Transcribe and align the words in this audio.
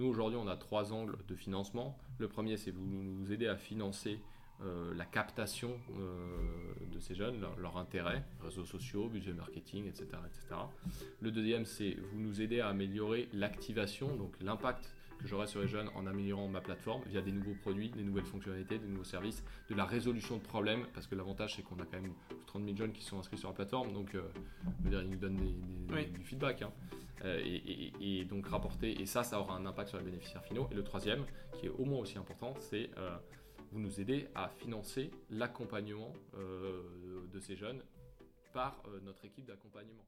Nous, 0.00 0.06
aujourd'hui, 0.06 0.38
on 0.42 0.48
a 0.48 0.56
trois 0.56 0.94
angles 0.94 1.18
de 1.28 1.34
financement. 1.34 1.94
Le 2.16 2.26
premier, 2.26 2.56
c'est 2.56 2.70
vous 2.70 2.86
nous 2.86 3.30
aider 3.32 3.46
à 3.46 3.56
financer 3.58 4.18
euh, 4.62 4.94
la 4.94 5.04
captation 5.04 5.78
euh, 5.98 6.72
de 6.90 6.98
ces 7.00 7.14
jeunes, 7.14 7.38
leur, 7.58 7.76
intérêt, 7.76 8.24
réseaux 8.42 8.64
sociaux, 8.64 9.08
budget 9.08 9.34
marketing, 9.34 9.86
etc. 9.88 10.06
etc. 10.24 10.62
Le 11.20 11.30
deuxième, 11.30 11.66
c'est 11.66 11.98
vous 12.12 12.18
nous 12.18 12.40
aider 12.40 12.60
à 12.60 12.68
améliorer 12.68 13.28
l'activation, 13.34 14.16
donc 14.16 14.32
l'impact 14.40 14.90
que 15.20 15.28
j'aurai 15.28 15.46
sur 15.46 15.60
les 15.60 15.68
jeunes 15.68 15.88
en 15.94 16.06
améliorant 16.06 16.48
ma 16.48 16.60
plateforme 16.60 17.02
via 17.06 17.20
des 17.20 17.32
nouveaux 17.32 17.54
produits, 17.54 17.90
des 17.90 18.02
nouvelles 18.02 18.24
fonctionnalités, 18.24 18.78
des 18.78 18.88
nouveaux 18.88 19.04
services, 19.04 19.44
de 19.68 19.74
la 19.74 19.84
résolution 19.84 20.36
de 20.36 20.42
problèmes, 20.42 20.86
parce 20.94 21.06
que 21.06 21.14
l'avantage 21.14 21.56
c'est 21.56 21.62
qu'on 21.62 21.78
a 21.78 21.84
quand 21.84 22.00
même 22.00 22.14
30 22.46 22.64
000 22.64 22.76
jeunes 22.76 22.92
qui 22.92 23.02
sont 23.02 23.18
inscrits 23.18 23.38
sur 23.38 23.48
la 23.48 23.54
plateforme, 23.54 23.92
donc 23.92 24.14
euh, 24.14 24.22
dire, 24.80 25.02
ils 25.02 25.10
nous 25.10 25.16
donnent 25.16 25.36
du 25.36 26.24
feedback, 26.24 26.62
hein. 26.62 26.72
et, 27.24 28.24
donc 28.24 28.46
rapporter, 28.46 29.00
et 29.00 29.06
ça, 29.06 29.22
ça 29.22 29.40
aura 29.40 29.56
un 29.56 29.66
impact 29.66 29.90
sur 29.90 29.98
les 29.98 30.04
bénéficiaires 30.04 30.44
finaux. 30.44 30.68
Et 30.70 30.74
le 30.74 30.84
troisième, 30.84 31.24
qui 31.58 31.66
est 31.66 31.70
au 31.70 31.84
moins 31.84 32.00
aussi 32.00 32.18
important, 32.18 32.54
c'est 32.58 32.90
vous 33.72 33.80
nous 33.80 34.00
aidez 34.00 34.28
à 34.34 34.48
financer 34.48 35.10
l'accompagnement 35.30 36.12
euh, 36.34 37.26
de 37.32 37.38
ces 37.38 37.56
jeunes 37.56 37.82
par 38.52 38.82
euh, 38.88 39.00
notre 39.02 39.24
équipe 39.24 39.46
d'accompagnement. 39.46 40.04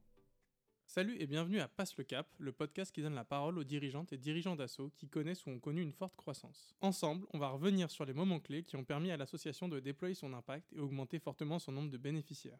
Salut 0.94 1.16
et 1.18 1.26
bienvenue 1.26 1.58
à 1.58 1.68
Passe 1.68 1.96
le 1.96 2.04
Cap, 2.04 2.28
le 2.36 2.52
podcast 2.52 2.92
qui 2.94 3.00
donne 3.00 3.14
la 3.14 3.24
parole 3.24 3.56
aux 3.56 3.64
dirigeantes 3.64 4.12
et 4.12 4.18
dirigeants 4.18 4.56
d'assaut 4.56 4.90
qui 4.94 5.08
connaissent 5.08 5.46
ou 5.46 5.48
ont 5.48 5.58
connu 5.58 5.80
une 5.80 5.94
forte 5.94 6.16
croissance. 6.16 6.76
Ensemble, 6.82 7.26
on 7.32 7.38
va 7.38 7.48
revenir 7.48 7.90
sur 7.90 8.04
les 8.04 8.12
moments 8.12 8.40
clés 8.40 8.62
qui 8.62 8.76
ont 8.76 8.84
permis 8.84 9.10
à 9.10 9.16
l'association 9.16 9.70
de 9.70 9.80
déployer 9.80 10.14
son 10.14 10.34
impact 10.34 10.70
et 10.74 10.80
augmenter 10.80 11.18
fortement 11.18 11.58
son 11.58 11.72
nombre 11.72 11.88
de 11.88 11.96
bénéficiaires. 11.96 12.58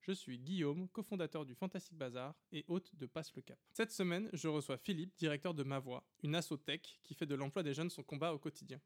Je 0.00 0.12
suis 0.12 0.38
Guillaume, 0.38 0.88
cofondateur 0.88 1.44
du 1.44 1.54
Fantastic 1.54 1.98
Bazar 1.98 2.34
et 2.50 2.64
hôte 2.66 2.96
de 2.96 3.04
Passe 3.04 3.34
le 3.36 3.42
Cap. 3.42 3.58
Cette 3.74 3.92
semaine, 3.92 4.30
je 4.32 4.48
reçois 4.48 4.78
Philippe, 4.78 5.14
directeur 5.18 5.52
de 5.52 5.62
Ma 5.62 5.78
Voix, 5.78 6.02
une 6.22 6.34
asso 6.34 6.56
tech 6.56 6.80
qui 7.02 7.12
fait 7.12 7.26
de 7.26 7.34
l'emploi 7.34 7.62
des 7.62 7.74
jeunes 7.74 7.90
son 7.90 8.02
combat 8.02 8.32
au 8.32 8.38
quotidien. 8.38 8.80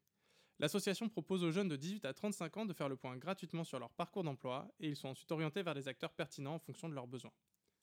L'association 0.59 1.09
propose 1.09 1.45
aux 1.45 1.52
jeunes 1.52 1.69
de 1.69 1.77
18 1.77 2.07
à 2.07 2.13
35 2.13 2.57
ans 2.57 2.66
de 2.66 2.73
faire 2.73 2.88
le 2.88 2.96
point 2.96 3.16
gratuitement 3.16 3.63
sur 3.63 3.79
leur 3.79 3.93
parcours 3.93 4.24
d'emploi 4.24 4.68
et 4.80 4.88
ils 4.88 4.96
sont 4.96 5.11
ensuite 5.11 5.30
orientés 5.30 5.63
vers 5.63 5.77
des 5.77 5.87
acteurs 5.87 6.13
pertinents 6.13 6.57
en 6.57 6.59
fonction 6.59 6.88
de 6.88 6.95
leurs 6.95 7.07
besoins. 7.07 7.30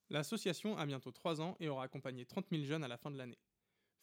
L'association 0.09 0.77
a 0.77 0.85
bientôt 0.85 1.11
3 1.11 1.41
ans 1.41 1.57
et 1.59 1.67
aura 1.67 1.83
accompagné 1.83 2.25
30 2.25 2.47
000 2.49 2.63
jeunes 2.63 2.83
à 2.83 2.87
la 2.87 2.97
fin 2.97 3.11
de 3.11 3.17
l'année. 3.17 3.37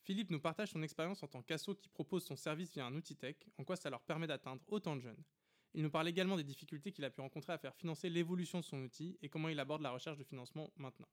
Philippe 0.02 0.30
nous 0.30 0.40
partage 0.40 0.70
son 0.70 0.82
expérience 0.82 1.22
en 1.22 1.28
tant 1.28 1.42
qu'asso 1.42 1.74
qui 1.74 1.88
propose 1.88 2.24
son 2.24 2.36
service 2.36 2.72
via 2.72 2.84
un 2.84 2.94
outil 2.94 3.16
tech, 3.16 3.36
en 3.56 3.64
quoi 3.64 3.76
ça 3.76 3.88
leur 3.88 4.02
permet 4.02 4.26
d'atteindre 4.26 4.62
autant 4.68 4.96
de 4.96 5.00
jeunes. 5.00 5.22
Il 5.72 5.82
nous 5.82 5.90
parle 5.90 6.08
également 6.08 6.36
des 6.36 6.44
difficultés 6.44 6.92
qu'il 6.92 7.04
a 7.04 7.10
pu 7.10 7.20
rencontrer 7.20 7.52
à 7.52 7.58
faire 7.58 7.74
financer 7.74 8.10
l'évolution 8.10 8.60
de 8.60 8.64
son 8.64 8.82
outil 8.82 9.18
et 9.22 9.28
comment 9.28 9.48
il 9.48 9.58
aborde 9.58 9.82
la 9.82 9.90
recherche 9.90 10.18
de 10.18 10.24
financement 10.24 10.70
maintenant. 10.76 11.08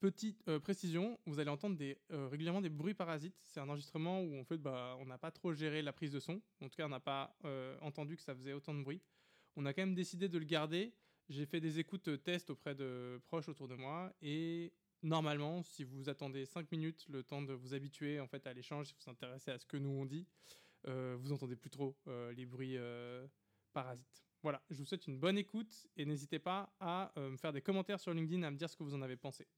Petite 0.00 0.42
euh, 0.48 0.58
précision, 0.58 1.18
vous 1.24 1.38
allez 1.38 1.48
entendre 1.48 1.78
euh, 2.12 2.28
régulièrement 2.28 2.60
des 2.60 2.68
bruits 2.68 2.94
parasites. 2.94 3.36
C'est 3.42 3.60
un 3.60 3.68
enregistrement 3.68 4.20
où 4.20 4.38
en 4.38 4.44
fait, 4.44 4.58
bah, 4.58 4.96
on 5.00 5.06
n'a 5.06 5.16
pas 5.16 5.30
trop 5.30 5.54
géré 5.54 5.80
la 5.80 5.92
prise 5.92 6.12
de 6.12 6.20
son. 6.20 6.42
En 6.60 6.68
tout 6.68 6.76
cas, 6.76 6.84
on 6.84 6.90
n'a 6.90 7.00
pas 7.00 7.34
euh, 7.44 7.78
entendu 7.80 8.16
que 8.16 8.22
ça 8.22 8.34
faisait 8.34 8.52
autant 8.52 8.74
de 8.74 8.82
bruit. 8.82 9.00
On 9.56 9.64
a 9.64 9.72
quand 9.72 9.82
même 9.82 9.94
décidé 9.94 10.28
de 10.28 10.38
le 10.38 10.44
garder. 10.44 10.92
J'ai 11.28 11.46
fait 11.46 11.60
des 11.60 11.78
écoutes 11.78 12.22
tests 12.22 12.50
auprès 12.50 12.74
de 12.74 13.20
proches 13.26 13.48
autour 13.48 13.68
de 13.68 13.74
moi 13.74 14.12
et 14.22 14.72
normalement, 15.02 15.62
si 15.62 15.82
vous 15.84 16.08
attendez 16.08 16.46
5 16.46 16.70
minutes, 16.70 17.06
le 17.08 17.22
temps 17.22 17.42
de 17.42 17.52
vous 17.52 17.74
habituer 17.74 18.20
en 18.20 18.26
fait 18.26 18.46
à 18.46 18.52
l'échange, 18.52 18.86
si 18.86 18.92
vous 18.94 19.00
vous 19.04 19.10
intéressez 19.10 19.50
à 19.50 19.58
ce 19.58 19.66
que 19.66 19.76
nous 19.76 19.90
on 19.90 20.06
dit, 20.06 20.26
vous 20.84 21.32
entendez 21.32 21.56
plus 21.56 21.70
trop 21.70 21.96
les 22.36 22.46
bruits 22.46 22.78
parasites. 23.72 24.24
Voilà, 24.42 24.62
je 24.70 24.76
vous 24.76 24.84
souhaite 24.84 25.08
une 25.08 25.18
bonne 25.18 25.36
écoute 25.36 25.88
et 25.96 26.04
n'hésitez 26.04 26.38
pas 26.38 26.72
à 26.78 27.12
me 27.16 27.36
faire 27.36 27.52
des 27.52 27.62
commentaires 27.62 27.98
sur 27.98 28.14
LinkedIn 28.14 28.44
à 28.44 28.50
me 28.52 28.56
dire 28.56 28.70
ce 28.70 28.76
que 28.76 28.84
vous 28.84 28.94
en 28.94 29.02
avez 29.02 29.16
pensé. 29.16 29.48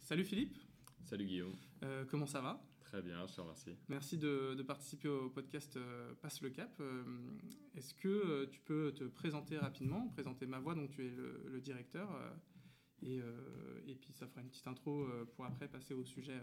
Salut 0.00 0.24
Philippe. 0.24 0.58
Salut 1.04 1.26
Guillaume. 1.26 1.56
Euh, 1.82 2.04
comment 2.06 2.26
ça 2.26 2.40
va? 2.40 2.60
Très 2.92 3.00
bien, 3.00 3.26
je 3.26 3.34
te 3.34 3.40
remercie. 3.40 3.74
Merci 3.88 4.18
de, 4.18 4.62
participer 4.66 5.08
au 5.08 5.30
podcast 5.30 5.78
euh, 5.78 6.12
Passe 6.20 6.42
le 6.42 6.50
Cap. 6.50 6.78
Euh, 6.78 7.02
est-ce 7.74 7.94
que 7.94 8.44
tu 8.50 8.60
peux 8.60 8.92
te 8.92 9.04
présenter 9.04 9.56
rapidement, 9.56 10.08
présenter 10.08 10.44
ma 10.44 10.58
voix, 10.58 10.74
donc 10.74 10.90
tu 10.90 11.06
es 11.06 11.10
le, 11.10 11.58
directeur, 11.62 12.10
et, 13.00 13.22
et, 13.86 13.94
puis 13.94 14.12
ça 14.12 14.26
fera 14.26 14.42
une 14.42 14.50
petite 14.50 14.66
intro 14.66 15.06
pour 15.34 15.46
après 15.46 15.68
passer 15.68 15.94
au 15.94 16.04
sujet, 16.04 16.38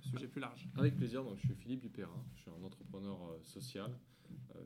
sujet 0.00 0.28
plus 0.28 0.40
large. 0.40 0.66
Avec 0.76 0.96
plaisir, 0.96 1.22
donc 1.22 1.36
je 1.36 1.44
suis 1.44 1.54
Philippe 1.56 1.80
Dupérin, 1.80 2.24
je 2.34 2.40
suis 2.40 2.50
un 2.50 2.64
entrepreneur 2.64 3.38
social. 3.42 4.00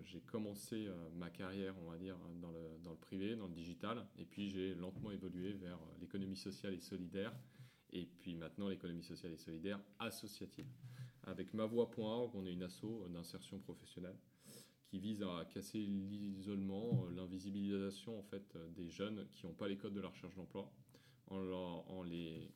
j'ai 0.04 0.20
commencé 0.20 0.88
ma 1.16 1.30
carrière, 1.30 1.74
on 1.84 1.90
va 1.90 1.98
dire, 1.98 2.16
dans 2.40 2.52
le, 2.52 2.78
dans 2.84 2.92
le 2.92 2.98
privé, 2.98 3.34
dans 3.34 3.48
le 3.48 3.54
digital, 3.54 4.06
et 4.16 4.24
puis 4.24 4.48
j'ai 4.48 4.76
lentement 4.76 5.10
évolué 5.10 5.54
vers 5.54 5.80
l'économie 6.00 6.36
sociale 6.36 6.74
et 6.74 6.80
solidaire 6.80 7.34
et 7.92 8.06
puis 8.06 8.34
maintenant 8.34 8.68
l'économie 8.68 9.02
sociale 9.02 9.32
et 9.32 9.36
solidaire 9.36 9.80
associative. 9.98 10.66
Avec 11.24 11.54
mavoie.org, 11.54 12.34
on 12.34 12.46
est 12.46 12.52
une 12.52 12.62
asso 12.62 13.06
d'insertion 13.08 13.58
professionnelle 13.58 14.16
qui 14.86 14.98
vise 14.98 15.22
à 15.22 15.46
casser 15.46 15.78
l'isolement, 15.78 17.06
l'invisibilisation 17.16 18.18
en 18.18 18.22
fait 18.22 18.56
des 18.74 18.90
jeunes 18.90 19.26
qui 19.32 19.46
n'ont 19.46 19.54
pas 19.54 19.68
les 19.68 19.76
codes 19.76 19.94
de 19.94 20.00
la 20.00 20.08
recherche 20.08 20.34
d'emploi, 20.34 20.70
en, 21.28 22.02
les 22.02 22.50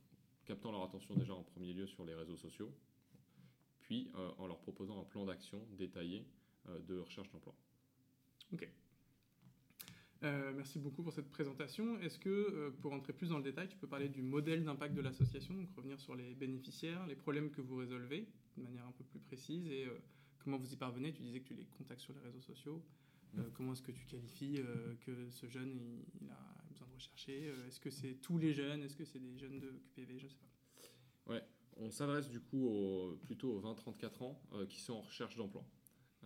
captant 0.44 0.70
leur 0.70 0.82
attention 0.82 1.14
déjà 1.14 1.34
en 1.34 1.42
premier 1.42 1.72
lieu 1.72 1.86
sur 1.86 2.04
les 2.04 2.14
réseaux 2.14 2.36
sociaux, 2.36 2.72
puis 3.80 4.10
euh, 4.16 4.30
en 4.38 4.46
leur 4.46 4.58
proposant 4.58 5.00
un 5.00 5.04
plan 5.04 5.24
d'action 5.24 5.66
détaillé 5.72 6.26
euh, 6.68 6.78
de 6.80 6.98
recherche 6.98 7.30
d'emploi. 7.30 7.54
Ok. 8.52 8.68
Euh, 10.22 10.52
merci 10.54 10.78
beaucoup 10.78 11.02
pour 11.02 11.12
cette 11.12 11.30
présentation. 11.30 11.98
Est-ce 12.00 12.18
que, 12.18 12.28
euh, 12.30 12.70
pour 12.80 12.92
entrer 12.92 13.12
plus 13.12 13.28
dans 13.28 13.38
le 13.38 13.44
détail, 13.44 13.68
tu 13.68 13.76
peux 13.76 13.86
parler 13.86 14.08
du 14.08 14.22
modèle 14.22 14.64
d'impact 14.64 14.94
de 14.94 15.02
l'association, 15.02 15.54
donc 15.54 15.68
revenir 15.76 16.00
sur 16.00 16.14
les 16.14 16.34
bénéficiaires, 16.34 17.06
les 17.06 17.16
problèmes 17.16 17.50
que 17.50 17.60
vous 17.60 17.76
résolvez 17.76 18.26
de 18.56 18.62
manière 18.62 18.86
un 18.86 18.92
peu 18.92 19.04
plus 19.04 19.18
précise 19.20 19.66
et 19.66 19.84
euh, 19.84 19.98
comment 20.38 20.56
vous 20.56 20.72
y 20.72 20.76
parvenez? 20.76 21.12
Tu 21.12 21.22
disais 21.22 21.40
que 21.40 21.48
tu 21.48 21.54
les 21.54 21.66
contactes 21.66 22.00
sur 22.00 22.14
les 22.14 22.20
réseaux 22.20 22.40
sociaux. 22.40 22.82
comment 23.52 23.74
est-ce 23.74 23.82
que 23.82 23.92
tu 23.92 24.06
qualifies 24.06 24.62
que 25.04 25.28
ce 25.28 25.46
jeune 25.46 25.78
a 26.30 26.64
besoin 26.70 26.86
de 26.86 26.94
rechercher? 26.94 27.52
Est-ce 27.68 27.78
que 27.80 27.90
c'est 27.90 28.14
tous 28.22 28.38
les 28.38 28.54
jeunes? 28.54 28.82
Est-ce 28.82 28.96
que 28.96 29.04
c'est 29.04 29.18
des 29.18 29.36
jeunes 29.36 29.58
de 29.58 29.68
QPV 29.94 30.18
Je 30.18 30.24
ne 30.24 30.30
sais 30.30 30.38
pas. 30.38 31.32
Ouais, 31.34 31.42
on 31.76 31.90
s'adresse 31.90 32.30
du 32.30 32.40
coup 32.40 32.70
plutôt 33.24 33.50
aux 33.50 33.60
20-34 33.60 34.22
ans 34.22 34.40
qui 34.70 34.80
sont 34.80 34.94
en 34.94 35.02
recherche 35.02 35.36
d'emploi. 35.36 35.66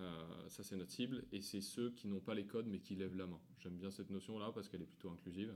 Euh, 0.00 0.49
ça, 0.49 0.62
c'est 0.62 0.77
notre 0.77 0.91
cible. 0.93 1.25
Et 1.33 1.41
c'est 1.41 1.61
ceux 1.61 1.91
qui 1.91 2.09
n'ont 2.09 2.21
pas 2.21 2.34
les 2.34 2.47
codes 2.47 2.66
mais 2.66 2.81
qui 2.81 2.94
lèvent 2.94 3.16
la 3.16 3.27
main. 3.27 3.41
J'aime 3.59 3.77
bien 3.77 3.91
cette 3.91 4.11
notion-là 4.11 4.53
parce 4.55 4.69
qu'elle 4.69 4.83
est 4.83 4.87
plutôt 4.87 5.11
inclusive. 5.11 5.55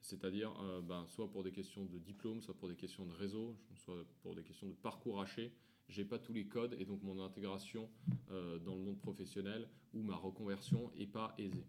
C'est-à-dire, 0.00 0.52
euh, 0.60 0.80
ben, 0.82 1.06
soit 1.08 1.30
pour 1.30 1.42
des 1.42 1.52
questions 1.52 1.84
de 1.84 1.98
diplôme, 1.98 2.40
soit 2.40 2.54
pour 2.54 2.68
des 2.68 2.76
questions 2.76 3.06
de 3.06 3.12
réseau, 3.12 3.56
soit 3.74 4.04
pour 4.22 4.34
des 4.34 4.42
questions 4.42 4.68
de 4.68 4.74
parcours 4.74 5.20
haché. 5.20 5.52
J'ai 5.88 6.04
pas 6.04 6.18
tous 6.18 6.32
les 6.32 6.46
codes 6.46 6.76
et 6.78 6.84
donc 6.84 7.02
mon 7.02 7.22
intégration 7.24 7.88
euh, 8.30 8.58
dans 8.58 8.74
le 8.74 8.82
monde 8.82 8.98
professionnel 8.98 9.68
ou 9.94 10.02
ma 10.02 10.16
reconversion 10.16 10.90
est 10.96 11.06
pas 11.06 11.34
aisée. 11.38 11.64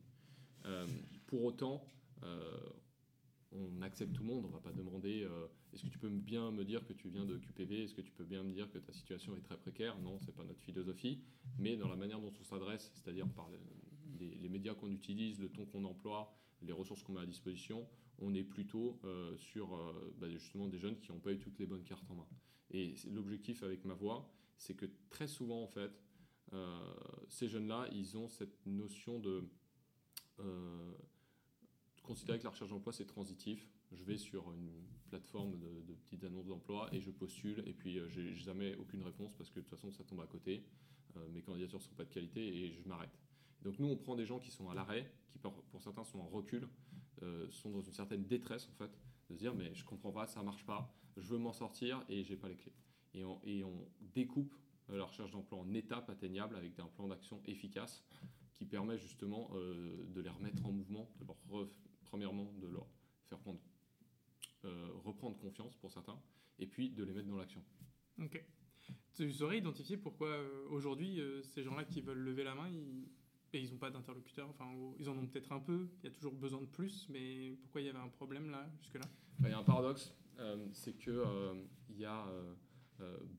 pour 1.27 1.45
autant, 1.45 1.85
on 3.51 3.81
accepte 3.81 4.13
tout 4.13 4.23
le 4.23 4.27
monde, 4.27 4.45
on 4.45 4.49
va 4.49 4.59
pas 4.59 4.71
demander 4.71 5.23
euh, 5.23 5.47
est-ce 5.73 5.83
que 5.83 5.89
tu 5.89 5.97
peux 5.97 6.09
bien 6.09 6.51
me 6.51 6.63
dire 6.63 6.85
que 6.85 6.93
tu 6.93 7.09
viens 7.09 7.25
de 7.25 7.37
QPV, 7.37 7.83
est-ce 7.83 7.93
que 7.93 8.01
tu 8.01 8.11
peux 8.11 8.25
bien 8.25 8.43
me 8.43 8.51
dire 8.51 8.69
que 8.71 8.77
ta 8.77 8.91
situation 8.91 9.35
est 9.35 9.41
très 9.41 9.57
précaire? 9.57 9.97
Non, 9.99 10.19
c'est 10.19 10.35
pas 10.35 10.43
notre 10.43 10.61
philosophie, 10.61 11.21
mais 11.57 11.77
dans 11.77 11.87
la 11.87 11.95
manière 11.95 12.19
dont 12.19 12.33
on 12.39 12.43
s'adresse, 12.43 12.91
c'est-à-dire 12.93 13.27
par 13.29 13.49
les, 13.49 14.49
médias 14.49 14.73
qu'on 14.73 14.91
utilise, 14.91 15.39
le 15.39 15.49
ton 15.49 15.65
qu'on 15.65 15.83
emploie, 15.83 16.33
les 16.61 16.71
ressources 16.71 17.03
qu'on 17.03 17.13
met 17.13 17.21
à 17.21 17.25
disposition, 17.25 17.87
on 18.19 18.33
est 18.33 18.43
plutôt 18.43 18.99
euh, 19.03 19.37
sur 19.37 19.75
euh, 19.75 20.15
bah, 20.17 20.29
justement 20.29 20.67
des 20.67 20.79
jeunes 20.79 20.97
qui 20.97 21.11
n'ont 21.11 21.19
pas 21.19 21.33
eu 21.33 21.37
toutes 21.37 21.59
les 21.59 21.65
bonnes 21.65 21.83
cartes 21.83 22.09
en 22.09 22.15
main. 22.15 22.27
Et 22.71 22.95
l'objectif 23.11 23.61
avec 23.63 23.85
ma 23.85 23.93
voix, 23.93 24.33
c'est 24.57 24.73
que 24.73 24.85
très 25.09 25.27
souvent 25.27 25.61
en 25.61 25.67
fait, 25.67 25.91
ces 27.27 27.49
jeunes-là, 27.49 27.89
ils 27.91 28.17
ont 28.17 28.29
cette 28.29 28.65
notion 28.65 29.19
de 29.19 29.43
considérer 32.07 32.39
que 32.39 32.45
la 32.45 32.49
recherche 32.49 32.69
d'emploi 32.69 32.93
c'est 32.93 33.05
transitif. 33.05 33.67
Je 33.91 34.03
vais 34.03 34.17
sur 34.17 34.51
une 34.53 34.71
plateforme 35.09 35.57
de, 35.59 35.93
petites 36.05 36.23
annonces 36.23 36.47
d'emploi 36.47 36.89
et 36.93 37.01
je 37.01 37.11
postule 37.11 37.63
et 37.67 37.73
puis 37.73 37.99
euh, 37.99 38.07
j'ai 38.09 38.33
jamais 38.33 38.75
aucune 38.75 39.03
réponse 39.03 39.33
parce 39.33 39.49
que 39.49 39.59
de 39.59 39.65
toute 39.65 39.69
façon 39.69 39.91
ça 39.91 40.03
tombe 40.03 40.21
à 40.21 40.27
côté. 40.27 40.63
Euh, 41.17 41.27
mes 41.29 41.41
candidatures 41.41 41.81
sont 41.81 41.93
pas 41.93 42.05
de 42.05 42.09
qualité 42.09 42.41
et 42.41 42.71
je 42.71 42.87
m'arrête. 42.87 43.19
Donc 43.61 43.77
nous 43.79 43.87
on 43.87 43.97
prend 43.97 44.15
des 44.15 44.25
gens 44.25 44.39
qui 44.39 44.51
sont 44.51 44.69
à 44.69 44.73
l'arrêt, 44.75 45.11
qui 45.31 45.39
pour, 45.39 45.81
certains 45.81 46.05
sont 46.05 46.19
en 46.19 46.27
recul, 46.27 46.67
euh, 47.23 47.49
sont 47.49 47.69
dans 47.69 47.81
une 47.81 47.93
certaine 47.93 48.25
détresse 48.25 48.69
en 48.69 48.73
fait, 48.73 48.91
de 49.29 49.35
se 49.35 49.39
dire 49.39 49.53
mais 49.53 49.73
je 49.73 49.83
comprends 49.83 50.11
pas, 50.11 50.27
ça 50.27 50.41
marche 50.43 50.65
pas, 50.65 50.93
je 51.17 51.27
veux 51.27 51.37
m'en 51.37 51.53
sortir 51.53 52.03
et 52.07 52.23
j'ai 52.23 52.37
pas 52.37 52.47
les 52.47 52.57
clés. 52.57 52.75
Et 53.13 53.23
on, 53.23 53.89
découpe 54.13 54.55
la 54.89 55.05
recherche 55.05 55.31
d'emploi 55.31 55.59
en 55.59 55.73
étapes 55.73 56.09
atteignables 56.09 56.55
avec 56.55 56.79
un 56.79 56.85
plan 56.85 57.07
d'action 57.07 57.41
efficace 57.45 58.05
qui 58.55 58.65
permet 58.65 58.97
justement 58.97 59.49
de 59.53 60.21
les 60.21 60.29
remettre 60.29 60.65
en 60.65 60.71
mouvement, 60.71 61.09
de 61.19 61.25
leur 61.25 61.35
premièrement, 62.07 62.51
de 62.59 62.67
leur 62.67 62.87
faire 63.29 63.39
prendre, 63.39 63.59
euh, 64.65 64.89
reprendre 65.03 65.37
confiance 65.37 65.75
pour 65.77 65.91
certains, 65.91 66.19
et 66.59 66.65
puis 66.65 66.89
de 66.89 67.03
les 67.03 67.13
mettre 67.13 67.27
dans 67.27 67.37
l'action. 67.37 67.63
Ok. 68.19 68.43
Tu 69.13 69.31
saurais 69.31 69.57
identifier 69.57 69.97
pourquoi 69.97 70.29
euh, 70.29 70.67
aujourd'hui, 70.69 71.19
euh, 71.19 71.43
ces 71.43 71.63
gens-là 71.63 71.83
qui 71.83 72.01
veulent 72.01 72.19
lever 72.19 72.43
la 72.43 72.55
main, 72.55 72.69
ils 72.69 73.07
ils 73.53 73.71
n'ont 73.71 73.79
pas 73.79 73.89
d'interlocuteur, 73.89 74.47
enfin 74.49 74.69
ils 74.99 75.09
en 75.09 75.17
ont 75.17 75.25
peut-être 75.25 75.51
un 75.51 75.59
peu, 75.59 75.89
il 76.03 76.09
y 76.09 76.11
a 76.11 76.13
toujours 76.13 76.33
besoin 76.33 76.61
de 76.61 76.67
plus, 76.67 77.07
mais 77.09 77.57
pourquoi 77.61 77.81
il 77.81 77.87
y 77.87 77.89
avait 77.89 77.97
un 77.97 78.09
problème 78.09 78.51
là, 78.51 78.69
jusque-là? 78.77 79.05
Bah, 79.39 79.47
Il 79.47 79.51
y 79.51 79.53
a 79.55 79.57
un 79.57 79.63
paradoxe, 79.63 80.13
c'est 80.73 80.95
qu'il 80.95 81.19
il 81.89 81.97
y 81.97 82.05
a 82.05 82.27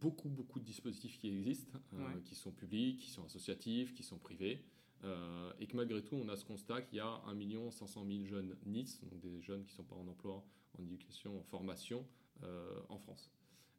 beaucoup, 0.00 0.28
beaucoup 0.28 0.58
de 0.58 0.64
dispositifs 0.64 1.18
qui 1.18 1.28
existent, 1.28 1.78
qui 2.24 2.34
sont 2.34 2.50
publics, 2.50 2.98
qui 2.98 3.10
sont 3.10 3.26
associatifs, 3.26 3.94
qui 3.94 4.02
sont 4.02 4.18
privés. 4.18 4.64
Et 5.60 5.66
que 5.66 5.76
malgré 5.76 6.02
tout, 6.02 6.16
on 6.16 6.28
a 6.28 6.36
ce 6.36 6.44
constat 6.44 6.82
qu'il 6.82 6.98
y 6.98 7.00
a 7.00 7.22
1 7.26 7.70
500 7.70 8.04
000 8.06 8.24
jeunes 8.24 8.56
NIS, 8.66 9.00
donc 9.02 9.20
des 9.20 9.40
jeunes 9.40 9.64
qui 9.64 9.72
ne 9.72 9.76
sont 9.76 9.84
pas 9.84 9.96
en 9.96 10.06
emploi, 10.08 10.44
en 10.78 10.82
éducation, 10.82 11.38
en 11.38 11.42
formation, 11.42 12.04
en 12.88 12.98
France. 12.98 13.30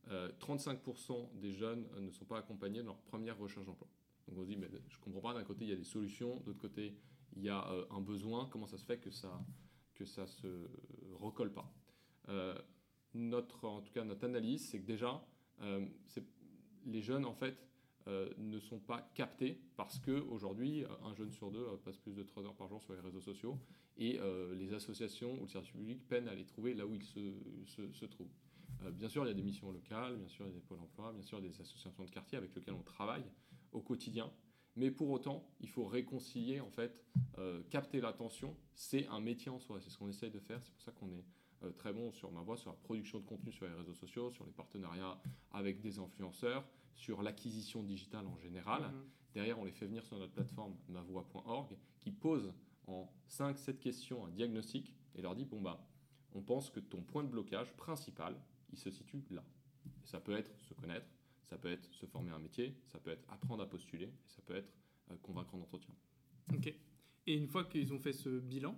35% 0.07 1.39
des 1.39 1.51
jeunes 1.51 1.85
ne 1.99 2.09
sont 2.09 2.25
pas 2.25 2.39
accompagnés 2.39 2.79
dans 2.79 2.93
leur 2.93 3.01
première 3.01 3.37
recherche 3.37 3.65
d'emploi. 3.65 3.87
Donc 4.27 4.37
on 4.37 4.43
se 4.43 4.47
dit, 4.47 4.55
mais 4.55 4.69
je 4.87 4.97
ne 4.97 5.01
comprends 5.01 5.21
pas, 5.21 5.33
d'un 5.33 5.43
côté 5.43 5.65
il 5.65 5.69
y 5.69 5.73
a 5.73 5.77
des 5.77 5.83
solutions, 5.83 6.39
d'autre 6.39 6.59
côté 6.59 6.95
il 7.35 7.43
y 7.43 7.49
a 7.49 7.67
un 7.91 8.01
besoin, 8.01 8.47
comment 8.51 8.67
ça 8.67 8.77
se 8.77 8.85
fait 8.85 8.97
que 8.97 9.11
ça 9.11 9.43
que 9.95 10.05
ça 10.05 10.25
se 10.25 10.47
recolle 11.19 11.51
pas? 11.51 11.71
Notre, 13.13 13.67
en 13.67 13.81
tout 13.81 13.91
cas 13.91 14.03
notre 14.03 14.25
analyse, 14.25 14.69
c'est 14.69 14.79
que 14.79 14.85
déjà, 14.85 15.25
euh, 15.61 15.85
les 16.85 17.01
jeunes 17.01 17.25
en 17.25 17.33
fait 17.33 17.57
euh, 18.07 18.29
ne 18.37 18.59
sont 18.59 18.79
pas 18.79 19.01
captés 19.13 19.61
parce 19.75 19.99
que 19.99 20.11
aujourd'hui, 20.11 20.85
un 21.03 21.13
jeune 21.13 21.31
sur 21.31 21.51
deux 21.51 21.65
euh, 21.65 21.77
passe 21.77 21.97
plus 21.97 22.13
de 22.13 22.23
3 22.23 22.43
heures 22.45 22.55
par 22.55 22.67
jour 22.67 22.81
sur 22.81 22.93
les 22.93 22.99
réseaux 22.99 23.21
sociaux 23.21 23.59
et 23.97 24.17
les 24.55 24.73
associations 24.73 25.37
ou 25.39 25.41
le 25.41 25.49
service 25.49 25.71
public 25.71 26.07
peinent 26.07 26.29
à 26.29 26.33
les 26.33 26.45
trouver 26.45 26.73
là 26.73 26.85
où 26.85 26.95
ils 26.95 27.03
se, 27.03 28.05
trouvent. 28.05 28.29
bien 28.93 29.09
sûr, 29.09 29.25
il 29.25 29.27
y 29.27 29.31
a 29.31 29.33
des 29.33 29.43
missions 29.43 29.73
locales, 29.73 30.15
bien 30.15 30.29
sûr, 30.29 30.45
il 30.45 30.49
y 30.49 30.51
a 30.51 30.55
des 30.55 30.61
pôles 30.61 30.79
emploi, 30.79 31.11
bien 31.11 31.21
sûr, 31.21 31.37
il 31.39 31.43
y 31.43 31.47
a 31.47 31.51
des 31.51 31.59
associations 31.59 32.05
de 32.05 32.09
quartier 32.09 32.37
avec 32.37 32.55
lesquelles 32.55 32.75
on 32.75 32.83
travaille 32.83 33.25
au 33.73 33.81
quotidien. 33.81 34.31
Mais 34.77 34.89
pour 34.89 35.09
autant, 35.09 35.45
il 35.59 35.67
faut 35.67 35.85
réconcilier, 35.85 36.61
en 36.61 36.69
fait, 36.69 37.03
capter 37.69 37.99
l'attention, 37.99 38.55
c'est 38.73 39.05
un 39.07 39.19
métier 39.19 39.51
en 39.51 39.59
soi, 39.59 39.81
c'est 39.81 39.89
ce 39.89 39.97
qu'on 39.97 40.07
essaye 40.07 40.31
de 40.31 40.39
faire, 40.39 40.63
c'est 40.63 40.71
pour 40.71 40.81
ça 40.81 40.93
qu'on 40.93 41.11
est 41.11 41.25
euh, 41.63 41.71
très 41.71 41.91
bon 41.91 42.11
sur 42.13 42.31
ma 42.31 42.41
voix, 42.41 42.55
sur 42.55 42.69
la 42.69 42.77
production 42.77 43.19
de 43.19 43.25
contenu 43.25 43.51
sur 43.51 43.65
les 43.65 43.73
réseaux 43.73 43.93
sociaux, 43.93 44.31
sur 44.31 44.45
les 44.45 44.51
partenariats 44.51 45.19
avec 45.51 45.81
des 45.81 45.99
influenceurs, 45.99 46.65
sur 46.93 47.21
l'acquisition 47.21 47.83
digitale 47.83 48.27
en 48.27 48.37
général. 48.37 48.83
Mhm. 48.83 49.09
Derrière, 49.33 49.59
on 49.59 49.63
les 49.63 49.71
fait 49.71 49.85
venir 49.85 50.03
sur 50.03 50.17
notre 50.17 50.33
plateforme 50.33 50.75
mavoix.org 50.87 51.77
qui 51.99 52.11
pose 52.11 52.53
en 52.87 53.11
5-7 53.29 53.77
questions 53.77 54.25
un 54.25 54.29
diagnostic 54.29 54.95
et 55.15 55.21
leur 55.21 55.35
dit 55.35 55.45
bon 55.45 55.61
bah 55.61 55.85
on 56.33 56.41
pense 56.41 56.69
que 56.69 56.79
ton 56.79 57.01
point 57.01 57.23
de 57.23 57.29
blocage 57.29 57.75
principal, 57.75 58.39
il 58.71 58.77
se 58.77 58.91
situe 58.91 59.23
là. 59.29 59.43
Et 60.03 60.07
ça 60.07 60.19
peut 60.19 60.35
être 60.35 60.55
se 60.59 60.73
connaître, 60.73 61.07
ça 61.45 61.57
peut 61.57 61.71
être 61.71 61.91
se 61.93 62.05
former 62.05 62.31
un 62.31 62.39
métier, 62.39 62.75
ça 62.85 62.99
peut 62.99 63.11
être 63.11 63.25
apprendre 63.29 63.63
à 63.63 63.69
postuler, 63.69 64.05
et 64.05 64.29
ça 64.29 64.41
peut 64.43 64.55
être 64.55 64.71
euh, 65.11 65.15
convaincre 65.23 65.55
en 65.55 65.61
entretien. 65.61 65.93
Ok. 66.53 66.73
Et 67.27 67.33
une 67.33 67.47
fois 67.47 67.63
qu'ils 67.63 67.93
ont 67.93 67.99
fait 67.99 68.13
ce 68.13 68.39
bilan, 68.39 68.77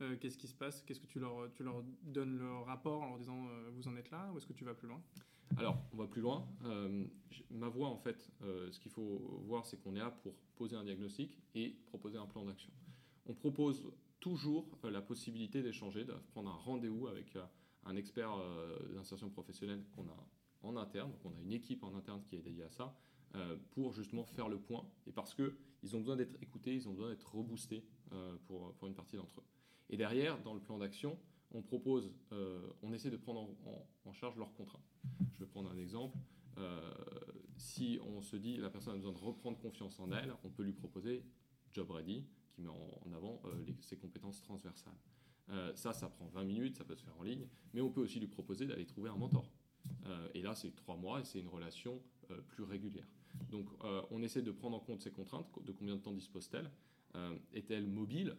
euh, 0.00 0.16
qu'est-ce 0.16 0.38
qui 0.38 0.48
se 0.48 0.54
passe? 0.54 0.82
Qu'est-ce 0.82 1.00
que 1.00 1.06
tu 1.06 1.20
leur, 1.20 1.52
tu 1.52 1.62
leur 1.62 1.82
donnes 2.02 2.38
le 2.38 2.52
rapport 2.58 3.02
en 3.02 3.08
leur 3.10 3.18
disant 3.18 3.46
euh, 3.48 3.70
vous 3.72 3.86
en 3.88 3.96
êtes 3.96 4.10
là 4.10 4.30
ou 4.32 4.38
est-ce 4.38 4.46
que 4.46 4.52
tu 4.52 4.64
vas 4.64 4.74
plus 4.74 4.88
loin? 4.88 5.02
Alors, 5.56 5.78
on 5.92 5.96
va 5.96 6.06
plus 6.06 6.20
loin. 6.20 6.46
Euh, 6.64 7.04
ma 7.50 7.68
voix, 7.68 7.88
en 7.88 7.98
fait, 7.98 8.30
ce 8.40 8.78
qu'il 8.78 8.90
faut 8.90 9.42
voir, 9.46 9.66
c'est 9.66 9.76
qu'on 9.76 9.94
est 9.94 9.98
là 9.98 10.10
pour 10.10 10.34
poser 10.56 10.76
un 10.76 10.84
diagnostic 10.84 11.38
et 11.54 11.70
proposer 11.86 12.18
un 12.18 12.26
plan 12.26 12.44
d'action. 12.44 12.72
On 13.26 13.34
propose 13.34 13.90
toujours 14.20 14.66
la 14.84 15.00
possibilité 15.00 15.62
d'échanger, 15.62 16.04
de 16.04 16.12
prendre 16.32 16.50
un 16.50 16.54
rendez-vous 16.54 17.08
avec 17.08 17.36
un 17.84 17.96
expert 17.96 18.30
d'insertion 18.94 19.30
professionnelle 19.30 19.84
qu'on 19.94 20.08
a 20.08 20.26
en 20.62 20.76
interne. 20.76 21.10
Donc, 21.10 21.24
on 21.24 21.34
a 21.34 21.40
une 21.40 21.52
équipe 21.52 21.82
en 21.82 21.94
interne 21.94 22.22
qui 22.22 22.36
est 22.36 22.42
dédiée 22.42 22.64
à 22.64 22.70
ça 22.70 22.94
pour 23.70 23.92
justement 23.92 24.24
faire 24.24 24.48
le 24.48 24.58
point 24.58 24.84
et 25.06 25.12
parce 25.12 25.34
qu'ils 25.34 25.96
ont 25.96 26.00
besoin 26.00 26.16
d'être 26.16 26.36
écoutés, 26.42 26.74
ils 26.74 26.88
ont 26.88 26.92
besoin 26.92 27.10
d'être 27.10 27.34
reboostés 27.34 27.84
pour, 28.46 28.72
pour 28.74 28.88
une 28.88 28.94
partie 28.94 29.16
d'entre 29.16 29.40
eux. 29.40 29.44
Et 29.88 29.96
derrière, 29.96 30.40
dans 30.42 30.54
le 30.54 30.60
plan 30.60 30.78
d'action, 30.78 31.18
on 31.52 31.62
propose, 31.62 32.12
euh, 32.32 32.70
on 32.82 32.92
essaie 32.92 33.10
de 33.10 33.16
prendre 33.16 33.48
en, 34.04 34.12
charge 34.12 34.36
leurs 34.36 34.52
contraintes. 34.54 34.90
Je 35.34 35.40
vais 35.40 35.46
prendre 35.46 35.70
un 35.70 35.78
exemple. 35.78 36.18
Euh, 36.58 36.92
si 37.56 38.00
on 38.04 38.20
se 38.20 38.36
dit 38.36 38.56
la 38.56 38.70
personne 38.70 38.94
a 38.94 38.96
besoin 38.96 39.12
de 39.12 39.18
reprendre 39.18 39.58
confiance 39.58 39.98
en 40.00 40.10
elle, 40.10 40.34
on 40.42 40.50
peut 40.50 40.64
lui 40.64 40.72
proposer 40.72 41.24
Job 41.72 41.90
Ready, 41.90 42.26
qui 42.50 42.60
met 42.60 42.68
en, 42.68 43.12
avant 43.14 43.40
euh, 43.44 43.64
ses 43.80 43.96
compétences 43.96 44.42
transversales. 44.42 44.98
ça, 45.74 45.92
ça 45.92 46.08
prend 46.08 46.26
20 46.26 46.44
minutes, 46.44 46.76
ça 46.76 46.84
peut 46.84 46.96
se 46.96 47.04
faire 47.04 47.16
en 47.18 47.22
ligne, 47.22 47.46
mais 47.72 47.80
on 47.80 47.90
peut 47.90 48.00
aussi 48.00 48.18
lui 48.20 48.26
proposer 48.26 48.66
d'aller 48.66 48.86
trouver 48.86 49.10
un 49.10 49.16
mentor. 49.16 49.50
et 50.34 50.42
là, 50.42 50.54
c'est 50.54 50.74
trois 50.74 50.96
mois 50.96 51.20
et 51.20 51.24
c'est 51.24 51.40
une 51.40 51.48
relation 51.48 52.00
plus 52.48 52.64
régulière. 52.64 53.08
Donc, 53.48 53.68
on 54.10 54.22
essaie 54.22 54.42
de 54.42 54.52
prendre 54.52 54.76
en 54.76 54.80
compte 54.80 55.02
ces 55.02 55.10
contraintes, 55.10 55.46
de 55.64 55.72
combien 55.72 55.96
de 55.96 56.00
temps 56.00 56.12
dispose-t-elle, 56.12 56.70
est-elle 57.52 57.86
mobile 57.86 58.36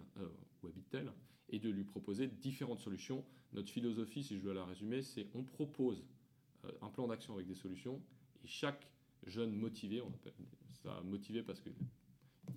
ou 0.62 0.68
habite-t-elle 0.68 1.12
et 1.51 1.59
de 1.59 1.69
lui 1.69 1.83
proposer 1.83 2.27
différentes 2.27 2.79
solutions. 2.79 3.23
Notre 3.53 3.69
philosophie, 3.69 4.23
si 4.23 4.38
je 4.38 4.41
dois 4.41 4.53
la 4.53 4.65
résumer, 4.65 5.01
c'est 5.01 5.27
on 5.35 5.44
propose 5.44 6.03
euh, 6.65 6.71
un 6.81 6.89
plan 6.89 7.07
d'action 7.07 7.33
avec 7.33 7.47
des 7.47 7.56
solutions 7.56 8.01
et 8.44 8.47
chaque 8.47 8.89
jeune 9.25 9.53
motivé, 9.53 10.01
on 10.01 10.07
appelle 10.07 10.33
ça 10.71 11.01
motivé 11.01 11.44
parce 11.44 11.59
qu'il 11.59 11.73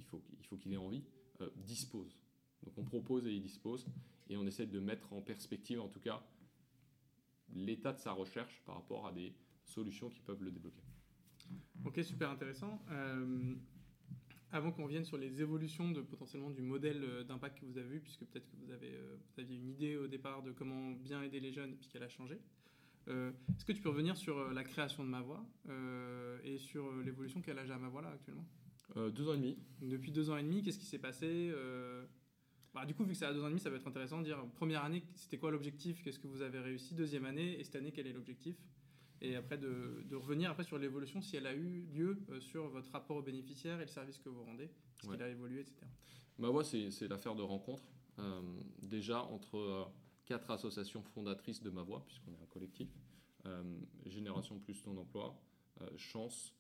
faut 0.05 0.57
qu'il 0.57 0.73
ait 0.73 0.79
envie, 0.79 1.03
euh, 1.41 1.51
dispose. 1.57 2.17
Donc 2.63 2.79
on 2.79 2.85
propose 2.85 3.27
et 3.27 3.33
il 3.35 3.43
dispose 3.43 3.87
et 4.31 4.37
on 4.37 4.47
essaie 4.47 4.67
de 4.67 4.79
mettre 4.79 5.13
en 5.13 5.21
perspective 5.21 5.81
en 5.81 5.89
tout 5.89 6.01
cas 6.01 6.25
l'état 7.53 7.93
de 7.93 7.99
sa 7.99 8.13
recherche 8.13 8.63
par 8.65 8.77
rapport 8.77 9.07
à 9.07 9.13
des 9.13 9.35
solutions 9.65 10.09
qui 10.09 10.21
peuvent 10.21 10.43
le 10.43 10.51
débloquer. 10.51 10.83
Ok, 11.85 12.01
super 12.03 12.31
intéressant. 12.31 12.81
Euh, 12.91 13.55
avant 14.55 14.71
qu'on 14.71 14.85
revienne 14.85 15.05
sur 15.05 15.19
les 15.19 15.43
évolutions 15.43 15.91
de 15.91 16.01
potentiellement 16.01 16.51
du 16.51 16.63
modèle 16.63 17.03
euh, 17.03 17.25
d'impact 17.25 17.59
que 17.59 17.67
vous 17.67 17.77
avez 17.77 17.89
vu, 17.89 18.01
puisque 18.01 18.25
peut-être 18.25 18.49
que 18.49 18.57
vous, 18.57 18.71
avez, 18.71 18.95
euh, 18.95 19.17
vous 19.17 19.41
aviez 19.41 19.57
une 19.57 19.69
idée 19.69 19.97
au 19.97 20.07
départ 20.07 20.45
de 20.45 20.53
comment 20.53 20.93
bien 20.93 21.23
aider 21.23 21.41
les 21.41 21.53
jeunes 21.53 21.73
et 21.73 21.77
puis 21.77 21.89
qu'elle 21.89 22.05
a 22.05 22.09
changé. 22.09 22.39
Euh, 23.09 23.33
est-ce 23.57 23.65
que 23.65 23.73
tu 23.73 23.83
peux 23.83 23.89
revenir 23.89 24.17
sur 24.17 24.53
la 24.53 24.63
création 24.63 25.03
de 25.05 25.09
ma 25.09 25.21
voix 25.21 25.45
et 26.43 26.57
sur 26.57 26.91
l'évolution 27.03 27.43
qu'elle 27.43 27.59
a 27.59 27.63
à 27.63 27.79
ma 27.79 27.89
voix 27.89 28.01
là 28.01 28.11
actuellement? 28.11 28.47
Deux 28.97 29.29
ans 29.29 29.35
et 29.35 29.39
demi. 29.39 29.59
Depuis 29.83 30.11
deux 30.11 30.31
ans 30.31 30.39
et 30.39 30.43
demi, 30.43 30.63
qu'est-ce 30.63 30.79
qui 30.79 30.87
s'est 30.87 30.99
passé 30.99 31.53
bah, 32.73 32.87
Du 32.87 32.95
coup, 32.95 33.05
vu 33.05 33.13
que 33.13 33.19
ça 33.19 33.29
a 33.29 33.35
deux 33.35 33.43
ans 33.43 33.49
et 33.49 33.51
demi, 33.51 33.61
ça 33.61 33.69
va 33.69 33.77
être 33.77 33.87
intéressant 33.87 34.21
de 34.21 34.25
dire 34.25 34.43
première 34.55 34.85
année, 34.85 35.03
c'était 35.17 35.37
quoi 35.37 35.51
l'objectif? 35.51 36.03
Qu'est-ce 36.03 36.19
que 36.19 36.29
vous 36.29 36.41
avez 36.41 36.61
réussi? 36.61 36.95
Deuxième 36.95 37.27
année 37.27 37.61
et 37.61 37.65
cette 37.65 37.77
année, 37.77 37.93
quel 37.93 38.07
est 38.07 38.13
l'objectif? 38.13 38.57
Et 39.21 39.37
après 39.37 39.59
de, 39.59 40.15
revenir 40.15 40.51
après 40.51 40.65
sur 40.65 40.79
l'évolution, 40.79 41.21
si 41.23 41.37
elle 41.37 41.47
a 41.47 41.55
eu 41.55 41.87
lieu 41.93 42.19
euh, 42.31 42.41
sur 42.41 42.69
votre 42.69 42.91
rapport 42.91 43.17
aux 43.17 43.23
bénéficiaires 43.23 43.81
et 43.81 43.85
le 43.85 43.91
service 43.91 44.19
que 44.19 44.29
vous 44.29 44.45
rendez, 44.45 44.65
est-ce 44.65 45.09
qu'il 45.09 45.23
a 45.23 45.29
évolué, 45.29 45.61
etc. 45.61 45.87
Ma 46.39 46.49
voix, 46.49 46.65
c'est 46.65 47.09
l'affaire 47.09 47.35
de 47.35 47.43
rencontre. 47.43 47.85
Euh, 48.19 48.43
déjà 48.83 49.23
entre 49.23 49.57
euh, 49.57 49.85
quatre 50.25 50.51
associations 50.51 51.03
fondatrices 51.03 51.63
de 51.63 51.71
Ma 51.71 51.83
Voix, 51.83 52.05
puisqu'on 52.07 52.33
est 52.33 52.43
un 52.43 52.47
collectif, 52.47 52.89
Génération 54.07 54.59
Plus 54.59 54.81
Ton 54.81 54.97
Emploi, 54.97 55.39
Chance, 55.99 56.55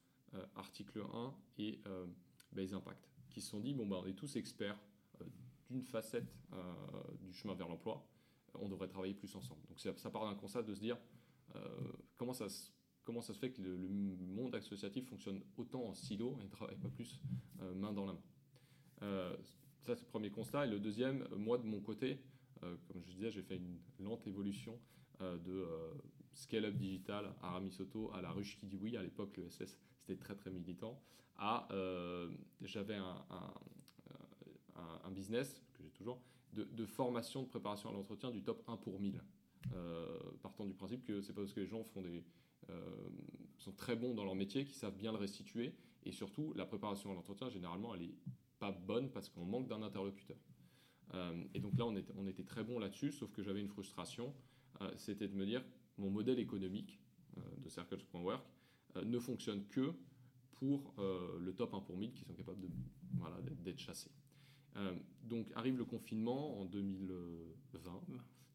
Article 0.54 1.00
1 1.14 1.34
et 1.56 1.80
Base 2.52 2.74
Impact, 2.74 3.08
qui 3.30 3.40
se 3.40 3.48
sont 3.48 3.60
dit, 3.60 3.72
bon, 3.72 3.86
bah, 3.86 4.00
on 4.02 4.06
est 4.06 4.12
tous 4.12 4.36
experts 4.36 4.78
d'une 5.70 5.82
facette 5.82 6.36
du 7.22 7.32
chemin 7.32 7.54
vers 7.54 7.68
l'emploi, 7.68 8.06
on 8.52 8.68
devrait 8.68 8.88
travailler 8.88 9.14
plus 9.14 9.34
ensemble. 9.34 9.62
Donc 9.66 9.80
ça 9.80 10.10
part 10.10 10.26
d'un 10.26 10.34
constat 10.34 10.62
de 10.62 10.74
se 10.74 10.80
dire, 10.80 10.98
comment, 12.16 12.32
ça 12.32 12.48
se, 12.48 12.70
comment 13.04 13.20
ça 13.20 13.34
se 13.34 13.38
fait 13.38 13.50
que 13.50 13.62
le, 13.62 13.76
monde 13.76 14.54
associatif 14.54 15.08
fonctionne 15.08 15.42
autant 15.56 15.84
en 15.84 15.94
silo 15.94 16.38
et 16.40 16.44
ne 16.44 16.48
travaille 16.50 16.76
pas 16.76 16.88
plus 16.88 17.20
euh, 17.60 17.74
main 17.74 17.92
dans 17.92 18.06
la 18.06 18.12
main? 18.12 18.22
Euh, 19.02 19.36
Ça, 19.82 19.94
c'est 19.94 20.02
le 20.02 20.08
premier 20.08 20.30
constat. 20.30 20.66
Et 20.66 20.70
le 20.70 20.80
deuxième, 20.80 21.26
moi, 21.36 21.58
de 21.58 21.64
mon 21.64 21.80
côté, 21.80 22.18
comme 22.60 23.02
je 23.02 23.10
disais, 23.10 23.30
j'ai 23.30 23.42
fait 23.42 23.56
une 23.56 23.78
lente 23.98 24.26
évolution 24.26 24.80
de 25.20 25.66
scale-up 26.32 26.74
digital 26.74 27.34
à 27.42 27.50
Ramisoto 27.50 28.10
à 28.14 28.22
la 28.22 28.30
ruche 28.30 28.56
qui 28.56 28.66
dit 28.66 28.76
oui. 28.76 28.96
À 28.96 29.02
l'époque, 29.02 29.36
le 29.36 29.50
SS, 29.50 29.78
c'était 29.98 30.16
très 30.16 30.34
très 30.34 30.50
militant. 30.50 30.98
J'avais 32.62 32.94
un, 32.94 33.24
un, 35.04 35.10
business 35.10 35.62
que 35.74 35.82
j'ai 35.82 35.90
toujours 35.90 36.20
de, 36.52 36.64
de, 36.64 36.86
formation 36.86 37.42
de 37.42 37.48
préparation 37.48 37.90
à 37.90 37.92
l'entretien 37.92 38.30
du 38.30 38.42
top 38.42 38.62
1 38.66 38.76
pour 38.78 39.00
1000. 39.00 39.20
Euh, 39.72 40.18
partant 40.42 40.64
du 40.64 40.74
principe 40.74 41.04
que 41.04 41.20
c'est 41.20 41.32
parce 41.32 41.52
que 41.52 41.60
les 41.60 41.66
gens 41.66 41.84
euh, 41.96 42.80
sont 43.56 43.72
très 43.72 43.96
bons 43.96 44.14
dans 44.14 44.24
leur 44.24 44.34
métier 44.34 44.64
qu'ils 44.64 44.76
savent 44.76 44.96
bien 44.96 45.12
le 45.12 45.18
restituer. 45.18 45.74
Et 46.04 46.12
surtout, 46.12 46.52
la 46.54 46.66
préparation 46.66 47.10
à 47.10 47.14
l'entretien, 47.14 47.48
généralement, 47.48 47.94
elle 47.94 48.02
est 48.02 48.14
pas 48.58 48.72
bonne 48.72 49.10
parce 49.10 49.28
qu'on 49.28 49.44
manque 49.44 49.68
d'un 49.68 49.82
interlocuteur. 49.82 50.36
Euh, 51.14 51.44
et 51.54 51.60
donc 51.60 51.78
là, 51.78 51.86
on 51.86 52.26
était, 52.26 52.44
très 52.44 52.64
bon 52.64 52.78
là-dessus, 52.78 53.12
sauf 53.12 53.30
que 53.32 53.42
j'avais 53.42 53.60
une 53.60 53.68
frustration, 53.68 54.34
c'était 54.96 55.28
de 55.28 55.34
me 55.34 55.46
dire 55.46 55.64
mon 55.98 56.10
modèle 56.10 56.40
économique 56.40 56.98
de 57.58 57.68
Circles.work 57.68 58.44
ne 59.04 59.18
fonctionne 59.20 59.64
que 59.68 59.92
pour 60.52 60.92
le 60.98 61.52
top 61.54 61.74
1 61.74 61.80
pour 61.80 61.96
1000 61.96 62.12
qui 62.12 62.24
sont 62.24 62.34
capables 62.34 62.66
d'être 63.62 63.78
chassés. 63.78 64.10
donc 65.22 65.46
arrive 65.54 65.78
le 65.78 65.84
confinement 65.84 66.60
en 66.60 66.64
2020 66.64 68.02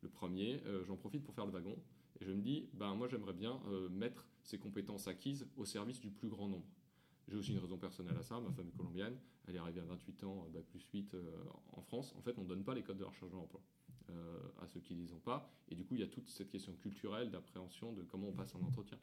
le 0.01 0.09
premier, 0.09 0.61
euh, 0.65 0.83
j'en 0.85 0.95
profite 0.95 1.23
pour 1.23 1.33
faire 1.33 1.45
le 1.45 1.51
wagon. 1.51 1.77
Et 2.19 2.25
je 2.25 2.31
me 2.31 2.41
dis, 2.41 2.69
ben, 2.73 2.95
moi 2.95 3.07
j'aimerais 3.07 3.33
bien 3.33 3.61
euh, 3.67 3.89
mettre 3.89 4.27
ces 4.43 4.57
compétences 4.57 5.07
acquises 5.07 5.47
au 5.57 5.65
service 5.65 5.99
du 5.99 6.11
plus 6.11 6.27
grand 6.27 6.47
nombre. 6.47 6.67
J'ai 7.27 7.35
aussi 7.35 7.51
une 7.51 7.59
raison 7.59 7.77
personnelle 7.77 8.17
à 8.17 8.23
ça, 8.23 8.39
ma 8.39 8.51
femme 8.51 8.67
est 8.67 8.75
colombienne, 8.75 9.15
elle 9.47 9.55
est 9.55 9.59
arrivée 9.59 9.81
à 9.81 9.85
28 9.85 10.23
ans, 10.23 10.47
bac 10.51 10.65
plus 10.65 10.83
8 10.91 11.13
euh, 11.13 11.31
en 11.73 11.81
France. 11.81 12.13
En 12.17 12.21
fait, 12.21 12.37
on 12.37 12.43
ne 12.43 12.47
donne 12.47 12.63
pas 12.63 12.73
les 12.73 12.83
codes 12.83 12.97
de 12.97 13.03
la 13.03 13.09
recherche 13.09 13.31
à 14.59 14.67
ceux 14.67 14.79
qui 14.79 14.95
ne 14.95 15.03
les 15.03 15.13
ont 15.13 15.19
pas. 15.19 15.53
Et 15.67 15.75
du 15.75 15.85
coup, 15.85 15.93
il 15.93 16.01
y 16.01 16.03
a 16.03 16.07
toute 16.07 16.27
cette 16.29 16.49
question 16.49 16.73
culturelle 16.73 17.29
d'appréhension 17.29 17.93
de 17.93 18.01
comment 18.01 18.29
on 18.29 18.33
passe 18.33 18.55
un 18.55 18.61
entretien. 18.61 18.97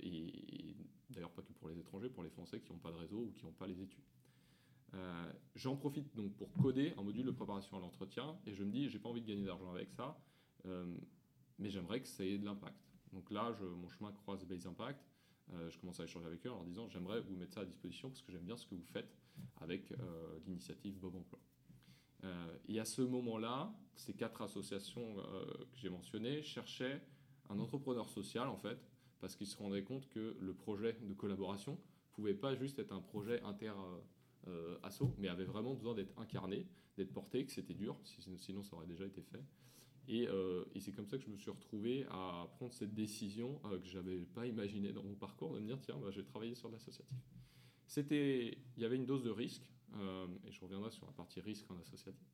et, 0.00 0.74
d'ailleurs, 1.10 1.30
pas 1.30 1.42
que 1.42 1.52
pour 1.52 1.68
les 1.68 1.78
étrangers, 1.78 2.08
pour 2.08 2.22
les 2.22 2.30
Français 2.30 2.58
qui 2.58 2.72
n'ont 2.72 2.78
pas 2.78 2.90
de 2.90 2.96
réseau 2.96 3.18
ou 3.18 3.32
qui 3.32 3.44
n'ont 3.44 3.52
pas 3.52 3.66
les 3.66 3.82
études. 3.82 4.02
J'en 5.54 5.76
profite 5.76 6.14
donc 6.16 6.34
pour 6.36 6.52
coder 6.54 6.94
un 6.98 7.02
module 7.02 7.26
de 7.26 7.30
préparation 7.30 7.76
à 7.76 7.80
l'entretien 7.80 8.38
et 8.46 8.54
je 8.54 8.64
me 8.64 8.70
dis, 8.70 8.88
j'ai 8.88 8.98
pas 8.98 9.08
envie 9.08 9.20
de 9.20 9.26
gagner 9.26 9.44
d'argent 9.44 9.70
avec 9.70 9.90
ça, 9.90 10.18
mais 10.64 11.70
j'aimerais 11.70 12.00
que 12.00 12.08
ça 12.08 12.24
ait 12.24 12.38
de 12.38 12.44
l'impact. 12.44 12.76
Donc 13.12 13.30
là, 13.30 13.56
mon 13.76 13.88
chemin 13.88 14.12
croise 14.12 14.44
Base 14.44 14.66
Impact. 14.66 15.04
Euh, 15.54 15.70
je 15.70 15.78
commence 15.78 15.98
à 16.00 16.04
échanger 16.04 16.26
avec 16.26 16.46
eux 16.46 16.50
en 16.50 16.56
leur 16.56 16.64
disant 16.64 16.88
j'aimerais 16.88 17.20
vous 17.20 17.34
mettre 17.34 17.54
ça 17.54 17.60
à 17.60 17.64
disposition 17.64 18.08
parce 18.08 18.22
que 18.22 18.30
j'aime 18.30 18.44
bien 18.44 18.56
ce 18.56 18.66
que 18.66 18.74
vous 18.74 18.84
faites 18.84 19.16
avec 19.60 19.90
euh, 19.92 20.38
l'initiative 20.46 20.98
Bob 20.98 21.16
Emploi. 21.16 21.40
Euh, 22.22 22.56
et 22.68 22.78
à 22.78 22.84
ce 22.84 23.02
moment-là, 23.02 23.72
ces 23.96 24.14
quatre 24.14 24.42
associations 24.42 25.16
que 25.16 25.78
j'ai 25.78 25.90
mentionnées 25.90 26.42
cherchaient 26.42 27.02
un 27.48 27.58
entrepreneur 27.58 28.08
social 28.08 28.48
en 28.48 28.56
fait 28.56 28.78
parce 29.20 29.36
qu'ils 29.36 29.46
se 29.46 29.56
rendaient 29.56 29.82
compte 29.82 30.08
que 30.08 30.36
le 30.38 30.54
projet 30.54 30.96
de 31.02 31.12
collaboration 31.14 31.78
pouvait 32.12 32.34
pas 32.34 32.54
juste 32.54 32.78
être 32.78 32.92
un 32.92 33.00
projet 33.00 33.42
inter 33.42 33.72
asso, 34.82 35.02
mais 35.18 35.28
avait 35.28 35.44
vraiment 35.44 35.74
besoin 35.74 35.94
d'être 35.94 36.18
incarné, 36.18 36.66
d'être 36.96 37.12
porté, 37.12 37.44
que 37.44 37.52
c'était 37.52 37.74
dur, 37.74 37.98
sinon 38.36 38.62
ça 38.62 38.76
aurait 38.76 38.86
déjà 38.86 39.06
été 39.06 39.22
fait, 39.22 39.42
euh, 40.08 40.64
et, 40.74 40.80
c'est 40.80 40.92
comme 40.92 41.06
ça 41.06 41.18
que 41.18 41.24
je 41.24 41.30
me 41.30 41.36
suis 41.36 41.50
retrouvé 41.50 42.04
à 42.10 42.48
prendre 42.56 42.72
cette 42.72 42.94
décision 42.94 43.60
euh, 43.66 43.78
que 43.78 43.86
je 43.86 43.98
n'avais 43.98 44.20
pas 44.20 44.46
imaginée 44.46 44.92
dans 44.92 45.04
mon 45.04 45.14
parcours, 45.14 45.54
de 45.54 45.60
me 45.60 45.66
dire 45.66 45.80
tiens, 45.80 45.96
bah, 45.98 46.10
je 46.10 46.20
vais 46.20 46.26
travailler 46.26 46.54
sur 46.54 46.70
l'associatif. 46.70 47.16
Il 47.96 48.56
y 48.76 48.84
avait 48.84 48.96
une 48.96 49.06
dose 49.06 49.22
de 49.22 49.30
risque, 49.30 49.68
euh, 49.96 50.26
et 50.46 50.52
je 50.52 50.60
reviendrai 50.60 50.90
sur 50.90 51.06
la 51.06 51.12
partie 51.12 51.40
risque 51.40 51.70
en 51.70 51.78
associatif. 51.78 52.26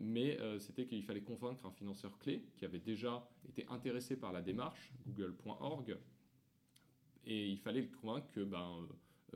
mais 0.00 0.38
c'était 0.58 0.86
qu'il 0.86 1.02
fallait 1.02 1.22
convaincre 1.22 1.64
un 1.66 1.70
financeur 1.70 2.18
clé 2.18 2.42
qui 2.56 2.64
avait 2.64 2.80
déjà 2.80 3.28
été 3.48 3.66
intéressé 3.68 4.16
par 4.16 4.32
la 4.32 4.42
démarche, 4.42 4.92
google.org, 5.06 5.96
et 7.24 7.48
il 7.48 7.58
fallait 7.58 7.82
le 7.82 7.88
convaincre 7.88 8.28
que 8.32 8.40
ben, 8.40 8.88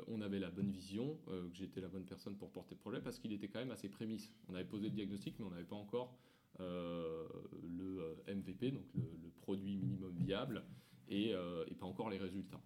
on 0.09 0.21
avait 0.21 0.39
la 0.39 0.51
bonne 0.51 0.71
vision, 0.71 1.19
que 1.27 1.55
j'étais 1.55 1.81
la 1.81 1.89
bonne 1.89 2.05
personne 2.05 2.37
pour 2.37 2.51
porter 2.51 2.75
le 2.75 2.81
projet, 2.81 3.01
parce 3.01 3.19
qu'il 3.19 3.33
était 3.33 3.49
quand 3.49 3.61
même 3.61 3.71
assez 3.71 3.89
prémisse. 3.89 4.33
On 4.49 4.55
avait 4.55 4.65
posé 4.65 4.89
le 4.89 4.95
diagnostic, 4.95 5.39
mais 5.39 5.45
on 5.45 5.51
n'avait 5.51 5.65
pas 5.65 5.77
encore 5.77 6.17
euh, 6.61 7.27
le 7.63 8.01
euh, 8.01 8.35
MVP, 8.35 8.71
donc 8.71 8.85
le, 8.95 9.29
produit 9.43 9.77
minimum 9.77 10.15
viable, 10.17 10.65
euh, 11.11 11.65
et, 11.67 11.75
pas 11.75 11.87
encore 11.87 12.09
les 12.11 12.19
résultats. 12.19 12.63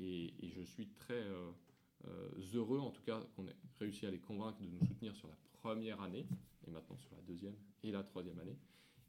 Et, 0.00 0.34
je 0.42 0.62
suis 0.62 0.88
très 0.88 1.22
heureux, 2.54 2.80
en 2.80 2.90
tout 2.90 3.02
cas, 3.02 3.20
qu'on 3.34 3.46
ait 3.46 3.56
réussi 3.78 4.04
à 4.04 4.10
les 4.10 4.18
convaincre 4.18 4.60
de 4.60 4.66
nous 4.66 4.84
soutenir 4.84 5.14
sur 5.16 5.28
la 5.28 5.36
première 5.52 6.02
année, 6.02 6.26
et 6.66 6.70
maintenant 6.70 6.96
sur 6.96 7.14
la 7.14 7.22
deuxième 7.22 7.54
et 7.82 7.92
la 7.92 8.02
troisième 8.02 8.38
année, 8.40 8.58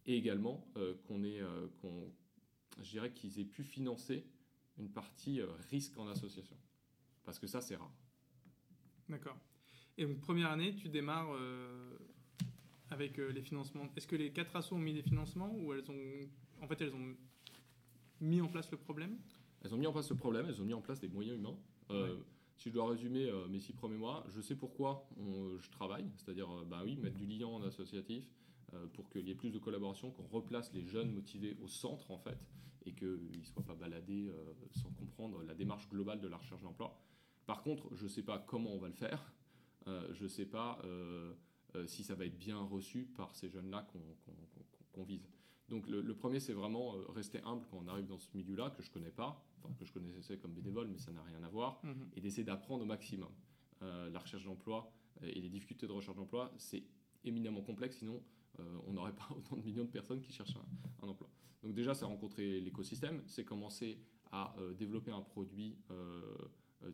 et 0.06 0.16
également 0.16 0.66
qu'on 1.08 1.24
ait, 1.24 1.42
qu'on, 1.82 2.14
je 2.82 2.92
dirais 2.92 3.12
qu'ils 3.12 3.40
aient 3.40 3.46
pu 3.46 3.64
financer 3.64 4.26
une 4.78 4.90
partie 4.90 5.42
risque 5.70 5.98
en 5.98 6.08
association, 6.08 6.56
parce 7.26 7.40
que 7.40 7.48
ça, 7.48 7.62
c'est 7.62 7.76
rare. 7.76 7.94
D'accord. 9.10 9.38
Et 9.98 10.04
une 10.04 10.20
première 10.20 10.52
année, 10.52 10.76
tu 10.76 10.90
démarres 10.90 11.36
avec 12.90 13.20
euh, 13.20 13.32
les 13.32 13.42
financements. 13.42 13.88
Est-ce 13.96 14.08
que 14.08 14.16
les 14.16 14.32
quatre 14.32 14.56
assos 14.56 14.76
ont 14.76 14.80
mis 14.80 14.94
des 14.94 15.04
financements 15.04 15.54
ou 15.58 15.74
elles 15.74 15.90
ont, 15.90 16.30
en 16.62 16.68
fait, 16.68 16.82
elles 16.82 16.94
ont 16.94 17.16
mis 18.22 18.42
en 18.42 18.48
place 18.48 18.72
le 18.72 18.78
problème? 18.78 19.18
Elles 19.64 19.74
ont 19.74 19.78
mis 19.78 19.88
en 19.88 19.92
place 19.92 20.10
le 20.10 20.16
problème, 20.16 20.46
elles 20.48 20.62
ont 20.62 20.66
mis 20.66 20.74
en 20.74 20.82
place 20.82 21.00
des 21.00 21.08
moyens 21.08 21.38
humains. 21.38 21.58
Euh, 21.90 22.18
si 22.56 22.70
je 22.70 22.74
dois 22.74 22.88
résumer 22.88 23.30
euh, 23.30 23.48
mes 23.48 23.60
six 23.60 23.74
premiers 23.74 23.98
mois, 23.98 24.26
je 24.30 24.40
sais 24.40 24.56
pourquoi 24.56 25.10
je 25.18 25.70
travaille, 25.72 26.10
c'est-à-dire, 26.18 26.48
bah 26.66 26.82
oui, 26.86 26.98
mettre 26.98 27.18
du 27.18 27.26
lien 27.26 27.48
en 27.48 27.64
associatif 27.64 28.30
pour 28.94 29.10
qu'il 29.10 29.28
y 29.28 29.32
ait 29.32 29.36
plus 29.36 29.52
de 29.52 29.60
collaboration, 29.60 30.12
qu'on 30.12 30.28
replace 30.28 30.74
les 30.74 30.86
jeunes 30.86 31.12
motivés 31.12 31.56
au 31.64 31.68
centre 31.68 32.12
en 32.12 32.18
fait, 32.18 32.48
et 32.86 32.94
qu'ils 32.94 33.40
ne 33.40 33.46
soient 33.46 33.64
pas 33.64 33.76
baladés 33.76 34.30
sans 34.72 34.90
comprendre 34.92 35.44
la 35.44 35.54
démarche 35.54 35.88
globale 35.90 36.20
de 36.20 36.28
la 36.28 36.38
recherche 36.38 36.62
d'emploi. 36.62 37.00
Par 37.46 37.62
contre, 37.62 37.94
je 37.94 38.04
ne 38.04 38.10
sais 38.10 38.24
pas 38.24 38.40
comment 38.40 38.72
on 38.72 38.80
va 38.80 38.88
le 38.88 38.94
faire, 38.94 39.32
je 39.86 40.24
ne 40.24 40.28
sais 40.28 40.46
pas 40.46 40.80
euh, 41.76 41.86
si 41.88 42.04
ça 42.04 42.16
va 42.16 42.26
être 42.26 42.38
bien 42.38 42.60
reçu 42.60 43.06
par 43.06 43.36
ces 43.36 43.50
jeunes-là 43.50 43.86
qu'on 44.94 45.04
vise. 45.04 45.28
Donc 45.68 45.88
le, 45.88 46.16
premier, 46.16 46.40
c'est 46.40 46.54
vraiment 46.54 46.96
euh, 46.96 47.06
rester 47.10 47.42
humble 47.44 47.66
quand 47.70 47.78
on 47.84 47.88
arrive 47.88 48.06
dans 48.06 48.20
ce 48.20 48.28
milieu-là, 48.36 48.70
que 48.70 48.84
je 48.84 48.92
connais 48.92 49.12
pas, 49.12 49.44
enfin 49.58 49.74
que 49.74 49.84
je 49.84 49.92
connaissais 49.92 50.38
comme 50.38 50.54
bénévole, 50.54 50.88
mais 50.88 51.00
ça 51.00 51.12
n'a 51.12 51.24
rien 51.24 51.42
à 51.44 51.50
voir, 51.50 51.80
mhm. 51.84 52.10
et 52.16 52.22
d'essayer 52.22 52.44
d'apprendre 52.44 52.84
au 52.84 52.86
maximum. 52.86 53.32
Euh, 53.82 54.10
la 54.12 54.20
recherche 54.20 54.46
d'emploi 54.46 54.92
et 55.22 55.42
les 55.42 55.50
difficultés 55.50 55.88
de 55.88 55.92
recherche 55.92 56.16
d'emploi, 56.16 56.54
c'est 56.58 56.84
éminemment 57.24 57.62
complexe, 57.62 57.98
sinon 57.98 58.24
on 58.88 58.94
n'aurait 58.94 59.16
pas 59.16 59.28
autant 59.36 59.58
de 59.58 59.64
millions 59.64 59.84
de 59.84 59.90
personnes 59.90 60.22
qui 60.22 60.32
cherchent 60.32 60.56
un, 61.02 61.08
emploi. 61.08 61.30
Donc 61.62 61.74
déjà, 61.74 61.94
c'est 61.94 62.06
rencontrer 62.06 62.62
l'écosystème, 62.62 63.22
c'est 63.26 63.44
commencer 63.44 64.00
à 64.32 64.56
développer 64.78 65.12
un 65.12 65.22
produit 65.22 65.78
euh, 65.92 66.38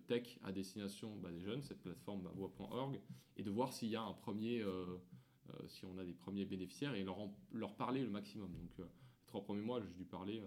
tech 0.08 0.40
à 0.44 0.52
destination 0.52 1.16
bah, 1.18 1.32
des 1.32 1.42
jeunes, 1.42 1.62
cette 1.62 1.82
plateforme 1.82 2.30
voix.org, 2.36 3.00
et 3.38 3.44
de 3.44 3.50
voir 3.50 3.74
s'il 3.74 3.90
y 3.90 3.96
a 3.96 4.02
un 4.02 4.14
premier, 4.14 4.62
euh, 4.62 4.86
euh, 5.50 5.68
si 5.68 5.86
on 5.86 5.98
a 5.98 6.06
des 6.06 6.14
premiers 6.14 6.46
bénéficiaires 6.46 6.96
et 6.96 7.04
leur, 7.04 7.18
leur 7.52 7.76
parler 7.76 8.04
le 8.04 8.10
maximum. 8.10 8.52
Donc, 8.52 8.78
les 8.78 9.26
trois 9.28 9.44
premiers 9.44 9.62
mois, 9.62 9.82
j'ai 9.82 9.94
dû 9.94 10.06
parler 10.06 10.42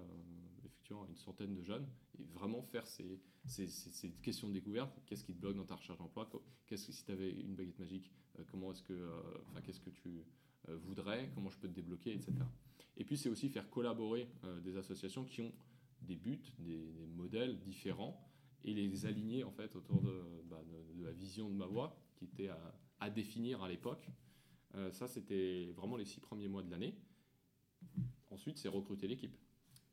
effectivement 0.65 1.05
à 1.05 1.09
une 1.09 1.17
centaine 1.17 1.55
de 1.55 1.63
jeunes 1.63 1.87
et 2.19 2.25
vraiment 2.25 2.63
faire 2.63 2.87
ces, 2.87 3.21
ces, 3.47 3.67
ces, 3.67 4.11
questions 4.11 4.49
de 4.49 4.53
découverte. 4.53 5.01
Qu'est-ce 5.07 5.25
qui 5.25 5.35
te 5.35 5.41
bloque 5.41 5.57
dans 5.57 5.65
ta 5.65 5.77
recherche 5.77 5.99
d'emploi? 5.99 6.29
Qu'est-ce 6.67 6.87
que 6.87 6.93
si 6.93 7.05
tu 7.05 7.13
avais 7.13 7.31
une 7.31 7.55
baguette 7.55 7.79
magique, 7.79 8.11
comment 8.51 8.73
est-ce 8.73 8.83
que, 8.83 9.11
enfin, 9.49 9.61
qu'est-ce 9.63 9.81
que 9.81 9.91
tu 9.91 10.25
voudrais? 10.69 11.31
Comment 11.35 11.51
je 11.51 11.59
peux 11.59 11.69
te 11.69 11.75
débloquer, 11.75 12.13
etc. 12.13 12.33
Et 12.97 13.05
puis, 13.05 13.17
c'est 13.17 13.29
aussi 13.29 13.49
faire 13.49 13.69
collaborer 13.71 14.29
des 14.63 14.77
associations 14.77 15.25
qui 15.25 15.41
ont 15.41 15.53
des 16.03 16.17
buts, 16.17 16.53
des 16.59 17.07
modèles 17.15 17.59
différents 17.61 18.21
et 18.65 18.73
les 18.73 19.07
aligner 19.07 19.45
en 19.45 19.51
fait 19.51 19.77
autour 19.77 20.01
de, 20.01 20.43
bah, 20.49 20.63
la 21.03 21.13
vision 21.13 21.49
de 21.49 21.55
ma 21.55 21.67
voix 21.67 21.97
qui 22.17 22.25
était 22.25 22.49
à, 22.49 23.11
définir 23.11 23.63
à 23.63 23.69
l'époque. 23.69 24.09
Euh, 24.75 24.91
ça, 24.91 25.07
c'était 25.07 25.71
vraiment 25.77 25.99
les 25.99 26.07
six 26.07 26.21
premiers 26.21 26.49
mois 26.49 26.63
de 26.63 26.71
l'année. 26.71 26.95
Ensuite, 28.31 28.57
c'est 28.57 28.69
recruter 28.69 29.07
l'équipe. 29.07 29.37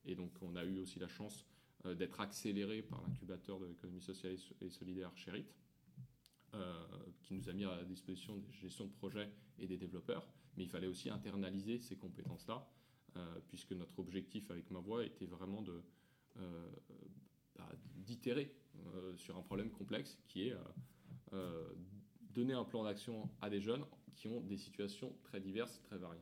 Et 0.05 0.15
donc, 0.15 0.31
on 0.41 0.55
a 0.55 0.63
eu 0.63 0.79
aussi 0.79 0.97
la 0.97 1.09
chance 1.09 1.45
euh, 1.85 1.93
d'être 1.93 2.21
accéléré 2.21 2.81
par 2.81 3.01
l'incubateur 3.01 3.59
de 3.59 3.65
l'économie 3.65 4.01
sociale 4.01 4.37
et 4.61 4.69
solidaire 4.69 5.11
Sherit, 5.17 5.45
euh, 6.53 6.87
qui 7.21 7.33
nous 7.33 7.49
a 7.49 7.53
mis 7.53 7.65
à 7.65 7.83
disposition 7.83 8.37
des 8.37 8.51
gestions 8.53 8.85
de 8.85 8.93
projets 8.93 9.29
et 9.59 9.67
des 9.67 9.77
développeurs. 9.77 10.25
Mais 10.55 10.63
il 10.63 10.69
fallait 10.69 10.87
aussi 10.87 11.09
internaliser 11.09 11.79
ces 11.79 11.97
compétences-là, 11.97 12.65
puisque 13.49 13.73
notre 13.73 13.99
objectif 13.99 14.49
avec 14.51 14.71
ma 14.71 14.79
voix 14.79 15.03
était 15.03 15.25
vraiment 15.25 15.61
de 15.61 15.81
d'itérer 17.95 18.53
euh, 18.95 19.15
sur 19.15 19.37
un 19.37 19.41
problème 19.41 19.69
complexe 19.69 20.17
qui 20.27 20.47
est 20.47 20.53
euh, 20.53 20.57
euh, 21.33 21.73
donner 22.31 22.53
un 22.53 22.63
plan 22.63 22.83
d'action 22.83 23.29
à 23.41 23.49
des 23.49 23.61
jeunes 23.61 23.85
qui 24.15 24.27
ont 24.27 24.41
des 24.41 24.57
situations 24.57 25.15
très 25.23 25.39
diverses, 25.39 25.81
très 25.83 25.97
variées. 25.97 26.21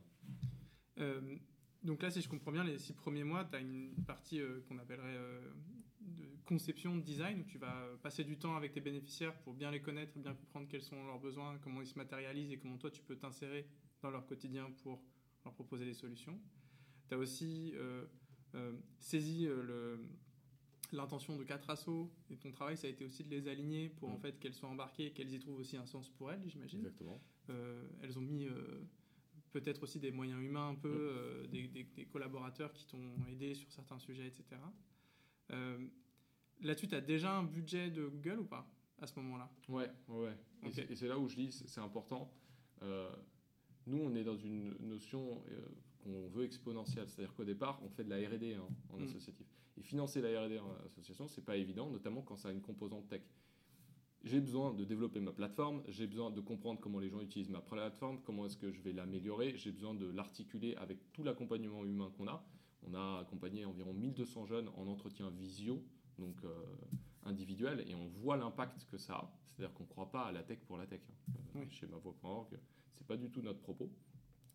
donc 1.82 2.02
là, 2.02 2.10
si 2.10 2.20
je 2.20 2.28
comprends 2.28 2.52
bien, 2.52 2.64
les 2.64 2.78
six 2.78 2.92
premiers 2.92 3.24
mois, 3.24 3.44
tu 3.44 3.56
as 3.56 3.60
une 3.60 3.94
partie 4.06 4.40
qu'on 4.68 4.78
appellerait 4.78 5.18
de 6.00 6.28
conception, 6.46 6.96
de 6.96 7.02
design, 7.02 7.40
où 7.40 7.44
tu 7.44 7.58
vas 7.58 7.88
passer 8.02 8.24
du 8.24 8.38
temps 8.38 8.56
avec 8.56 8.72
tes 8.72 8.80
bénéficiaires 8.80 9.36
pour 9.40 9.54
bien 9.54 9.70
les 9.70 9.82
connaître, 9.82 10.18
bien 10.18 10.34
comprendre 10.34 10.68
quels 10.68 10.82
sont 10.82 11.04
leurs 11.04 11.18
besoins, 11.18 11.58
comment 11.58 11.80
ils 11.80 11.86
se 11.86 11.96
matérialisent 11.98 12.52
et 12.52 12.58
comment 12.58 12.78
toi 12.78 12.90
tu 12.90 13.02
peux 13.02 13.16
t'insérer 13.16 13.66
dans 14.02 14.10
leur 14.10 14.26
quotidien 14.26 14.70
pour 14.82 15.02
leur 15.44 15.54
proposer 15.54 15.84
des 15.84 15.94
solutions. 15.94 16.38
Tu 17.08 17.14
as 17.14 17.18
aussi 17.18 17.74
saisi 18.98 19.44
le, 19.44 20.00
l'intention 20.92 21.36
de 21.36 21.44
quatre 21.44 21.70
assos 21.70 22.10
et 22.30 22.36
ton 22.36 22.50
travail, 22.50 22.76
ça 22.76 22.86
a 22.86 22.90
été 22.90 23.04
aussi 23.04 23.24
de 23.24 23.30
les 23.30 23.48
aligner 23.48 23.88
pour 23.88 24.10
en 24.10 24.16
mm. 24.16 24.20
fait 24.20 24.38
qu'elles 24.38 24.54
soient 24.54 24.68
embarquées, 24.68 25.10
qu'elles 25.12 25.32
y 25.32 25.38
trouvent 25.38 25.58
aussi 25.58 25.76
un 25.76 25.86
sens 25.86 26.08
pour 26.10 26.30
elles, 26.30 26.42
j'imagine. 26.46 26.80
Exactement. 26.80 27.20
Euh, 27.50 27.82
elles 28.02 28.18
ont 28.18 28.22
mis 28.22 28.46
euh, 28.46 28.80
peut-être 29.52 29.82
aussi 29.82 29.98
des 29.98 30.10
moyens 30.10 30.42
humains 30.42 30.70
un 30.70 30.74
peu, 30.74 30.88
mm. 30.88 31.54
euh, 31.54 31.86
des, 31.96 32.06
collaborateurs 32.06 32.72
qui 32.72 32.86
t'ont 32.86 33.12
aidé 33.30 33.54
sur 33.54 33.70
certains 33.72 33.98
sujets, 33.98 34.26
etc. 34.26 34.44
Là-dessus, 36.62 36.88
tu 36.88 36.94
as 36.94 37.00
déjà 37.00 37.38
un 37.38 37.44
budget 37.44 37.90
de 37.90 38.06
Google 38.06 38.40
ou 38.40 38.44
pas 38.44 38.70
à 39.00 39.06
ce 39.06 39.18
moment-là? 39.20 39.50
Ouais, 39.68 39.90
ouais. 40.08 40.36
Et 40.62 40.94
c'est 40.94 41.08
là 41.08 41.18
où 41.18 41.26
je 41.26 41.36
dis 41.36 41.52
c'est 41.52 41.80
important. 41.80 42.30
nous, 43.86 43.98
on 43.98 44.14
est 44.14 44.24
dans 44.24 44.36
une 44.36 44.74
notion 44.80 45.42
qu'on 46.02 46.28
veut 46.28 46.44
exponentielle, 46.44 47.08
c'est-à-dire 47.08 47.34
qu'au 47.34 47.44
départ, 47.44 47.80
on 47.82 47.88
fait 47.88 48.04
de 48.04 48.10
la 48.10 48.16
R&D 48.16 48.54
hein, 48.54 48.68
en 48.90 48.98
mm. 48.98 49.04
associatif. 49.04 49.46
Et 49.80 49.82
financer 49.82 50.20
la 50.20 50.42
R&D 50.42 50.58
en 50.58 50.84
association, 50.84 51.26
c'est 51.26 51.44
pas 51.44 51.56
évident, 51.56 51.88
notamment 51.88 52.20
quand 52.20 52.36
ça 52.36 52.50
a 52.50 52.52
une 52.52 52.60
composante 52.60 53.08
tech. 53.08 53.22
J'ai 54.22 54.40
besoin 54.40 54.74
de 54.74 54.84
développer 54.84 55.20
ma 55.20 55.32
plateforme, 55.32 55.82
j'ai 55.88 56.06
besoin 56.06 56.30
de 56.30 56.42
comprendre 56.42 56.78
comment 56.78 56.98
les 56.98 57.08
gens 57.08 57.22
utilisent 57.22 57.48
ma 57.48 57.62
plateforme, 57.62 58.20
comment 58.22 58.44
est-ce 58.44 58.58
que 58.58 58.70
je 58.70 58.82
vais 58.82 58.92
l'améliorer, 58.92 59.56
j'ai 59.56 59.72
besoin 59.72 59.94
de 59.94 60.04
l'articuler 60.06 60.76
avec 60.76 61.10
tout 61.14 61.22
l'accompagnement 61.22 61.82
humain 61.86 62.12
qu'on 62.18 62.28
a. 62.28 62.44
On 62.82 62.92
a 62.92 63.20
accompagné 63.20 63.64
environ 63.64 63.94
1200 63.94 64.44
jeunes 64.44 64.68
en 64.76 64.86
entretien 64.86 65.30
visio, 65.30 65.82
donc 66.18 66.36
euh, 66.44 66.50
individuel, 67.24 67.82
et 67.88 67.94
on 67.94 68.08
voit 68.08 68.36
l'impact 68.36 68.84
que 68.90 68.98
ça 68.98 69.14
a. 69.14 69.32
C'est-à-dire 69.46 69.72
qu'on 69.72 69.84
ne 69.84 69.88
croit 69.88 70.10
pas 70.10 70.24
à 70.24 70.32
la 70.32 70.42
tech 70.42 70.58
pour 70.66 70.76
la 70.76 70.86
tech. 70.86 71.00
Hein. 71.08 71.32
Euh, 71.56 71.64
chez 71.70 71.86
mavoix.org, 71.86 72.58
c'est 72.92 73.06
pas 73.06 73.16
du 73.16 73.30
tout 73.30 73.40
notre 73.40 73.60
propos. 73.60 73.90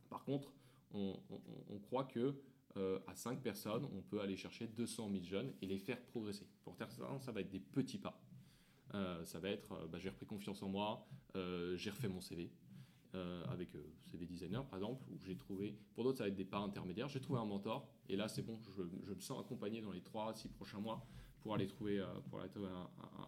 Par 0.09 0.23
contre, 0.23 0.53
on, 0.93 1.19
croit 1.81 2.05
que 2.05 2.35
à 3.07 3.15
5 3.15 3.41
personnes, 3.41 3.85
on 3.93 4.01
peut 4.01 4.19
aller 4.19 4.35
chercher 4.35 4.67
200 4.67 5.09
000 5.11 5.23
jeunes 5.23 5.53
et 5.61 5.65
les 5.65 5.77
faire 5.77 6.01
progresser. 6.01 6.47
Pour 6.63 6.75
faire 6.75 6.91
ça, 6.91 7.31
va 7.31 7.41
être 7.41 7.49
des 7.49 7.59
petits 7.59 7.99
pas. 7.99 8.21
ça 9.23 9.39
va 9.39 9.49
être, 9.49 9.87
bah, 9.87 9.97
j'ai 9.97 10.09
repris 10.09 10.25
confiance 10.25 10.61
en 10.61 10.69
moi, 10.69 11.07
j'ai 11.33 11.89
refait 11.89 12.09
mon 12.09 12.21
CV, 12.21 12.51
avec 13.49 13.69
CV 14.05 14.25
designer 14.25 14.65
par 14.65 14.79
exemple, 14.79 15.03
où 15.09 15.17
j'ai 15.23 15.37
trouvé, 15.37 15.77
pour 15.93 16.03
d'autres 16.03 16.17
ça 16.17 16.25
va 16.25 16.29
être 16.29 16.35
des 16.35 16.43
pas 16.43 16.59
intermédiaires, 16.59 17.07
j'ai 17.07 17.21
trouvé 17.21 17.39
un 17.39 17.45
mentor, 17.45 17.87
et 18.09 18.17
là 18.17 18.27
c'est 18.27 18.41
bon, 18.41 18.59
je, 18.77 19.13
me 19.13 19.21
sens 19.21 19.39
accompagné 19.39 19.81
dans 19.81 19.91
les 19.91 20.01
3-6 20.01 20.49
prochains 20.49 20.79
mois 20.79 21.07
pour 21.45 21.53
aller 21.53 21.67
trouver, 21.67 21.99
euh, 21.99 22.07
pour 22.27 22.39
aller 22.39 22.49
trouver 22.49 22.69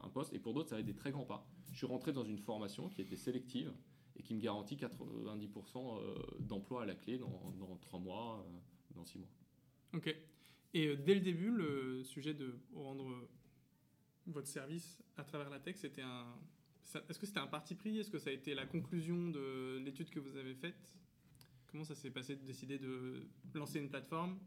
un, 0.03 0.09
poste. 0.09 0.33
Et 0.33 0.39
pour 0.39 0.55
d'autres, 0.55 0.69
ça 0.69 0.75
va 0.75 0.79
être 0.79 0.87
des 0.87 0.95
très 0.95 1.11
grands 1.11 1.27
pas. 1.27 1.45
Je 1.71 1.77
suis 1.77 1.85
rentré 1.85 2.11
dans 2.11 2.23
une 2.23 2.39
formation 2.39 2.89
qui 2.89 2.99
était 2.99 3.15
sélective 3.15 3.71
et 4.15 4.23
qui 4.23 4.33
me 4.33 4.41
garantit 4.41 4.75
90% 4.75 5.99
euh, 5.99 6.15
d'emploi 6.39 6.81
à 6.81 6.85
la 6.87 6.95
clé 6.95 7.19
dans, 7.19 7.53
dans 7.59 7.77
3 7.77 7.99
mois, 7.99 8.43
euh, 8.43 8.57
dans 8.97 9.05
6 9.05 9.19
mois. 9.19 9.29
Ok. 9.93 10.15
Et 10.73 10.95
dès 10.97 11.15
le 11.15 11.21
début, 11.21 11.51
le 11.51 12.03
sujet 12.03 12.33
de 12.33 12.59
rendre 12.75 13.27
votre 14.27 14.47
service 14.47 14.99
à 15.15 15.23
travers 15.23 15.49
la 15.49 15.59
tech, 15.59 15.77
c'était 15.77 16.01
un. 16.01 16.25
Est-ce 17.09 17.19
que 17.19 17.25
c'était 17.25 17.39
un 17.39 17.47
parti 17.47 17.75
pris? 17.75 17.99
Est-ce 17.99 18.09
que 18.09 18.19
ça 18.19 18.29
a 18.29 18.33
été 18.33 18.53
la 18.53 18.65
conclusion 18.65 19.29
de 19.29 19.77
l'étude 19.83 20.09
que 20.09 20.19
vous 20.19 20.35
avez 20.37 20.53
faite? 20.55 20.95
Comment 21.71 21.83
ça 21.83 21.95
s'est 21.95 22.11
passé 22.11 22.35
de 22.35 22.45
décider 22.45 22.77
de 22.77 23.23
lancer 23.53 23.79
une 23.79 23.89
plateforme 23.89 24.37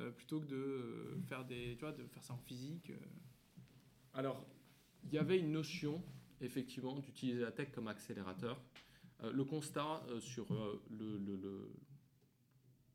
euh, 0.00 0.10
plutôt 0.10 0.40
que 0.40 0.46
de 0.46 0.56
euh, 0.56 1.20
faire 1.28 1.44
des, 1.44 1.74
tu 1.74 1.80
vois, 1.80 1.92
de 1.92 2.06
faire 2.06 2.22
ça 2.22 2.32
en 2.32 2.38
physique. 2.38 2.90
Euh? 2.90 2.96
Alors, 4.14 4.46
il 5.04 5.12
y 5.12 5.18
avait 5.18 5.38
une 5.38 5.52
notion 5.52 6.02
effectivement 6.40 6.98
d'utiliser 6.98 7.40
la 7.40 7.52
tech 7.52 7.70
comme 7.72 7.88
accélérateur. 7.88 8.62
le 9.22 9.44
constat 9.44 10.02
sur 10.20 10.46
le, 10.90 11.18
le, 11.18 11.70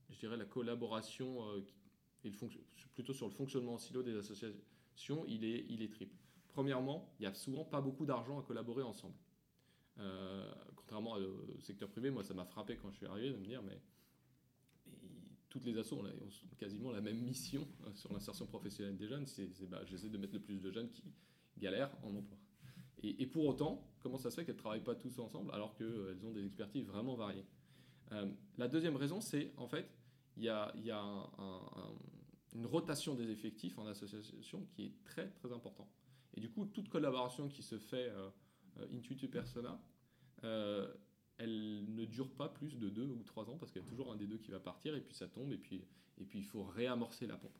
je 0.09 0.19
dirais 0.19 0.37
la 0.37 0.45
collaboration 0.45 1.45
le 2.23 2.31
plutôt 2.93 3.13
sur 3.13 3.27
le 3.27 3.33
fonctionnement 3.33 3.73
en 3.73 3.77
silo 3.77 4.01
des 4.01 4.15
associations, 4.15 5.25
il 5.27 5.43
est, 5.43 5.91
triple. 5.91 6.15
Premièrement, 6.47 7.13
il 7.19 7.23
n'y 7.23 7.27
a 7.27 7.33
souvent 7.33 7.65
pas 7.65 7.81
beaucoup 7.81 8.05
d'argent 8.05 8.39
à 8.39 8.43
collaborer 8.43 8.83
ensemble. 8.83 9.15
contrairement 10.75 11.13
au 11.13 11.59
secteur 11.61 11.89
privé, 11.89 12.09
moi 12.09 12.23
ça 12.23 12.33
m'a 12.33 12.45
frappé 12.45 12.77
quand 12.77 12.89
je 12.91 12.97
suis 12.97 13.05
arrivé 13.05 13.31
de 13.31 13.37
me 13.37 13.45
dire 13.45 13.61
mais 13.61 13.79
toutes 15.55 15.65
les 15.65 15.77
assos 15.77 15.99
ont, 15.99 16.03
quasiment 16.57 16.91
la 16.91 16.99
même 16.99 17.17
mission 17.17 17.65
euh, 17.87 17.93
sur 17.93 18.11
l'insertion 18.11 18.45
professionnelle 18.45 18.97
des 18.97 19.07
jeunes, 19.07 19.25
c'est 19.25 19.47
bah, 19.69 19.81
j'essaie 19.85 20.09
de 20.09 20.17
mettre 20.17 20.33
le 20.33 20.41
plus 20.41 20.61
de 20.61 20.69
jeunes 20.69 20.89
qui 20.89 21.13
galèrent 21.57 21.95
en 22.03 22.13
emploi. 22.13 22.37
Et, 23.01 23.27
pour 23.27 23.45
autant, 23.45 23.87
comment 24.01 24.17
ça 24.17 24.31
se 24.31 24.35
fait 24.35 24.45
qu'elles 24.45 24.55
ne 24.55 24.59
travaillent 24.59 24.83
pas 24.83 24.95
tous 24.95 25.19
ensemble 25.19 25.51
alors 25.53 25.75
qu'elles 25.75 26.25
ont 26.25 26.31
des 26.31 26.45
expertises 26.45 26.85
vraiment 26.85 27.15
variées? 27.15 27.45
Euh, 28.11 28.31
La 28.57 28.67
deuxième 28.67 28.95
raison, 28.95 29.21
c'est 29.21 29.53
en 29.57 29.67
fait, 29.67 29.89
il 30.37 30.43
y 30.43 30.49
a, 30.49 30.73
une 32.53 32.65
rotation 32.65 33.15
des 33.15 33.29
effectifs 33.31 33.77
en 33.77 33.85
association 33.85 34.65
qui 34.71 34.85
est 34.85 35.03
très 35.03 35.29
très 35.29 35.51
important. 35.51 35.89
Et 36.35 36.41
du 36.41 36.49
coup, 36.49 36.65
toute 36.65 36.89
collaboration 36.89 37.47
qui 37.47 37.63
se 37.63 37.77
fait 37.77 38.09
euh, 38.09 38.29
intuitu 38.93 39.27
persona, 39.27 39.79
elle 41.37 41.85
ne 41.93 42.05
dure 42.05 42.31
pas 42.31 42.49
plus 42.49 42.77
de 42.77 42.89
deux 42.89 43.07
ou 43.07 43.23
trois 43.23 43.49
ans 43.49 43.57
parce 43.57 43.71
qu'il 43.71 43.81
y 43.81 43.85
a 43.85 43.87
toujours 43.87 44.11
un 44.11 44.15
des 44.15 44.27
deux 44.27 44.37
qui 44.37 44.51
va 44.51 44.59
partir 44.59 44.95
et 44.95 45.01
puis 45.01 45.15
ça 45.15 45.27
tombe 45.27 45.51
et 45.51 45.57
puis, 45.57 45.83
et 46.17 46.23
puis 46.23 46.39
il 46.39 46.45
faut 46.45 46.63
réamorcer 46.63 47.27
la 47.27 47.35
pompe. 47.35 47.57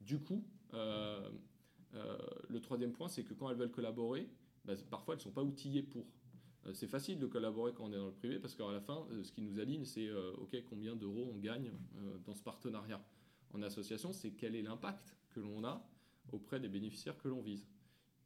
Du 0.00 0.18
coup, 0.20 0.44
euh, 0.74 1.30
euh, 1.94 2.18
le 2.48 2.60
troisième 2.60 2.92
point, 2.92 3.08
c'est 3.08 3.24
que 3.24 3.34
quand 3.34 3.50
elles 3.50 3.56
veulent 3.56 3.70
collaborer, 3.70 4.28
bah, 4.64 4.74
parfois 4.90 5.14
elles 5.14 5.20
ne 5.20 5.24
sont 5.24 5.32
pas 5.32 5.42
outillées 5.42 5.82
pour. 5.82 6.06
Euh, 6.66 6.72
c'est 6.72 6.88
facile 6.88 7.18
de 7.18 7.26
collaborer 7.26 7.72
quand 7.72 7.84
on 7.84 7.92
est 7.92 7.96
dans 7.96 8.06
le 8.06 8.12
privé 8.12 8.38
parce 8.38 8.54
qu'à 8.54 8.70
la 8.70 8.80
fin, 8.80 9.06
ce 9.22 9.32
qui 9.32 9.42
nous 9.42 9.58
aligne, 9.58 9.84
c'est 9.84 10.10
OK, 10.38 10.56
combien 10.68 10.96
d'euros 10.96 11.30
on 11.32 11.38
gagne 11.38 11.72
dans 12.24 12.34
ce 12.34 12.42
partenariat. 12.42 13.04
En 13.52 13.62
association, 13.62 14.12
c'est 14.12 14.32
quel 14.32 14.54
est 14.54 14.62
l'impact 14.62 15.16
que 15.30 15.40
l'on 15.40 15.64
a 15.64 15.88
auprès 16.32 16.60
des 16.60 16.68
bénéficiaires 16.68 17.16
que 17.16 17.28
l'on 17.28 17.40
vise. 17.40 17.66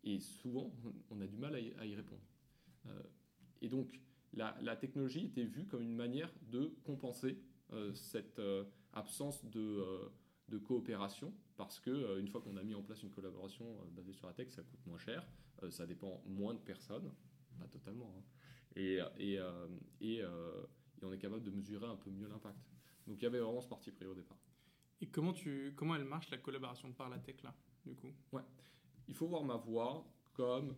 Et 0.04 0.18
souvent, 0.18 0.74
on 1.10 1.20
a 1.20 1.26
du 1.26 1.36
mal 1.36 1.54
à 1.54 1.86
y 1.86 1.94
répondre. 1.94 2.22
et 3.60 3.68
donc, 3.68 4.00
la, 4.34 4.76
technologie 4.76 5.26
était 5.26 5.44
vue 5.44 5.66
comme 5.66 5.82
une 5.82 5.94
manière 5.94 6.32
de 6.50 6.72
compenser 6.84 7.38
euh, 7.72 7.92
cette 7.94 8.38
euh, 8.38 8.64
absence 8.92 9.44
de, 9.44 9.60
euh, 9.60 10.08
de, 10.48 10.58
coopération, 10.58 11.32
parce 11.56 11.80
que 11.80 12.18
une 12.18 12.28
fois 12.28 12.40
qu'on 12.40 12.56
a 12.56 12.62
mis 12.62 12.74
en 12.74 12.82
place 12.82 13.02
une 13.02 13.10
collaboration 13.10 13.66
basée 13.94 14.12
sur 14.12 14.26
la 14.26 14.32
tech, 14.32 14.50
ça 14.50 14.62
coûte 14.62 14.84
moins 14.86 14.98
cher, 14.98 15.26
ça 15.70 15.86
dépend 15.86 16.22
moins 16.26 16.54
de 16.54 16.58
personnes, 16.58 17.12
pas 17.58 17.66
totalement, 17.66 18.14
hein. 18.16 18.22
et, 18.76 19.00
et, 19.18 19.38
et, 20.00 20.24
on 21.02 21.12
est 21.12 21.18
capable 21.18 21.42
de 21.42 21.50
mesurer 21.50 21.86
un 21.86 21.96
peu 21.96 22.10
mieux 22.10 22.28
l'impact. 22.28 22.58
Donc 23.06 23.18
il 23.18 23.22
y 23.22 23.26
avait 23.26 23.40
vraiment 23.40 23.60
ce 23.60 23.68
parti 23.68 23.90
pris 23.90 24.06
au 24.06 24.14
départ. 24.14 24.38
Et 25.00 25.08
comment, 25.08 25.32
tu, 25.32 25.72
comment 25.76 25.96
elle 25.96 26.04
marche 26.04 26.30
la 26.30 26.38
collaboration 26.38 26.92
par 26.92 27.08
la 27.08 27.18
tech 27.18 27.42
là, 27.42 27.54
du 27.84 27.96
coup? 27.96 28.12
Ouais, 28.32 28.42
il 29.08 29.14
faut 29.14 29.26
voir 29.26 29.42
ma 29.42 29.56
voix 29.56 30.06
comme 30.32 30.76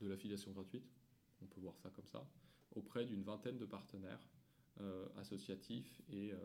de 0.00 0.08
l'affiliation 0.08 0.50
gratuite 0.50 0.96
on 1.42 1.46
peut 1.46 1.60
voir 1.60 1.76
ça 1.76 1.90
comme 1.90 2.06
ça, 2.06 2.26
auprès 2.74 3.04
d'une 3.04 3.22
vingtaine 3.22 3.58
de 3.58 3.64
partenaires 3.64 4.28
euh, 4.80 5.08
associatifs 5.16 6.00
et 6.08 6.32
euh, 6.32 6.38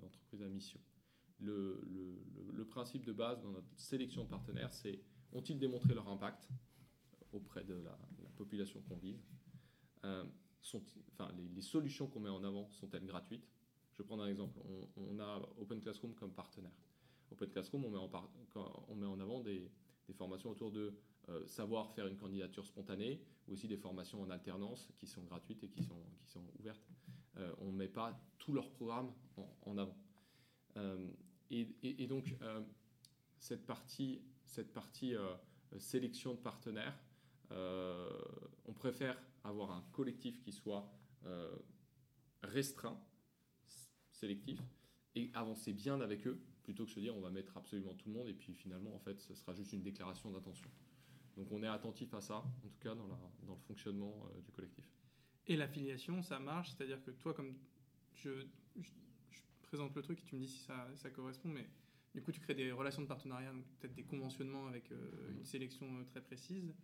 d'entreprises 0.00 0.42
à 0.42 0.48
mission. 0.48 0.80
Le, 1.40 2.64
principe 2.70 3.04
de 3.04 3.12
base 3.12 3.42
dans 3.42 3.50
notre 3.50 3.78
sélection 3.78 4.24
de 4.24 4.28
partenaires, 4.28 4.72
c'est 4.72 5.02
ont-ils 5.32 5.58
démontré 5.58 5.92
leur 5.94 6.08
impact? 6.08 6.48
Auprès 7.32 7.64
de 7.64 7.74
la, 7.74 7.98
population 8.36 8.80
qu'on 8.88 8.96
vise 8.96 9.22
euh, 10.04 10.24
enfin, 11.14 11.30
les, 11.54 11.60
solutions 11.60 12.08
qu'on 12.08 12.20
met 12.20 12.30
en 12.30 12.42
avant 12.42 12.68
sont-elles 12.70 13.04
gratuites? 13.04 13.46
Je 13.92 13.98
vais 13.98 14.04
prendre 14.04 14.22
un 14.22 14.28
exemple. 14.28 14.58
On, 14.96 15.18
a 15.20 15.40
Open 15.60 15.80
Classroom 15.80 16.14
comme 16.14 16.32
partenaire. 16.32 16.72
Open 17.30 17.50
Classroom, 17.50 17.84
on 17.84 17.90
met 17.90 19.06
en, 19.06 19.20
avant 19.20 19.40
des, 19.40 19.70
formations 20.14 20.50
autour 20.50 20.72
de 20.72 20.94
euh, 21.28 21.46
savoir 21.46 21.92
faire 21.92 22.06
une 22.06 22.16
candidature 22.16 22.66
spontanée, 22.66 23.22
ou 23.48 23.52
aussi 23.52 23.68
des 23.68 23.76
formations 23.76 24.20
en 24.22 24.30
alternance 24.30 24.90
qui 24.96 25.06
sont 25.06 25.22
gratuites 25.22 25.62
et 25.62 25.68
qui 25.68 25.82
sont, 25.82 26.42
ouvertes. 26.58 26.86
Euh, 27.36 27.54
on 27.58 27.72
ne 27.72 27.76
met 27.76 27.88
pas 27.88 28.18
tout 28.38 28.52
leur 28.52 28.70
programme 28.70 29.12
en, 29.62 29.78
avant. 29.78 29.96
Et, 31.50 31.68
et, 31.82 32.06
donc, 32.06 32.34
cette 33.38 33.66
partie, 33.66 34.22
cette 34.46 34.72
partie 34.72 35.14
sélection 35.78 36.34
de 36.34 36.38
partenaires, 36.38 36.98
on 37.54 38.72
préfère 38.72 39.16
avoir 39.44 39.70
un 39.72 39.84
collectif 39.92 40.40
qui 40.40 40.52
soit 40.52 40.90
restreint, 42.42 42.98
sélectif, 44.10 44.60
et 45.14 45.30
avancer 45.34 45.72
bien 45.72 46.00
avec 46.00 46.26
eux, 46.26 46.40
plutôt 46.62 46.84
que 46.84 46.90
se 46.90 47.00
dire 47.00 47.14
on 47.16 47.20
va 47.20 47.30
mettre 47.30 47.56
absolument 47.56 47.94
tout 47.94 48.08
le 48.08 48.14
monde 48.14 48.28
et 48.28 48.34
puis 48.34 48.54
finalement 48.54 48.94
en 48.94 48.98
fait 48.98 49.20
ce 49.20 49.34
sera 49.34 49.52
juste 49.52 49.72
une 49.72 49.82
déclaration 49.82 50.30
d'intention. 50.30 50.70
Donc 51.36 51.50
on 51.50 51.62
est 51.62 51.68
attentif 51.68 52.12
à 52.14 52.20
ça, 52.20 52.36
en 52.36 52.68
tout 52.68 52.78
cas 52.80 52.94
dans, 52.94 53.06
la, 53.06 53.18
dans 53.46 53.54
le 53.54 53.60
fonctionnement 53.60 54.26
euh, 54.26 54.40
du 54.42 54.52
collectif. 54.52 54.84
Et 55.46 55.56
l'affiliation, 55.56 56.22
ça 56.22 56.38
marche, 56.38 56.70
c'est-à-dire 56.70 57.02
que 57.02 57.10
toi, 57.10 57.34
comme 57.34 57.56
je, 58.14 58.30
présente 59.62 59.94
le 59.94 60.02
truc 60.02 60.20
et 60.20 60.24
tu 60.24 60.34
me 60.34 60.40
dis 60.40 60.48
si 60.48 60.58
ça, 60.58 60.86
ça, 60.96 61.08
correspond, 61.10 61.48
mais 61.48 61.66
du 62.14 62.20
coup 62.20 62.30
tu 62.30 62.40
crées 62.40 62.54
des 62.54 62.72
relations 62.72 63.00
de 63.00 63.06
partenariat, 63.06 63.50
peut-être 63.80 63.94
des 63.94 64.04
conventionnements 64.04 64.66
avec 64.66 64.92
euh, 64.92 65.32
une 65.32 65.44
sélection 65.44 65.86
euh, 65.98 66.04
très 66.04 66.20
précise. 66.20 66.74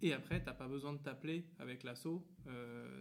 Et 0.00 0.12
après, 0.12 0.40
tu 0.40 0.46
n'as 0.46 0.54
pas 0.54 0.66
besoin 0.66 0.92
de 0.92 0.98
t'appeler 0.98 1.44
avec 1.58 1.84
l'assaut. 1.84 2.26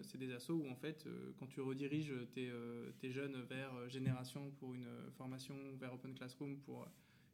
c'est 0.03 0.19
des 0.19 0.31
assauts 0.33 0.61
où, 0.63 0.69
en 0.69 0.75
fait, 0.75 1.07
quand 1.39 1.47
tu 1.47 1.61
rediriges 1.61 2.13
tes, 2.33 2.51
tes, 2.99 3.11
jeunes 3.11 3.41
vers 3.49 3.89
Génération 3.89 4.51
pour 4.59 4.75
une 4.75 4.87
formation, 5.17 5.55
vers 5.79 5.93
Open 5.93 6.13
Classroom 6.13 6.57
pour 6.59 6.83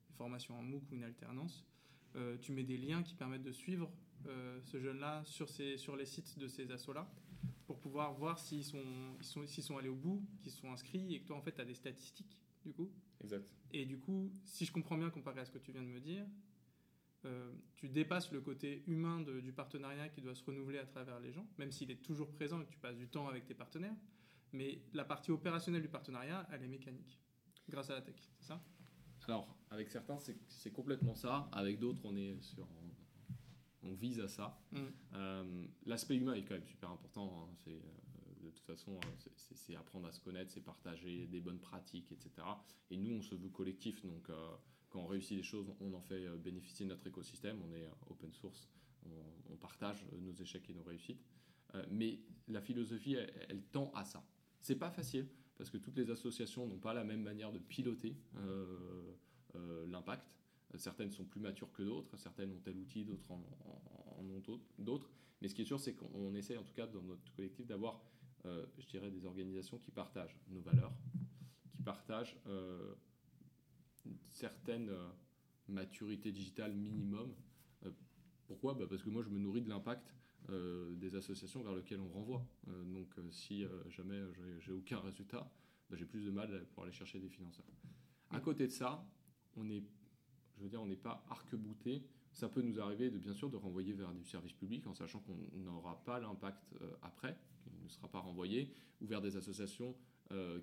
une 0.10 0.15
formation 0.15 0.58
en 0.58 0.62
MOOC 0.62 0.84
ou 0.91 0.96
une 0.96 1.04
alternance, 1.04 1.65
euh, 2.17 2.38
tu 2.41 2.52
mets 2.52 2.63
des 2.63 2.78
liens 2.78 3.04
qui 3.04 3.13
permettent 3.13 3.43
de 3.43 3.52
suivre 3.52 3.91
euh, 4.28 4.60
ce 4.63 4.80
jeune-là 4.80 5.24
sur, 5.26 5.48
sur 5.50 5.96
les 5.96 6.06
sites 6.06 6.39
de 6.39 6.48
ces 6.48 6.72
assos-là 6.72 7.08
pour 7.67 7.80
pouvoir 7.80 8.13
voir 8.13 8.39
s'ils 8.39 8.63
sont, 8.63 8.84
ils 9.20 9.26
sont, 9.26 9.46
sont 9.46 9.78
allés 9.78 9.89
au 9.89 9.96
bout, 9.96 10.26
qu'ils 10.41 10.52
sont 10.52 10.72
inscrits 10.72 11.13
et 11.13 11.20
que 11.20 11.28
toi, 11.28 11.38
en 11.38 11.41
fait, 11.41 11.52
tu 11.52 11.62
as 11.62 11.65
des 11.65 11.76
statistiques, 11.76 12.38
du 12.65 12.74
coup. 12.74 12.89
Exact. 13.22 13.54
Et 13.74 13.86
du 13.86 14.00
coup, 14.00 14.32
si 14.46 14.65
je 14.65 14.72
comprends 14.72 14.98
bien 14.98 15.10
comparé 15.10 15.41
à 15.41 15.46
ce 15.46 15.52
que 15.52 15.58
tu 15.58 15.72
viens 15.72 15.84
de 15.84 15.88
me 15.88 16.00
dire, 16.00 16.26
euh, 17.25 17.51
tu 17.75 17.89
dépasses 17.89 18.32
le 18.32 18.41
côté 18.41 18.84
humain 18.88 19.21
du 19.21 19.51
partenariat 19.51 20.10
qui 20.10 20.21
doit 20.21 20.36
se 20.36 20.43
renouveler 20.43 20.80
à 20.80 20.86
travers 20.86 21.19
les 21.19 21.32
gens, 21.32 21.47
même 21.58 21.71
s'il 21.71 21.91
est 21.91 22.03
toujours 22.03 22.32
présent 22.32 22.62
et 22.62 22.65
que 22.65 22.71
tu 22.71 22.80
passes 22.80 22.97
du 22.97 23.08
temps 23.08 23.27
avec 23.27 23.45
tes 23.45 23.53
partenaires. 23.53 23.95
Mais 24.53 24.82
la 24.93 25.03
partie 25.03 25.32
opérationnelle 25.32 25.82
du 25.82 25.89
partenariat, 25.89 26.47
elle 26.51 26.63
est 26.63 26.67
mécanique, 26.67 27.19
grâce 27.67 27.89
à 27.89 27.95
la 27.95 28.01
tech, 28.01 28.15
c'est 28.39 28.47
ça? 28.47 28.63
Alors, 29.27 29.58
avec 29.71 29.89
certains, 29.89 30.17
c'est 30.47 30.71
complètement 30.71 31.15
ça. 31.15 31.49
Avec 31.51 31.80
d'autres, 31.80 32.01
on 32.06 32.15
est 32.15 32.39
sur, 32.41 32.67
on, 33.84 33.93
vise 33.93 34.19
à 34.19 34.27
ça. 34.27 34.62
Mm. 34.71 34.77
Euh, 35.15 35.65
l'aspect 35.86 36.15
humain 36.15 36.34
est 36.34 36.43
quand 36.43 36.53
même 36.53 36.65
super 36.65 36.91
important. 36.91 37.43
Hein. 37.43 37.53
C'est 37.63 37.75
euh, 37.75 38.43
de 38.43 38.49
toute 38.51 38.65
façon, 38.65 38.99
c'est 39.53 39.75
apprendre 39.75 40.08
à 40.08 40.12
se 40.13 40.21
connaître, 40.21 40.51
c'est 40.51 40.62
partager 40.62 41.27
des 41.27 41.41
bonnes 41.41 41.60
pratiques, 41.60 42.12
etc. 42.12 42.47
Et 42.89 42.97
nous, 42.97 43.17
on 43.17 43.21
se 43.21 43.36
veut 43.36 43.49
collectif, 43.49 44.06
donc 44.06 44.30
quand 44.89 45.02
on 45.02 45.08
réussit 45.08 45.38
des 45.38 45.43
choses, 45.43 45.73
on 45.80 45.93
en 45.93 46.02
fait 46.02 46.28
bénéficier 46.38 46.86
de 46.86 46.89
notre 46.91 47.08
écosystème. 47.08 47.60
On 47.67 47.73
est 47.73 47.88
open 48.10 48.32
source, 48.34 48.69
on, 49.50 49.56
partage 49.58 50.06
nos 50.21 50.34
échecs 50.34 50.69
et 50.69 50.73
nos 50.73 50.84
réussites. 50.84 51.21
mais 51.89 52.19
la 52.47 52.62
philosophie, 52.62 53.15
elle, 53.15 53.63
tend 53.71 53.91
à 53.95 54.06
ça. 54.06 54.23
C'est 54.62 54.76
pas 54.76 54.91
facile 54.91 55.28
parce 55.58 55.69
que 55.69 55.78
toutes 55.78 55.97
les 55.97 56.10
associations 56.12 56.67
n'ont 56.67 56.78
pas 56.78 56.93
la 56.93 57.04
même 57.04 57.21
manière 57.21 57.52
de 57.52 57.60
piloter 57.60 58.15
l'impact. 59.88 60.32
Certaines 60.76 61.12
sont 61.12 61.26
plus 61.26 61.39
matures 61.39 61.71
que 61.71 61.82
d'autres, 61.82 62.17
certaines 62.17 62.52
ont 62.52 62.60
tel 62.60 62.78
outil, 62.78 63.04
d'autres 63.04 63.32
en, 63.32 63.41
ont 64.19 64.60
d'autres. 64.78 65.10
Mais 65.41 65.47
ce 65.47 65.56
qui 65.56 65.63
est 65.63 65.65
sûr, 65.65 65.80
c'est 65.80 65.93
qu'on 65.93 66.34
essaie, 66.36 66.58
en 66.58 66.63
tout 66.63 66.73
cas 66.73 66.88
dans 66.88 67.02
notre 67.02 67.34
collectif, 67.34 67.65
d'avoir, 67.65 68.02
je 68.45 68.86
dirais, 68.88 69.10
des 69.10 69.26
organisations 69.26 69.80
qui 69.80 69.91
partagent 69.91 70.38
nos 70.50 70.62
valeurs, 70.62 70.93
qui 71.71 71.82
partagent 71.82 72.38
certaine 74.30 74.91
maturité 75.67 76.32
digitale 76.32 76.74
minimum. 76.74 77.34
pourquoi? 78.46 78.74
Bah, 78.74 78.86
Parce 78.89 79.04
que 79.04 79.10
moi, 79.10 79.22
je 79.24 79.30
me 79.30 79.39
nourris 79.39 79.62
de 79.62 79.70
l'impact 79.70 80.15
euh, 80.50 80.96
des 80.96 81.13
associations 81.15 81.62
vers 81.62 81.76
lesquelles 81.76 82.00
on 82.00 82.08
renvoie. 82.08 82.48
Euh, 82.70 82.84
donc 82.86 83.10
euh, 83.17 83.30
si 83.32 83.65
jamais 83.89 84.22
j'ai 84.60 84.72
aucun 84.72 85.00
résultat, 85.00 85.52
bah, 85.89 85.98
j'ai 85.98 86.06
plus 86.06 86.24
de 86.26 86.32
mal 86.32 86.65
pour 86.74 86.84
aller 86.84 86.93
chercher 86.93 87.20
des 87.20 87.28
financeurs. 87.28 87.65
À 88.30 88.39
côté 88.39 88.65
de 88.67 88.72
ça, 88.72 89.06
on 89.58 89.70
est, 89.70 89.84
je 90.58 90.63
veux 90.63 90.70
dire, 90.70 90.82
on 90.82 90.88
n'est 90.88 90.96
pas 90.96 91.26
arc-bouté. 91.30 92.04
Ça 92.32 92.48
peut 92.48 92.62
nous 92.62 92.80
arriver 92.80 93.10
de 93.10 93.17
bien 93.17 93.34
sûr 93.34 93.50
de 93.50 93.58
renvoyer 93.58 93.91
vers 93.93 94.13
du 94.13 94.24
service 94.24 94.54
public 94.54 94.88
en 94.88 94.93
sachant 94.93 95.20
qu'on 95.20 95.36
n'aura 95.58 96.02
pas 96.06 96.20
l'impact 96.20 96.76
après, 97.02 97.38
qu'il 97.63 97.84
ne 97.84 97.89
sera 97.89 98.08
pas 98.08 98.20
renvoyé, 98.20 98.72
ou 99.02 99.08
vers 99.08 99.22
des 99.22 99.38
associations 99.38 99.96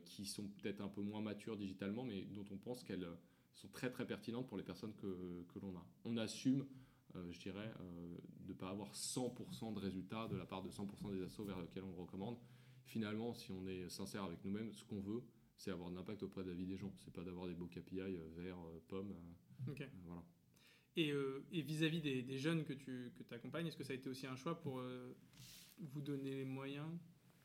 qui 0.04 0.24
sont 0.24 0.46
peut-être 0.46 0.82
un 0.82 0.88
peu 0.88 1.00
moins 1.02 1.20
matures 1.20 1.56
digitalement, 1.56 2.04
mais 2.04 2.22
dont 2.26 2.44
on 2.52 2.58
pense 2.58 2.84
qu'elles 2.84 3.08
sont 3.54 3.68
très 3.68 3.90
très 3.90 4.06
pertinentes 4.06 4.46
pour 4.48 4.56
les 4.56 4.64
personnes 4.64 4.94
que, 4.94 5.44
que 5.52 5.58
l'on 5.60 5.76
a. 5.76 5.86
On 6.04 6.16
assume 6.16 6.66
euh, 7.16 7.30
je 7.30 7.38
dirais, 7.38 7.72
euh, 7.80 8.16
de 8.40 8.52
ne 8.52 8.58
pas 8.58 8.70
avoir 8.70 8.92
100% 8.92 9.74
de 9.74 9.78
résultats 9.78 10.26
de 10.28 10.36
la 10.36 10.46
part 10.46 10.62
de 10.62 10.70
100% 10.70 11.12
des 11.12 11.22
assos 11.22 11.44
vers 11.44 11.60
lesquels 11.60 11.84
on 11.84 11.94
recommande. 11.94 12.36
Finalement, 12.86 13.34
si 13.34 13.52
on 13.52 13.66
est 13.68 13.88
sincère 13.88 14.24
avec 14.24 14.44
nous-mêmes, 14.44 14.72
ce 14.72 14.84
qu'on 14.84 15.00
veut, 15.00 15.22
c'est 15.56 15.70
avoir 15.70 15.90
de 15.90 15.94
l'impact 15.94 16.24
auprès 16.24 16.42
de 16.42 16.48
la 16.48 16.54
vie 16.54 16.66
des 16.66 16.76
gens. 16.76 16.92
C'est 16.98 17.12
pas 17.12 17.22
d'avoir 17.22 17.46
des 17.46 17.54
beaux 17.54 17.68
KPI 17.68 18.00
euh, 18.00 18.28
verts, 18.36 18.58
pommes. 18.88 19.14
voilà. 20.04 20.24
Et, 20.96 21.12
vis-à-vis 21.50 22.00
des, 22.00 22.38
jeunes 22.38 22.64
que 22.64 22.72
tu 22.72 23.12
que 23.16 23.34
accompagnes, 23.34 23.66
est-ce 23.66 23.76
que 23.76 23.84
ça 23.84 23.92
a 23.92 23.96
été 23.96 24.08
aussi 24.08 24.26
un 24.26 24.36
choix 24.36 24.60
pour 24.60 24.80
vous 25.78 26.00
donner 26.00 26.36
les 26.36 26.44
moyens? 26.44 26.88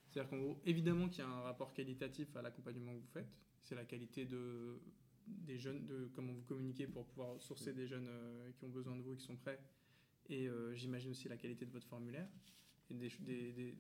C'est-à-dire 0.08 0.30
qu'en 0.30 0.38
gros, 0.38 0.62
évidemment 0.66 1.10
qu'il 1.10 1.20
y 1.20 1.28
a 1.28 1.30
un 1.30 1.42
rapport 1.42 1.74
qualitatif 1.74 2.36
à 2.36 2.44
l'accompagnement 2.44 2.94
que 2.94 3.00
vous 3.00 3.12
faites. 3.12 3.32
C'est 3.60 3.74
la 3.74 3.86
qualité 3.86 4.26
de 4.26 4.80
des 5.30 5.58
jeunes, 5.58 5.86
de 5.86 6.10
comment 6.14 6.34
vous 6.34 6.44
communiquez 6.44 6.88
pour 6.88 7.06
pouvoir 7.06 7.42
sourcer 7.42 7.74
des 7.74 7.88
jeunes 7.88 8.08
euh, 8.08 8.52
qui 8.54 8.66
ont 8.66 8.70
besoin 8.70 8.96
de 8.96 9.02
vous 9.02 9.14
et 9.14 9.18
qui 9.18 9.24
sont 9.26 9.36
prêts. 9.36 9.60
Et 10.30 10.48
euh, 10.48 10.74
j'imagine 10.74 11.12
aussi 11.12 11.28
la 11.28 11.38
qualité 11.38 11.66
de 11.66 11.72
votre 11.72 11.88
formulaire 11.88 12.28
et 12.90 12.94
des, 12.94 13.10
des. 13.20 13.76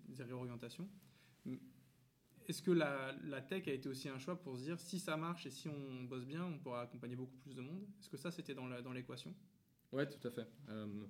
Est-ce 2.47 2.63
que 2.63 2.71
la, 2.71 3.15
la, 3.25 3.41
tech 3.41 3.67
a 3.67 3.71
été 3.71 3.88
aussi 3.88 4.09
un 4.09 4.17
choix 4.17 4.41
pour 4.41 4.57
se 4.57 4.63
dire 4.63 4.79
si 4.79 4.99
ça 4.99 5.15
marche 5.17 5.45
et 5.45 5.51
si 5.51 5.67
on 5.67 6.03
bosse 6.05 6.25
bien, 6.25 6.43
on 6.43 6.57
pourra 6.57 6.81
accompagner 6.81 7.15
beaucoup 7.15 7.38
plus 7.38 7.53
de 7.53 7.62
monde? 7.62 7.85
Est-ce 7.99 8.09
que 8.09 8.17
ça, 8.17 8.31
c'était 8.31 8.55
dans 8.55 8.67
l'équation 8.91 9.35
dans 9.91 9.97
Ouais, 9.97 10.09
tout 10.09 10.27
à 10.27 10.31
fait. 10.31 10.47
Euh, 10.69 11.05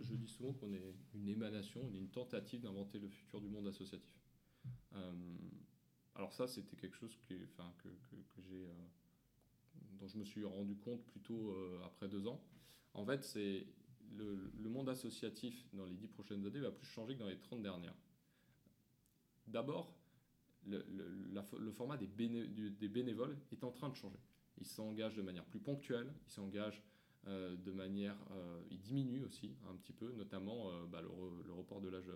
je 0.00 0.14
dis 0.14 0.28
souvent 0.28 0.52
qu'on 0.52 0.72
est 0.74 0.82
une 1.14 1.28
émanation, 1.28 1.80
on 1.82 1.94
est 1.94 1.98
une 1.98 2.10
tentative 2.10 2.60
d'inventer 2.60 2.98
le 2.98 3.08
futur 3.08 3.40
du 3.40 3.48
monde 3.48 3.66
associatif. 3.68 4.20
alors 6.14 6.32
ça, 6.34 6.46
c'était 6.46 6.76
quelque 6.76 6.96
chose 6.96 7.16
que, 7.28 7.34
enfin, 7.44 7.72
que, 7.78 7.88
que, 7.88 8.16
que 8.16 8.42
j'ai 8.42 8.68
dont 9.98 10.08
je 10.08 10.18
me 10.18 10.24
suis 10.24 10.44
rendu 10.44 10.76
compte 10.76 11.04
plutôt 11.06 11.50
euh, 11.50 11.80
après 11.84 12.08
deux 12.08 12.26
ans. 12.26 12.42
En 12.94 13.04
fait, 13.04 13.24
c'est 13.24 13.66
le, 14.16 14.68
monde 14.68 14.88
associatif 14.88 15.66
dans 15.72 15.84
les 15.84 15.94
dix 15.94 16.08
prochaines 16.08 16.44
années 16.46 16.60
va 16.60 16.70
plus 16.70 16.86
changer 16.86 17.14
que 17.14 17.20
dans 17.20 17.28
les 17.28 17.38
30 17.38 17.62
dernières. 17.62 17.94
D'abord, 19.46 19.94
le, 20.66 21.70
format 21.72 21.96
des, 21.96 22.06
bénévoles 22.06 23.36
est 23.52 23.64
en 23.64 23.70
train 23.70 23.88
de 23.88 23.94
changer. 23.94 24.18
Ils 24.58 24.66
s'engagent 24.66 25.16
de 25.16 25.22
manière 25.22 25.44
plus 25.44 25.60
ponctuelle, 25.60 26.12
ils 26.26 26.30
s'engagent 26.30 26.82
euh, 27.26 27.56
de 27.56 27.70
manière... 27.70 28.16
Euh, 28.32 28.62
ils 28.70 28.80
diminuent 28.80 29.24
aussi 29.24 29.54
un 29.68 29.76
petit 29.76 29.92
peu, 29.92 30.12
notamment 30.12 30.70
bah, 30.86 31.00
le, 31.00 31.52
report 31.52 31.80
de 31.80 31.88
l'âge 31.88 32.10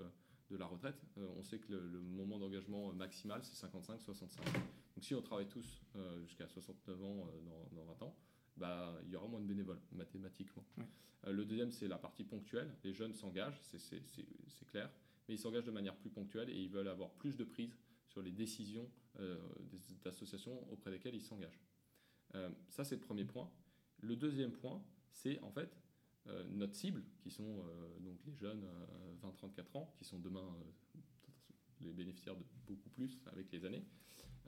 de 0.51 0.57
la 0.57 0.67
retraite. 0.67 1.01
on 1.17 1.43
sait 1.43 1.59
que 1.59 1.73
le, 1.73 2.01
moment 2.01 2.39
d'engagement 2.39 2.93
maximal, 2.93 3.41
c'est 3.45 3.67
55-65. 3.67 4.41
Donc 5.01 5.07
si 5.07 5.15
on 5.15 5.23
travaille 5.23 5.49
tous 5.49 5.81
euh, 5.97 6.21
jusqu'à 6.21 6.47
69 6.47 7.03
ans 7.03 7.27
euh, 7.27 7.75
dans, 7.75 7.85
20 7.87 8.03
ans, 8.03 8.15
bah, 8.59 8.95
il 9.07 9.11
y 9.11 9.17
aura 9.17 9.29
moins 9.29 9.41
de 9.41 9.47
bénévoles, 9.47 9.81
mathématiquement. 9.93 10.63
Euh, 11.27 11.33
le 11.33 11.47
deuxième, 11.47 11.71
c'est 11.71 11.89
la 11.89 11.97
partie 11.97 12.23
ponctuelle. 12.23 12.75
Les 12.85 12.93
jeunes 12.93 13.15
s'engagent, 13.15 13.59
c'est 13.63 14.67
clair, 14.67 14.91
mais 15.27 15.37
ils 15.37 15.39
s'engagent 15.39 15.65
de 15.65 15.71
manière 15.71 15.97
plus 15.97 16.11
ponctuelle 16.11 16.51
et 16.51 16.55
ils 16.55 16.69
veulent 16.69 16.89
avoir 16.89 17.13
plus 17.13 17.39
de 17.39 17.45
prise 17.45 17.75
sur 18.09 18.21
les 18.21 18.31
décisions 18.31 18.91
des 19.19 20.09
associations 20.09 20.71
auprès 20.71 20.91
desquelles 20.91 21.15
ils 21.15 21.23
s'engagent. 21.23 21.61
ça, 22.69 22.85
c'est 22.85 22.97
le 22.97 23.01
premier 23.01 23.25
point. 23.25 23.51
Le 24.01 24.17
deuxième 24.17 24.53
point, 24.53 24.83
c'est 25.13 25.39
en 25.41 25.51
fait 25.51 25.79
notre 26.49 26.75
cible, 26.75 27.05
qui 27.21 27.31
sont 27.31 27.65
donc 28.01 28.19
les 28.25 28.35
jeunes 28.35 28.67
20-34 29.23 29.79
ans, 29.79 29.95
qui 29.99 30.05
sont 30.05 30.19
demain 30.19 30.49
les 31.81 31.93
bénéficiaires 31.93 32.37
de 32.37 32.45
beaucoup 32.67 32.89
plus 32.89 33.19
avec 33.27 33.53
les 33.53 33.65
années. 33.67 33.85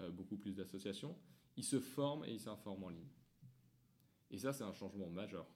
Euh, 0.01 0.11
beaucoup 0.11 0.37
plus 0.37 0.55
d'associations, 0.55 1.17
ils 1.57 1.65
se 1.65 1.79
forment 1.81 2.25
et 2.25 2.33
ils 2.33 2.41
s'informent 2.41 2.85
en 2.85 2.89
ligne. 2.89 3.11
Et 4.31 4.39
ça, 4.39 4.53
c'est 4.53 4.65
un 4.65 4.73
changement 4.73 5.09
majeur. 5.11 5.47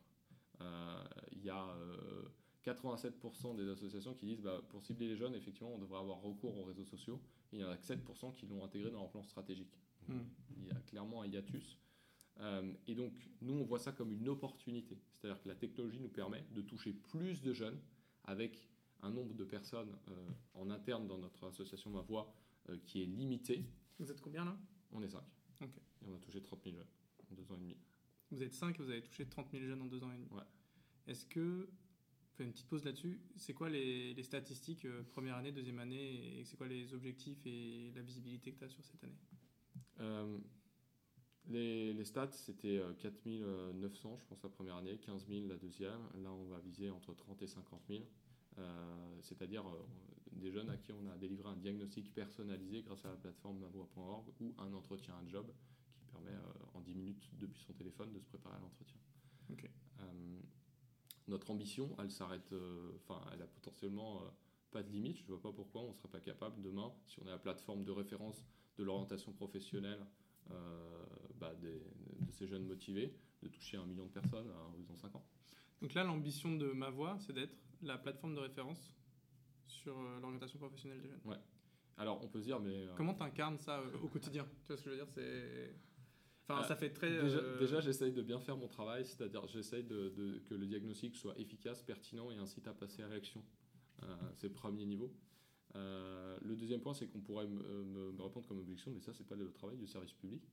Euh, 0.61 1.05
il 1.33 1.42
y 1.42 1.51
a 1.51 1.75
87% 2.64 3.12
euh, 3.14 3.55
des 3.55 3.68
associations 3.70 4.14
qui 4.14 4.27
disent 4.27 4.42
bah, 4.42 4.61
pour 4.68 4.83
cibler 4.83 5.09
les 5.09 5.16
jeunes, 5.16 5.35
effectivement, 5.35 5.72
on 5.75 5.79
devrait 5.79 5.99
avoir 5.99 6.20
recours 6.20 6.57
aux 6.59 6.64
réseaux 6.64 6.85
sociaux. 6.85 7.20
Et 7.53 7.57
il 7.57 7.61
y 7.61 7.64
en 7.64 7.70
a 7.70 7.77
que 7.77 7.85
7% 7.85 8.35
qui 8.35 8.46
l'ont 8.46 8.64
intégré 8.64 8.90
dans 8.90 9.01
leur 9.01 9.11
plan 9.11 9.22
stratégique. 9.22 9.79
Hmm. 10.09 10.20
Il 10.59 10.66
y 10.66 10.70
a 10.70 10.75
clairement 10.87 11.22
un 11.22 11.27
hiatus. 11.27 11.79
et 12.87 12.94
donc, 12.94 13.12
nous, 13.40 13.55
on 13.55 13.64
voit 13.64 13.79
ça 13.79 13.92
comme 13.92 14.12
une 14.12 14.29
opportunité. 14.29 14.99
C'est-à-dire 15.14 15.42
que 15.42 15.49
la 15.49 15.55
technologie 15.55 16.01
nous 16.01 16.11
permet 16.11 16.44
de 16.53 16.61
toucher 16.61 16.92
plus 16.92 17.40
de 17.40 17.53
jeunes 17.55 17.81
avec 18.25 18.68
un 19.03 19.11
nombre 19.11 19.35
de 19.35 19.44
personnes 19.44 19.96
en 20.55 20.70
interne 20.70 21.07
dans 21.07 21.18
notre 21.18 21.46
association 21.46 21.90
Ma 21.90 22.03
Voix 22.03 22.33
qui 22.85 23.03
est 23.03 23.07
limité. 23.07 23.64
Vous 23.99 24.11
êtes 24.11 24.21
combien 24.21 24.45
là 24.45 24.57
On 24.93 25.03
est 25.03 25.09
5. 25.09 25.23
Et 25.63 26.07
on 26.07 26.15
a 26.15 26.19
touché 26.19 26.43
30 26.43 26.63
000 26.65 26.77
jeunes 26.77 26.87
en 27.31 27.35
deux 27.35 27.51
ans 27.51 27.57
et 27.57 27.61
demi. 27.61 27.77
Vous 28.31 28.43
êtes 28.43 28.53
5 28.53 28.79
et 28.79 28.83
vous 28.83 28.91
avez 28.91 29.03
touché 29.03 29.27
30 29.27 29.51
000 29.51 29.65
jeunes 29.65 29.83
en 29.83 29.87
deux 29.87 30.03
ans 30.03 30.13
et 30.13 30.17
demi. 30.17 30.29
Ouais. 30.31 30.43
Est-ce 31.07 31.25
que, 31.27 31.69
fais 32.35 32.45
une 32.45 32.53
petite 32.53 32.69
pause 32.69 32.85
là-dessus, 32.85 33.21
c'est 33.37 33.55
quoi 33.55 33.71
les, 33.71 34.13
les 34.13 34.23
statistiques 34.23 34.85
euh, 34.85 35.03
première 35.05 35.37
année, 35.37 35.53
deuxième 35.53 35.79
année, 35.79 36.39
et 36.39 36.45
c'est 36.45 36.57
quoi 36.57 36.67
les 36.67 36.93
objectifs 36.93 37.39
et 37.47 37.93
la 37.95 38.03
visibilité 38.03 38.53
que 38.53 38.59
tu 38.59 38.65
as 38.65 38.69
sur 38.69 38.85
cette 38.85 39.03
année? 39.05 39.17
Euh, 40.01 40.39
les, 41.47 41.93
les, 41.95 42.05
stats, 42.05 42.33
c'était 42.33 42.83
4 42.99 43.15
euh, 43.27 43.73
900, 43.73 44.19
je 44.19 44.27
pense, 44.27 44.43
la 44.43 44.49
première 44.49 44.77
année, 44.77 44.99
15 44.99 45.27
000 45.29 45.47
la 45.47 45.57
deuxième. 45.57 46.01
Là, 46.23 46.33
on 46.33 46.45
va 46.47 46.59
viser 46.59 46.91
entre 46.91 47.15
30 47.15 47.41
et 47.43 47.47
50 47.47 47.83
000. 47.89 48.03
C'est-à-dire, 49.23 49.64
des 50.40 50.51
jeunes 50.53 50.71
à 50.71 50.77
qui 50.77 50.92
on 50.92 51.07
a 51.11 51.16
délivré 51.16 51.49
un 51.49 51.57
diagnostic 51.57 52.12
personnalisé 52.14 52.83
grâce 52.83 53.05
à 53.05 53.09
la 53.09 53.16
plateforme 53.16 53.59
mavoie.org 53.59 54.27
ou 54.40 54.55
un 54.59 54.73
entretien 54.73 55.14
à 55.14 55.29
job 55.29 55.47
qui 55.99 56.07
permet 56.07 56.31
euh, 56.31 56.75
en 56.75 56.81
10 56.81 56.95
minutes 56.95 57.29
depuis 57.38 57.62
son 57.62 57.73
téléphone 57.73 58.12
de 58.12 58.21
se 58.21 58.27
préparer 58.27 58.57
à 58.57 58.61
l'entretien. 58.61 58.99
Euh, 59.51 60.40
notre 61.29 61.51
ambition, 61.51 61.95
elle 61.99 62.11
s'arrête, 62.11 62.53
euh, 62.53 62.92
enfin, 62.97 63.21
elle 63.33 63.42
a 63.42 63.47
potentiellement 63.47 64.23
pas 64.71 64.83
de 64.83 64.90
limite. 64.90 65.19
Je 65.19 65.23
ne 65.23 65.29
vois 65.29 65.42
pas 65.42 65.53
pourquoi 65.53 65.83
on 65.83 65.88
ne 65.88 65.95
serait 65.95 66.09
pas 66.09 66.21
capable 66.21 66.61
demain, 66.62 66.92
si 67.07 67.21
on 67.21 67.27
est 67.27 67.31
la 67.31 67.38
plateforme 67.38 67.85
de 67.85 67.92
référence 67.92 68.45
de 68.79 68.85
l'orientation 68.85 69.33
professionnelle 69.33 70.07
bah, 71.40 71.55
de 71.57 71.81
ces 72.31 72.47
jeunes 72.47 72.66
motivés, 72.66 73.12
de 73.42 73.49
toucher 73.49 73.79
un 73.79 73.87
million 73.87 74.05
de 74.05 74.11
personnes 74.11 74.49
à 74.51 74.69
horizon 74.69 74.95
5 74.95 75.16
ans. 75.16 75.27
Donc 75.83 75.95
là, 75.95 76.05
l'ambition 76.05 76.55
de 76.55 76.73
ma 76.73 76.90
voix, 76.90 77.19
c'est 77.19 77.33
d'être 77.33 77.57
la 77.83 77.99
plateforme 77.99 78.35
de 78.35 78.41
référence 78.41 78.97
sur 79.67 79.99
euh, 79.99 80.21
l'orientation 80.21 80.59
professionnelle 80.59 81.01
des 81.01 81.09
jeunes. 81.09 81.21
Ouais. 81.25 81.39
Alors, 81.99 82.23
on 82.23 82.29
peut 82.29 82.41
se 82.41 82.45
dire, 82.45 82.61
mais. 82.61 82.87
Euh, 82.87 82.95
Comment 82.97 83.15
tu 83.15 83.23
incarnes 83.23 83.59
ça 83.59 83.81
euh, 83.81 83.99
au 84.03 84.09
quotidien? 84.09 84.47
Tu 84.65 84.69
vois 84.69 84.77
ce 84.77 84.83
que 84.83 84.91
je 84.91 84.97
veux 84.97 85.05
dire 85.05 85.09
C'est. 85.09 85.75
Enfin, 86.49 86.62
ça 86.62 86.77
fait 86.77 86.91
très. 86.91 87.11
Déjà, 87.59 87.81
j'essaye 87.81 88.12
de 88.12 88.23
bien 88.23 88.39
faire 88.39 88.57
mon 88.57 88.69
travail, 88.69 89.05
c'est-à-dire 89.05 89.47
j'essaye 89.49 89.83
de, 89.83 90.11
de, 90.11 90.39
que 90.49 90.55
le 90.55 90.67
diagnostic 90.67 91.17
soit 91.17 91.37
efficace, 91.39 91.83
pertinent 91.83 92.31
et 92.31 92.37
incite 92.37 92.69
à 92.69 92.75
passer 92.75 93.03
à 93.03 93.09
l'action. 93.09 93.43
c'est 94.37 94.47
le 94.47 94.53
premier 94.53 94.85
niveau. 94.85 95.12
le 95.75 96.55
deuxième 96.55 96.81
point, 96.81 96.95
c'est 96.95 97.09
qu'on 97.09 97.21
pourrait 97.21 97.49
me, 97.49 98.12
me, 98.12 98.23
répondre 98.23 98.47
comme 98.47 98.61
objection, 98.61 98.93
mais 98.93 99.01
ça, 99.01 99.12
c'est 99.12 99.27
pas 99.27 99.35
le 99.35 99.51
travail 99.51 99.77
du 99.77 99.89
service 99.89 100.12
public. 100.12 100.49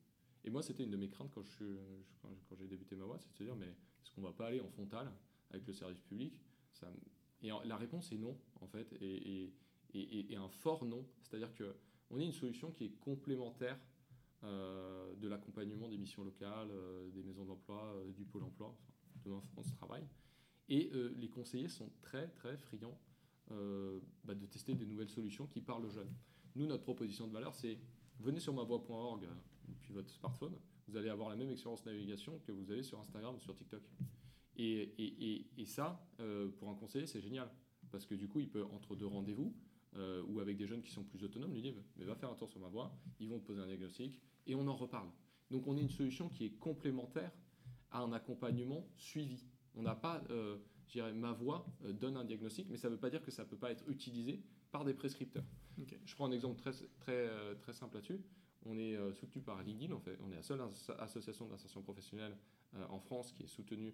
Et 0.45 0.49
moi, 0.49 0.63
c'était 0.63 0.83
une 0.83 0.89
de 0.89 0.97
mes 0.97 1.09
craintes 1.09 1.29
quand 1.31 1.43
j'ai 1.43 1.77
quand, 2.23 2.55
j'ai 2.55 2.67
débuté 2.67 2.95
ma 2.95 3.05
voie, 3.05 3.19
c'est 3.19 3.29
de 3.31 3.37
se 3.37 3.43
dire, 3.43 3.55
mais 3.55 3.67
est-ce 3.67 4.11
qu'on 4.15 4.21
va 4.21 4.33
pas 4.33 4.47
aller 4.47 4.61
en 4.61 4.69
frontal 4.69 5.11
avec 5.51 5.67
le 5.67 5.73
service 5.73 6.01
public 6.01 6.33
et 7.41 7.49
la 7.65 7.77
réponse 7.77 8.11
est 8.11 8.17
non, 8.17 8.37
en 8.61 8.67
fait, 8.67 8.93
et, 9.01 9.53
un 10.35 10.49
fort 10.49 10.85
non. 10.85 11.05
C'est-à-dire 11.21 11.53
qu'on 11.53 12.19
est 12.19 12.25
une 12.25 12.33
solution 12.33 12.71
qui 12.71 12.85
est 12.85 12.95
complémentaire 12.99 13.79
euh, 14.43 15.13
de 15.15 15.27
l'accompagnement 15.27 15.87
des 15.87 15.97
missions 15.97 16.23
locales, 16.23 16.69
euh, 16.71 17.09
des 17.11 17.23
maisons 17.23 17.45
d'emploi, 17.45 17.93
euh, 17.95 18.11
du 18.11 18.25
pôle 18.25 18.43
emploi, 18.43 18.67
enfin, 18.69 19.19
demain 19.23 19.41
France 19.53 19.71
Travail. 19.73 20.05
Et 20.69 20.91
les 21.17 21.29
conseillers 21.29 21.67
sont 21.67 21.91
très, 22.01 22.29
très 22.29 22.57
friands 22.57 22.97
bah, 23.49 24.33
de 24.33 24.45
tester 24.45 24.73
des 24.73 24.85
nouvelles 24.85 25.09
solutions 25.09 25.45
qui 25.45 25.59
parlent 25.59 25.85
aux 25.85 25.89
jeunes. 25.89 26.11
Nous, 26.55 26.65
notre 26.65 26.83
proposition 26.83 27.27
de 27.27 27.33
valeur, 27.33 27.53
c'est 27.53 27.77
venez 28.21 28.39
sur 28.39 28.53
mavoix.org 28.53 29.27
depuis 29.67 29.91
votre 29.91 30.09
smartphone, 30.09 30.55
vous 30.87 30.95
allez 30.95 31.09
avoir 31.09 31.29
la 31.29 31.35
même 31.35 31.49
expérience 31.49 31.85
navigation 31.85 32.39
que 32.39 32.53
vous 32.53 32.71
avez 32.71 32.81
sur 32.81 32.99
Instagram 32.99 33.35
ou 33.35 33.39
sur 33.39 33.53
TikTok. 33.53 33.83
Et, 34.57 34.93
et, 34.97 35.47
et, 35.57 35.65
ça, 35.65 36.05
pour 36.57 36.69
un 36.69 36.75
conseiller, 36.75 37.07
c'est 37.07 37.21
génial. 37.21 37.49
Parce 37.91 38.05
que 38.05 38.15
du 38.15 38.27
coup, 38.27 38.39
il 38.39 38.49
peut, 38.49 38.63
entre 38.65 38.95
deux 38.95 39.07
rendez-vous, 39.07 39.55
ou 40.27 40.39
avec 40.39 40.57
des 40.57 40.67
jeunes 40.67 40.81
qui 40.81 40.91
sont 40.91 41.03
plus 41.03 41.23
autonomes, 41.23 41.53
lui 41.53 41.61
dire 41.61 41.73
Mais 41.97 42.05
va 42.05 42.15
faire 42.15 42.29
un 42.29 42.35
tour 42.35 42.49
sur 42.49 42.59
ma 42.59 42.67
voix, 42.67 42.95
ils 43.19 43.29
vont 43.29 43.39
te 43.39 43.45
poser 43.45 43.61
un 43.61 43.67
diagnostic, 43.67 44.21
et 44.47 44.55
on 44.55 44.67
en 44.67 44.75
reparle. 44.75 45.09
Donc 45.51 45.67
on 45.67 45.77
est 45.77 45.81
une 45.81 45.89
solution 45.89 46.29
qui 46.29 46.45
est 46.45 46.57
complémentaire 46.57 47.31
à 47.91 47.99
un 47.99 48.11
accompagnement 48.11 48.87
suivi. 48.97 49.45
On 49.75 49.83
n'a 49.83 49.95
pas, 49.95 50.23
euh, 50.29 50.57
je 50.87 50.93
dirais, 50.93 51.13
ma 51.13 51.31
voix 51.31 51.65
euh, 51.85 51.93
donne 51.93 52.17
un 52.17 52.25
diagnostic, 52.25 52.67
mais 52.69 52.77
ça 52.77 52.89
ne 52.89 52.95
veut 52.95 52.99
pas 52.99 53.09
dire 53.09 53.23
que 53.23 53.31
ça 53.31 53.43
ne 53.43 53.47
peut 53.47 53.57
pas 53.57 53.71
être 53.71 53.87
utilisé 53.87 54.41
par 54.71 54.83
des 54.83 54.93
prescripteurs. 54.93 55.45
Je 56.05 56.15
prends 56.15 56.25
un 56.25 56.31
exemple 56.31 56.59
très, 56.59 56.71
très, 56.99 57.27
euh, 57.27 57.55
très 57.55 57.73
simple 57.73 57.95
là-dessus. 57.95 58.19
On 58.65 58.77
est 58.77 58.97
soutenu 59.13 59.41
par 59.41 59.61
LinkedIn, 59.61 59.93
en 59.93 59.99
fait. 59.99 60.17
on 60.23 60.31
est 60.31 60.35
la 60.35 60.41
seule 60.41 60.61
association 60.99 61.47
d'insertion 61.47 61.81
professionnelle 61.81 62.37
en 62.87 62.97
France 62.97 63.33
qui 63.33 63.43
est 63.43 63.47
soutenue 63.47 63.93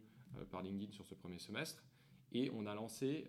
par 0.52 0.62
LinkedIn 0.62 0.92
sur 0.92 1.06
ce 1.06 1.16
premier 1.16 1.40
semestre. 1.40 1.84
Et 2.32 2.52
on 2.54 2.66
a 2.66 2.76
lancé 2.76 3.26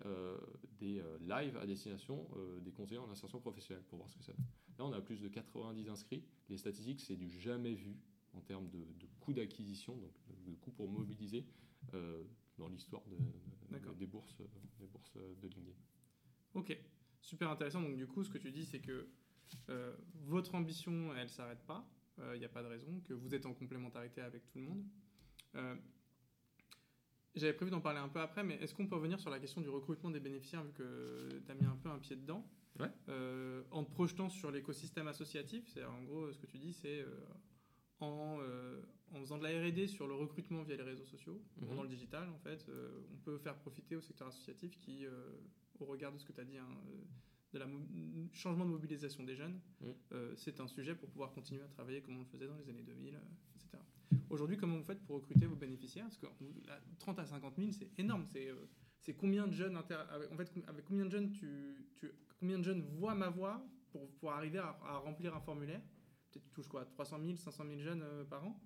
des 0.79 1.01
lives 1.21 1.57
à 1.57 1.65
destination 1.65 2.27
des 2.61 2.71
conseillers 2.71 2.99
en 2.99 3.09
insertion 3.09 3.39
professionnelle 3.39 3.83
pour 3.85 3.97
voir 3.97 4.09
ce 4.09 4.17
que 4.17 4.23
ça 4.23 4.33
donne. 4.33 4.45
Là, 4.77 4.85
on 4.85 4.93
a 4.93 5.01
plus 5.01 5.21
de 5.21 5.27
90 5.27 5.89
inscrits. 5.89 6.23
Les 6.49 6.57
statistiques, 6.57 7.01
c'est 7.01 7.15
du 7.15 7.29
jamais 7.29 7.73
vu 7.73 7.97
en 8.33 8.41
termes 8.41 8.69
de, 8.69 8.85
coût 9.19 9.33
d'acquisition, 9.33 9.95
donc 9.97 10.11
de 10.45 10.53
coût 10.55 10.71
pour 10.71 10.89
mobiliser 10.89 11.45
euh, 11.93 12.23
dans 12.57 12.67
l'histoire 12.67 13.03
des, 13.07 13.17
bourses, 14.05 14.41
des 14.79 14.87
bourses 14.87 15.13
de 15.13 15.47
LinkedIn. 15.47 15.77
Ok, 16.53 16.77
super 17.21 17.49
intéressant. 17.49 17.81
Donc 17.81 17.97
du 17.97 18.07
coup, 18.07 18.23
ce 18.23 18.29
que 18.29 18.37
tu 18.37 18.51
dis, 18.51 18.65
c'est 18.65 18.79
que 18.79 19.07
euh, 19.69 19.95
votre 20.25 20.55
ambition, 20.55 21.13
elle 21.15 21.23
ne 21.23 21.27
s'arrête 21.27 21.63
pas. 21.65 21.87
Il 22.17 22.23
euh, 22.23 22.37
n'y 22.37 22.45
a 22.45 22.49
pas 22.49 22.63
de 22.63 22.67
raison, 22.67 23.01
que 23.03 23.13
vous 23.13 23.33
êtes 23.33 23.45
en 23.45 23.53
complémentarité 23.53 24.21
avec 24.21 24.45
tout 24.47 24.59
le 24.59 24.65
monde. 24.65 24.85
J'avais 27.35 27.53
prévu 27.53 27.71
d'en 27.71 27.79
parler 27.79 27.99
un 27.99 28.09
peu 28.09 28.19
après, 28.19 28.43
mais 28.43 28.55
est-ce 28.55 28.73
qu'on 28.75 28.87
peut 28.87 28.95
revenir 28.95 29.19
sur 29.19 29.29
la 29.29 29.39
question 29.39 29.61
du 29.61 29.69
recrutement 29.69 30.09
des 30.09 30.19
bénéficiaires, 30.19 30.63
vu 30.63 30.71
que 30.73 31.41
tu 31.45 31.51
as 31.51 31.55
mis 31.55 31.65
un 31.65 31.77
peu 31.77 31.89
un 31.89 31.97
pied 31.97 32.15
dedans 32.15 32.45
ouais. 32.79 32.89
En 33.71 33.83
te 33.83 33.91
projetant 33.91 34.29
sur 34.29 34.51
l'écosystème 34.51 35.07
associatif, 35.07 35.63
c'est 35.73 35.83
en 35.85 36.03
gros 36.03 36.31
ce 36.31 36.37
que 36.37 36.47
tu 36.47 36.57
dis, 36.57 36.73
c'est 36.73 37.05
euh, 38.01 38.81
en, 39.13 39.19
faisant 39.19 39.37
de 39.37 39.43
la 39.43 39.49
R&D 39.49 39.87
sur 39.87 40.07
le 40.07 40.15
recrutement 40.15 40.63
via 40.63 40.75
les 40.75 40.83
réseaux 40.83 41.05
sociaux, 41.05 41.41
mhm. 41.57 41.75
dans 41.75 41.83
le 41.83 41.89
digital 41.89 42.27
en 42.29 42.39
fait, 42.39 42.67
euh, 42.69 43.01
on 43.13 43.17
peut 43.17 43.37
faire 43.37 43.55
profiter 43.55 43.95
au 43.95 44.01
secteur 44.01 44.27
associatif 44.27 44.77
qui, 44.79 45.05
euh, 45.05 45.11
au 45.79 45.85
regard 45.85 46.11
de 46.11 46.17
ce 46.17 46.25
que 46.25 46.31
tu 46.33 46.41
as 46.41 46.45
dit, 46.45 46.57
hein, 46.57 46.67
de 47.53 47.59
la 47.59 47.67
changement 48.33 48.65
de 48.65 48.71
mobilisation 48.71 49.23
des 49.23 49.35
jeunes, 49.35 49.59
mhm. 49.81 50.35
c'est 50.35 50.59
un 50.59 50.67
sujet 50.67 50.95
pour 50.95 51.09
pouvoir 51.09 51.31
continuer 51.31 51.61
à 51.61 51.67
travailler 51.67 52.01
comme 52.01 52.17
on 52.17 52.21
le 52.21 52.25
faisait 52.25 52.47
dans 52.47 52.55
les 52.55 52.69
années 52.69 52.83
2000, 52.83 53.19
etc. 53.43 53.50
Aujourd'hui, 54.31 54.55
comment 54.55 54.77
vous 54.77 54.83
faites 54.83 55.03
pour 55.03 55.17
recruter 55.17 55.45
vos 55.45 55.57
bénéficiaires 55.57 56.05
Parce 56.05 56.17
que 56.17 56.27
30 56.99 57.19
à 57.19 57.25
50 57.25 57.55
000, 57.57 57.71
c'est 57.73 57.99
énorme. 57.99 58.25
C'est 58.25 59.13
combien 59.13 59.45
de 59.45 59.51
jeunes 59.51 59.75
en 59.75 59.83
fait 59.83 59.95
avec 60.67 60.85
combien 60.85 61.05
de 61.05 61.11
jeunes 61.11 61.31
tu, 61.33 61.75
combien 62.39 62.57
de 62.57 62.63
jeunes 62.63 62.81
voient 62.81 63.13
ma 63.13 63.29
voix 63.29 63.61
pour, 63.91 64.09
pour 64.15 64.31
arriver 64.31 64.59
à 64.59 64.97
remplir 64.99 65.35
un 65.35 65.41
formulaire? 65.41 65.81
Peut-être 66.31 66.45
tu 66.45 66.51
touches 66.51 66.69
quoi? 66.69 66.85
300 66.85 67.19
000, 67.21 67.35
500 67.35 67.65
000 67.67 67.79
jeunes 67.81 68.03
euh, 68.03 68.23
par 68.23 68.45
an? 68.45 68.57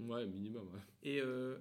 Ouais, 0.00 0.26
minimum. 0.26 0.68
Et, 1.04 1.20
euh, 1.20 1.58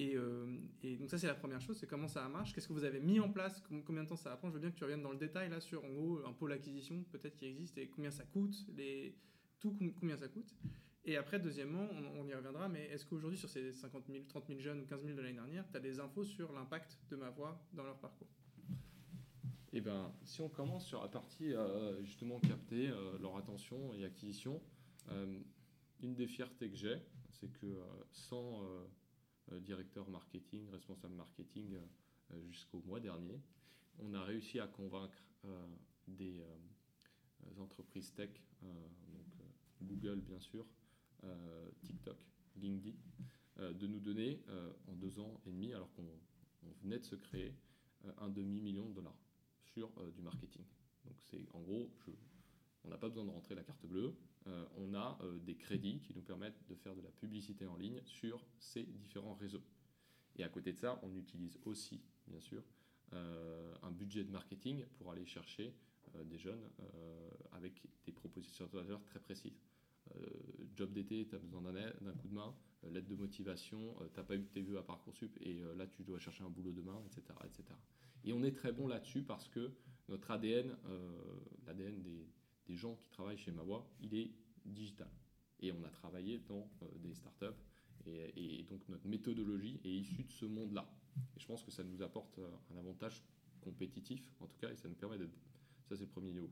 et, 0.00 0.16
euh, 0.16 0.58
et, 0.82 0.96
donc 0.96 1.10
ça 1.10 1.16
c'est 1.16 1.28
la 1.28 1.34
première 1.34 1.60
chose, 1.60 1.78
c'est 1.78 1.86
comment 1.86 2.08
ça 2.08 2.28
marche, 2.28 2.52
qu'est-ce 2.52 2.66
que 2.66 2.72
vous 2.72 2.84
avez 2.84 2.98
mis 2.98 3.20
en 3.20 3.30
place, 3.30 3.62
combien 3.86 4.02
de 4.02 4.08
temps 4.08 4.16
ça 4.16 4.36
prend? 4.36 4.48
Je 4.48 4.54
veux 4.54 4.60
bien 4.60 4.72
que 4.72 4.76
tu 4.76 4.82
reviennes 4.82 5.02
dans 5.02 5.12
le 5.12 5.18
détail 5.18 5.48
là 5.48 5.60
sur 5.60 5.84
en 5.84 5.90
gros 5.90 6.26
un 6.26 6.32
pôle 6.32 6.52
acquisition 6.52 7.04
peut-être 7.04 7.36
qui 7.36 7.46
existe 7.46 7.78
et 7.78 7.88
combien 7.88 8.10
ça 8.10 8.24
coûte, 8.24 8.56
les, 8.76 9.16
tout 9.60 9.78
combien 10.00 10.16
ça 10.16 10.26
coûte. 10.26 10.52
Et 11.10 11.16
après, 11.16 11.40
deuxièmement, 11.40 11.88
on, 12.20 12.24
y 12.28 12.34
reviendra, 12.34 12.68
mais 12.68 12.84
est-ce 12.84 13.04
qu'aujourd'hui, 13.04 13.36
sur 13.36 13.48
ces 13.48 13.72
50 13.72 14.04
000, 14.08 14.24
30 14.28 14.46
000 14.46 14.60
jeunes 14.60 14.80
ou 14.82 14.86
15 14.86 15.02
000 15.02 15.16
de 15.16 15.20
l'année 15.20 15.34
dernière, 15.34 15.68
tu 15.68 15.76
as 15.76 15.80
des 15.80 15.98
infos 15.98 16.22
sur 16.22 16.52
l'impact 16.52 17.00
de 17.10 17.16
ma 17.16 17.30
voix 17.30 17.60
dans 17.72 17.82
leur 17.82 17.98
parcours? 17.98 18.28
Eh 19.72 19.80
bien, 19.80 20.12
si 20.22 20.40
on 20.40 20.48
commence 20.48 20.86
sur 20.86 21.02
la 21.02 21.08
partie 21.08 21.52
justement 22.02 22.38
capter 22.38 22.92
leur 23.20 23.36
attention 23.36 23.92
et 23.94 24.04
acquisition, 24.04 24.60
euh, 25.10 25.40
une 26.00 26.14
des 26.14 26.28
fiertés 26.28 26.70
que 26.70 26.76
j'ai, 26.76 26.96
c'est 27.30 27.48
que 27.48 27.66
euh, 27.66 27.84
sans 28.12 28.62
euh, 29.50 29.58
directeur 29.60 30.08
marketing, 30.08 30.70
responsable 30.70 31.14
marketing 31.14 31.76
jusqu'au 32.50 32.82
mois 32.86 33.00
dernier, 33.00 33.40
on 33.98 34.14
a 34.14 34.22
réussi 34.22 34.60
à 34.60 34.68
convaincre 34.68 35.18
des 36.06 36.40
entreprises 37.58 38.14
tech, 38.14 38.30
Google 39.82 40.20
bien 40.20 40.38
sûr, 40.38 40.64
TikTok, 41.82 42.16
LinkedIn, 42.56 42.96
de 43.58 43.86
nous 43.86 44.00
donner 44.00 44.42
en 44.86 44.94
deux 44.94 45.18
ans 45.18 45.40
et 45.46 45.50
demi, 45.50 45.72
alors 45.72 45.92
qu'on 45.92 46.06
venait 46.82 46.98
de 46.98 47.04
se 47.04 47.16
créer, 47.16 47.54
un 48.18 48.28
demi-million 48.28 48.88
de 48.88 48.94
dollars 48.94 49.18
sur 49.64 49.90
du 50.12 50.22
marketing. 50.22 50.64
Donc 51.04 51.16
c'est 51.20 51.46
en 51.52 51.60
gros, 51.60 51.90
on 52.84 52.88
n'a 52.88 52.98
pas 52.98 53.08
besoin 53.08 53.24
de 53.24 53.30
rentrer 53.30 53.54
la 53.54 53.62
carte 53.62 53.84
bleue, 53.86 54.14
euh, 54.46 54.64
on 54.76 54.94
a 54.94 55.18
euh, 55.22 55.38
des 55.40 55.54
crédits 55.54 56.00
qui 56.00 56.14
nous 56.14 56.22
permettent 56.22 56.66
de 56.68 56.74
faire 56.74 56.94
de 56.94 57.02
la 57.02 57.10
publicité 57.10 57.66
en 57.66 57.76
ligne 57.76 58.00
sur 58.04 58.42
ces 58.58 58.84
différents 58.84 59.34
réseaux. 59.34 59.62
Et 60.36 60.44
à 60.44 60.48
côté 60.48 60.72
de 60.72 60.78
ça, 60.78 60.98
on 61.02 61.14
utilise 61.14 61.58
aussi, 61.64 62.00
bien 62.26 62.40
sûr, 62.40 62.62
euh, 63.12 63.74
un 63.82 63.90
budget 63.90 64.24
de 64.24 64.30
marketing 64.30 64.84
pour 64.96 65.10
aller 65.10 65.26
chercher 65.26 65.74
des 66.24 66.38
jeunes 66.38 66.68
avec 67.52 67.84
des 68.04 68.10
propositions 68.10 68.66
de 68.66 68.72
valeur 68.72 69.00
très 69.04 69.20
précises. 69.20 69.60
Job 70.76 70.92
d'été, 70.92 71.26
tu 71.26 71.34
as 71.34 71.38
besoin 71.38 71.62
d'un 71.62 72.12
coup 72.12 72.28
de 72.28 72.34
main, 72.34 72.54
lettre 72.90 73.08
de 73.08 73.16
motivation, 73.16 73.94
tu 74.12 74.20
n'as 74.20 74.24
pas 74.24 74.36
eu 74.36 74.44
tes 74.44 74.62
vœux 74.62 74.78
à 74.78 74.82
Parcoursup 74.82 75.36
et 75.40 75.62
là 75.76 75.86
tu 75.86 76.02
dois 76.02 76.18
chercher 76.18 76.44
un 76.44 76.50
boulot 76.50 76.72
demain, 76.72 77.00
etc. 77.06 77.22
etc. 77.44 77.64
Et 78.24 78.32
on 78.32 78.42
est 78.42 78.52
très 78.52 78.72
bon 78.72 78.86
là-dessus 78.86 79.22
parce 79.22 79.48
que 79.48 79.72
notre 80.08 80.30
ADN, 80.30 80.76
l'ADN 81.66 82.02
des, 82.02 82.76
gens 82.76 82.94
qui 82.96 83.10
travaillent 83.10 83.38
chez 83.38 83.50
Mawa, 83.50 83.84
il 84.00 84.14
est 84.14 84.30
digital. 84.64 85.08
Et 85.60 85.72
on 85.72 85.82
a 85.84 85.90
travaillé 85.90 86.38
dans 86.38 86.70
euh, 86.82 86.86
des 86.98 87.14
startups 87.14 87.46
et, 88.06 88.60
et 88.60 88.62
donc 88.62 88.88
notre 88.88 89.06
méthodologie 89.08 89.80
est 89.84 89.90
issue 89.90 90.22
de 90.22 90.30
ce 90.30 90.46
monde-là. 90.46 90.88
Et 91.36 91.40
je 91.40 91.46
pense 91.46 91.62
que 91.62 91.70
ça 91.70 91.84
nous 91.84 92.02
apporte 92.02 92.38
euh, 92.38 92.48
un 92.72 92.78
avantage 92.78 93.22
compétitif, 93.60 94.32
en 94.40 94.46
tout 94.46 94.56
cas, 94.58 94.70
et 94.70 94.76
ça 94.76 94.88
nous 94.88 94.94
permet 94.94 95.18
d'être. 95.18 95.36
Ça, 95.88 95.96
c'est 95.96 96.04
le 96.04 96.10
premier 96.10 96.32
niveau. 96.32 96.50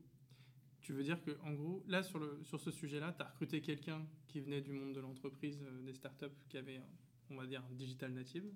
Tu 0.88 0.94
veux 0.94 1.02
dire 1.02 1.22
que, 1.22 1.32
en 1.42 1.52
gros, 1.52 1.84
là, 1.86 2.02
sur, 2.02 2.18
le, 2.18 2.40
sur 2.44 2.58
ce 2.58 2.70
sujet-là, 2.70 3.12
tu 3.12 3.20
as 3.20 3.26
recruté 3.26 3.60
quelqu'un 3.60 4.08
qui 4.26 4.40
venait 4.40 4.62
du 4.62 4.72
monde 4.72 4.94
de 4.94 5.00
l'entreprise, 5.00 5.60
euh, 5.62 5.82
des 5.82 5.92
startups, 5.92 6.34
qui 6.48 6.56
avait, 6.56 6.80
on 7.28 7.36
va 7.36 7.46
dire, 7.46 7.62
un 7.70 7.74
digital 7.74 8.10
native, 8.10 8.50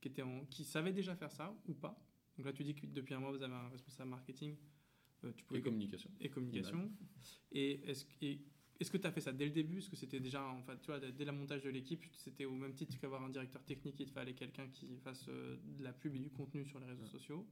qui, 0.00 0.08
était 0.08 0.22
en, 0.22 0.46
qui 0.46 0.64
savait 0.64 0.94
déjà 0.94 1.14
faire 1.14 1.30
ça 1.30 1.54
ou 1.66 1.74
pas? 1.74 2.02
Donc 2.38 2.46
là, 2.46 2.54
tu 2.54 2.64
dis 2.64 2.74
que 2.74 2.86
depuis 2.86 3.12
un 3.12 3.20
mois, 3.20 3.32
vous 3.32 3.42
avez 3.42 3.52
un 3.52 3.68
responsable 3.68 4.08
marketing 4.08 4.56
euh, 5.24 5.32
tu 5.36 5.44
pouvais... 5.44 5.60
Et 5.60 5.62
communication. 5.62 6.10
Et 6.22 6.30
communication. 6.30 6.90
Et 7.52 7.86
est-ce 7.90 8.06
est-ce 8.80 8.90
que 8.90 8.96
tu 8.96 9.06
as 9.06 9.12
fait 9.12 9.20
ça 9.20 9.32
dès 9.32 9.44
le 9.44 9.50
début? 9.50 9.76
Est-ce 9.76 9.90
que 9.90 9.96
c'était 9.96 10.20
déjà, 10.20 10.42
enfin, 10.42 10.74
tu 10.76 10.86
vois, 10.86 11.00
dès 11.00 11.24
le 11.26 11.32
montage 11.32 11.64
de 11.64 11.68
l'équipe, 11.68 12.02
c'était 12.14 12.46
au 12.46 12.54
même 12.54 12.72
titre 12.72 12.98
qu'avoir 12.98 13.22
un 13.22 13.28
directeur 13.28 13.62
technique, 13.62 14.00
il 14.00 14.06
te 14.06 14.12
fallait 14.12 14.34
quelqu'un 14.34 14.68
qui 14.68 14.96
fasse 14.96 15.26
euh, 15.28 15.58
de 15.62 15.84
la 15.84 15.92
pub 15.92 16.16
et 16.16 16.18
du 16.18 16.30
contenu 16.30 16.64
sur 16.64 16.80
les 16.80 16.86
réseaux 16.86 17.08
sociaux? 17.08 17.46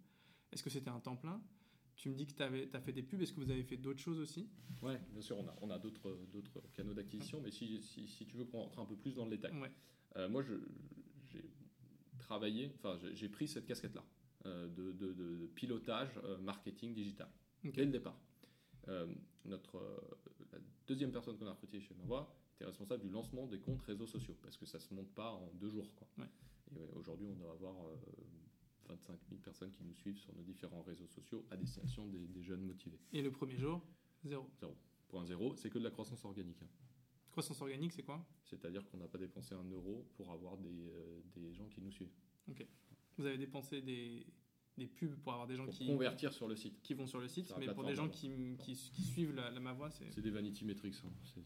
Est-ce 0.52 0.62
que 0.62 0.70
c'était 0.70 0.88
un 0.88 1.00
temps 1.00 1.16
plein? 1.16 1.42
Tu 1.96 2.10
me 2.10 2.14
dis 2.14 2.26
que 2.26 2.32
tu 2.32 2.42
as 2.42 2.80
fait 2.80 2.92
des 2.92 3.02
pubs, 3.02 3.20
est-ce 3.22 3.32
que 3.32 3.40
vous 3.40 3.50
avez 3.50 3.62
fait 3.62 3.76
d'autres 3.76 4.00
choses 4.00 4.18
aussi? 4.18 4.48
Oui, 4.82 4.92
bien 5.12 5.22
sûr, 5.22 5.38
on 5.38 5.48
a, 5.48 5.56
on 5.62 5.70
a 5.70 5.78
d'autres 5.78 6.20
canaux 6.74 6.94
d'acquisition, 6.94 7.40
mais 7.42 7.50
si, 7.50 7.82
si, 7.82 8.06
si, 8.06 8.26
tu 8.26 8.36
veux 8.36 8.44
qu'on 8.44 8.60
rentre 8.60 8.78
un 8.78 8.84
peu 8.84 8.96
plus 8.96 9.14
dans 9.14 9.24
le 9.24 9.30
détail. 9.30 9.52
Euh, 10.16 10.28
moi, 10.28 10.42
j'ai 10.42 11.42
travaillé, 12.18 12.70
enfin, 12.76 12.98
j'ai 13.14 13.28
pris 13.28 13.48
cette 13.48 13.66
casquette-là 13.66 14.04
de, 14.44 14.92
de, 14.92 15.12
de, 15.12 15.46
pilotage 15.54 16.20
marketing 16.40 16.94
digital 16.94 17.28
dès 17.64 17.84
le 17.84 17.90
départ. 17.90 18.18
Euh, 18.88 19.06
notre, 19.44 19.78
euh, 19.78 19.98
la 20.52 20.58
deuxième 20.86 21.10
personne 21.10 21.36
qu'on 21.36 21.46
a 21.46 21.52
recrutée 21.52 21.80
chez 21.80 21.94
Mava 21.94 22.28
était 22.54 22.64
responsable 22.64 23.02
du 23.02 23.10
lancement 23.10 23.46
des 23.46 23.58
comptes 23.58 23.82
réseaux 23.82 24.06
sociaux, 24.06 24.36
parce 24.42 24.56
que 24.56 24.66
ça 24.66 24.78
ne 24.78 24.82
se 24.82 24.94
monte 24.94 25.12
pas 25.14 25.32
en 25.32 25.50
deux 25.54 25.70
jours. 25.70 25.92
Quoi. 25.96 26.26
Et 26.74 26.80
aujourd'hui, 26.94 27.26
on 27.28 27.34
doit 27.34 27.52
avoir 27.52 27.74
25 28.88 29.12
euh, 29.12 29.16
000 29.30 29.40
personnes 29.42 29.70
qui 29.70 29.84
nous 29.84 29.94
suivent 29.94 30.18
sur 30.18 30.34
nos 30.34 30.42
différents 30.42 30.82
réseaux 30.82 31.06
sociaux 31.06 31.44
à 31.50 31.56
destination 31.56 32.06
des, 32.06 32.42
jeunes 32.42 32.62
motivés. 32.62 32.98
Et 33.12 33.22
le 33.22 33.30
premier 33.30 33.56
jour, 33.56 33.82
zéro 34.24 34.48
Zéro. 34.58 34.76
Point 35.08 35.24
zéro, 35.24 35.54
c'est 35.56 35.70
que 35.70 35.78
de 35.78 35.84
la 35.84 35.90
croissance 35.90 36.24
organique. 36.24 36.60
Hein. 36.62 36.68
Croissance 37.30 37.60
organique, 37.60 37.92
c'est 37.92 38.02
quoi? 38.02 38.24
C'est-à-dire 38.44 38.84
qu'on 38.86 38.96
n'a 38.96 39.08
pas 39.08 39.18
dépensé 39.18 39.54
un 39.54 39.64
euro 39.70 40.06
pour 40.14 40.32
avoir 40.32 40.56
des, 40.56 40.90
des 41.34 41.52
gens 41.52 41.68
qui 41.68 41.80
nous 41.80 41.92
suivent. 41.92 42.14
Ok. 42.48 42.66
Vous 43.18 43.26
avez 43.26 43.38
dépensé 43.38 43.82
des, 43.82 44.26
des 44.76 44.86
pubs 44.86 45.14
pour 45.16 45.32
avoir 45.32 45.46
des 45.46 45.56
gens 45.56 45.66
qui 45.66 45.86
convertir 45.86 46.32
sur 46.32 46.48
le 46.48 46.56
site 46.56 46.80
qui 46.82 46.94
vont 46.94 47.06
sur 47.06 47.20
le 47.20 47.28
site 47.28 47.52
mais 47.58 47.72
pour 47.72 47.84
des 47.84 47.94
gens 47.94 48.08
qui, 48.08 48.30
qui, 48.58 48.74
suivent 48.74 49.34
la, 49.34 49.50
ma 49.58 49.72
voix 49.72 49.90
c'est 49.90 50.10
c'est 50.12 50.20
des 50.20 50.30
vanity 50.30 50.64
metrics 50.64 50.96
hein. 51.04 51.42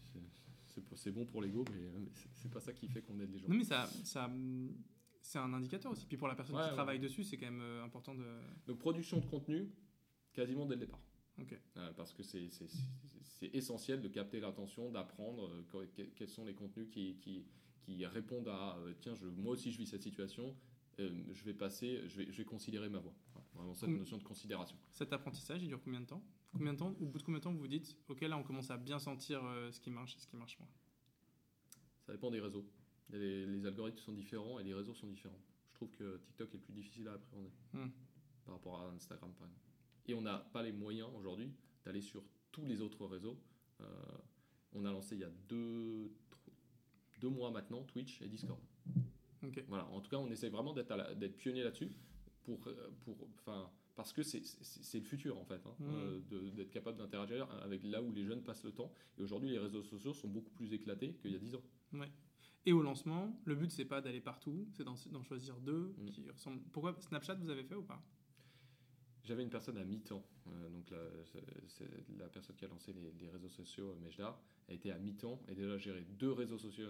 c'est 0.94 1.12
bon 1.12 1.24
pour 1.24 1.42
l'ego 1.42 1.64
mais, 1.70 1.90
mais 2.00 2.08
c'est 2.34 2.50
pas 2.50 2.60
ça 2.60 2.72
qui 2.72 2.88
fait 2.88 3.02
qu'on 3.02 3.18
aide 3.20 3.30
les 3.30 3.38
gens 3.38 3.48
non 3.48 3.56
mais 3.56 3.64
ça, 3.64 3.86
ça 4.04 4.28
c'est 5.20 5.38
un 5.38 5.52
indicateur 5.52 5.92
aussi 5.92 6.06
puis 6.06 6.16
pour 6.16 6.28
la 6.28 6.34
personne 6.34 6.56
qui 6.56 6.74
travaille 6.74 6.98
dessus 6.98 7.24
c'est 7.24 7.36
quand 7.36 7.46
même 7.50 7.60
euh, 7.60 7.84
important 7.84 8.14
de 8.14 8.24
donc 8.66 8.78
production 8.78 9.18
de 9.18 9.26
contenu 9.26 9.70
quasiment 10.32 10.66
dès 10.66 10.74
le 10.74 10.80
départ 10.80 11.00
Ok. 11.40 11.58
Euh, 11.78 11.92
parce 11.94 12.12
que 12.12 12.22
c'est 12.22 12.50
essentiel 13.54 14.02
de 14.02 14.08
capter 14.08 14.40
l'attention, 14.40 14.90
d'apprendre 14.90 15.46
euh, 15.48 15.62
que- 15.70 15.86
que- 16.02 16.08
quels 16.14 16.28
sont 16.28 16.44
les 16.44 16.54
contenus 16.54 16.88
qui, 16.90 17.16
qui, 17.16 17.46
qui 17.80 18.04
répondent 18.04 18.48
à 18.48 18.76
tiens, 19.00 19.14
je, 19.14 19.26
moi 19.26 19.52
aussi 19.54 19.70
je 19.72 19.78
vis 19.78 19.86
cette 19.86 20.02
situation, 20.02 20.54
je 20.98 21.44
vais 21.44 21.54
passer, 21.54 22.02
je 22.08 22.16
vais, 22.18 22.30
je 22.30 22.36
vais 22.36 22.44
considérer 22.44 22.90
ma 22.90 22.98
voix. 22.98 23.14
Voilà, 23.32 23.46
vraiment 23.54 23.72
cette 23.74 23.88
notion 23.88 24.18
de 24.18 24.22
considération. 24.22 24.76
Cet 24.90 25.14
apprentissage, 25.14 25.62
il 25.62 25.68
dure 25.68 25.80
combien 25.82 26.00
de 26.02 26.06
temps? 26.06 26.22
Combien 26.52 26.74
de 26.74 26.78
temps 26.78 26.94
Au 27.00 27.06
bout 27.06 27.16
de 27.18 27.22
combien 27.22 27.38
de 27.38 27.44
temps 27.44 27.52
vous 27.54 27.60
vous 27.60 27.68
dites, 27.68 27.96
ok, 28.08 28.20
là 28.20 28.36
on 28.36 28.42
commence 28.42 28.70
à 28.70 28.76
bien 28.76 28.98
sentir 28.98 29.40
ce 29.70 29.80
qui 29.80 29.90
marche 29.90 30.16
et 30.16 30.18
ce 30.20 30.26
qui 30.26 30.36
marche 30.36 30.58
moins 30.58 30.68
Ça 32.04 32.12
dépend 32.12 32.30
des 32.30 32.40
réseaux. 32.40 32.66
Les, 33.12 33.46
les 33.46 33.66
algorithmes 33.66 33.98
sont 33.98 34.12
différents 34.12 34.58
et 34.58 34.64
les 34.64 34.74
réseaux 34.74 34.94
sont 34.94 35.06
différents. 35.06 35.40
Je 35.70 35.74
trouve 35.74 35.90
que 35.90 36.18
TikTok 36.18 36.54
est 36.54 36.58
plus 36.58 36.72
difficile 36.72 37.08
à 37.08 37.12
appréhender 37.14 37.50
Hmm. 37.72 37.88
par 38.44 38.54
rapport 38.54 38.80
à 38.80 38.90
Instagram 38.90 39.32
par 39.38 39.46
exemple. 39.46 39.64
Et 40.06 40.14
on 40.14 40.22
n'a 40.22 40.38
pas 40.52 40.62
les 40.62 40.72
moyens 40.72 41.08
aujourd'hui 41.16 41.50
d'aller 41.84 42.00
sur 42.00 42.22
tous 42.52 42.64
les 42.66 42.80
autres 42.80 43.06
réseaux. 43.06 43.38
Euh, 43.80 43.84
on 44.72 44.84
a 44.84 44.92
lancé 44.92 45.14
il 45.16 45.20
y 45.20 45.24
a 45.24 45.30
deux, 45.48 46.10
deux 47.20 47.28
mois 47.28 47.50
maintenant 47.50 47.82
Twitch 47.84 48.20
et 48.22 48.28
Discord. 48.28 48.60
Voilà, 49.68 49.86
en 49.86 50.00
tout 50.00 50.10
cas, 50.10 50.18
on 50.18 50.30
essaie 50.30 50.48
vraiment 50.50 50.74
d'être 50.74 51.36
pionnier 51.36 51.62
là-dessus 51.64 51.90
pour, 52.42 52.60
euh, 52.66 52.90
pour, 53.04 53.16
enfin, 53.38 53.70
parce 53.96 54.12
que 54.12 54.22
c'est- 54.22 54.98
le 54.98 55.04
futur 55.04 55.38
en 55.38 55.44
fait, 55.44 55.64
hein, 55.66 55.74
Mm. 55.78 55.84
euh, 56.32 56.50
d'être 56.50 56.70
capable 56.70 56.98
d'interagir 56.98 57.50
avec 57.62 57.82
là 57.84 58.02
où 58.02 58.12
les 58.12 58.24
jeunes 58.24 58.42
passent 58.42 58.64
le 58.64 58.72
temps. 58.72 58.92
Et 59.18 59.22
aujourd'hui, 59.22 59.48
les 59.50 59.58
réseaux 59.58 59.82
sociaux 59.82 60.12
sont 60.12 60.28
beaucoup 60.28 60.50
plus 60.52 60.72
éclatés 60.74 61.14
qu'il 61.14 61.32
y 61.32 61.36
a 61.36 61.38
10 61.38 61.54
ans. 61.54 61.62
Et 62.66 62.72
au 62.72 62.82
lancement, 62.82 63.34
le 63.44 63.54
but 63.54 63.70
c'est 63.70 63.84
pas 63.86 64.00
d'aller 64.00 64.20
partout, 64.20 64.68
c'est 64.72 64.84
d'en 64.84 65.22
choisir 65.22 65.56
deux 65.60 65.94
Mm. 65.98 66.06
qui 66.10 66.30
ressemblent. 66.30 66.60
Pourquoi 66.72 66.94
Snapchat 67.00 67.34
vous 67.36 67.50
avez 67.50 67.64
fait 67.64 67.74
ou 67.74 67.82
pas? 67.82 68.02
J'avais 69.24 69.42
une 69.42 69.50
personne 69.50 69.76
à 69.78 69.84
mi-temps, 69.84 70.24
euh, 70.48 70.68
donc 70.70 70.90
la, 70.90 72.28
personne 72.28 72.56
qui 72.56 72.64
a 72.64 72.68
lancé 72.68 72.92
les, 72.92 73.12
les 73.20 73.28
réseaux 73.30 73.48
sociaux, 73.50 73.90
euh, 73.90 74.04
Mejda, 74.04 74.38
a 74.68 74.72
été 74.72 74.90
à 74.90 74.98
mi-temps 74.98 75.40
et 75.48 75.54
déjà 75.54 75.76
gérer 75.78 76.02
deux 76.18 76.32
réseaux 76.32 76.58
sociaux 76.58 76.88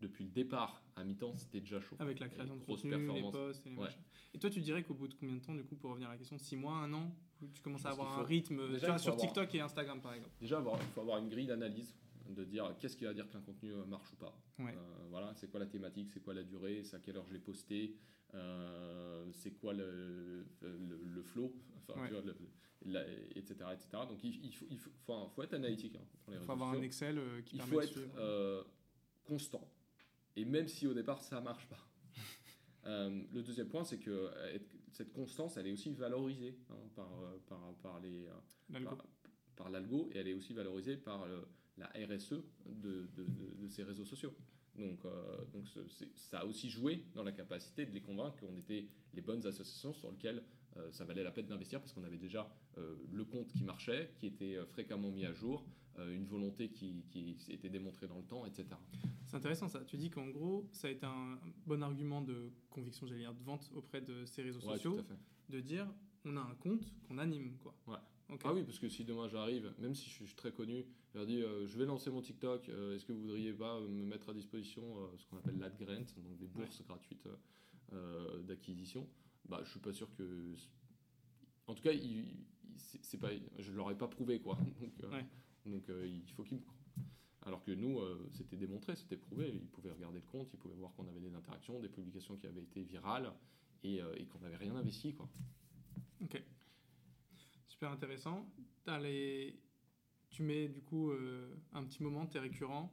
depuis 0.00 0.24
le 0.24 0.30
départ 0.30 0.82
à 0.96 1.04
mi-temps, 1.04 1.34
c'était 1.36 1.60
déjà 1.60 1.80
chaud. 1.80 1.96
Avec 1.98 2.20
la 2.20 2.28
création 2.28 2.56
de 2.56 2.62
contenu, 2.64 2.90
les 2.90 2.96
performance. 2.98 3.32
posts 3.32 3.66
et 3.66 3.70
les 3.70 3.76
Ouais. 3.76 3.88
Et 4.34 4.38
toi, 4.38 4.50
tu 4.50 4.60
dirais 4.60 4.82
qu'au 4.82 4.92
bout 4.94 5.08
de 5.08 5.14
combien 5.14 5.34
de 5.36 5.40
temps, 5.40 5.54
du 5.54 5.64
coup, 5.64 5.76
pour 5.76 5.90
revenir 5.90 6.08
à 6.08 6.12
la 6.12 6.18
question, 6.18 6.36
6 6.38 6.56
mois, 6.56 6.74
1 6.74 6.92
an, 6.92 7.14
tu 7.54 7.62
commences 7.62 7.86
à 7.86 7.90
avoir 7.90 8.18
un 8.18 8.22
rythme 8.24 8.68
déjà, 8.72 8.88
vois, 8.88 8.98
sur 8.98 9.12
avoir- 9.12 9.26
TikTok 9.26 9.54
et 9.54 9.60
Instagram 9.60 10.00
par 10.02 10.12
exemple? 10.14 10.34
Déjà, 10.40 10.60
il 10.62 10.86
faut 10.92 11.00
avoir 11.00 11.18
une 11.18 11.28
grille 11.30 11.46
d'analyse 11.46 11.94
de 12.34 12.44
dire 12.44 12.74
qu'est-ce 12.78 12.96
qui 12.96 13.04
va 13.04 13.14
dire 13.14 13.28
qu'un 13.28 13.40
contenu 13.40 13.72
euh, 13.72 13.84
marche 13.84 14.12
ou 14.12 14.16
pas. 14.16 14.36
Ouais. 14.58 14.74
Euh, 14.76 15.06
voilà, 15.10 15.34
c'est 15.34 15.48
quoi 15.50 15.60
la 15.60 15.66
thématique, 15.66 16.10
c'est 16.12 16.20
quoi 16.22 16.34
la 16.34 16.42
durée, 16.44 16.82
c'est 16.84 16.96
à 16.96 17.00
quelle 17.00 17.16
heure 17.16 17.26
je 17.26 17.32
l'ai 17.34 17.40
posté, 17.40 17.96
euh, 18.34 19.26
c'est 19.32 19.52
quoi 19.52 19.72
le, 19.72 20.46
le, 20.62 21.00
le 21.04 21.22
flow, 21.22 21.52
enfin, 21.78 22.00
Ouais. 22.00 22.08
tu 22.08 22.14
vois, 22.14 22.22
le- 22.22 22.36
la- 22.84 23.06
etc., 23.34 23.54
etc. 23.72 23.88
Donc 24.08 24.22
il, 24.22 24.44
il 24.44 24.52
faut, 24.54 24.66
il 24.70 24.78
faut, 24.78 24.90
faut, 25.04 25.28
faut 25.28 25.42
être 25.42 25.54
analytique 25.54 25.96
hein, 25.96 26.04
pour 26.24 26.30
les 26.32 26.36
Il 26.36 26.38
réseaux 26.40 26.46
faut 26.46 26.52
avoir 26.52 26.70
un. 26.72 26.82
Excel 26.82 27.18
euh, 27.18 27.40
qui 27.42 27.56
Il 27.56 27.58
permet 27.58 27.72
faut 27.72 27.80
être 27.80 28.66
constant. 29.24 29.68
Et 30.36 30.44
même 30.44 30.68
si 30.68 30.86
au 30.86 30.94
départ 30.94 31.20
ça 31.22 31.40
marche 31.40 31.66
pas. 31.68 31.78
Euh, 32.84 33.10
le 33.32 33.42
deuxième 33.42 33.68
point, 33.68 33.82
c'est 33.82 33.98
que 33.98 34.30
être- 34.54 34.76
cette 34.92 35.12
constance, 35.12 35.56
elle 35.56 35.66
est 35.66 35.72
aussi 35.72 35.90
valorisée 35.90 36.56
hein, 36.70 36.76
par, 36.94 37.10
par, 37.48 37.74
par 37.82 37.98
les, 37.98 38.28
L'algo. 38.70 38.96
par, 39.56 39.70
l'algo 39.70 40.08
et 40.12 40.18
elle 40.18 40.28
est 40.28 40.34
aussi 40.34 40.54
valorisée 40.54 40.96
par 40.96 41.26
la 41.78 41.86
RSE 42.06 42.32
de, 42.66 43.08
de- 43.16 43.24
de- 43.24 43.62
de 43.62 43.68
ces 43.68 43.82
réseaux 43.82 44.04
sociaux. 44.04 44.34
Donc, 44.76 44.98
euh, 45.04 45.44
donc 45.52 45.64
ça 46.14 46.40
a 46.40 46.44
aussi 46.44 46.68
joué 46.68 47.04
dans 47.14 47.22
la 47.22 47.32
capacité 47.32 47.86
de 47.86 47.92
les 47.92 48.00
convaincre 48.02 48.36
qu'on 48.38 48.56
était 48.56 48.86
les 49.14 49.22
bonnes 49.22 49.46
associations 49.46 49.94
sur 49.94 50.10
lesquelles 50.10 50.42
euh, 50.76 50.90
ça 50.92 51.04
valait 51.06 51.22
la 51.24 51.30
peine 51.30 51.46
d'investir 51.46 51.80
parce 51.80 51.92
qu'on 51.94 52.04
avait 52.04 52.18
déjà 52.18 52.50
euh, 52.76 52.94
le 53.10 53.24
compte 53.24 53.50
qui 53.52 53.64
marchait, 53.64 54.10
qui 54.18 54.26
était 54.26 54.58
fréquemment 54.66 55.10
mis 55.10 55.24
à 55.24 55.32
jour, 55.32 55.64
une 55.98 56.26
volonté 56.26 56.68
qui, 56.68 57.06
qui 57.08 57.38
était 57.48 57.70
démontrée 57.70 58.06
dans 58.06 58.18
le 58.18 58.22
temps, 58.24 58.44
etc. 58.44 58.66
C'est 59.24 59.36
intéressant 59.38 59.66
ça. 59.66 59.82
Tu 59.86 59.96
dis 59.96 60.10
qu'en 60.10 60.28
gros, 60.28 60.68
ça 60.70 60.88
a 60.88 60.90
été 60.90 61.06
un 61.06 61.38
bon 61.66 61.82
argument 61.82 62.20
de 62.20 62.50
conviction, 62.68 63.06
j'allais 63.06 63.20
dire, 63.22 63.32
de 63.32 63.42
vente 63.42 63.70
auprès 63.74 64.02
de 64.02 64.26
ces 64.26 64.42
réseaux 64.42 64.60
Ouais, 64.60 64.74
sociaux, 64.74 64.92
tout 64.92 65.00
à 65.00 65.04
fait. 65.04 65.16
de 65.48 65.60
dire 65.60 65.90
on 66.26 66.36
a 66.36 66.40
un 66.42 66.54
compte 66.56 66.84
qu'on 67.08 67.16
anime, 67.16 67.56
quoi. 67.62 67.74
Ouais. 67.86 67.96
Ah 68.44 68.52
oui, 68.52 68.62
parce 68.64 68.78
que 68.78 68.90
si 68.90 69.04
demain 69.06 69.26
j'arrive, 69.28 69.72
même 69.78 69.94
si 69.94 70.10
je 70.10 70.14
suis 70.26 70.34
très 70.34 70.52
connu, 70.52 70.84
je 71.16 71.20
leur 71.20 71.26
dis 71.26 71.40
euh, 71.42 71.66
je 71.66 71.78
vais 71.78 71.86
lancer 71.86 72.10
mon 72.10 72.20
TikTok, 72.20 72.68
euh, 72.68 72.94
est-ce 72.94 73.06
que 73.06 73.12
vous 73.12 73.22
voudriez 73.22 73.54
pas 73.54 73.80
me 73.80 74.04
mettre 74.04 74.28
à 74.28 74.34
disposition 74.34 74.82
euh, 74.98 75.06
ce 75.16 75.24
qu'on 75.26 75.38
appelle 75.38 75.56
l'ad 75.58 75.74
grant, 75.78 76.04
donc 76.18 76.36
des 76.36 76.46
bourses 76.46 76.82
gratuites 76.82 77.26
d'acquisition? 78.42 79.08
Bah, 79.48 79.60
je 79.64 79.70
suis 79.70 79.80
pas 79.80 79.94
sûr 79.94 80.14
que. 80.14 80.54
En 81.68 81.74
tout 81.74 81.82
cas, 81.82 81.92
il, 81.92 82.02
il- 82.04 82.46
c'est 83.00 83.16
pas, 83.18 83.30
je 83.58 83.72
leur 83.72 83.90
ai 83.90 83.96
pas 83.96 84.08
prouvé 84.08 84.40
quoi. 84.40 84.58
Donc, 85.00 85.10
Ouais. 85.12 85.24
donc 85.64 85.88
il 85.88 86.30
faut 86.32 86.42
qu'ils 86.44 86.58
me 86.58 86.62
croient. 86.62 86.74
Alors 87.42 87.62
que 87.64 87.70
nous, 87.70 87.98
euh, 87.98 88.28
c'était 88.32 88.56
démontré, 88.58 88.94
c'était 88.96 89.16
prouvé. 89.16 89.52
Ils 89.54 89.68
pouvaient 89.68 89.92
regarder 89.92 90.18
le 90.18 90.26
compte, 90.26 90.50
ils 90.52 90.58
pouvaient 90.58 90.74
voir 90.74 90.92
qu'on 90.94 91.08
avait 91.08 91.20
des 91.20 91.34
interactions, 91.34 91.80
des 91.80 91.88
publications 91.88 92.36
qui 92.36 92.46
avaient 92.46 92.62
été 92.62 92.82
virales 92.82 93.32
et, 93.84 94.02
euh, 94.02 94.14
et 94.18 94.26
qu'on 94.26 94.40
n'avait 94.40 94.56
rien 94.56 94.74
investi 94.76 95.14
quoi. 95.14 95.28
Ok. 96.22 96.42
Super 97.68 97.90
intéressant. 97.92 98.46
T'as 98.84 98.98
les... 98.98 99.58
Tu 100.30 100.42
mets 100.42 100.68
du 100.68 100.82
coup 100.82 101.10
euh, 101.10 101.54
un 101.72 101.84
petit 101.84 102.02
moment, 102.02 102.26
t'es 102.26 102.38
récurrent. 102.38 102.92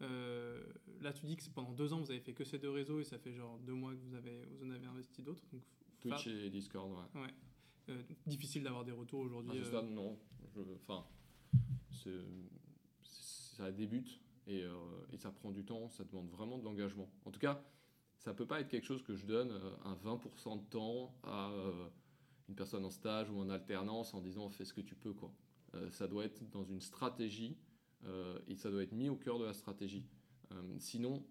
Euh, 0.00 0.62
là, 1.00 1.12
tu 1.12 1.26
dis 1.26 1.36
que 1.36 1.42
pendant 1.50 1.72
deux 1.72 1.92
ans, 1.92 2.00
vous 2.00 2.10
avez 2.10 2.20
fait 2.20 2.32
que 2.32 2.44
ces 2.44 2.58
deux 2.58 2.70
réseaux 2.70 3.00
et 3.00 3.04
ça 3.04 3.18
fait 3.18 3.32
genre 3.32 3.58
deux 3.60 3.72
mois 3.72 3.92
que 3.92 4.00
vous, 4.00 4.14
avez, 4.14 4.44
vous 4.44 4.66
en 4.66 4.70
avez 4.70 4.86
investi 4.86 5.22
d'autres. 5.22 5.42
Donc, 5.52 5.62
Twitch 6.00 6.26
et 6.28 6.50
Discord, 6.50 6.90
ouais. 6.90 7.22
ouais. 7.22 7.34
Euh, 7.88 8.02
difficile 8.26 8.62
d'avoir 8.62 8.84
des 8.84 8.92
retours 8.92 9.20
aujourd'hui. 9.20 9.64
stade, 9.64 9.88
non. 9.88 10.18
Enfin, 10.74 11.04
ça 13.12 13.72
débute 13.72 14.20
et, 14.46 14.64
et 15.12 15.16
ça 15.18 15.30
prend 15.30 15.50
du 15.50 15.64
temps, 15.64 15.88
ça 15.88 16.04
demande 16.04 16.28
vraiment 16.28 16.58
de 16.58 16.64
l'engagement. 16.64 17.08
En 17.24 17.30
tout 17.30 17.40
cas, 17.40 17.62
ça 18.18 18.34
peut 18.34 18.46
pas 18.46 18.60
être 18.60 18.68
quelque 18.68 18.84
chose 18.84 19.02
que 19.02 19.14
je 19.14 19.26
donne 19.26 19.52
un 19.84 19.94
20% 19.94 20.62
de 20.62 20.64
temps 20.68 21.14
à 21.24 21.50
une 22.48 22.54
personne 22.54 22.84
en 22.84 22.90
stage 22.90 23.30
ou 23.30 23.38
en 23.38 23.48
alternance 23.50 24.14
en 24.14 24.20
disant 24.20 24.48
fais 24.48 24.64
ce 24.64 24.72
que 24.72 24.80
tu 24.80 24.94
peux. 24.94 25.12
Quoi. 25.12 25.32
Euh, 25.74 25.90
ça 25.90 26.08
doit 26.08 26.24
être 26.24 26.48
dans 26.50 26.64
une 26.64 26.80
stratégie 26.80 27.56
euh, 28.04 28.38
et 28.46 28.56
ça 28.56 28.70
doit 28.70 28.82
être 28.82 28.92
mis 28.92 29.08
au 29.08 29.16
cœur 29.16 29.38
de 29.38 29.44
la 29.44 29.52
stratégie. 29.52 30.06
Euh, 30.52 30.76
sinon, 30.78 31.24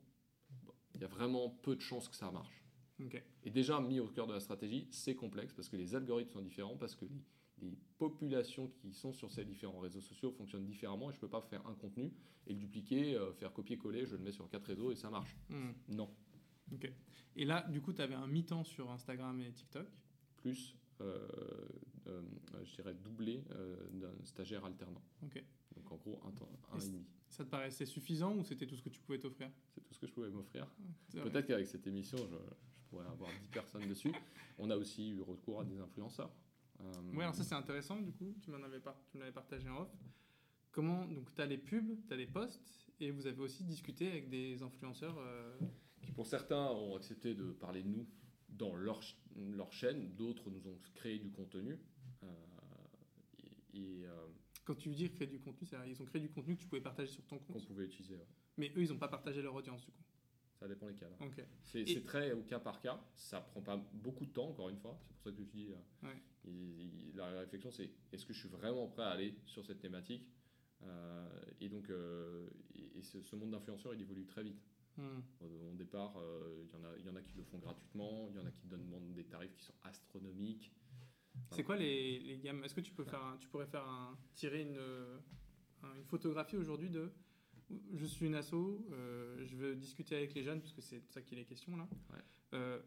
bon, 0.64 0.74
il 0.94 1.02
y 1.02 1.04
a 1.04 1.08
vraiment 1.08 1.50
peu 1.50 1.76
de 1.76 1.82
chances 1.82 2.08
que 2.08 2.16
ça 2.16 2.32
marche. 2.32 2.64
Et 3.44 3.52
déjà 3.52 3.80
mis 3.80 4.00
au 4.00 4.08
cœur 4.08 4.26
de 4.26 4.34
la 4.34 4.40
stratégie, 4.40 4.88
c'est 4.92 5.16
complexe 5.16 5.54
parce 5.54 5.70
que 5.70 5.78
les 5.78 5.94
algorithmes 5.94 6.32
sont 6.32 6.42
différents, 6.42 6.78
parce 6.78 6.96
que 6.96 7.06
les, 7.06 7.24
les 7.62 7.78
populations 7.98 8.68
qui 8.70 8.94
sont 8.94 9.14
sur 9.14 9.32
ces 9.32 9.46
différents 9.46 9.80
réseaux 9.80 10.02
sociaux 10.02 10.32
fonctionnent 10.32 10.66
différemment 10.66 11.10
et 11.10 11.14
je 11.14 11.18
ne 11.18 11.22
peux 11.22 11.30
pas 11.30 11.42
faire 11.42 11.66
un 11.68 11.76
contenu 11.76 12.12
et 12.46 12.54
le 12.54 12.60
dupliquer, 12.60 13.16
euh, 13.16 13.34
faire 13.34 13.54
copier-coller, 13.54 14.06
je 14.06 14.16
le 14.16 14.24
mets 14.24 14.32
sur 14.32 14.48
quatre 14.50 14.66
réseaux 14.66 14.92
et 14.92 14.96
ça 14.96 15.10
marche. 15.10 15.36
Hmm. 15.50 15.72
Non. 15.90 16.10
Et 17.36 17.46
là, 17.46 17.66
du 17.70 17.82
coup, 17.82 17.94
tu 17.94 18.02
avais 18.02 18.16
un 18.16 18.28
mi-temps 18.28 18.64
sur 18.64 18.92
Instagram 18.92 19.40
et 19.42 19.52
TikTok. 19.52 19.88
Plus, 20.38 20.76
je 21.00 22.74
dirais, 22.76 22.94
doublé 22.94 23.44
euh, 23.52 23.76
d'un 23.92 24.14
stagiaire 24.24 24.66
alternant. 24.66 25.02
Donc 25.76 25.92
en 25.92 25.96
gros, 25.98 26.20
un 26.26 26.32
temps, 26.32 26.50
un 26.72 26.80
Et 26.80 26.86
demi. 26.88 27.06
Ça 27.30 27.44
te 27.44 27.50
paraissait 27.50 27.86
suffisant 27.86 28.36
ou 28.36 28.44
c'était 28.44 28.66
tout 28.66 28.76
ce 28.76 28.82
que 28.82 28.90
tu 28.90 29.00
pouvais 29.02 29.20
t'offrir? 29.20 29.50
C'est 29.76 29.82
tout 29.84 29.94
ce 29.94 30.00
que 30.00 30.08
je 30.08 30.14
pouvais 30.14 30.30
m'offrir. 30.30 30.68
Peut-être 31.12 31.46
qu'avec 31.48 31.68
cette 31.68 31.86
émission, 31.88 32.18
je, 32.18 32.36
je 32.80 32.88
pourrais 32.90 33.06
avoir 33.06 33.30
10 33.42 33.48
personnes 33.50 33.88
dessus. 33.88 34.12
On 34.58 34.70
a 34.70 34.78
aussi 34.78 35.10
eu 35.12 35.22
recours 35.22 35.62
à 35.62 35.66
des 35.66 35.78
influenceurs. 35.80 36.32
Euh, 36.80 36.94
Ouais, 37.14 37.24
alors 37.24 37.36
ça 37.36 37.44
c'est 37.44 37.56
intéressant 37.56 38.00
du 38.00 38.12
coup, 38.12 38.36
tu 38.42 38.52
m'en 38.52 38.62
avais 38.64 38.80
par- 38.80 39.00
tu 39.10 39.18
me 39.18 39.22
l'avais 39.24 39.34
partagé 39.34 39.68
en 39.70 39.82
off. 39.82 39.90
Comment 40.72 41.06
donc 41.08 41.34
tu 41.34 41.42
as 41.42 41.46
les 41.48 41.58
pubs, 41.58 41.98
tu 42.08 42.14
as 42.14 42.18
les 42.18 42.28
posts 42.28 42.88
et 43.00 43.10
vous 43.12 43.26
avez 43.26 43.40
aussi 43.42 43.64
discuté 43.64 44.08
avec 44.10 44.30
des 44.30 44.62
influenceurs 44.62 45.18
euh, 45.18 45.58
qui 46.04 46.12
pour 46.12 46.28
certains 46.28 46.68
ont 46.70 46.96
accepté 46.96 47.34
de 47.34 47.52
parler 47.52 47.82
de 47.84 47.88
nous 47.90 48.06
dans 48.50 48.76
leur, 48.76 49.00
leur 49.36 49.72
chaîne, 49.74 50.16
d'autres 50.16 50.50
nous 50.50 50.68
ont 50.68 50.78
créé 50.96 51.20
du 51.20 51.30
contenu. 51.32 51.78
Euh, 52.24 52.28
et, 53.74 53.78
et, 53.80 54.06
euh, 54.06 54.28
quand 54.66 54.76
tu 54.76 54.90
dis 54.90 55.10
créer 55.12 55.28
du 55.28 55.40
contenu, 55.40 55.66
c'est-à-dire 55.68 55.94
ils 55.96 56.02
ont 56.02 56.06
créé 56.06 56.22
du 56.22 56.30
contenu 56.30 56.56
que 56.56 56.62
tu 56.62 56.68
pouvais 56.68 56.82
partager 56.82 57.12
sur 57.12 57.24
ton 57.26 57.38
qu'on 57.40 57.54
compte. 57.54 57.66
pouvait 57.68 57.86
utiliser. 57.86 58.16
ouais. 58.16 58.28
Mais 58.58 58.72
eux 58.76 58.84
ils 58.84 58.90
n'ont 58.90 58.98
pas 58.98 59.08
partagé 59.08 59.42
leur 59.42 59.54
audience 59.56 59.86
du 59.86 59.92
coup. 59.92 60.04
Ça 60.60 60.68
dépend 60.68 60.88
des 60.88 60.96
cas. 60.96 61.08
là. 61.08 61.16
OK. 61.26 61.46
C'est 61.62 61.82
Et- 61.88 62.02
très 62.02 62.32
au 62.32 62.42
cas 62.42 62.60
par 62.60 62.82
cas. 62.82 63.00
Ça 63.14 63.40
prend 63.42 63.62
pas 63.62 63.78
beaucoup 63.94 64.26
de 64.26 64.32
temps, 64.32 64.50
encore 64.50 64.70
une 64.70 64.78
fois. 64.80 65.00
C'est 65.08 65.14
pour 65.14 65.24
ça 65.24 65.32
que 65.32 65.38
je 65.38 65.44
dis. 65.44 65.68
euh, 65.72 66.08
Ouais. 66.08 66.20
il- 66.46 67.10
il- 67.10 67.16
la 67.16 67.28
réflexion, 67.42 67.70
c'est 67.70 67.92
est-ce 68.12 68.26
que 68.26 68.34
je 68.34 68.40
suis 68.40 68.50
vraiment 68.50 68.88
prêt 68.88 69.04
à 69.04 69.10
aller 69.12 69.36
sur 69.46 69.64
cette 69.66 69.80
thématique 69.80 70.28
Euh, 70.84 71.42
Et 71.60 71.70
donc, 71.70 71.90
euh, 71.90 72.48
et, 72.76 73.00
et 73.00 73.02
ce, 73.02 73.22
ce 73.24 73.36
monde 73.36 73.50
d'influenceurs, 73.52 73.96
il 73.96 74.02
évolue 74.02 74.26
très 74.28 74.44
vite. 74.44 74.62
Hmm. 74.98 75.22
Au, 75.42 75.70
au 75.72 75.76
départ, 75.76 76.18
euh, 76.18 76.64
il 76.66 76.72
y, 76.72 76.76
en 76.76 76.84
a- 76.84 76.98
il 76.98 77.06
y 77.06 77.10
en 77.10 77.16
a 77.16 77.22
qui 77.22 77.38
le 77.38 77.44
font 77.44 77.60
gratuitement, 77.60 78.28
il 78.32 78.36
y 78.36 78.40
en 78.40 78.46
a 78.46 78.52
qui 78.52 78.66
demandent 78.68 79.14
des 79.14 79.26
tarifs 79.26 79.56
qui 79.56 79.64
sont 79.64 79.76
astronomiques. 79.84 80.74
C'est 81.52 81.64
quoi 81.64 81.78
les, 81.78 82.20
les 82.20 82.40
gammes? 82.40 82.64
Est-ce 82.64 82.74
que 82.74 82.82
tu 82.82 82.92
peux 82.94 83.04
faire 83.04 83.24
un- 83.24 83.38
tu 83.38 83.48
pourrais 83.48 83.68
faire 83.68 83.88
un, 83.88 84.18
tirer 84.34 84.62
une, 84.64 84.78
euh, 84.78 85.20
un- 85.84 85.94
une 85.96 86.04
photographie 86.06 86.58
aujourd'hui 86.58 86.90
de 86.90 87.12
je 87.94 88.06
suis 88.06 88.26
une 88.26 88.36
asso, 88.36 88.54
euh, 88.92 89.46
je 89.46 89.56
veux 89.56 89.76
discuter 89.76 90.16
avec 90.16 90.34
les 90.34 90.42
jeunes 90.42 90.62
parce 90.62 90.72
que 90.74 90.82
c'est 90.82 91.04
ça 91.12 91.22
qu'il 91.22 91.38
est 91.38 91.46
question 91.46 91.76
là. 91.78 91.88
Ouais. 92.12 92.80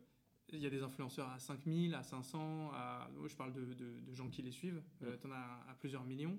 Euh, 0.52 0.56
il 0.56 0.62
y 0.62 0.66
a 0.66 0.70
des 0.70 0.82
influenceurs 0.82 1.28
à 1.28 1.38
5000, 1.38 1.94
à 1.94 2.02
500, 2.02 2.70
à... 2.72 3.08
je 3.26 3.34
parle 3.36 3.52
de, 3.52 3.74
de, 3.74 4.14
gens 4.14 4.28
qui 4.28 4.42
les 4.42 4.50
suivent, 4.50 4.82
euh, 5.02 5.16
tu 5.20 5.26
en 5.26 5.32
as 5.32 5.64
à 5.68 5.74
plusieurs 5.78 6.04
millions. 6.04 6.38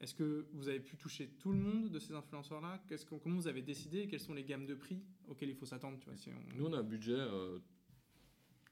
Est-ce 0.00 0.14
que 0.14 0.46
vous 0.52 0.68
avez 0.68 0.80
pu 0.80 0.96
toucher 0.96 1.28
tout 1.38 1.52
le 1.52 1.58
monde 1.58 1.90
de 1.90 1.98
ces 1.98 2.14
influenceurs-là? 2.14 2.82
Qu'est-ce 2.88 3.06
que, 3.06 3.14
Comment 3.16 3.36
vous 3.36 3.48
avez 3.48 3.62
décidé? 3.62 4.06
Quelles 4.08 4.20
sont 4.20 4.34
les 4.34 4.44
gammes 4.44 4.66
de 4.66 4.74
prix 4.74 5.02
auxquelles 5.28 5.50
il 5.50 5.54
faut 5.54 5.66
s'attendre 5.66 5.98
tu 5.98 6.06
vois, 6.06 6.16
si 6.16 6.30
Nous, 6.56 6.66
on 6.66 6.72
a 6.72 6.78
un 6.78 6.82
budget, 6.82 7.12
euh, 7.12 7.58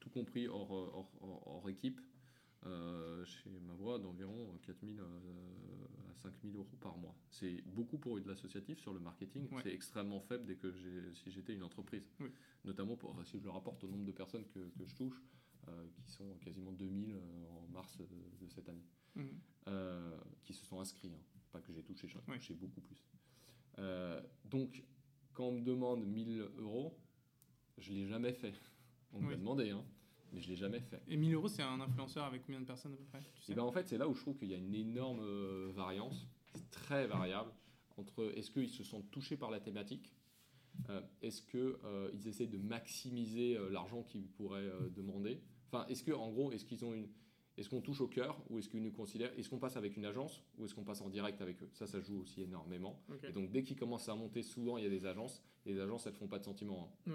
tout 0.00 0.10
compris 0.10 0.48
hors, 0.48 0.70
hors, 0.70 1.10
hors, 1.46 1.68
équipe, 1.68 2.00
euh, 2.66 3.24
chez 3.24 3.50
voix 3.78 3.98
d'environ 3.98 4.58
4000 4.66 5.00
à 5.00 5.99
5000 6.22 6.56
euros 6.56 6.68
par 6.80 6.96
mois. 6.96 7.14
C'est 7.30 7.62
beaucoup 7.66 7.98
pour 7.98 8.20
de 8.20 8.28
l'associatif 8.28 8.78
sur 8.78 8.92
le 8.92 9.00
marketing. 9.00 9.48
C'est 9.62 9.72
extrêmement 9.72 10.20
faible 10.20 10.44
dès 10.46 10.56
que 10.56 10.72
si 11.14 11.30
j'étais 11.30 11.54
une 11.54 11.62
entreprise. 11.62 12.08
Notamment 12.64 12.96
pour, 12.96 13.16
si 13.24 13.38
je 13.38 13.44
le 13.44 13.50
rapporte 13.50 13.82
au 13.84 13.88
nombre 13.88 14.04
de 14.04 14.12
personnes 14.12 14.46
que, 14.46 14.60
que 14.78 14.84
je 14.84 14.94
touche, 14.94 15.22
euh, 15.68 15.86
qui 15.94 16.10
sont 16.10 16.34
quasiment 16.40 16.72
2000 16.72 17.12
euh, 17.12 17.46
en 17.50 17.66
mars 17.68 17.98
de, 17.98 18.48
cette 18.48 18.68
année, 18.68 18.84
euh, 19.68 20.18
qui 20.42 20.54
se 20.54 20.64
sont 20.64 20.80
inscrits. 20.80 21.12
Hein. 21.12 21.22
Pas 21.52 21.60
que 21.60 21.72
j'ai 21.72 21.82
touché, 21.82 22.08
j'ai 22.08 22.20
touché 22.20 22.54
beaucoup 22.54 22.80
plus. 22.80 23.04
donc, 24.44 24.84
quand 25.32 25.46
on 25.46 25.52
me 25.52 25.64
demande 25.64 26.06
1000 26.06 26.48
euros, 26.58 26.98
je 27.78 27.92
ne 27.92 27.98
l'ai 27.98 28.06
jamais 28.06 28.32
fait. 28.32 28.54
On 29.12 29.20
me 29.20 29.30
l'a 29.30 29.36
demandé, 29.36 29.70
hein, 29.70 29.84
mais 30.32 30.40
je 30.40 30.46
ne 30.46 30.50
l'ai 30.52 30.56
jamais 30.56 30.80
fait. 30.80 31.02
Et 31.08 31.16
1000 31.16 31.34
euros, 31.34 31.48
c'est 31.48 31.62
un 31.62 31.80
influenceur 31.80 32.24
avec 32.24 32.42
combien 32.42 32.60
de 32.60 32.66
personnes 32.66 32.92
à 32.92 32.96
peu 32.96 33.04
près 33.04 33.20
Et 33.48 33.54
ben 33.54 33.62
En 33.62 33.72
fait, 33.72 33.88
c'est 33.88 33.98
là 33.98 34.08
où 34.08 34.14
je 34.14 34.20
trouve 34.20 34.36
qu'il 34.36 34.48
y 34.48 34.54
a 34.54 34.58
une 34.58 34.74
énorme 34.74 35.20
variance. 35.70 36.26
C'est 36.54 36.70
très 36.70 37.06
variable 37.06 37.50
entre 37.96 38.32
est-ce 38.36 38.50
qu'ils 38.50 38.70
se 38.70 38.82
sentent 38.82 39.10
touchés 39.10 39.36
par 39.36 39.50
la 39.50 39.60
thématique 39.60 40.14
euh, 40.88 41.00
est-ce 41.22 41.42
qu'ils 41.42 41.76
euh, 41.84 42.10
essaient 42.26 42.46
de 42.46 42.58
maximiser 42.58 43.56
euh, 43.56 43.70
l'argent 43.70 44.02
qu'ils 44.02 44.28
pourraient 44.28 44.70
demander 44.94 45.40
Enfin, 45.66 45.86
est-ce 45.88 46.02
que, 46.02 46.12
en 46.12 46.30
gros, 46.30 46.52
est-ce 46.52 46.64
qu'ils 46.64 46.84
ont 46.84 46.94
une. 46.94 47.08
Est-ce 47.58 47.68
qu'on 47.68 47.80
touche 47.82 48.00
au 48.00 48.08
cœur 48.08 48.40
ou 48.48 48.58
est-ce 48.58 48.68
qu'ils 48.68 48.82
nous 48.82 48.92
considèrent 48.92 49.36
Est-ce 49.38 49.50
qu'on 49.50 49.58
passe 49.58 49.76
avec 49.76 49.96
une 49.96 50.06
agence 50.06 50.42
ou 50.56 50.64
est-ce 50.64 50.74
qu'on 50.74 50.84
passe 50.84 51.02
en 51.02 51.10
direct 51.10 51.42
avec 51.42 51.62
eux 51.62 51.68
Ça, 51.74 51.86
ça 51.86 52.00
joue 52.00 52.20
aussi 52.20 52.40
énormément. 52.42 53.02
Et 53.22 53.32
donc, 53.32 53.50
dès 53.50 53.62
qu'ils 53.62 53.76
commencent 53.76 54.08
à 54.08 54.14
monter, 54.14 54.42
souvent, 54.42 54.78
il 54.78 54.84
y 54.84 54.86
a 54.86 54.90
des 54.90 55.04
agences. 55.04 55.42
Et 55.66 55.74
les 55.74 55.80
agences, 55.80 56.06
elles 56.06 56.14
ne 56.14 56.18
font 56.18 56.28
pas 56.28 56.38
de 56.38 56.44
sentiments. 56.44 56.90
Hein. 57.06 57.12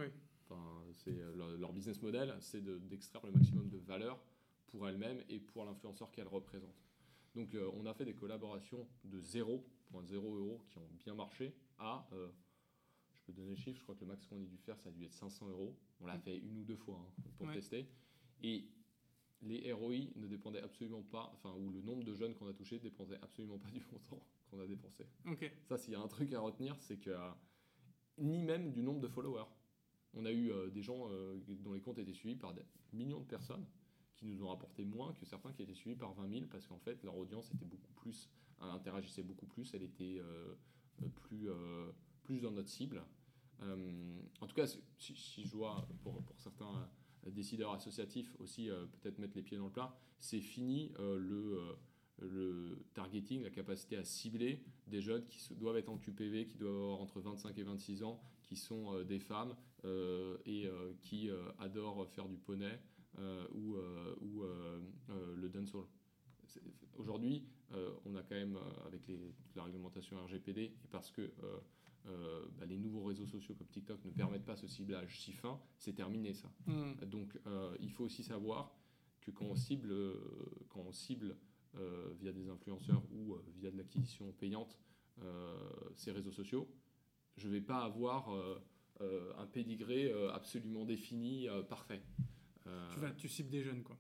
Enfin, 0.48 0.62
c'est, 0.94 1.16
leur, 1.36 1.74
business 1.74 2.02
model, 2.02 2.36
c'est 2.40 2.64
d'extraire 2.88 3.26
le 3.26 3.32
maximum 3.32 3.70
de 3.70 3.78
valeur 3.78 4.20
pour 4.68 4.88
elles-mêmes 4.88 5.24
et 5.30 5.40
pour 5.40 5.66
l'influenceur 5.66 6.12
qu'elles 6.12 6.28
représentent. 6.28 6.84
Donc, 7.34 7.56
on 7.74 7.86
a 7.86 7.94
fait 7.94 8.06
des 8.06 8.14
collaborations 8.14 8.88
de 9.04 9.20
0,0 9.20 9.64
euros 10.14 10.62
qui 10.70 10.78
ont 10.78 10.88
bien 11.04 11.16
marché 11.16 11.54
à 11.80 12.08
peux 13.26 13.34
donner 13.34 13.50
le 13.50 13.56
chiffre, 13.56 13.78
je 13.78 13.84
crois 13.84 13.96
que 13.96 14.02
le 14.02 14.08
max 14.08 14.26
qu'on 14.26 14.42
a 14.42 14.46
dû 14.46 14.58
faire, 14.58 14.80
ça 14.80 14.90
a 14.90 14.92
dû 14.92 15.04
être 15.04 15.14
500 15.14 15.50
euros. 15.50 15.76
On 16.00 16.06
l'a 16.06 16.18
fait 16.20 16.38
une 16.38 16.60
ou 16.60 16.64
deux 16.64 16.76
fois 16.76 17.00
hein, 17.02 17.24
pour 17.38 17.52
tester. 17.52 17.88
Et 18.42 18.68
les 19.42 19.72
ROI 19.74 20.12
ne 20.16 20.28
dépendaient 20.28 20.62
absolument 20.62 21.02
pas, 21.02 21.32
enfin, 21.34 21.54
ou 21.58 21.70
le 21.70 21.82
nombre 21.82 22.04
de 22.04 22.14
jeunes 22.14 22.36
qu'on 22.36 22.48
a 22.48 22.54
touchés 22.54 22.80
dépendait 22.80 23.20
absolument 23.22 23.58
pas 23.58 23.70
du 23.72 23.84
montant 23.92 24.22
qu'on 24.50 24.60
a 24.60 24.68
dépensé. 24.68 25.06
Ça, 25.66 25.78
s'il 25.78 25.94
y 25.94 25.96
a 25.96 26.00
un 26.00 26.08
truc 26.08 26.34
à 26.34 26.40
retenir, 26.40 26.76
c'est 26.80 26.98
que 26.98 27.10
euh, 27.10 27.32
ni 28.18 28.44
même 28.44 28.72
du 28.72 28.82
nombre 28.82 29.02
de 29.02 29.08
followers. 29.08 29.50
On 30.16 30.26
a 30.26 30.32
eu 30.32 30.52
euh, 30.52 30.70
des 30.70 30.82
gens 30.82 31.10
euh, 31.10 31.38
dont 31.60 31.74
les 31.74 31.82
comptes 31.82 32.00
étaient 32.00 32.14
suivis 32.14 32.36
par 32.36 32.54
des 32.54 32.64
millions 32.94 33.20
de 33.20 33.26
personnes 33.26 33.66
qui 34.16 34.26
nous 34.26 34.44
ont 34.44 34.48
rapporté 34.48 34.86
moins 34.86 35.14
que 35.14 35.26
certains 35.26 35.52
qui 35.52 35.62
étaient 35.62 35.74
suivis 35.74 35.98
par 35.98 36.14
20 36.14 36.30
000 36.30 36.46
parce 36.50 36.68
qu'en 36.68 36.80
fait 36.80 37.04
leur 37.04 37.18
audience 37.18 37.52
était 37.54 37.66
beaucoup 37.66 37.92
plus, 37.94 38.30
interagissait 38.62 39.24
beaucoup 39.24 39.46
plus, 39.46 39.74
elle 39.74 39.84
était 39.84 40.22
plus 41.16 41.50
plus 42.26 42.42
dans 42.42 42.52
notre 42.52 42.70
cible. 42.70 43.02
Euh, 43.62 44.20
en 44.42 44.48
tout 44.48 44.56
cas, 44.56 44.68
si, 44.98 45.46
je 45.46 45.56
vois 45.56 45.88
pour, 46.04 46.22
pour, 46.24 46.40
certains 46.40 46.90
décideurs 47.28 47.72
associatifs 47.72 48.36
aussi 48.40 48.70
euh, 48.70 48.86
peut-être 48.86 49.20
mettre 49.20 49.36
les 49.36 49.44
pieds 49.44 49.58
dans 49.58 49.66
le 49.66 49.72
plat, 49.72 49.96
c'est 50.20 50.42
fini 50.42 50.92
euh, 51.00 51.18
le, 51.18 52.28
le 52.28 52.86
targeting, 52.94 53.44
la 53.44 53.50
capacité 53.50 53.96
à 53.98 54.04
cibler 54.04 54.62
des 54.88 55.02
jeunes 55.02 55.26
qui 55.26 55.54
doivent 55.56 55.78
être 55.78 55.90
en 55.90 55.98
QPV, 55.98 56.48
qui 56.48 56.58
doivent 56.58 56.76
avoir 56.76 57.02
entre 57.02 57.22
25 57.22 57.58
et 57.58 57.64
26 57.64 58.04
ans, 58.04 58.22
qui 58.44 58.56
sont 58.56 59.02
des 59.04 59.20
femmes 59.20 59.56
et 59.84 60.70
qui 61.02 61.30
adorent 61.60 62.08
faire 62.08 62.28
du 62.28 62.38
poney 62.38 62.80
ou, 63.54 63.76
ou 64.22 64.44
le 65.36 65.50
dancehall. 65.50 65.86
Aujourd'hui, 66.98 67.44
on 68.06 68.16
a 68.16 68.24
quand 68.24 68.36
même, 68.36 68.58
avec 68.86 69.08
les, 69.08 69.34
la 69.56 69.64
réglementation 69.64 70.18
RGPD, 70.24 70.62
et 70.64 70.88
parce 70.90 71.12
que 71.12 71.32
euh, 72.08 72.46
bah, 72.60 72.66
les 72.66 72.78
nouveaux 72.78 73.04
réseaux 73.04 73.26
sociaux 73.26 73.56
comme 73.56 73.68
TikTok 73.68 74.04
ne 74.06 74.12
permettent 74.12 74.46
pas 74.46 74.56
ce 74.56 74.68
ciblage 74.68 75.20
si 75.20 75.34
fin, 75.34 75.60
c'est 75.78 75.94
terminé 75.94 76.34
ça. 76.34 76.52
Mm. 76.68 77.06
Donc 77.06 77.40
euh, 77.48 77.76
il 77.80 77.92
faut 77.92 78.04
aussi 78.04 78.24
savoir 78.24 78.76
que 79.22 79.32
quand 79.32 79.46
on 79.46 79.56
cible, 79.56 79.92
euh, 79.92 80.14
quand 80.70 80.82
on 80.82 80.92
cible 80.92 81.36
via 82.22 82.32
des 82.32 82.48
influenceurs 82.48 83.04
ou 83.12 83.36
via 83.58 83.70
de 83.70 83.76
l'acquisition 83.76 84.32
payante 84.32 84.80
ces 85.98 86.10
réseaux 86.14 86.32
sociaux, 86.32 86.70
je 87.36 87.50
ne 87.50 87.52
vais 87.52 87.60
pas 87.60 87.84
avoir 87.84 88.30
un 89.02 89.46
pédigré 89.48 90.12
absolument 90.34 90.86
défini, 90.86 91.48
parfait. 91.70 92.02
Tu, 92.92 93.00
vas, 93.00 93.12
tu 93.12 93.28
cibles 93.28 93.50
des 93.50 93.64
jeunes, 93.64 93.84
quoi. 93.84 93.98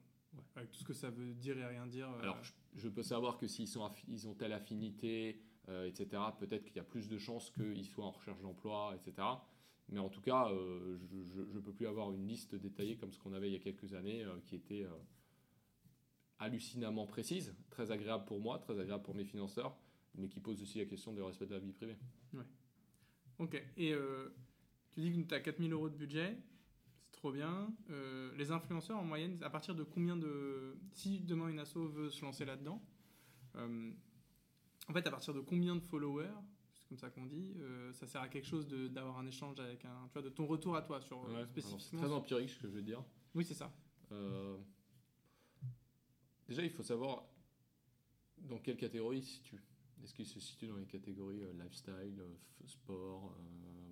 Avec 0.55 0.71
tout 0.71 0.79
ce 0.79 0.83
que 0.83 0.93
ça 0.93 1.09
veut 1.09 1.33
dire 1.33 1.57
et 1.57 1.65
rien 1.65 1.85
dire. 1.85 2.09
Alors, 2.21 2.37
je, 2.73 2.87
peux 2.87 3.03
savoir 3.03 3.37
que 3.37 3.47
s'ils 3.47 3.69
ils 4.07 4.27
ont 4.27 4.33
telle 4.33 4.53
affinité, 4.53 5.41
euh, 5.67 5.87
etc. 5.87 6.21
Peut-être 6.37 6.65
qu'il 6.65 6.75
y 6.75 6.79
a 6.79 6.83
plus 6.83 7.09
de 7.09 7.17
chances 7.17 7.49
qu'ils 7.49 7.85
soient 7.85 8.05
en 8.05 8.11
recherche 8.11 8.39
d'emploi, 8.41 8.95
etc. 8.95 9.27
Mais 9.89 9.99
en 9.99 10.09
tout 10.09 10.21
cas, 10.21 10.49
euh, 10.49 10.97
je 10.99 11.41
ne 11.41 11.59
peux 11.59 11.73
plus 11.73 11.87
avoir 11.87 12.11
une 12.11 12.27
liste 12.27 12.55
détaillée 12.55 12.97
comme 12.97 13.11
ce 13.11 13.19
qu'on 13.19 13.33
avait 13.33 13.49
il 13.49 13.53
y 13.53 13.55
a 13.55 13.59
quelques 13.59 13.93
années, 13.93 14.23
euh, 14.23 14.39
qui 14.45 14.55
était 14.55 14.85
hallucinamment 16.39 17.05
précise, 17.05 17.55
très 17.69 17.91
agréable 17.91 18.25
pour 18.25 18.39
moi, 18.39 18.59
très 18.59 18.79
agréable 18.79 19.03
pour 19.03 19.15
mes 19.15 19.25
financeurs, 19.25 19.75
mais 20.15 20.27
qui 20.27 20.39
pose 20.39 20.61
aussi 20.61 20.79
la 20.79 20.85
question 20.85 21.13
du 21.13 21.21
respect 21.21 21.47
de 21.47 21.53
la 21.53 21.59
vie 21.59 21.71
privée. 21.71 21.97
Ouais. 22.33 22.45
Ok. 23.39 23.61
Et 23.77 23.93
tu 24.95 25.01
dis 25.01 25.23
que 25.23 25.27
tu 25.27 25.35
as 25.35 25.39
4000 25.39 25.71
euros 25.73 25.89
de 25.89 25.95
budget, 25.95 26.37
c'est 27.03 27.11
trop 27.11 27.31
bien. 27.31 27.71
les 28.37 28.51
influenceurs, 28.51 28.97
en 28.97 29.03
moyenne, 29.03 29.37
à 29.43 29.49
partir 29.49 29.75
de 29.75 29.83
combien 29.83 30.17
de. 30.17 30.77
Si 30.93 31.19
demain 31.19 31.49
une 31.49 31.59
asso 31.59 31.77
veut 31.77 32.09
se 32.09 32.23
lancer 32.23 32.45
là-dedans, 32.45 32.81
en 34.87 34.93
fait, 34.93 35.05
à 35.07 35.11
partir 35.11 35.33
de 35.33 35.41
combien 35.41 35.75
de 35.75 35.81
followers, 35.81 36.29
c'est 36.73 36.87
comme 36.87 36.97
ça 36.97 37.09
qu'on 37.09 37.25
dit, 37.25 37.55
euh, 37.57 37.91
ça 37.93 38.05
sert 38.05 38.21
à 38.21 38.29
quelque 38.29 38.47
chose 38.47 38.67
d'avoir 38.67 39.17
un 39.17 39.25
échange 39.25 39.59
avec 39.59 39.83
un, 39.85 40.07
tu 40.07 40.13
vois, 40.13 40.21
de 40.21 40.29
ton 40.29 40.45
retour 40.45 40.75
à 40.75 40.81
toi 40.81 41.01
sur 41.01 41.27
ouais, 41.29 41.45
spécifiquement. 41.45 41.79
C'est 41.79 41.97
très 41.97 42.11
empirique 42.13 42.49
ce 42.49 42.59
que 42.59 42.67
je 42.67 42.73
veux 42.73 42.81
dire. 42.81 43.03
Oui, 43.33 43.43
c'est 43.43 43.55
ça. 43.55 43.73
Euh, 44.11 44.57
déjà, 46.47 46.63
il 46.63 46.69
faut 46.69 46.83
savoir 46.83 47.23
dans 48.37 48.59
quelle 48.59 48.77
catégorie 48.77 49.23
se 49.23 49.33
situe. 49.35 49.63
Est-ce 50.03 50.13
qu'il 50.13 50.25
se 50.25 50.39
situe 50.39 50.67
dans 50.67 50.77
les 50.77 50.85
catégories 50.85 51.43
euh, 51.43 51.53
lifestyle, 51.53 52.21
sport, 52.65 53.35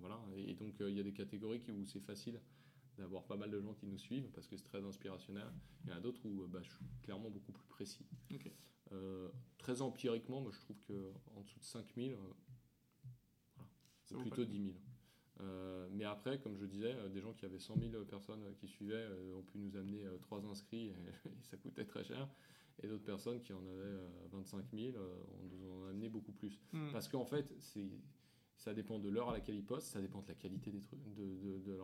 voilà. 0.00 0.20
Et, 0.36 0.54
donc, 0.54 0.74
il 0.80 0.94
y 0.94 1.00
a 1.00 1.02
des 1.02 1.12
catégories 1.12 1.62
où 1.68 1.84
c'est 1.84 2.00
facile 2.00 2.40
d'avoir 2.98 3.24
pas 3.24 3.36
mal 3.36 3.50
de 3.50 3.60
gens 3.60 3.74
qui 3.74 3.86
nous 3.86 3.98
suivent 3.98 4.30
parce 4.34 4.46
que 4.46 4.56
c'est 4.56 4.64
très 4.64 4.84
inspirationnel. 4.84 5.48
Il 5.84 5.90
y 5.90 5.92
en 5.92 5.96
a 5.96 6.00
d'autres 6.00 6.24
où 6.24 6.46
bah, 6.46 6.60
je 6.62 6.68
suis 6.68 6.84
clairement 7.02 7.30
beaucoup 7.30 7.52
plus 7.52 7.66
précis. 7.66 8.06
Euh, 8.92 9.28
très 9.58 9.82
empiriquement, 9.82 10.40
moi 10.40 10.52
je 10.52 10.60
trouve 10.60 10.76
qu'en 10.86 11.40
dessous 11.40 11.58
de 11.58 11.64
5000, 11.64 12.12
euh, 12.12 12.16
c'est 14.04 14.16
plutôt 14.16 14.44
10 14.44 14.64
000. 14.66 14.76
Euh, 15.40 15.88
mais 15.90 16.04
après, 16.04 16.38
comme 16.38 16.56
je 16.56 16.64
disais, 16.66 16.94
des 17.10 17.20
gens 17.20 17.32
qui 17.32 17.44
avaient 17.44 17.58
100 17.58 17.78
000 17.90 18.04
personnes 18.04 18.54
qui 18.56 18.68
suivaient 18.68 19.06
ont 19.36 19.42
pu 19.42 19.58
nous 19.58 19.76
amener 19.76 20.04
3 20.22 20.44
inscrits 20.46 20.88
et, 21.26 21.42
ça 21.42 21.56
coûtait 21.56 21.84
très 21.84 22.04
cher. 22.04 22.28
Et 22.82 22.88
d'autres 22.88 23.04
personnes 23.04 23.40
qui 23.40 23.52
en 23.52 23.64
avaient 23.66 23.98
25 24.32 24.64
000 24.72 24.96
on 24.96 25.46
nous 25.46 25.70
en 25.70 25.83
beaucoup 26.08 26.32
plus. 26.32 26.60
Hmm. 26.72 26.90
Parce 26.92 27.08
qu'en 27.08 27.24
fait, 27.24 27.52
ça 28.56 28.74
dépend 28.74 28.98
de 28.98 29.08
l'heure 29.08 29.30
à 29.30 29.32
laquelle 29.32 29.56
ils 29.56 29.64
postent, 29.64 29.88
ça 29.88 30.00
dépend 30.00 30.22
de 30.22 30.28
la 30.28 30.34
qualité 30.34 30.70
des 30.70 30.80
trucs. 30.80 31.02
De, 31.14 31.58
de, 31.58 31.78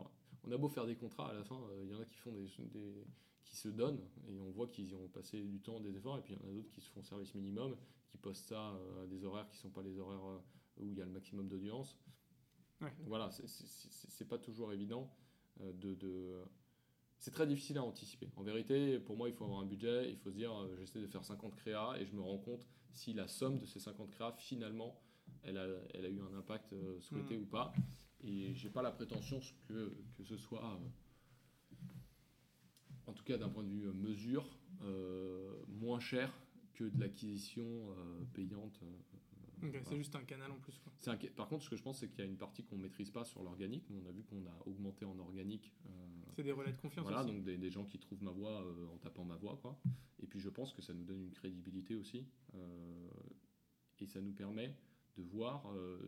On 0.44 0.52
a 0.52 0.56
beau 0.56 0.68
faire 0.68 0.86
des 0.86 0.96
contrats 0.96 1.30
à 1.30 1.34
la 1.34 1.44
fin, 1.44 1.60
il 1.82 1.90
y 1.90 1.94
en 1.94 2.00
a 2.00 2.04
qui 2.04 2.16
font 2.16 2.32
des, 2.32 2.46
des, 2.72 3.04
qui 3.50 3.56
se 3.56 3.68
donnent 3.68 4.00
et 4.28 4.38
on 4.38 4.50
voit 4.50 4.68
qu'ils 4.68 4.94
ont 4.94 5.08
passé 5.08 5.42
du 5.42 5.60
temps, 5.60 5.80
des 5.80 5.96
efforts, 5.96 6.18
et 6.18 6.22
puis 6.22 6.34
il 6.34 6.40
y 6.40 6.46
en 6.46 6.48
a 6.48 6.52
d'autres 6.52 6.70
qui 6.70 6.80
se 6.80 6.88
font 6.90 7.02
service 7.02 7.34
minimum, 7.34 7.76
qui 8.08 8.16
postent 8.16 8.48
ça 8.48 8.70
euh, 8.70 9.04
à 9.04 9.06
des 9.06 9.24
horaires 9.24 9.48
qui 9.48 9.56
ne 9.56 9.62
sont 9.62 9.70
pas 9.70 9.82
les 9.82 9.98
horaires 9.98 10.24
euh, 10.24 10.38
où 10.78 10.92
il 10.92 10.96
y 10.96 11.02
a 11.02 11.04
le 11.04 11.10
maximum 11.10 11.48
d'audience. 11.48 11.98
Ouais. 12.80 12.92
Voilà, 13.06 13.30
c'est 13.30 14.28
pas 14.28 14.38
toujours 14.38 14.72
évident 14.72 15.12
euh, 15.60 15.72
de, 15.72 15.94
de... 15.94 16.44
C'est 17.18 17.32
très 17.32 17.46
difficile 17.46 17.76
à 17.76 17.84
anticiper. 17.84 18.30
En 18.36 18.42
vérité, 18.42 18.98
pour 19.00 19.16
moi, 19.16 19.28
il 19.28 19.34
faut 19.34 19.44
avoir 19.44 19.60
un 19.60 19.66
budget, 19.66 20.10
il 20.10 20.16
faut 20.16 20.30
se 20.30 20.36
dire, 20.36 20.52
j'essaie 20.78 21.00
de 21.00 21.06
faire 21.06 21.24
50 21.24 21.54
créas 21.56 21.96
et 21.98 22.06
je 22.06 22.14
me 22.14 22.22
rends 22.22 22.38
compte 22.38 22.66
si 22.92 23.12
la 23.12 23.28
somme 23.28 23.58
de 23.58 23.66
ces 23.66 23.80
50 23.80 24.10
créas, 24.10 24.32
finalement, 24.32 25.00
elle 25.42 25.58
a, 25.58 25.66
elle 25.94 26.04
a 26.04 26.08
eu 26.08 26.20
un 26.20 26.38
impact 26.38 26.74
souhaité 27.00 27.36
hmm. 27.36 27.42
ou 27.42 27.46
pas. 27.46 27.72
Et 28.22 28.52
j'ai 28.54 28.68
pas 28.68 28.82
la 28.82 28.90
prétention 28.90 29.40
que, 29.66 29.96
que 30.16 30.24
ce 30.24 30.36
soit 30.36 30.78
en 33.10 33.12
tout 33.12 33.24
cas 33.24 33.36
d'un 33.36 33.48
point 33.48 33.64
de 33.64 33.68
vue 33.68 33.88
euh, 33.88 33.92
mesure, 33.92 34.46
euh, 34.82 35.52
moins 35.68 36.00
cher 36.00 36.32
que 36.74 36.84
de 36.84 37.00
l'acquisition 37.00 37.64
euh, 37.66 38.24
payante. 38.32 38.80
C'est 39.82 39.96
juste 39.96 40.14
un 40.16 40.24
canal 40.24 40.50
en 40.50 40.58
plus. 40.58 40.80
par 41.36 41.48
contre, 41.48 41.64
ce 41.64 41.70
que 41.70 41.76
je 41.76 41.82
pense, 41.82 41.98
c'est 41.98 42.08
qu'il 42.08 42.20
y 42.20 42.22
a 42.22 42.30
une 42.30 42.36
partie 42.38 42.64
qu'on 42.64 42.76
ne 42.76 42.82
maîtrise 42.82 43.10
pas 43.10 43.24
sur 43.24 43.42
l'organique. 43.42 43.84
on 43.90 44.06
a 44.06 44.12
vu 44.12 44.22
qu'on 44.24 44.44
a 44.46 44.66
augmenté 44.66 45.04
en 45.04 45.18
organique 45.18 45.72
c'est 46.40 46.42
des 46.42 46.52
relais 46.52 46.72
de 46.72 46.80
confiance 46.80 47.04
voilà, 47.04 47.22
aussi. 47.22 47.32
donc 47.32 47.44
des, 47.44 47.56
des 47.56 47.70
gens 47.70 47.84
qui 47.84 47.98
trouvent 47.98 48.22
ma 48.22 48.30
voix 48.30 48.62
euh, 48.62 48.86
en 48.94 48.98
tapant 48.98 49.24
ma 49.24 49.36
voix, 49.36 49.58
quoi. 49.60 49.78
Et 50.22 50.26
puis 50.26 50.40
je 50.40 50.48
pense 50.48 50.72
que 50.72 50.82
ça 50.82 50.94
nous 50.94 51.04
donne 51.04 51.22
une 51.22 51.32
crédibilité 51.32 51.94
aussi, 51.94 52.26
euh, 52.54 53.10
et 53.98 54.06
ça 54.06 54.20
nous 54.20 54.32
permet 54.32 54.74
de 55.16 55.22
voir 55.22 55.70
euh, 55.74 55.98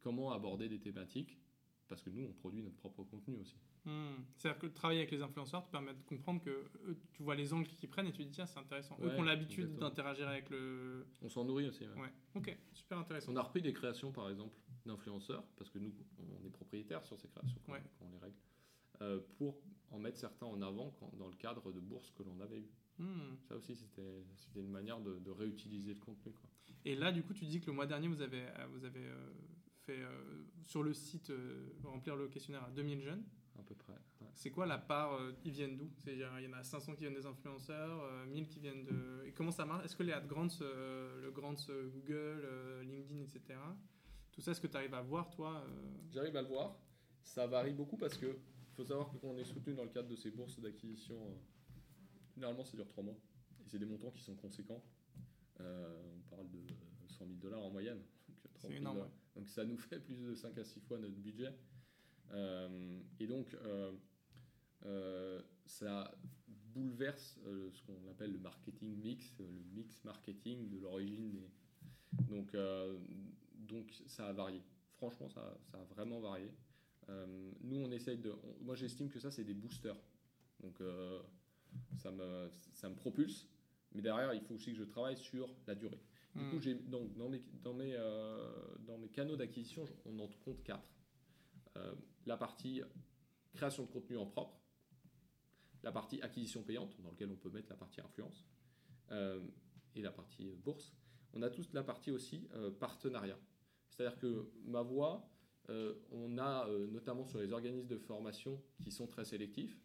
comment 0.00 0.32
aborder 0.32 0.68
des 0.68 0.78
thématiques, 0.78 1.38
parce 1.88 2.02
que 2.02 2.10
nous, 2.10 2.24
on 2.24 2.32
produit 2.32 2.62
notre 2.62 2.76
propre 2.76 3.02
contenu 3.04 3.36
aussi. 3.36 3.56
Hmm. 3.84 4.16
C'est-à-dire 4.36 4.58
que 4.60 4.66
travailler 4.66 5.00
avec 5.00 5.10
les 5.10 5.22
influenceurs 5.22 5.64
te 5.64 5.70
permet 5.70 5.94
de 5.94 6.02
comprendre 6.02 6.42
que 6.42 6.50
eux, 6.50 6.98
tu 7.12 7.22
vois 7.22 7.34
les 7.34 7.52
angles 7.52 7.66
qu'ils 7.68 7.88
prennent 7.88 8.06
et 8.06 8.12
tu 8.12 8.18
te 8.18 8.22
dis 8.24 8.30
tiens 8.30 8.46
c'est 8.46 8.58
intéressant. 8.58 8.96
eux 9.02 9.08
qui 9.10 9.20
ont 9.20 9.22
l'habitude 9.22 9.76
d'interagir 9.78 10.28
avec 10.28 10.50
le. 10.50 11.06
On 11.22 11.28
s'en 11.28 11.44
nourrit 11.44 11.68
aussi. 11.68 11.84
ouais. 11.88 12.00
Ouais. 12.00 12.12
Ok, 12.34 12.56
super 12.72 12.98
intéressant. 12.98 13.32
On 13.32 13.36
a 13.36 13.42
repris 13.42 13.62
des 13.62 13.72
créations, 13.72 14.12
par 14.12 14.28
exemple, 14.30 14.56
d'influenceurs, 14.84 15.44
parce 15.56 15.70
que 15.70 15.78
nous, 15.78 15.92
on 16.18 16.44
est 16.46 16.50
propriétaires 16.50 17.04
sur 17.04 17.18
ces 17.18 17.28
créations 17.28 17.58
quand, 17.66 17.72
Ouais. 17.72 17.82
quand 17.98 18.06
on 18.06 18.10
les 18.10 18.18
règle, 18.18 18.36
euh, 19.02 19.20
pour 19.38 19.60
en 19.90 19.98
mettre 19.98 20.18
certains 20.18 20.46
en 20.46 20.60
avant 20.60 20.90
quand- 20.98 21.14
dans 21.16 21.28
le 21.28 21.36
cadre 21.36 21.72
de 21.72 21.80
bourses 21.80 22.10
que 22.10 22.22
l'on 22.22 22.38
avait 22.40 22.58
eues. 22.58 22.70
Hmm. 22.98 23.36
Ça 23.48 23.56
aussi, 23.56 23.74
c'était 23.76 24.24
c'était 24.36 24.60
une 24.60 24.70
manière 24.70 25.00
de, 25.00 25.18
de 25.20 25.30
réutiliser 25.30 25.94
le 25.94 26.00
contenu. 26.00 26.32
Quoi. 26.32 26.50
Et 26.84 26.94
là 26.96 27.12
du 27.12 27.22
coup 27.22 27.32
tu 27.32 27.44
dis 27.46 27.60
que 27.60 27.66
le 27.66 27.72
mois 27.72 27.86
dernier 27.86 28.08
vous 28.08 28.20
avez 28.22 28.42
euh, 28.42 28.66
vous 28.72 28.84
avez 28.84 29.04
euh, 29.04 29.30
fait 29.86 30.00
euh, 30.00 30.42
sur 30.64 30.82
le 30.82 30.92
site 30.92 31.30
euh, 31.30 31.68
remplir 31.84 32.16
le 32.16 32.26
questionnaire 32.28 32.64
à 32.64 32.70
2000 32.70 33.00
jeunes. 33.00 33.24
À 33.58 33.62
peu 33.62 33.74
près. 33.74 33.92
ouais. 33.92 34.28
C'est 34.34 34.50
quoi 34.50 34.66
la 34.66 34.78
part 34.78 35.14
euh, 35.14 35.32
Ils 35.44 35.52
viennent 35.52 35.76
d'où? 35.76 35.90
Il 36.06 36.18
y 36.18 36.24
en 36.24 36.52
a 36.52 36.62
500 36.62 36.94
qui 36.94 37.00
viennent 37.02 37.14
des 37.14 37.26
influenceurs, 37.26 38.02
euh, 38.04 38.24
1000 38.26 38.48
qui 38.48 38.60
viennent 38.60 38.84
de. 38.84 39.24
Et 39.26 39.32
comment 39.32 39.50
ça 39.50 39.64
marche? 39.64 39.84
Est-ce 39.84 39.96
que 39.96 40.04
les 40.04 40.12
AdGrants, 40.12 40.48
euh, 40.60 41.22
le 41.22 41.30
Grants 41.30 41.54
euh, 41.70 41.88
Google, 41.90 42.14
euh, 42.44 42.82
LinkedIn, 42.84 43.20
etc., 43.22 43.58
tout 44.32 44.40
ça, 44.40 44.52
est-ce 44.52 44.60
que 44.60 44.68
tu 44.68 44.76
arrives 44.76 44.94
à 44.94 45.02
voir, 45.02 45.28
toi 45.30 45.64
euh, 45.66 45.90
J'arrive 46.12 46.36
à 46.36 46.42
le 46.42 46.46
voir. 46.48 46.76
Ça 47.24 47.48
varie 47.48 47.72
beaucoup 47.72 47.96
parce 47.96 48.16
que 48.16 48.38
faut 48.76 48.84
savoir 48.84 49.10
que 49.10 49.16
quand 49.16 49.26
on 49.26 49.36
est 49.36 49.44
soutenu 49.44 49.74
dans 49.74 49.82
le 49.82 49.90
cadre 49.90 50.08
de 50.08 50.14
ces 50.14 50.30
bourses 50.30 50.60
d'acquisition, 50.60 51.16
euh, 51.16 51.34
généralement 52.34 52.62
ça 52.64 52.76
dure 52.76 52.86
3 52.86 53.02
mois. 53.02 53.18
Et 53.60 53.64
c'est 53.66 53.80
des 53.80 53.86
montants 53.86 54.12
qui 54.12 54.22
sont 54.22 54.36
conséquents. 54.36 54.80
Euh, 55.60 56.00
on 56.16 56.36
parle 56.36 56.48
de 56.50 56.60
100 57.08 57.26
000 57.26 57.38
dollars 57.40 57.60
en 57.60 57.70
moyenne. 57.70 57.98
Donc, 58.28 58.54
30 58.54 58.70
000 58.70 58.80
énorme. 58.80 59.08
Donc 59.34 59.48
ça 59.48 59.64
nous 59.64 59.76
fait 59.76 59.98
plus 59.98 60.14
de 60.22 60.34
5 60.36 60.56
à 60.56 60.64
6 60.64 60.80
fois 60.82 60.98
notre 60.98 61.16
budget. 61.16 61.52
Euh, 62.32 63.00
et 63.18 63.26
donc, 63.26 63.54
euh, 63.54 63.92
euh, 64.84 65.42
ça 65.64 66.14
bouleverse 66.46 67.38
ce 67.72 67.82
qu'on 67.82 68.08
appelle 68.10 68.32
le 68.32 68.38
marketing 68.38 68.96
mix, 69.00 69.34
le 69.38 69.46
mix 69.74 70.04
marketing 70.04 70.68
de 70.68 70.78
l'origine 70.78 71.40
donc, 72.28 72.56
donc 73.54 74.02
ça 74.06 74.28
a 74.28 74.32
varié. 74.32 74.62
Franchement, 74.94 75.28
ça, 75.28 75.56
ça 75.70 75.78
a 75.78 75.84
vraiment 75.84 76.20
varié. 76.20 76.52
Nous, 77.62 77.76
on 77.76 77.90
essaye 77.90 78.18
de. 78.18 78.34
Moi, 78.60 78.76
j'estime 78.76 79.08
que 79.08 79.18
ça, 79.18 79.30
c'est 79.30 79.44
des 79.44 79.54
boosters. 79.54 80.00
Donc, 80.60 80.80
ça, 81.96 82.10
me, 82.10 82.48
ça 82.72 82.88
me 82.88 82.94
propulse. 82.94 83.46
Mais 83.92 84.02
derrière, 84.02 84.32
il 84.34 84.40
faut 84.40 84.54
aussi 84.54 84.72
que 84.72 84.78
je 84.78 84.84
travaille 84.84 85.16
sur 85.16 85.48
la 85.66 85.74
durée. 85.74 86.00
Du 86.34 86.44
coup, 86.48 86.56
hmm. 86.56 86.62
j'ai, 86.62 86.74
donc, 86.74 87.14
dans, 87.16 87.28
mes, 87.28 87.42
dans, 87.62 87.74
mes, 87.74 87.94
dans 88.86 88.98
mes 88.98 89.08
canaux 89.08 89.36
d'acquisition, 89.36 89.86
on 90.06 90.18
en 90.18 90.28
compte 90.44 90.62
4 90.62 90.80
la 92.28 92.36
partie 92.36 92.82
création 93.54 93.84
de 93.84 93.88
contenu 93.88 94.16
en 94.16 94.26
propre, 94.26 94.60
la 95.82 95.92
partie 95.92 96.20
acquisition 96.22 96.62
payante, 96.62 96.96
dans 97.00 97.10
laquelle 97.10 97.30
on 97.30 97.36
peut 97.36 97.50
mettre 97.50 97.70
la 97.70 97.76
partie 97.76 98.00
influence, 98.00 98.46
euh, 99.10 99.44
et 99.94 100.02
la 100.02 100.12
partie 100.12 100.54
bourse. 100.56 100.94
On 101.32 101.42
a 101.42 101.50
toute 101.50 101.72
la 101.72 101.82
partie 101.82 102.10
aussi 102.10 102.48
euh, 102.54 102.70
partenariat. 102.70 103.38
C'est-à-dire 103.90 104.18
que 104.18 104.50
ma 104.64 104.82
voix, 104.82 105.28
euh, 105.70 105.94
on 106.12 106.38
a 106.38 106.68
notamment 106.90 107.24
sur 107.24 107.40
les 107.40 107.52
organismes 107.52 107.88
de 107.88 107.98
formation 107.98 108.62
qui 108.82 108.92
sont 108.92 109.06
très 109.06 109.24
sélectifs, 109.24 109.80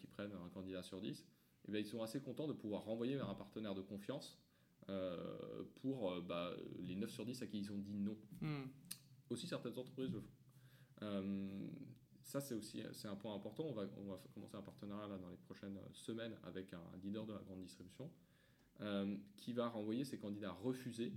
qui 0.00 0.08
prennent 0.08 0.34
un 0.34 0.48
candidat 0.48 0.82
sur 0.82 1.00
10, 1.00 1.24
et 1.68 1.70
bien, 1.70 1.80
ils 1.80 1.86
sont 1.86 2.02
assez 2.02 2.20
contents 2.20 2.48
de 2.48 2.52
pouvoir 2.52 2.82
renvoyer 2.82 3.14
vers 3.14 3.30
un 3.30 3.34
partenaire 3.36 3.76
de 3.76 3.82
confiance 3.82 4.40
pour 5.76 6.20
bah, 6.22 6.52
les 6.80 6.96
9 6.96 7.10
sur 7.10 7.24
10 7.24 7.42
à 7.42 7.46
qui 7.46 7.58
ils 7.58 7.70
ont 7.70 7.78
dit 7.78 7.94
non. 7.94 8.16
hmm, 8.40 8.64
Aussi, 9.30 9.46
certaines 9.46 9.78
entreprises 9.78 10.10
le 10.10 10.20
font. 10.20 10.37
Euh, 11.02 11.68
ça, 12.22 12.40
c'est 12.40 12.54
aussi 12.54 12.82
c'est 12.92 13.08
un 13.08 13.16
point 13.16 13.34
important. 13.34 13.64
On 13.64 13.72
va, 13.72 13.84
on 13.96 14.10
va 14.10 14.20
commencer 14.34 14.56
un 14.56 14.62
partenariat 14.62 15.08
là, 15.08 15.18
dans 15.18 15.28
les 15.28 15.36
prochaines 15.36 15.78
semaines 15.92 16.36
avec 16.44 16.72
un 16.72 16.82
leader 17.02 17.26
de 17.26 17.32
la 17.32 17.40
grande 17.40 17.62
distribution 17.62 18.10
euh, 18.80 19.16
qui 19.36 19.52
va 19.52 19.68
renvoyer 19.68 20.04
ses 20.04 20.18
candidats 20.18 20.52
refusés 20.52 21.12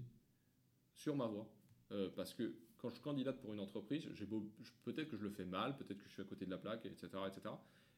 sur 0.94 1.16
ma 1.16 1.26
voie. 1.26 1.48
Euh, 1.92 2.10
parce 2.16 2.34
que 2.34 2.56
quand 2.78 2.90
je 2.90 3.02
candidate 3.02 3.40
pour 3.42 3.54
une 3.54 3.60
entreprise, 3.60 4.08
peut-être 4.84 5.10
que 5.10 5.18
je 5.18 5.24
le 5.24 5.30
fais 5.30 5.46
mal, 5.46 5.76
peut-être 5.78 6.00
que 6.00 6.08
je 6.08 6.14
suis 6.14 6.22
à 6.22 6.26
côté 6.26 6.46
de 6.46 6.52
la 6.52 6.58
plaque, 6.58 6.86
etc. 6.86 7.10
etc. 7.28 7.54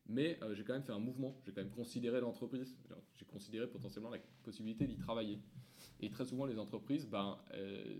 mais 0.08 0.38
j'ai 0.52 0.66
quand 0.66 0.74
même 0.74 0.84
fait 0.84 0.92
un 0.92 1.00
mouvement, 1.00 1.40
j'ai 1.46 1.54
quand 1.54 1.62
même 1.62 1.72
considéré 1.72 2.20
l'entreprise, 2.20 2.76
j'ai 3.14 3.26
considéré 3.26 3.68
potentiellement 3.68 4.10
la 4.10 4.18
possibilité 4.42 4.86
d'y 4.86 4.98
travailler. 4.98 5.40
Et 6.02 6.10
très 6.10 6.26
souvent, 6.26 6.46
les 6.46 6.60
entreprises, 6.60 7.08
ben, 7.08 7.40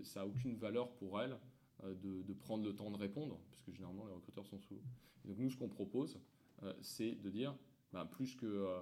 ça 0.02 0.20
n'a 0.20 0.26
aucune 0.26 0.56
valeur 0.56 0.90
pour 0.96 1.18
elles 1.22 1.38
de, 1.82 2.22
de 2.22 2.32
prendre 2.32 2.64
le 2.64 2.74
temps 2.74 2.90
de 2.90 2.96
répondre, 2.96 3.38
puisque 3.50 3.72
généralement 3.72 4.06
les 4.06 4.12
recruteurs 4.12 4.46
sont 4.46 4.58
sous 4.58 4.78
donc 5.24 5.38
nous, 5.38 5.50
ce 5.50 5.56
qu'on 5.56 5.68
propose, 5.68 6.20
euh, 6.62 6.74
c'est 6.82 7.12
de 7.12 7.30
dire, 7.30 7.56
ben, 7.92 8.04
plus 8.04 8.36
que, 8.36 8.44
euh, 8.44 8.80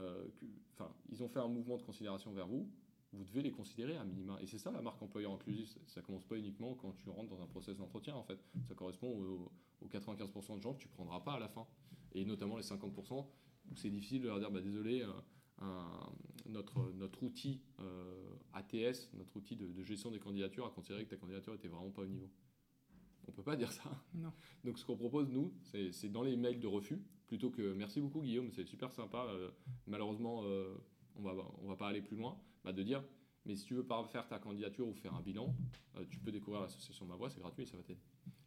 euh, 0.00 0.28
que- 0.40 0.44
enfin, 0.72 0.92
ils 1.08 1.22
ont 1.22 1.28
fait 1.28 1.38
un 1.38 1.46
mouvement 1.48 1.76
de 1.76 1.82
considération 1.82 2.32
vers 2.32 2.48
vous, 2.48 2.68
vous 3.12 3.24
devez 3.24 3.42
les 3.42 3.52
considérer 3.52 3.96
à 3.96 4.04
minima. 4.04 4.36
Et 4.42 4.46
c'est 4.46 4.58
ça 4.58 4.72
la 4.72 4.82
marque 4.82 5.00
employeur 5.00 5.30
inclusif. 5.32 5.78
Ça- 5.86 6.02
commence 6.02 6.24
pas 6.24 6.36
uniquement 6.36 6.74
quand 6.74 6.92
tu 6.96 7.08
rentres 7.10 7.30
dans 7.30 7.40
un 7.40 7.46
process 7.46 7.76
d'entretien, 7.76 8.16
en 8.16 8.24
fait. 8.24 8.40
Ça 8.66 8.74
correspond 8.74 9.08
aux, 9.08 9.52
aux 9.82 9.88
95% 9.88 10.56
de 10.56 10.62
gens 10.62 10.74
que 10.74 10.80
tu 10.80 10.88
prendras 10.88 11.20
pas 11.20 11.34
à 11.34 11.38
la 11.38 11.48
fin. 11.48 11.64
Et 12.12 12.24
notamment 12.24 12.56
les 12.56 12.64
50% 12.64 13.24
où 13.70 13.76
c'est 13.76 13.90
difficile 13.90 14.22
de 14.22 14.26
leur 14.26 14.40
dire, 14.40 14.50
bah, 14.50 14.60
désolé, 14.60 15.02
euh, 15.02 15.12
un- 15.60 16.12
notre, 16.46 16.92
notre 16.92 17.22
outil 17.22 17.60
euh, 17.80 18.34
ATS, 18.52 19.10
notre 19.14 19.36
outil 19.36 19.56
de, 19.56 19.66
de 19.66 19.82
gestion 19.82 20.10
des 20.10 20.18
candidatures, 20.18 20.66
a 20.66 20.70
considéré 20.70 21.04
que 21.04 21.10
ta 21.10 21.16
candidature 21.16 21.54
était 21.54 21.68
vraiment 21.68 21.90
pas 21.90 22.02
au 22.02 22.06
niveau. 22.06 22.30
On 23.26 23.32
peut 23.32 23.42
pas 23.42 23.56
dire 23.56 23.72
ça. 23.72 23.84
Non. 24.14 24.32
Donc 24.64 24.78
ce 24.78 24.84
qu'on 24.84 24.96
propose, 24.96 25.30
nous, 25.30 25.52
c'est 25.62 26.10
dans 26.10 26.22
les 26.22 26.36
mails 26.36 26.60
de 26.60 26.66
refus, 26.66 27.00
plutôt 27.26 27.50
que 27.50 27.72
merci 27.72 28.00
beaucoup 28.00 28.20
Guillaume, 28.20 28.50
c'est 28.52 28.64
super 28.66 28.92
sympa, 28.92 29.24
euh, 29.30 29.50
malheureusement 29.86 30.42
euh, 30.44 30.74
on 31.16 31.22
va, 31.22 31.34
on 31.62 31.68
va 31.68 31.76
pas 31.76 31.88
aller 31.88 32.02
plus 32.02 32.16
loin, 32.16 32.38
bah, 32.64 32.72
de 32.72 32.82
dire, 32.82 33.02
mais 33.46 33.56
si 33.56 33.64
tu 33.64 33.74
veux 33.74 33.86
pas 33.86 34.04
faire 34.04 34.28
ta 34.28 34.38
candidature 34.38 34.86
ou 34.86 34.92
faire 34.94 35.14
un 35.14 35.22
bilan, 35.22 35.54
tu 36.10 36.18
peux 36.18 36.32
découvrir 36.32 36.60
l'association 36.62 37.06
Ma 37.06 37.14
Voix, 37.16 37.30
c'est 37.30 37.40
gratuit 37.40 37.62
et 37.62 37.66
ça 37.66 37.76
va 37.76 37.82
t'aider. 37.82 38.00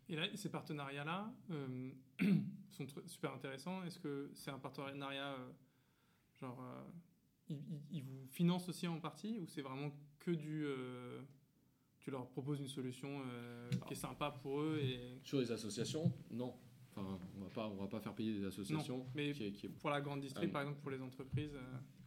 Et 0.10 0.16
là, 0.16 0.28
ces 0.36 0.50
partenariats-là 0.50 1.34
sont 2.72 2.86
super 3.06 3.34
intéressants. 3.34 3.84
Est-ce 3.84 4.00
que 4.00 4.30
c'est 4.34 4.52
un 4.52 4.60
partenariat, 4.60 5.36
genre, 6.40 6.60
euh, 6.62 7.54
ils, 7.92 8.04
vous 8.04 8.28
financent 8.28 8.70
aussi 8.70 8.88
en 8.88 9.00
partie 9.00 9.40
ou 9.40 9.48
c'est 9.48 9.62
vraiment 9.62 9.92
que 10.20 10.32
du. 10.32 10.66
euh, 10.66 11.22
tu 12.00 12.12
leur 12.12 12.28
proposes 12.30 12.60
une 12.60 12.68
solution 12.68 13.22
euh, 13.26 13.70
qui 13.88 13.94
est 13.94 13.98
sympa 13.98 14.32
pour 14.32 14.62
eux 14.62 14.80
et. 14.82 15.20
Sur 15.24 15.40
les 15.40 15.52
associations, 15.52 16.12
non. 16.32 16.54
Enfin, 16.96 17.20
on 17.38 17.44
va 17.44 17.50
pas, 17.50 17.68
on 17.68 17.76
va 17.76 17.88
pas 17.88 18.00
faire 18.00 18.16
payer 18.16 18.34
des 18.40 18.46
associations. 18.46 19.06
mais 19.14 19.32
qui 19.34 19.44
est- 19.46 19.52
qui 19.52 19.66
est- 19.68 19.70
pour 19.70 19.90
la 19.92 20.02
grande 20.02 20.22
district, 20.22 20.48
Ah, 20.50 20.54
par 20.54 20.62
exemple, 20.64 20.80
pour 20.82 20.90
les 20.92 21.02
entreprises. 21.02 21.56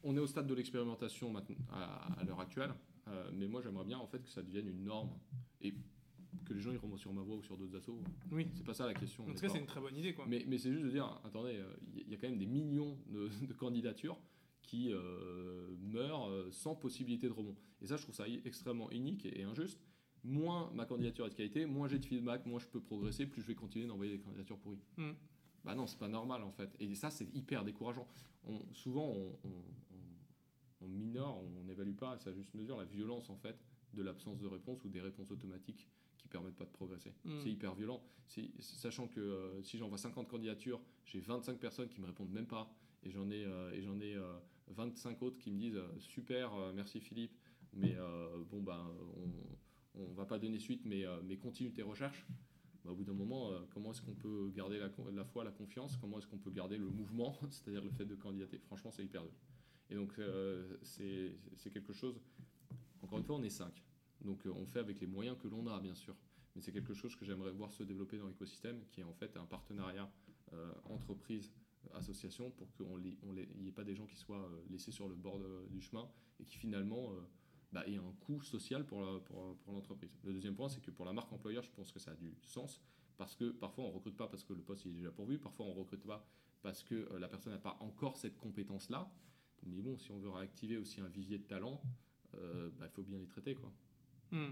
On 0.03 0.17
est 0.17 0.21
au 0.21 0.27
stade 0.27 0.47
de 0.47 0.55
l'expérimentation 0.55 1.33
à, 1.71 2.13
à 2.19 2.25
l'heure 2.25 2.41
actuelle, 2.41 2.73
mais 3.35 3.47
moi 3.47 3.61
j'aimerais 3.61 3.85
bien 3.85 3.99
en 3.99 4.07
fait 4.07 4.21
que 4.23 4.29
ça 4.31 4.43
devienne 4.43 4.67
une 4.69 4.83
norme 4.85 5.11
et 5.61 5.75
que 6.45 6.53
les 6.55 6.61
gens 6.61 6.71
ils 6.73 6.79
remontent 6.79 6.99
sur 7.01 7.13
ma 7.13 7.23
voix 7.23 7.37
ou 7.37 7.43
sur 7.43 7.57
d'autres 7.57 7.77
assos. 7.77 7.99
oui. 8.33 8.47
C'est 8.55 8.65
pas 8.65 8.75
ça 8.75 8.87
la 8.87 8.95
question. 8.95 9.25
En 9.25 9.33
tout 9.33 9.41
cas, 9.41 9.49
c'est 9.49 9.59
une 9.59 9.67
très 9.67 9.81
bonne 9.81 9.97
idée, 9.97 10.15
quoi. 10.15 10.27
Mais, 10.29 10.45
mais 10.49 10.59
c'est 10.59 10.71
juste 10.73 10.85
de 10.85 10.91
dire, 10.91 11.21
attendez, 11.25 11.55
euh, 11.57 11.73
il 11.95 12.09
y 12.09 12.15
a 12.15 12.17
quand 12.17 12.29
même 12.29 12.39
des 12.39 12.47
millions 12.47 12.97
de, 13.09 13.29
de 13.47 13.53
candidatures 13.53 14.19
qui 14.63 14.93
euh, 14.93 15.69
meurent 15.81 16.29
euh, 16.29 16.51
sans 16.51 16.75
possibilité 16.77 17.27
de 17.29 17.33
rebond. 17.33 17.57
Et 17.83 17.87
ça, 17.87 17.97
je 17.97 18.03
trouve 18.03 18.15
ça 18.15 18.27
extrêmement 18.45 18.91
unique 18.91 19.25
et, 19.27 19.41
et 19.41 19.43
injuste. 19.45 19.81
Moins 20.23 20.71
ma 20.75 20.85
candidature 20.85 21.27
est 21.27 21.31
de 21.31 21.35
qualité, 21.35 21.65
moins 21.67 21.89
j'ai 21.89 21.99
de 21.99 22.05
feedback, 22.05 22.45
moins 22.47 22.59
je 22.61 22.67
peux 22.67 22.81
progresser, 22.81 23.27
plus 23.27 23.41
je 23.43 23.47
vais 23.47 23.55
continuer 23.55 23.87
d'envoyer 23.87 24.13
des 24.13 24.23
candidatures 24.23 24.59
pourries. 24.59 24.83
Mm. 24.99 25.11
Bah 25.65 25.75
non, 25.75 25.87
c'est 25.87 25.99
pas 25.99 26.09
normal 26.09 26.43
en 26.43 26.53
fait. 26.53 26.75
Et 26.79 26.95
ça, 26.95 27.11
c'est 27.11 27.35
hyper 27.35 27.65
décourageant. 27.65 28.07
On- 28.45 28.61
souvent, 28.75 29.07
on, 29.09 29.39
on- 29.45 30.85
on- 30.85 30.89
minore, 30.89 31.43
on 31.43 31.65
n'évalue 31.65 31.95
pas 31.95 32.13
à 32.13 32.19
sa 32.19 32.33
juste 32.33 32.53
mesure 32.55 32.77
la 32.77 32.85
violence 32.85 33.31
en 33.31 33.37
fait 33.37 33.57
de 33.95 34.03
l'absence 34.03 34.39
de 34.39 34.47
réponse 34.47 34.83
ou 34.85 34.89
des 34.89 35.01
réponses 35.01 35.31
automatiques 35.31 35.89
permettent 36.31 36.57
pas 36.57 36.65
de 36.65 36.71
progresser. 36.71 37.13
Mm. 37.25 37.41
C'est 37.43 37.51
hyper 37.51 37.75
violent. 37.75 38.03
Sachant 38.61 39.09
que 39.09 39.21
euh, 39.21 39.63
si 39.63 39.77
j'envoie 39.79 39.99
50 39.99 40.29
candidatures, 40.29 40.81
j'ai 41.05 41.21
25 41.21 41.59
personnes 41.59 41.89
qui 41.89 42.01
me 42.01 42.07
répondent 42.07 42.31
même 42.31 42.47
pas, 42.47 42.73
et 43.03 43.11
j'en 43.11 43.29
ai, 43.31 43.45
euh, 43.45 43.73
et 43.73 43.83
j'en 43.83 43.99
ai 44.01 44.15
euh, 44.15 44.39
25 44.69 45.23
autres 45.23 45.39
qui 45.39 45.51
me 45.51 45.59
disent 45.59 45.77
euh, 45.77 45.89
super, 45.99 46.55
euh, 46.55 46.73
merci 46.73 47.01
Philippe, 47.01 47.37
mais 47.73 47.97
euh, 47.97 48.43
bon 48.51 48.63
ben 48.63 48.87
on, 49.17 50.01
on 50.03 50.13
va 50.15 50.25
pas 50.25 50.39
donner 50.39 50.59
suite, 50.59 50.83
mais, 50.85 51.05
euh, 51.05 51.21
mais 51.25 51.37
continue 51.37 51.73
tes 51.73 51.83
recherches. 51.83 52.27
Bah, 52.85 52.93
au 52.93 52.95
bout 52.95 53.05
d'un 53.05 53.13
moment, 53.13 53.51
euh, 53.51 53.61
comment 53.75 53.91
est-ce 53.91 54.01
qu'on 54.01 54.15
peut 54.15 54.51
garder 54.55 54.79
la, 54.79 54.89
la 55.13 55.25
foi, 55.25 55.45
la 55.45 55.51
confiance? 55.51 55.97
Comment 55.97 56.19
est-ce 56.19 56.27
qu'on 56.27 56.39
peut 56.39 56.51
garder 56.51 56.79
le 56.79 56.89
mouvement, 56.89 57.37
c'est-à-dire 57.51 57.83
le 57.85 57.91
fait 57.91 58.07
de 58.07 58.15
candidater 58.15 58.59
Franchement, 58.59 58.91
c'est 58.91 59.05
hyper 59.05 59.23
dur. 59.23 59.33
Et 59.91 59.95
donc, 59.95 60.19
euh, 60.19 60.79
c'est 60.83 61.37
c'est 61.57 61.71
quelque 61.71 61.93
chose. 61.93 62.21
Encore 63.03 63.19
une 63.19 63.25
fois, 63.25 63.37
on 63.37 63.43
est 63.43 63.51
5. 63.51 63.73
Donc, 64.23 64.47
euh, 64.47 64.53
on 64.55 64.67
fait 64.67 64.81
avec 64.81 65.01
les 65.01 65.07
moyens 65.07 65.37
que 65.39 65.49
l'on 65.49 65.67
a, 65.67 65.81
bien 65.81 65.95
sûr. 65.95 66.17
Mais 66.55 66.63
c'est 66.63 66.73
quelque 66.73 66.95
chose 66.95 67.15
que 67.17 67.25
j'aimerais 67.25 67.53
voir 67.53 67.73
se 67.73 67.83
développer 67.83 68.19
dans 68.19 68.27
l'écosystème, 68.27 68.83
qui 68.91 69.01
est 69.01 69.05
en 69.05 69.13
fait 69.13 69.37
un 69.37 69.47
partenariat 69.47 70.11
entreprise, 70.87 71.53
association, 71.95 72.51
pour 72.51 72.73
qu'il 72.73 72.87
n'y 73.61 73.69
ait 73.69 73.73
pas 73.73 73.85
des 73.85 73.95
gens 73.95 74.07
qui 74.07 74.17
soient 74.17 74.51
laissés 74.69 74.91
sur 74.91 75.07
le 75.07 75.15
bord 75.15 75.41
du 75.71 75.81
chemin 75.81 76.11
et 76.41 76.45
qui 76.45 76.57
finalement 76.57 77.13
bah, 77.71 77.87
aient 77.87 77.99
un 77.99 78.13
coût 78.19 78.43
social 78.43 78.85
pour 78.85 79.01
l'entreprise. 79.69 80.11
Le 80.25 80.33
deuxième 80.33 80.57
point, 80.57 80.69
c'est 80.69 80.81
que 80.81 80.91
pour 80.91 81.05
la 81.05 81.13
marque 81.13 81.33
employeur, 81.33 81.63
je 81.63 81.71
pense 81.71 81.93
que 81.93 82.01
ça 82.01 82.11
a 82.11 82.17
du 82.17 82.35
sens 82.43 82.83
parce 83.17 83.37
que 83.37 83.51
parfois 83.51 83.85
on 83.85 83.91
recrute 83.93 84.17
pas 84.17 84.27
parce 84.27 84.43
que 84.43 84.55
le 84.55 84.63
poste 84.63 84.87
est 84.87 84.91
déjà 84.91 85.13
pourvu, 85.13 85.39
parfois 85.39 85.67
on 85.67 85.75
recrute 85.75 86.03
pas 86.03 86.27
parce 86.63 86.83
que 86.83 87.09
la 87.19 87.29
personne 87.29 87.53
n'a 87.53 87.59
pas 87.59 87.77
encore 87.81 88.17
cette 88.17 88.37
compétence-là. 88.37 89.09
Mais 89.67 89.83
bon, 89.83 89.99
si 89.99 90.11
on 90.11 90.19
veut 90.19 90.31
réactiver 90.31 90.79
aussi 90.79 91.01
un 91.01 91.09
vivier 91.09 91.39
de 91.39 91.45
talent, 91.45 91.81
il 92.35 92.71
bah, 92.79 92.89
faut 92.89 93.03
bien 93.03 93.19
les 93.19 93.27
traiter. 93.27 93.55
Quoi. 93.55 93.73
Hmm. 94.33 94.51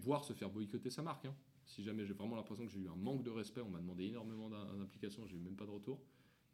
Voire 0.00 0.24
se 0.24 0.32
faire 0.32 0.50
boycotter 0.50 0.90
sa 0.90 1.02
marque. 1.02 1.26
Hein. 1.26 1.34
Si 1.66 1.82
jamais 1.82 2.06
j'ai 2.06 2.14
vraiment 2.14 2.36
l'impression 2.36 2.66
que 2.66 2.72
j'ai 2.72 2.80
eu 2.80 2.88
un 2.88 2.96
manque 2.96 3.22
de 3.22 3.30
respect, 3.30 3.60
on 3.60 3.68
m'a 3.68 3.80
demandé 3.80 4.06
énormément 4.06 4.48
d'implication, 4.48 5.26
j'ai 5.26 5.36
eu 5.36 5.40
même 5.40 5.56
pas 5.56 5.66
de 5.66 5.70
retour, 5.70 6.02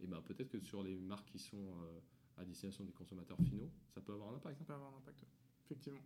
et 0.00 0.06
ben 0.06 0.20
peut-être 0.22 0.48
que 0.48 0.58
sur 0.58 0.82
les 0.82 0.96
marques 0.96 1.30
qui 1.30 1.38
sont 1.38 1.56
euh, 1.56 2.00
à 2.36 2.44
destination 2.44 2.84
des 2.84 2.92
consommateurs 2.92 3.38
finaux, 3.38 3.70
ça 3.94 4.00
peut 4.00 4.12
avoir 4.12 4.30
un 4.30 4.36
impact. 4.36 4.58
Ça 4.58 4.64
peut 4.64 4.72
avoir 4.72 4.92
un 4.92 4.98
impact, 4.98 5.24
effectivement. 5.64 6.02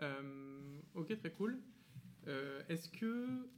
Euh, 0.00 0.80
ok, 0.94 1.16
très 1.16 1.32
cool. 1.32 1.62
Euh, 2.26 2.62
est-ce 2.68 2.90
que 2.90 3.48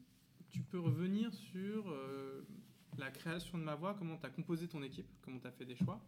tu 0.48 0.62
peux 0.62 0.78
revenir 0.78 1.34
sur 1.34 1.92
la 2.96 3.10
création 3.10 3.58
de 3.58 3.64
ma 3.64 3.74
voix, 3.74 3.94
comment 3.94 4.16
tu 4.16 4.26
as 4.26 4.30
composé 4.30 4.68
ton 4.68 4.82
équipe, 4.82 5.08
comment 5.22 5.40
tu 5.40 5.46
as 5.46 5.52
fait 5.52 5.66
des 5.66 5.76
choix? 5.76 6.00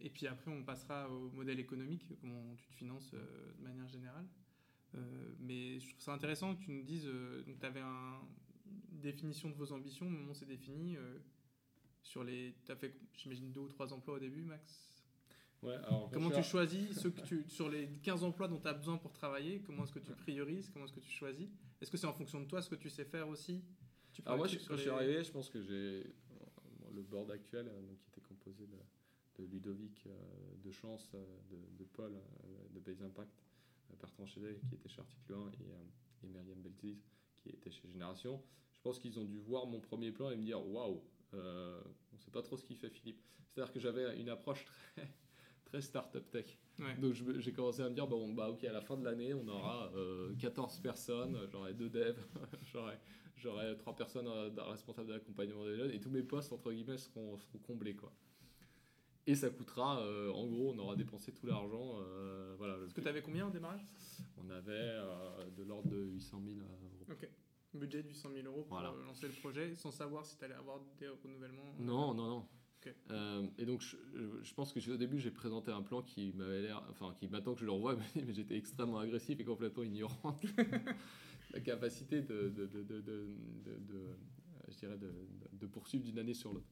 Et 0.00 0.10
puis 0.10 0.26
après, 0.26 0.50
on 0.50 0.64
passera 0.64 1.08
au 1.10 1.30
modèle 1.30 1.60
économique, 1.60 2.06
comment 2.20 2.54
tu 2.56 2.66
te 2.68 2.74
finances 2.74 3.12
de 3.12 3.62
manière 3.62 3.86
générale. 3.88 4.26
Euh, 4.94 5.34
mais 5.38 5.80
je 5.80 5.88
trouve 5.88 6.02
ça 6.02 6.12
intéressant 6.12 6.54
que 6.54 6.64
tu 6.64 6.70
nous 6.70 6.82
dises, 6.82 7.06
euh, 7.06 7.42
donc 7.42 7.58
tu 7.58 7.66
avais 7.66 7.80
une 7.80 9.00
définition 9.00 9.48
de 9.48 9.54
vos 9.54 9.72
ambitions, 9.72 10.06
au 10.06 10.10
moment 10.10 10.32
où 10.32 10.34
c'est 10.34 10.46
défini, 10.46 10.96
euh, 10.96 11.18
sur 12.02 12.24
les, 12.24 12.54
tu 12.64 12.72
as 12.72 12.76
fait, 12.76 12.94
j'imagine, 13.16 13.52
deux 13.52 13.60
ou 13.60 13.68
trois 13.68 13.92
emplois 13.92 14.14
au 14.14 14.18
début, 14.18 14.44
Max? 14.44 15.04
Ouais, 15.62 15.74
alors, 15.74 16.10
comment 16.12 16.30
tu 16.30 16.42
choisis 16.42 16.98
ceux 16.98 17.10
que 17.10 17.20
tu, 17.22 17.44
sur 17.48 17.68
les 17.68 17.88
15 18.02 18.24
emplois 18.24 18.48
dont 18.48 18.58
tu 18.58 18.68
as 18.68 18.74
besoin 18.74 18.98
pour 18.98 19.12
travailler 19.12 19.62
Comment 19.62 19.84
est-ce 19.84 19.92
que 19.92 20.00
tu 20.00 20.12
priorises 20.12 20.68
Comment 20.70 20.86
est-ce 20.86 20.94
que 20.94 21.00
tu 21.00 21.10
choisis? 21.10 21.48
Est-ce 21.80 21.90
que 21.90 21.96
c'est 21.96 22.08
en 22.08 22.12
fonction 22.12 22.40
de 22.40 22.46
toi 22.46 22.60
ce 22.60 22.68
que 22.68 22.74
tu 22.74 22.90
sais 22.90 23.04
faire 23.04 23.28
aussi? 23.28 23.64
Tu 24.12 24.22
Alors 24.26 24.38
moi, 24.38 24.48
quand 24.48 24.76
je 24.76 24.80
suis 24.80 24.90
arrivé, 24.90 25.22
je 25.22 25.30
pense 25.30 25.48
que 25.48 25.62
j'ai 25.62 26.12
le 26.92 27.02
board 27.02 27.30
actuel 27.30 27.66
donc, 27.66 27.98
qui 28.00 28.08
était 28.08 28.20
composé 28.20 28.66
de, 28.66 28.76
Ludovic, 29.38 30.06
de 30.62 30.70
Chance, 30.70 31.10
de, 31.50 31.56
de 31.78 31.84
Paul, 31.84 32.12
de 32.74 32.80
Base 32.80 33.02
Impact, 33.02 33.44
Bertrand 34.00 34.26
Chédet 34.26 34.60
qui 34.68 34.74
était 34.74 34.88
chez 34.88 35.00
Article 35.00 35.34
1 35.34 35.36
et, 35.36 35.40
euh, 35.40 36.24
et 36.24 36.26
Myriam 36.28 36.60
Beltiz 36.60 37.02
qui 37.42 37.50
était 37.50 37.70
chez 37.70 37.88
Génération. 37.88 38.42
Je 38.72 38.80
pense 38.80 38.98
qu'ils 38.98 39.18
ont 39.18 39.24
dû 39.24 39.38
voir 39.38 39.66
mon 39.66 39.80
premier 39.80 40.12
plan 40.12 40.30
et 40.30 40.36
me 40.36 40.44
dire 40.44 40.64
waouh, 40.66 41.02
euh, 41.34 41.82
on 42.12 42.18
sait 42.18 42.30
pas 42.30 42.42
trop 42.42 42.56
ce 42.56 42.64
qu'il 42.64 42.76
fait 42.76 42.90
Philippe. 42.90 43.20
C'est-à-dire 43.48 43.72
que 43.72 43.80
j'avais 43.80 44.18
une 44.20 44.28
approche 44.28 44.64
très, 44.64 45.08
très 45.64 45.80
start-up 45.80 46.30
tech. 46.30 46.58
Donc 47.00 47.14
j'ai 47.14 47.52
commencé 47.52 47.82
à 47.82 47.88
me 47.88 47.94
dire 47.94 48.06
bon, 48.06 48.32
bah 48.32 48.48
ok, 48.50 48.64
à 48.64 48.72
la 48.72 48.80
fin 48.80 48.96
de 48.96 49.04
l'année, 49.04 49.34
on 49.34 49.46
aura 49.46 49.92
14 50.38 50.78
euh, 50.78 50.82
personnes, 50.82 51.38
j'aurai 51.50 51.74
deux 51.74 51.90
devs, 51.90 52.18
j'aurai, 52.72 52.96
j'aurai 53.36 53.76
3 53.76 53.94
personnes 53.94 54.26
responsables 54.58 55.08
de 55.08 55.12
l'accompagnement 55.12 55.64
des 55.64 55.76
jeunes 55.76 55.90
et 55.92 56.00
tous 56.00 56.10
mes 56.10 56.22
postes, 56.22 56.52
entre 56.52 56.72
guillemets, 56.72 56.98
seront, 56.98 57.36
seront 57.36 57.58
comblés. 57.58 57.94
quoi. 57.94 58.12
Et 59.26 59.36
ça 59.36 59.50
coûtera, 59.50 60.00
euh, 60.00 60.32
en 60.32 60.46
gros, 60.46 60.72
on 60.74 60.78
aura 60.78 60.96
dépensé 60.96 61.32
tout 61.32 61.46
l'argent. 61.46 62.00
Euh, 62.00 62.54
voilà, 62.58 62.76
Est-ce 62.84 62.94
que 62.94 63.00
tu 63.00 63.08
avais 63.08 63.22
combien 63.22 63.46
au 63.46 63.50
démarrage? 63.50 63.86
On 64.36 64.50
avait 64.50 64.72
euh, 64.72 65.48
de 65.56 65.62
l'ordre 65.62 65.88
de 65.88 65.96
800 65.96 66.42
000 66.44 66.56
euros. 66.58 67.06
Ok. 67.08 67.28
Budget 67.74 68.02
de 68.02 68.08
800 68.08 68.30
000 68.34 68.46
euros 68.46 68.64
pour 68.64 68.80
lancer 68.80 69.28
le 69.28 69.32
projet, 69.32 69.74
sans 69.76 69.92
savoir 69.92 70.26
si 70.26 70.36
tu 70.36 70.44
allais 70.44 70.54
avoir 70.54 70.80
des 70.98 71.08
renouvellements 71.08 71.74
Non, 71.78 72.12
non, 72.12 72.46
non. 72.84 73.50
et 73.56 73.64
donc, 73.64 73.80
je, 73.80 74.54
pense 74.54 74.72
que 74.72 74.90
au 74.90 74.96
début, 74.96 75.18
j'ai 75.18 75.30
présenté 75.30 75.70
un 75.70 75.82
plan 75.82 76.02
qui 76.02 76.32
m'avait 76.34 76.62
l'air, 76.62 76.84
enfin, 76.90 77.14
qui 77.16 77.28
maintenant 77.28 77.54
que 77.54 77.60
je 77.60 77.64
le 77.64 77.70
revois, 77.70 77.96
mais 78.16 78.34
j'étais 78.34 78.56
extrêmement 78.56 78.98
agressif 78.98 79.40
et 79.40 79.44
complètement 79.44 79.84
ignorant. 79.84 80.36
La 81.54 81.60
capacité 81.60 82.22
de, 82.22 82.48
de, 82.48 82.66
de, 82.66 82.82
de, 82.82 83.26
je 84.68 84.78
dirais 84.78 84.98
de, 84.98 85.66
poursuivre 85.66 86.04
d'une 86.04 86.18
année 86.18 86.34
sur 86.34 86.52
l'autre. 86.52 86.66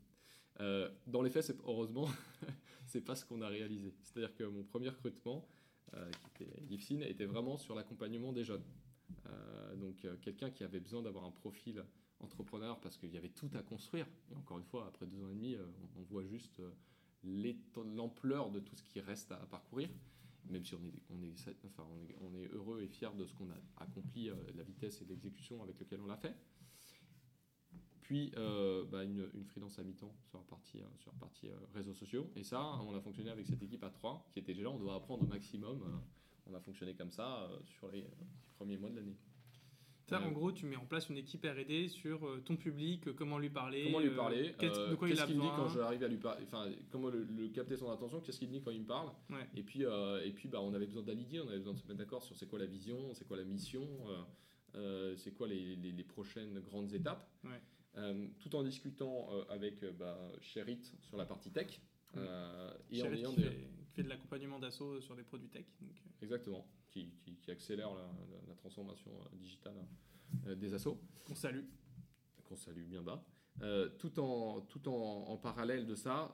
Euh, 0.60 0.90
dans 1.06 1.22
les 1.22 1.30
faits, 1.30 1.54
heureusement, 1.64 2.08
c'est 2.86 3.00
pas 3.00 3.14
ce 3.14 3.24
qu'on 3.24 3.40
a 3.42 3.48
réalisé. 3.48 3.94
C'est-à-dire 4.02 4.34
que 4.34 4.44
mon 4.44 4.62
premier 4.64 4.88
recrutement, 4.88 5.46
euh, 5.94 6.10
qui 6.34 6.44
était 6.44 6.62
Gifsine, 6.68 7.02
était 7.02 7.26
vraiment 7.26 7.56
sur 7.56 7.74
l'accompagnement 7.74 8.32
des 8.32 8.44
jeunes. 8.44 8.64
Euh, 9.26 9.76
donc 9.76 10.06
quelqu'un 10.20 10.50
qui 10.50 10.64
avait 10.64 10.80
besoin 10.80 11.02
d'avoir 11.02 11.24
un 11.24 11.30
profil 11.30 11.84
entrepreneur 12.20 12.78
parce 12.80 12.96
qu'il 12.96 13.12
y 13.12 13.16
avait 13.16 13.30
tout 13.30 13.50
à 13.54 13.62
construire. 13.62 14.06
Et 14.30 14.34
encore 14.34 14.58
une 14.58 14.64
fois, 14.64 14.86
après 14.86 15.06
deux 15.06 15.22
ans 15.22 15.30
et 15.30 15.34
demi, 15.34 15.56
on, 15.96 16.02
voit 16.02 16.24
juste 16.24 16.60
l'ampleur 17.24 18.50
de 18.50 18.60
tout 18.60 18.76
ce 18.76 18.82
qui 18.82 19.00
reste 19.00 19.32
à, 19.32 19.38
parcourir. 19.46 19.88
Même 20.48 20.64
si 20.64 20.74
on 20.74 22.34
est 22.34 22.48
heureux 22.52 22.82
et 22.82 22.88
fier 22.88 23.14
de 23.14 23.24
ce 23.24 23.34
qu'on 23.34 23.50
a 23.50 23.56
accompli, 23.78 24.30
la 24.54 24.62
vitesse 24.62 25.00
et 25.00 25.04
l'exécution 25.06 25.62
avec 25.62 25.78
lequel 25.78 26.00
on 26.00 26.06
l'a 26.06 26.16
fait 26.16 26.34
puis 28.10 28.32
euh, 28.38 28.84
bah, 28.90 29.04
une, 29.04 29.28
une, 29.34 29.44
freelance 29.44 29.78
à 29.78 29.84
mi-temps 29.84 30.12
sur 30.24 30.38
la 30.38 30.44
partie, 30.44 30.78
euh, 30.78 30.98
sur 30.98 31.12
la 31.12 31.18
partie 31.20 31.46
euh, 31.46 31.54
réseaux 31.72 31.94
sociaux. 31.94 32.28
Et 32.34 32.42
ça, 32.42 32.60
on 32.84 32.92
a 32.96 33.00
fonctionné 33.00 33.30
avec 33.30 33.46
cette 33.46 33.62
équipe 33.62 33.84
à 33.84 33.90
trois 33.90 34.26
qui 34.32 34.40
était 34.40 34.52
déjà 34.52 34.64
là, 34.64 34.74
on 34.74 34.80
doit 34.80 34.96
apprendre 34.96 35.22
au 35.22 35.28
maximum. 35.28 35.80
on 36.44 36.52
a 36.52 36.58
fonctionné 36.58 36.94
comme 36.94 37.12
ça 37.12 37.48
sur 37.66 37.88
les 37.92 38.04
premiers 38.56 38.78
mois 38.78 38.90
de 38.90 38.96
l'année. 38.96 39.16
Ça, 40.08 40.20
en 40.20 40.32
gros, 40.32 40.50
tu 40.50 40.66
mets 40.66 40.74
en 40.74 40.86
place 40.86 41.08
une 41.08 41.18
équipe 41.18 41.46
R&D 41.46 41.86
sur 41.86 42.26
ton 42.44 42.56
public, 42.56 43.14
comment 43.14 43.38
lui 43.38 43.48
parler, 43.48 43.84
comment 43.84 44.00
lui 44.00 44.10
parler, 44.10 44.56
de 44.58 44.96
quoi 44.96 45.08
il 45.08 45.20
a 45.20 45.24
besoin. 45.24 45.44
dit 45.44 45.50
quand 45.54 45.68
j'arrive 45.68 46.02
à 46.02 46.08
lui 46.08 46.16
parler, 46.16 46.42
enfin, 46.42 46.68
comment 46.90 47.10
le, 47.10 47.48
capter 47.50 47.76
son 47.76 47.92
attention, 47.92 48.20
qu'est-ce 48.20 48.40
qu'il 48.40 48.50
dit 48.50 48.60
quand 48.60 48.72
il 48.72 48.80
me 48.80 48.86
parle. 48.86 49.12
Et 49.54 49.62
puis, 49.62 49.82
et 49.84 50.32
puis, 50.32 50.48
bah, 50.48 50.60
on 50.60 50.74
avait 50.74 50.86
besoin 50.86 51.04
d'aligner, 51.04 51.38
on 51.38 51.46
avait 51.46 51.58
besoin 51.58 51.74
de 51.74 51.78
se 51.78 51.86
mettre 51.86 51.98
d'accord 51.98 52.24
sur 52.24 52.34
c'est 52.34 52.48
quoi 52.48 52.58
la 52.58 52.66
vision, 52.66 53.14
c'est 53.14 53.28
quoi 53.28 53.36
la 53.36 53.44
mission, 53.44 53.86
c'est 55.14 55.32
quoi 55.32 55.46
les, 55.46 55.76
les, 55.76 55.92
les, 55.92 56.04
prochaines 56.04 56.58
grandes 56.58 56.92
étapes. 56.92 57.30
Ouais. 57.44 57.60
Euh, 57.96 58.28
tout 58.38 58.54
en 58.54 58.62
discutant 58.62 59.28
euh, 59.32 59.44
avec 59.48 59.82
euh, 59.82 59.92
bah, 59.92 60.16
Sherit 60.40 60.92
sur 61.00 61.16
la 61.16 61.26
partie 61.26 61.50
tech. 61.50 61.80
et 62.90 63.02
en 63.02 63.12
ayant 63.12 63.32
qui, 63.32 63.42
fait, 63.92 64.02
de 64.04 64.08
l'accompagnement 64.08 64.60
d'assaut 64.60 65.00
sur 65.00 65.16
des 65.16 65.24
produits 65.24 65.48
tech. 65.48 65.66
Exactement, 66.22 66.66
qui, 66.90 67.12
qui, 67.42 67.50
accélère 67.50 67.92
la, 67.94 68.54
transformation 68.54 69.10
digitale 69.32 69.74
des 70.56 70.74
assos. 70.74 71.00
Qu'on 71.24 71.34
salue. 71.34 71.64
Qu'on 72.44 72.56
salue 72.56 72.84
bien 72.84 73.02
bas. 73.02 73.24
tout 73.98 74.20
en, 74.20 74.60
tout 74.60 74.88
en, 74.88 75.28
en, 75.28 75.36
parallèle 75.36 75.86
de 75.86 75.94
ça, 75.94 76.32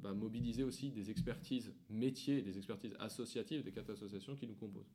bah, 0.00 0.14
mobiliser 0.14 0.62
aussi 0.62 0.90
des 0.90 1.10
expertises 1.10 1.74
métiers, 1.88 2.42
des 2.42 2.56
expertises 2.56 2.94
associatives 2.98 3.64
des 3.64 3.72
quatre 3.72 3.90
associations 3.90 4.36
qui 4.36 4.46
nous 4.46 4.56
composent. 4.56 4.92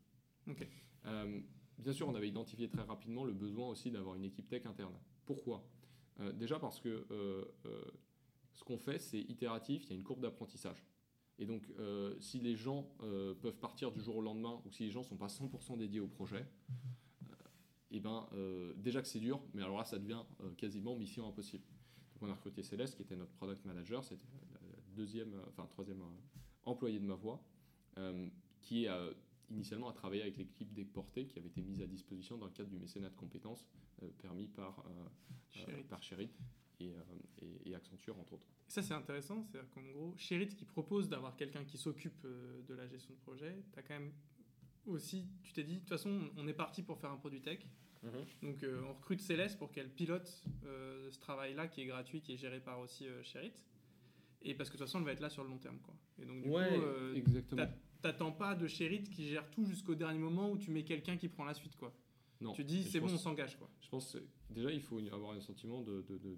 bien 1.77 1.93
sûr, 1.93 2.07
on 2.07 2.15
avait 2.15 2.29
identifié 2.29 2.69
très 2.69 2.83
rapidement 2.83 3.25
le 3.25 3.33
besoin 3.33 3.67
aussi 3.69 3.89
d'avoir 3.91 4.15
une 4.15 4.25
équipe 4.25 4.47
tech 4.47 4.65
interne. 4.65 4.95
Pourquoi? 5.25 5.63
euh, 5.63 5.72
Déjà 6.33 6.59
parce 6.59 6.79
que 6.79 7.05
euh, 7.11 7.45
euh, 7.65 7.81
ce 8.53 8.63
qu'on 8.63 8.77
fait, 8.77 8.99
c'est 8.99 9.19
itératif, 9.19 9.85
il 9.85 9.89
y 9.89 9.93
a 9.93 9.95
une 9.95 10.03
courbe 10.03 10.21
d'apprentissage. 10.21 10.83
Et 11.39 11.47
donc, 11.47 11.67
si 12.19 12.39
les 12.39 12.55
gens 12.55 12.83
peuvent 13.41 13.57
partir 13.59 13.91
du 13.91 13.99
jour 14.01 14.17
au 14.17 14.21
lendemain, 14.21 14.61
ou 14.65 14.71
si 14.71 14.83
les 14.83 14.91
gens 14.91 14.99
ne 14.99 15.05
sont 15.05 15.17
pas 15.17 15.27
100% 15.27 15.77
dédiés 15.77 15.99
au 15.99 16.07
projet, 16.07 16.45
et 17.89 17.97
eh 17.97 17.99
ben, 17.99 18.27
déjà 18.77 19.01
que 19.01 19.07
c'est 19.07 19.19
dur, 19.19 19.41
mais 19.55 19.63
alors 19.63 19.79
là, 19.79 19.83
ça 19.83 19.97
devient 19.97 20.21
quasiment 20.57 20.95
mission 20.95 21.27
impossible. 21.27 21.63
Donc, 22.13 22.29
on 22.29 22.31
a 22.31 22.35
recruté 22.35 22.61
Céleste, 22.61 22.95
qui 22.95 23.01
était 23.01 23.15
notre 23.15 23.33
product 23.33 23.65
manager, 23.65 24.03
c'était 24.03 24.27
le 24.61 24.95
deuxième, 24.95 25.33
enfin 25.49 25.65
troisième 25.65 26.03
employé 26.65 26.99
de 26.99 27.05
ma 27.05 27.15
voix, 27.15 27.43
qui 28.61 28.87
initialement 29.53 29.89
a 29.89 29.93
travaillé 29.93 30.21
avec 30.21 30.37
l'équipe 30.37 30.73
d'Exporté 30.73 31.25
qui 31.27 31.39
avait 31.39 31.47
été 31.47 31.61
mise 31.61 31.81
à 31.81 31.87
disposition 31.87 32.37
dans 32.37 32.45
le 32.45 32.51
cadre 32.51 32.69
du 32.69 32.79
mécénat 32.79 33.09
de 33.09 33.15
compétences 33.15 33.65
euh, 34.01 34.09
permis 34.21 34.47
par, 34.47 34.79
euh, 34.79 35.63
euh, 35.69 35.83
par 35.89 36.01
Sherit 36.01 36.31
et, 36.79 36.93
et, 37.65 37.75
Accenture, 37.75 38.19
entre 38.19 38.33
autres. 38.33 38.47
ça, 38.67 38.81
c'est 38.81 38.93
intéressant, 38.93 39.43
c'est-à-dire 39.43 39.69
qu'en 39.71 39.83
gros, 39.83 40.13
Sherit 40.17 40.49
qui 40.49 40.65
propose 40.65 41.07
d'avoir 41.07 41.35
quelqu'un 41.37 41.63
qui 41.63 41.77
s'occupe 41.77 42.21
de 42.23 42.73
la 42.73 42.87
gestion 42.87 43.13
de 43.13 43.19
projet, 43.19 43.63
tu 43.71 43.79
as 43.79 43.83
quand 43.83 43.93
même 43.93 44.11
aussi, 44.85 45.25
tu 45.43 45.53
t'es 45.53 45.63
dit, 45.63 45.75
de 45.75 45.79
toute 45.79 45.89
façon, 45.89 46.29
on 46.35 46.47
est 46.47 46.53
parti 46.53 46.83
pour 46.83 46.99
faire 46.99 47.11
un 47.11 47.17
produit 47.17 47.41
tech. 47.41 47.59
Mhm. 48.03 48.11
Donc 48.41 48.65
on 48.85 48.93
recrute 48.95 49.21
Céleste 49.21 49.57
pour 49.57 49.71
qu'elle 49.71 49.89
pilote 49.89 50.43
ce 50.63 51.19
travail-là 51.19 51.67
qui 51.67 51.81
est 51.81 51.85
gratuit, 51.85 52.21
qui 52.21 52.33
est 52.33 52.37
géré 52.37 52.59
par 52.59 52.79
aussi 52.79 53.05
Sherit. 53.21 53.53
Et 54.41 54.53
parce 54.55 54.69
que 54.69 54.75
de 54.75 54.79
toute 54.79 54.87
façon, 54.87 54.99
elle 54.99 55.05
va 55.05 55.13
être 55.13 55.21
là 55.21 55.29
sur 55.29 55.43
le 55.43 55.49
long 55.49 55.57
terme. 55.57 55.79
Quoi. 55.79 55.95
Et 56.21 56.25
donc 56.25 56.43
du 56.43 56.49
ouais, 56.49 56.77
coup, 56.77 57.15
exactement. 57.15 57.67
T'attends 58.03 58.33
pas 58.33 58.53
de 58.53 58.67
Sherit 58.67 59.03
qui 59.03 59.29
gère 59.29 59.49
tout 59.49 59.65
jusqu'au 59.65 59.95
dernier 59.95 60.19
moment 60.19 60.51
où 60.51 60.57
tu 60.57 60.69
mets 60.69 60.83
quelqu'un 60.83 61.17
qui 61.17 61.29
prend 61.29 61.45
la 61.45 61.53
suite. 61.53 61.75
quoi. 61.77 61.91
Tu 62.53 62.63
dis, 62.65 62.83
c'est 62.83 62.99
bon, 62.99 63.11
on 63.11 63.17
s'engage. 63.17 63.57
quoi. 63.57 63.69
Je 63.81 63.89
pense 63.89 64.17
déjà, 64.49 64.69
il 64.71 64.81
faut 64.81 64.99
avoir 65.11 65.31
un 65.31 65.39
sentiment 65.39 65.81
de, 65.81 66.01
de, 66.01 66.17
de, 66.17 66.37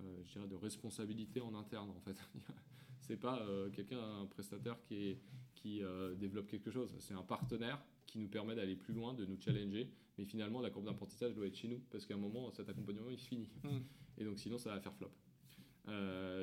euh, 0.00 0.46
de 0.46 0.56
responsabilité 0.56 1.40
en 1.40 1.54
interne, 1.54 1.90
en 1.90 2.00
fait. 2.00 2.16
c'est 3.00 3.18
pas 3.18 3.46
quelqu'un, 3.74 4.00
un 4.22 4.26
prestataire 4.26 4.80
qui, 4.80 5.10
est, 5.10 5.18
qui 5.54 5.82
développe 6.16 6.48
quelque 6.48 6.70
chose. 6.70 6.94
C'est 6.98 7.14
un 7.14 7.22
partenaire 7.22 7.82
qui 8.06 8.18
nous 8.18 8.28
permet 8.28 8.54
d'aller 8.54 8.76
plus 8.76 8.94
loin, 8.94 9.12
de 9.12 9.26
nous 9.26 9.38
challenger. 9.40 9.90
Mais 10.18 10.24
finalement, 10.24 10.60
la 10.60 10.70
courbe 10.70 10.86
d'apprentissage 10.86 11.34
doit 11.34 11.46
être 11.46 11.56
chez 11.56 11.68
nous 11.68 11.80
parce 11.90 12.06
qu'à 12.06 12.14
un 12.14 12.18
moment, 12.18 12.50
cet 12.50 12.68
accompagnement 12.68 13.10
il 13.10 13.18
finit. 13.18 13.48
Mm. 13.62 13.78
Et 14.18 14.24
donc 14.24 14.38
sinon, 14.38 14.56
ça 14.56 14.70
va 14.70 14.80
faire 14.80 14.94
flop. 14.94 15.10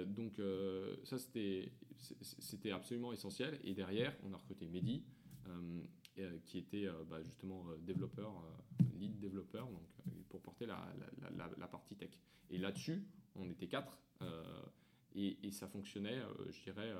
donc 0.05 0.39
ça, 1.03 1.17
c'était, 1.17 1.71
c'était 1.99 2.71
absolument 2.71 3.11
essentiel. 3.11 3.59
Et 3.63 3.73
derrière, 3.73 4.15
on 4.23 4.33
a 4.33 4.37
recruté 4.37 4.67
Mehdi, 4.67 5.03
qui 6.45 6.57
était 6.57 6.87
bah, 7.09 7.21
justement 7.23 7.65
développeur, 7.81 8.33
lead 8.97 9.19
développeur, 9.19 9.67
donc, 9.67 9.81
pour 10.29 10.41
porter 10.41 10.65
la, 10.65 11.67
partie 11.71 11.95
tech. 11.95 12.11
Et 12.49 12.57
là-dessus, 12.57 13.03
on 13.35 13.49
était 13.49 13.67
quatre, 13.67 13.97
et, 15.15 15.37
et, 15.43 15.51
ça 15.51 15.67
fonctionnait, 15.67 16.21
je 16.49 16.61
dirais, 16.63 16.93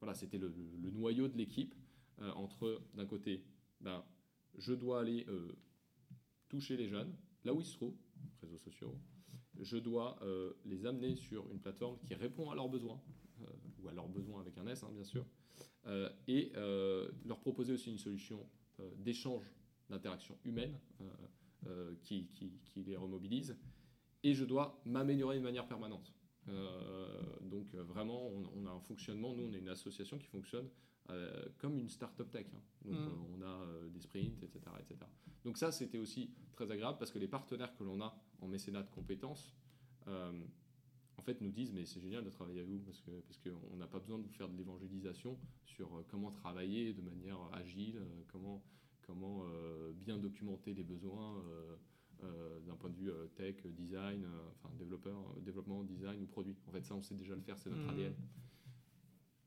voilà, 0.00 0.14
c'était 0.14 0.38
le, 0.38 0.52
noyau 0.92 1.28
de 1.28 1.36
l'équipe, 1.36 1.74
entre 2.18 2.82
d'un 2.94 3.06
côté, 3.06 3.44
ben, 3.80 4.04
je 4.58 4.72
dois 4.72 5.00
aller 5.00 5.26
toucher 6.48 6.76
les 6.76 6.88
jeunes, 6.88 7.14
là 7.44 7.52
où 7.52 7.60
ils 7.60 7.66
se 7.66 7.74
trouvent, 7.74 7.96
réseaux 8.40 8.58
sociaux, 8.58 8.94
je 9.60 9.76
dois 9.76 10.18
les 10.64 10.86
amener 10.86 11.16
sur 11.16 11.50
une 11.50 11.60
plateforme 11.60 11.98
qui 11.98 12.14
répond 12.14 12.50
à 12.50 12.54
leurs 12.54 12.68
besoins, 12.68 13.00
ou 13.86 13.88
à 13.88 13.92
leurs 13.92 14.08
besoins 14.08 14.40
avec 14.40 14.58
un 14.58 14.66
S, 14.66 14.82
hein, 14.82 14.90
bien 14.92 15.04
sûr, 15.04 15.24
et 16.26 16.52
leur 17.24 17.40
proposer 17.40 17.72
aussi 17.72 17.90
une 17.90 17.98
solution 17.98 18.46
d'échange 18.98 19.52
d'interaction 19.88 20.36
humaine 20.44 20.78
euh, 21.68 21.94
qui, 22.02 22.28
qui, 22.28 22.82
les 22.84 22.96
remobilise. 22.96 23.56
Et 24.22 24.34
je 24.34 24.44
dois 24.44 24.80
m'améliorer 24.84 25.38
de 25.38 25.42
manière 25.42 25.66
permanente. 25.66 26.12
Euh, 26.48 27.08
donc 27.40 27.74
euh, 27.74 27.82
vraiment, 27.82 28.28
on, 28.54 28.66
a 28.66 28.70
un 28.70 28.80
fonctionnement, 28.80 29.34
nous 29.34 29.44
on 29.44 29.52
est 29.52 29.58
une 29.58 29.68
association 29.68 30.18
qui 30.18 30.26
fonctionne 30.26 30.68
comme 31.58 31.78
une 31.78 31.88
start-up 31.88 32.30
tech. 32.30 32.46
Hein. 32.52 32.60
Donc 32.84 32.98
mm. 32.98 33.24
on 33.34 33.42
a 33.42 33.88
des 33.88 34.00
sprints, 34.00 34.42
etc., 34.42 34.60
etc. 34.80 34.98
Donc 35.44 35.56
ça, 35.56 35.70
c'était 35.70 35.98
aussi 35.98 36.30
très 36.52 36.70
agréable 36.70 36.98
parce 36.98 37.12
que 37.12 37.18
les 37.20 37.28
partenaires 37.28 37.74
que 37.76 37.84
l'on 37.84 38.00
a 38.00 38.16
en 38.40 38.48
mécénat 38.48 38.82
de 38.82 38.90
compétences, 38.90 39.56
en 41.18 41.22
fait, 41.22 41.40
nous 41.40 41.50
disent 41.50 41.72
mais 41.72 41.84
c'est 41.86 42.00
génial 42.00 42.24
de 42.24 42.30
travailler 42.30 42.60
avec 42.60 42.70
vous 42.70 42.80
parce 42.80 43.00
que 43.00 43.10
parce 43.20 43.38
qu'on 43.38 43.76
n'a 43.76 43.86
pas 43.86 43.98
besoin 43.98 44.18
de 44.18 44.24
vous 44.24 44.32
faire 44.32 44.48
de 44.48 44.56
l'évangélisation 44.56 45.38
sur 45.64 46.04
comment 46.08 46.30
travailler 46.30 46.92
de 46.92 47.02
manière 47.02 47.38
agile, 47.52 48.00
comment 48.28 48.62
comment 49.06 49.44
euh, 49.46 49.92
bien 49.92 50.18
documenter 50.18 50.74
les 50.74 50.82
besoins 50.82 51.38
euh, 51.38 51.76
euh, 52.24 52.60
d'un 52.60 52.74
point 52.74 52.90
de 52.90 52.96
vue 52.96 53.10
tech, 53.34 53.56
design, 53.66 54.26
enfin 54.50 54.74
développeur, 54.76 55.34
développement, 55.40 55.84
design 55.84 56.22
ou 56.22 56.26
produit. 56.26 56.56
En 56.66 56.72
fait, 56.72 56.84
ça, 56.84 56.94
on 56.94 57.02
sait 57.02 57.14
déjà 57.14 57.34
le 57.34 57.42
faire, 57.42 57.58
c'est 57.58 57.70
notre 57.70 57.86
hmm. 57.86 57.90
ADN. 57.90 58.14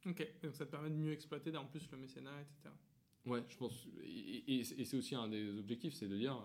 Ok, 0.06 0.28
donc 0.42 0.56
ça 0.56 0.66
te 0.66 0.72
permet 0.72 0.90
de 0.90 0.96
mieux 0.96 1.12
exploiter 1.12 1.56
en 1.58 1.66
plus 1.66 1.90
le 1.92 1.98
mécénat, 1.98 2.42
etc. 2.42 2.70
Ouais, 3.26 3.44
je 3.50 3.58
pense. 3.58 3.88
Et, 4.02 4.64
c'est 4.64 4.98
aussi 4.98 5.14
un 5.14 5.28
des 5.28 5.60
objectifs, 5.60 5.94
c'est 5.94 6.08
de 6.08 6.18
dire, 6.18 6.42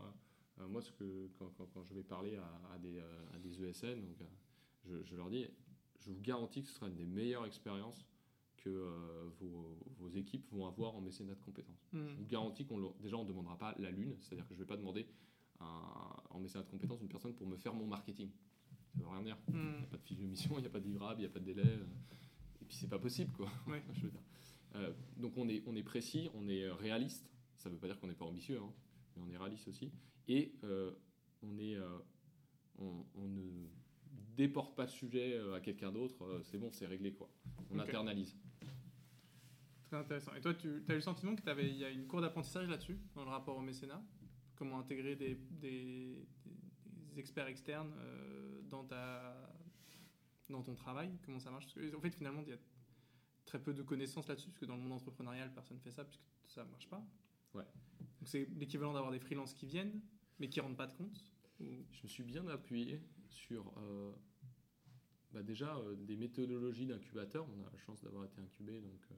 moi, 0.69 0.83
ce 0.83 0.91
que, 0.93 1.29
quand, 1.39 1.53
quand, 1.73 1.85
je 1.85 1.95
vais 1.95 2.03
parler 2.03 2.37
à, 2.37 2.79
des, 2.79 2.99
à 2.99 3.39
des, 3.39 3.63
ESN, 3.63 4.01
donc, 4.01 4.19
je, 4.87 5.03
je, 5.05 5.17
leur 5.17 5.31
dis, 5.31 5.47
je 6.01 6.11
vous 6.11 6.21
garantis 6.21 6.63
que 6.63 6.69
ce 6.69 6.75
sera 6.75 6.89
une 6.89 6.97
des 6.97 7.07
meilleures 7.07 7.47
expériences 7.47 8.07
que 8.65 8.71
euh, 8.71 9.29
vos, 9.99 10.09
équipes 10.15 10.47
vont 10.53 10.67
avoir 10.67 10.95
en 10.95 11.01
mécénat 11.01 11.35
de 11.35 11.41
compétences. 11.41 11.89
Hmm. 11.93 12.07
Je 12.09 12.15
vous 12.17 12.27
garantis 12.27 12.65
qu'on 12.65 12.95
déjà 13.01 13.17
on 13.17 13.25
ne 13.25 13.29
demandera 13.29 13.59
pas 13.59 13.75
la 13.79 13.91
lune, 13.91 14.17
c'est-à-dire 14.21 14.47
que 14.47 14.55
je 14.55 14.61
ne 14.61 14.65
vais 14.65 14.69
pas 14.69 14.77
demander 14.77 15.07
en 15.61 16.41
mécénat 16.41 16.65
de 16.65 16.71
compétences 16.71 17.01
une 17.01 17.09
personne 17.09 17.35
pour 17.35 17.47
me 17.47 17.57
faire 17.57 17.75
mon 17.75 17.87
marketing. 17.87 18.31
Ça 18.93 18.99
ne 18.99 19.03
veut 19.03 19.09
rien 19.09 19.23
dire. 19.23 19.37
Hmm. 19.49 19.73
Il 19.75 19.79
n'y 19.79 19.85
a 19.85 19.87
pas 19.87 19.97
de 19.97 20.03
fiche 20.03 20.19
de 20.19 20.25
mission, 20.25 20.59
il 20.59 20.61
n'y 20.61 20.67
a 20.67 20.71
pas 20.71 20.81
de 20.81 20.87
livrable, 20.87 21.21
il 21.21 21.25
n'y 21.25 21.31
a 21.31 21.33
pas 21.33 21.41
de 21.41 21.45
délai. 21.45 21.67
Euh, 21.67 21.85
et 22.63 22.65
puis 22.65 22.77
c'est 22.77 22.89
pas 22.89 22.99
possible 22.99 23.33
quoi. 23.33 23.51
je 23.93 24.03
veux 24.03 24.11
dire. 24.11 24.23
Euh, 24.77 24.93
donc 25.17 25.37
on 25.37 25.49
est, 25.49 25.63
on 25.67 25.75
est 25.75 25.83
précis, 25.83 26.31
on 26.35 26.49
est 26.49 26.71
réaliste. 26.71 27.31
Ça 27.57 27.69
ne 27.69 27.75
veut 27.75 27.81
pas 27.81 27.87
dire 27.87 27.99
qu'on 27.99 28.09
n'est 28.09 28.15
pas 28.15 28.25
ambitieux, 28.25 28.61
hein, 28.61 28.73
mais 29.17 29.23
on 29.23 29.31
est 29.31 29.37
réaliste 29.37 29.69
aussi. 29.69 29.93
Et 30.29 30.55
on, 31.43 31.59
est, 31.59 31.77
on, 32.79 33.29
ne 33.29 33.67
déporte 34.37 34.77
pas 34.77 34.85
le 34.85 34.91
sujet 34.91 35.39
à 35.55 35.61
quelqu'un 35.61 35.93
d'autre. 35.93 36.43
c'est 36.45 36.59
bon, 36.59 36.71
c'est 36.73 36.87
réglé 36.87 37.13
quoi. 37.13 37.29
On 37.71 37.79
internalise 37.79 38.37
intéressant. 39.97 40.35
Et 40.35 40.41
toi, 40.41 40.55
tu 40.55 40.85
as 40.89 40.93
eu 40.93 40.97
le 40.97 41.01
sentiment 41.01 41.35
qu'il 41.35 41.77
y 41.77 41.85
a 41.85 41.91
une 41.91 42.07
cour 42.07 42.21
d'apprentissage 42.21 42.69
là-dessus, 42.69 42.99
dans 43.15 43.25
le 43.25 43.31
rapport 43.31 43.57
au 43.57 43.61
mécénat? 43.61 44.03
Comment 44.57 44.79
intégrer 44.79 45.17
des, 45.17 45.35
des, 45.51 46.27
experts 47.17 47.47
externes 47.47 47.93
euh, 47.99 48.63
dans, 48.71 48.85
ta, 48.85 49.51
dans 50.49 50.63
ton 50.63 50.75
travail? 50.75 51.11
Comment 51.25 51.41
ça 51.41 51.51
marche? 51.51 51.67
Parce 51.75 51.95
En 51.95 52.01
fait, 52.01 52.15
finalement, 52.15 52.43
il 52.43 52.49
y 52.49 52.53
a 52.53 52.59
très 53.47 53.61
peu 53.61 53.75
de 53.75 53.83
connaissances 53.83 54.29
là-dessus, 54.29 54.49
parce 54.49 54.59
que 54.59 54.67
dans 54.67 54.77
le 54.77 54.83
monde 54.83 54.93
entrepreneurial, 54.93 55.53
personne 55.53 55.77
ne 55.77 55.83
fait 55.83 55.93
ça, 55.93 56.05
puisque 56.05 56.23
ça 56.47 56.65
ne 56.65 56.71
marche 56.71 56.89
pas. 56.89 57.05
Ouais. 57.55 57.65
Donc 58.21 58.29
c'est 58.29 58.49
l'équivalent 58.57 58.93
d'avoir 58.93 59.13
des 59.13 59.21
freelances 59.21 59.55
qui 59.55 59.67
viennent, 59.67 60.01
mais 60.39 60.49
qui 60.49 60.59
ne 60.59 60.65
rendent 60.65 60.77
pas 60.77 60.87
de 60.87 60.95
compte 60.95 61.21
Je 61.61 62.03
me 62.03 62.09
suis 62.09 62.25
bien 62.25 62.47
appuyé 62.49 63.01
sur 63.29 63.73
euh, 63.79 64.13
bah 65.33 65.43
déjà 65.43 65.77
euh, 65.77 65.95
des 65.97 66.17
méthodologies 66.17 66.87
d'incubateur. 66.87 67.47
On 67.57 67.63
a 67.67 67.71
la 67.71 67.79
chance 67.79 68.03
d'avoir 68.03 68.25
été 68.25 68.41
incubé, 68.41 68.81
donc 68.81 69.09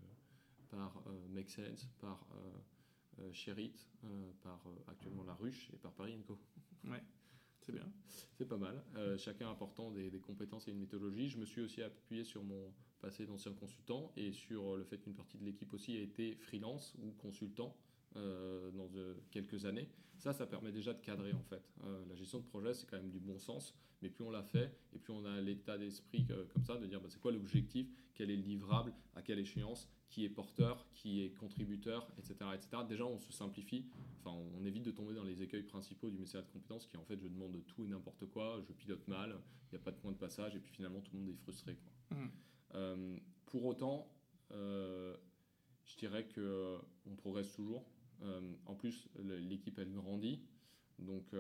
par 0.71 1.03
euh, 1.07 1.29
Make 1.29 1.51
Sense, 1.51 1.89
par 2.01 2.27
Sherit, 3.33 3.89
par 4.43 4.63
actuellement 4.89 5.25
La 5.25 5.35
Ruche 5.35 5.71
et 5.73 5.79
par 5.79 5.93
Paris 5.93 6.23
Co. 6.27 6.39
Ouais. 6.85 7.03
C'est 7.61 7.73
bien. 7.73 7.91
C'est 8.35 8.47
pas 8.47 8.59
mal. 8.59 8.85
chacun 9.19 9.51
apportant 9.51 9.91
des, 9.91 10.21
compétences 10.21 10.69
et 10.69 10.71
une 10.71 10.79
méthodologie. 10.79 11.29
Je 11.29 11.39
me 11.39 11.45
suis 11.45 11.63
aussi 11.63 11.83
appuyé 11.83 12.25
sur 12.25 12.45
mon 12.45 12.73
passé 13.01 13.27
d'ancien 13.27 13.53
consultant 13.55 14.13
et 14.17 14.33
sur 14.33 14.77
le 14.77 14.85
fait 14.85 14.99
qu'une 14.99 15.15
partie 15.15 15.39
de 15.39 15.45
l'équipe 15.45 15.73
aussi 15.73 15.97
a 15.97 16.01
été 16.01 16.37
freelance 16.37 16.95
ou 17.03 17.11
consultant 17.13 17.77
dans 18.15 18.89
quelques 19.31 19.65
années. 19.67 19.89
Ça, 20.19 20.33
ça 20.33 20.47
permet 20.47 20.73
déjà 20.73 20.95
de 20.95 21.01
cadrer 21.01 21.33
en 21.35 21.43
fait. 21.43 21.63
la 22.09 22.15
gestion 22.15 22.39
de 22.39 22.45
projet, 22.45 22.73
c'est 22.73 22.87
quand 22.89 22.97
même 22.97 23.11
du 23.11 23.21
bon 23.21 23.39
sens, 23.39 23.75
mais 24.01 24.09
plus 24.09 24.25
on 24.25 24.31
l'a 24.31 24.43
fait 24.43 24.73
et 24.95 24.99
plus 24.99 25.13
on 25.13 25.25
a 25.25 25.41
l'état 25.41 25.77
d'esprit 25.77 26.27
comme 26.27 26.65
ça 26.65 26.77
de 26.77 26.87
dire 26.87 27.01
bah, 27.01 27.09
c'est 27.11 27.21
quoi 27.21 27.33
l'objectif, 27.33 27.87
quel 28.15 28.31
est 28.31 28.37
le 28.37 28.43
livrable, 28.43 28.95
à 29.15 29.23
quelle 29.23 29.39
échéance, 29.39 29.89
qui 30.09 30.25
est 30.25 30.29
porteur, 30.29 30.87
qui 30.95 31.23
est 31.23 31.31
contributeur, 31.35 32.11
etc., 32.19 32.35
etc. 32.55 32.83
Déjà, 32.89 33.05
on 33.05 33.19
se 33.19 33.33
simplifie, 33.33 33.87
enfin, 34.21 34.37
on 34.59 34.65
évite 34.65 34.85
de 34.85 34.91
tomber 34.91 35.15
dans 35.15 35.25
les 35.25 35.43
écueils 35.43 35.65
principaux 35.65 36.11
du 36.11 36.19
mécénat 36.19 36.43
de 36.43 36.49
compétences 36.49 36.87
qui, 36.87 36.97
en 36.97 37.05
fait, 37.05 37.19
je 37.21 37.29
demande 37.29 37.61
tout 37.67 37.85
et 37.85 37.89
n'importe 37.89 38.27
quoi, 38.27 38.63
je 38.67 38.73
pilote 38.73 39.07
mal, 39.09 39.37
il 39.71 39.75
n'y 39.75 39.81
a 39.81 39.85
pas 39.85 39.91
de 39.91 39.97
point 39.97 40.13
de 40.13 40.17
passage, 40.17 40.55
et 40.55 40.61
puis 40.61 40.73
finalement, 40.73 41.01
tout 41.01 41.13
le 41.13 41.21
monde 41.21 41.31
est 41.31 41.43
frustré. 41.43 41.77
Quoi. 41.77 42.17
Mmh. 42.17 42.31
Euh, 42.75 43.17
pour 43.47 43.65
autant, 43.67 44.11
euh, 44.53 45.17
je 45.85 45.97
dirais 45.97 46.27
qu'on 46.29 46.41
euh, 46.41 46.79
progresse 47.19 47.53
toujours. 47.53 47.85
En 48.67 48.75
plus, 48.75 49.09
l'équipe, 49.19 49.79
elle 49.79 49.93
grandit. 49.93 50.43
Donc, 50.99 51.33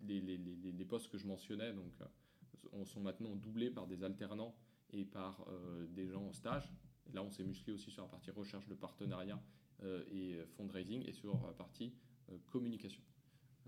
les, 0.00 0.20
les, 0.20 0.36
les, 0.36 0.72
les, 0.72 0.84
postes 0.84 1.10
que 1.10 1.18
je 1.18 1.26
mentionnais 1.26 1.72
donc, 1.72 2.86
sont 2.86 3.00
maintenant 3.00 3.34
doublés 3.34 3.70
par 3.70 3.86
des 3.86 4.02
alternants 4.04 4.54
et 4.92 5.04
par 5.04 5.46
des 5.88 6.08
gens 6.08 6.26
en 6.26 6.32
stage 6.32 6.70
là, 7.12 7.22
on 7.22 7.30
s'est 7.30 7.44
musclé 7.44 7.72
aussi 7.72 7.90
sur 7.90 8.02
la 8.02 8.08
partie 8.08 8.30
recherche 8.30 8.66
de 8.66 8.74
partenariat 8.74 9.40
euh, 9.82 10.04
et 10.10 10.38
fundraising 10.56 11.04
et 11.06 11.12
sur 11.12 11.34
la 11.46 11.52
partie 11.52 11.92
euh, 12.30 12.38
communication. 12.46 13.02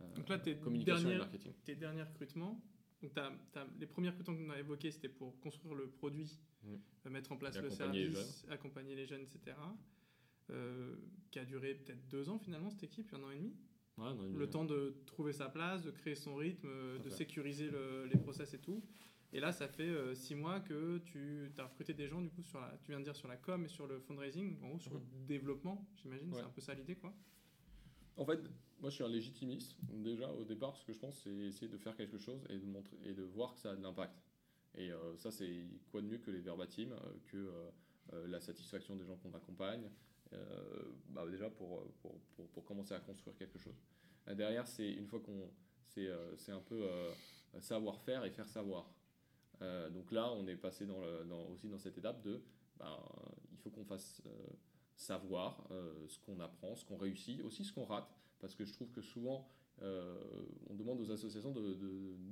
Euh, 0.00 0.14
donc 0.14 0.28
là, 0.28 0.38
tes, 0.38 0.54
derniers, 0.54 1.20
tes 1.64 1.74
derniers 1.74 2.02
recrutements, 2.02 2.60
donc 3.02 3.12
les 3.78 3.86
premiers 3.86 4.10
recrutements 4.10 4.36
qu'on 4.36 4.50
a 4.50 4.58
évoqués, 4.58 4.90
c'était 4.90 5.08
pour 5.08 5.38
construire 5.40 5.74
le 5.74 5.88
produit, 5.88 6.38
mmh. 6.64 7.10
mettre 7.10 7.32
en 7.32 7.36
place 7.36 7.58
le 7.58 7.70
service, 7.70 8.44
accompagner 8.48 8.94
les 8.94 9.06
jeunes, 9.06 9.22
etc. 9.22 9.56
qui 11.30 11.38
a 11.38 11.44
duré 11.44 11.74
peut-être 11.74 12.08
deux 12.08 12.28
ans 12.28 12.38
finalement, 12.38 12.70
cette 12.70 12.84
équipe, 12.84 13.12
un 13.14 13.22
an 13.22 13.30
et 13.30 13.36
demi. 13.36 13.54
le 14.34 14.48
temps 14.48 14.64
de 14.64 14.96
trouver 15.06 15.32
sa 15.32 15.48
place, 15.48 15.82
de 15.82 15.90
créer 15.90 16.14
son 16.14 16.34
rythme, 16.36 16.68
de 17.02 17.08
sécuriser 17.10 17.70
les 18.10 18.18
process 18.18 18.54
et 18.54 18.58
tout. 18.58 18.82
Et 19.32 19.40
là, 19.40 19.52
ça 19.52 19.68
fait 19.68 19.88
euh, 19.88 20.14
six 20.14 20.34
mois 20.34 20.60
que 20.60 20.98
tu 20.98 21.52
as 21.58 21.64
recruté 21.64 21.92
des 21.92 22.08
gens, 22.08 22.22
du 22.22 22.30
coup, 22.30 22.42
sur 22.42 22.60
la, 22.60 22.78
tu 22.82 22.92
viens 22.92 22.98
de 22.98 23.04
dire 23.04 23.16
sur 23.16 23.28
la 23.28 23.36
com 23.36 23.62
et 23.64 23.68
sur 23.68 23.86
le 23.86 24.00
fundraising, 24.00 24.56
en 24.62 24.68
gros, 24.68 24.78
sur 24.78 24.94
le 24.94 25.00
mhm. 25.00 25.26
développement, 25.26 25.86
j'imagine. 25.96 26.32
C'est 26.32 26.40
un 26.40 26.48
peu 26.48 26.62
ça 26.62 26.72
l'idée, 26.74 26.96
quoi. 26.96 27.12
En 28.16 28.24
fait, 28.24 28.40
moi, 28.80 28.88
je 28.90 28.96
suis 28.96 29.04
un 29.04 29.08
légitimiste. 29.08 29.76
Déjà, 29.82 30.30
au 30.32 30.44
départ, 30.44 30.76
ce 30.76 30.84
que 30.84 30.92
je 30.92 30.98
pense, 30.98 31.20
c'est 31.22 31.30
essayer 31.30 31.68
de 31.68 31.76
faire 31.76 31.94
quelque 31.94 32.18
chose 32.18 32.42
et 32.48 32.58
de, 32.58 32.64
montrer, 32.64 32.96
et 33.04 33.12
de 33.12 33.22
voir 33.22 33.52
que 33.52 33.60
ça 33.60 33.72
a 33.72 33.76
de 33.76 33.82
l'impact. 33.82 34.14
Et 34.74 34.90
euh, 34.90 35.16
ça, 35.16 35.30
c'est 35.30 35.66
quoi 35.90 36.00
de 36.00 36.06
mieux 36.06 36.18
que 36.18 36.30
les 36.30 36.40
verbatims, 36.40 36.92
euh, 36.92 37.18
que 37.26 37.52
la 38.26 38.40
satisfaction 38.40 38.96
des 38.96 39.04
gens 39.04 39.16
qu'on 39.16 39.34
accompagne, 39.34 39.90
bah, 41.10 41.26
déjà 41.30 41.48
pour, 41.50 41.84
pour, 42.00 42.18
pour, 42.36 42.48
pour, 42.48 42.64
commencer 42.64 42.94
à 42.94 43.00
construire 43.00 43.36
quelque 43.36 43.58
chose. 43.58 43.76
derrière, 44.26 44.66
c'est 44.66 44.90
une 44.90 45.06
fois 45.06 45.20
qu'on. 45.20 45.50
C'est 45.86 46.52
un 46.52 46.60
peu 46.60 46.86
savoir-faire 47.60 48.24
et 48.24 48.30
faire 48.30 48.48
savoir. 48.48 48.88
Euh, 49.62 49.90
donc 49.90 50.12
là, 50.12 50.32
on 50.32 50.46
est 50.46 50.56
passé 50.56 50.86
dans 50.86 51.50
aussi 51.50 51.68
dans 51.68 51.78
cette 51.78 51.98
étape 51.98 52.22
de, 52.22 52.40
ben, 52.78 52.96
il 53.52 53.58
faut 53.58 53.70
qu'on 53.70 53.84
fasse 53.84 54.22
euh, 54.26 54.30
savoir 54.94 55.66
euh, 55.70 56.06
ce 56.08 56.18
qu'on 56.20 56.38
apprend, 56.40 56.76
ce 56.76 56.84
qu'on 56.84 56.96
réussit, 56.96 57.42
aussi 57.42 57.64
ce 57.64 57.72
qu'on 57.72 57.84
rate, 57.84 58.08
parce 58.38 58.54
que 58.54 58.64
je 58.64 58.72
trouve 58.72 58.90
que 58.90 59.02
souvent, 59.02 59.48
on 59.80 60.74
demande 60.74 61.00
aux 61.00 61.12
associations 61.12 61.54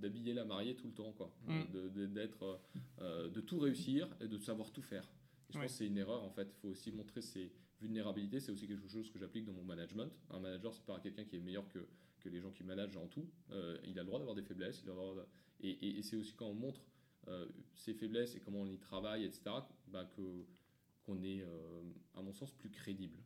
d'habiller 0.01 0.32
de, 0.32 0.36
la 0.36 0.44
mariée 0.44 0.74
tout 0.74 0.88
le 0.88 0.92
temps, 0.92 1.12
quoi, 1.12 1.32
mm. 1.47 1.62
de, 1.72 2.07
d'être, 2.07 2.61
de 2.99 3.40
tout 3.40 3.61
réussir 3.61 4.09
et 4.20 4.26
de 4.26 4.36
savoir 4.36 4.72
tout 4.72 4.82
faire. 4.82 5.09
je 5.51 5.59
pense 5.59 5.66
que 5.66 5.72
c'est 5.72 5.86
une 5.86 5.97
erreur 5.97 6.24
en 6.24 6.30
fait. 6.30 6.49
Il 6.49 6.57
faut 6.61 6.68
aussi 6.70 6.90
montrer 6.90 7.22
ses 7.22 7.53
vulnérabilités. 7.81 8.41
C'est 8.41 8.53
aussi 8.53 8.66
quelque 8.66 8.89
chose 8.89 9.11
que 9.11 9.18
j'applique 9.18 9.45
dans 9.45 9.53
mon 9.53 9.64
management. 9.64 10.11
Un 10.31 10.41
manager, 10.41 10.72
c'est 10.72 10.85
pas 10.85 10.99
quelqu'un 11.01 11.24
qui 11.24 11.37
est 11.37 11.41
meilleur 11.41 11.68
que, 11.68 11.87
que 12.20 12.29
les 12.29 12.41
gens 12.41 12.51
qui 12.51 12.64
managent 12.64 12.97
en 12.97 13.07
tout. 13.07 13.29
Euh, 13.51 13.79
il 13.85 13.99
a 13.99 14.03
le 14.03 14.07
droit 14.07 14.18
d'avoir 14.18 14.37
des 14.37 14.43
faiblesses. 14.43 14.81
Il 14.83 14.91
a 14.91 14.95
le 14.95 14.99
droit 14.99 15.27
et, 15.61 16.03
c'est 16.03 16.16
aussi 16.16 16.35
quand 16.35 16.47
on 16.47 16.55
montre 16.55 16.83
euh, 17.29 17.47
ses 17.74 17.95
faiblesses 17.95 18.35
et 18.35 18.41
comment 18.41 18.61
on 18.61 18.66
y 18.66 18.79
travaille, 18.79 19.24
etc., 19.24 19.43
bah, 19.89 20.05
qu'on 20.14 21.22
est, 21.22 21.43
euh, 21.43 21.83
à 22.14 22.22
mon 22.22 22.33
sens, 22.33 22.53
plus 22.53 22.70
crédible. 22.70 23.18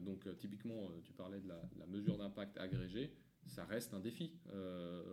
donc 0.00 0.26
typiquement, 0.38 0.88
tu 1.02 1.12
parlais 1.12 1.40
de 1.40 1.48
la, 1.48 1.60
la 1.78 1.86
mesure 1.86 2.16
d'impact 2.16 2.56
agrégée. 2.58 3.12
Ça 3.46 3.64
reste 3.64 3.92
un 3.92 4.00
défi. 4.00 4.32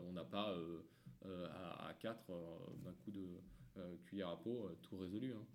on 0.07 0.13
n'a 0.13 0.23
pas 0.23 0.55
à, 1.25 1.87
à 1.89 1.93
4 1.95 2.31
d'un 2.83 2.93
coup 2.93 3.11
de 3.11 3.27
cuillère 4.05 4.29
à 4.29 4.41
peau 4.41 4.69
tout 4.81 4.97
résolu. 4.97 5.33
Hein 5.33 5.45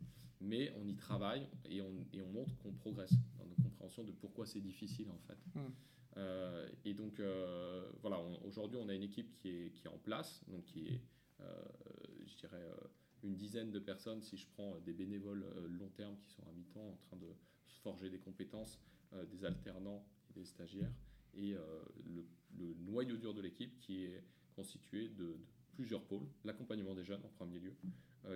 mais 0.40 0.72
on 0.76 0.86
y 0.86 0.94
travaille 0.94 1.46
et 1.64 1.80
on, 1.80 2.06
et 2.12 2.20
on 2.22 2.28
montre 2.28 2.56
qu'on 2.58 2.72
progresse 2.72 3.12
dans 3.38 3.46
notre 3.46 3.62
compréhension 3.62 4.04
de 4.04 4.12
pourquoi 4.12 4.46
c'est 4.46 4.60
difficile 4.60 5.08
en 5.10 5.18
fait. 5.18 5.38
Hmm. 5.54 5.72
Euh, 6.16 6.68
et 6.84 6.94
donc 6.94 7.20
euh, 7.20 7.90
voilà, 8.00 8.20
aujourd'hui 8.44 8.78
on 8.80 8.88
a 8.88 8.94
une 8.94 9.02
équipe 9.02 9.34
qui 9.34 9.48
est, 9.48 9.70
qui 9.74 9.86
est 9.86 9.90
en 9.90 9.98
place, 9.98 10.42
donc 10.48 10.64
qui 10.64 10.88
est, 10.88 11.00
euh, 11.40 11.64
je 12.26 12.36
dirais, 12.36 12.64
une 13.22 13.36
dizaine 13.36 13.70
de 13.70 13.78
personnes 13.78 14.22
si 14.22 14.36
je 14.36 14.46
prends 14.46 14.78
des 14.80 14.92
bénévoles 14.92 15.44
long 15.68 15.88
terme 15.90 16.16
qui 16.18 16.30
sont 16.30 16.42
à 16.46 16.52
mi-temps 16.52 16.88
en 16.88 16.96
train 16.96 17.16
de 17.16 17.28
forger 17.82 18.10
des 18.10 18.18
compétences, 18.18 18.80
des 19.30 19.44
alternants 19.44 20.04
et 20.30 20.40
des 20.40 20.44
stagiaires, 20.44 20.92
et 21.34 21.52
le, 21.52 22.24
le, 22.58 22.74
noyau 22.74 23.16
dur 23.16 23.34
de 23.34 23.40
l'équipe 23.40 23.78
qui 23.80 24.04
est 24.04 24.22
constitué 24.54 25.08
de, 25.08 25.24
de 25.24 25.36
plusieurs 25.74 26.02
pôles, 26.02 26.26
l'accompagnement 26.44 26.94
des 26.94 27.04
jeunes 27.04 27.24
en 27.24 27.28
premier 27.28 27.58
lieu, 27.58 27.74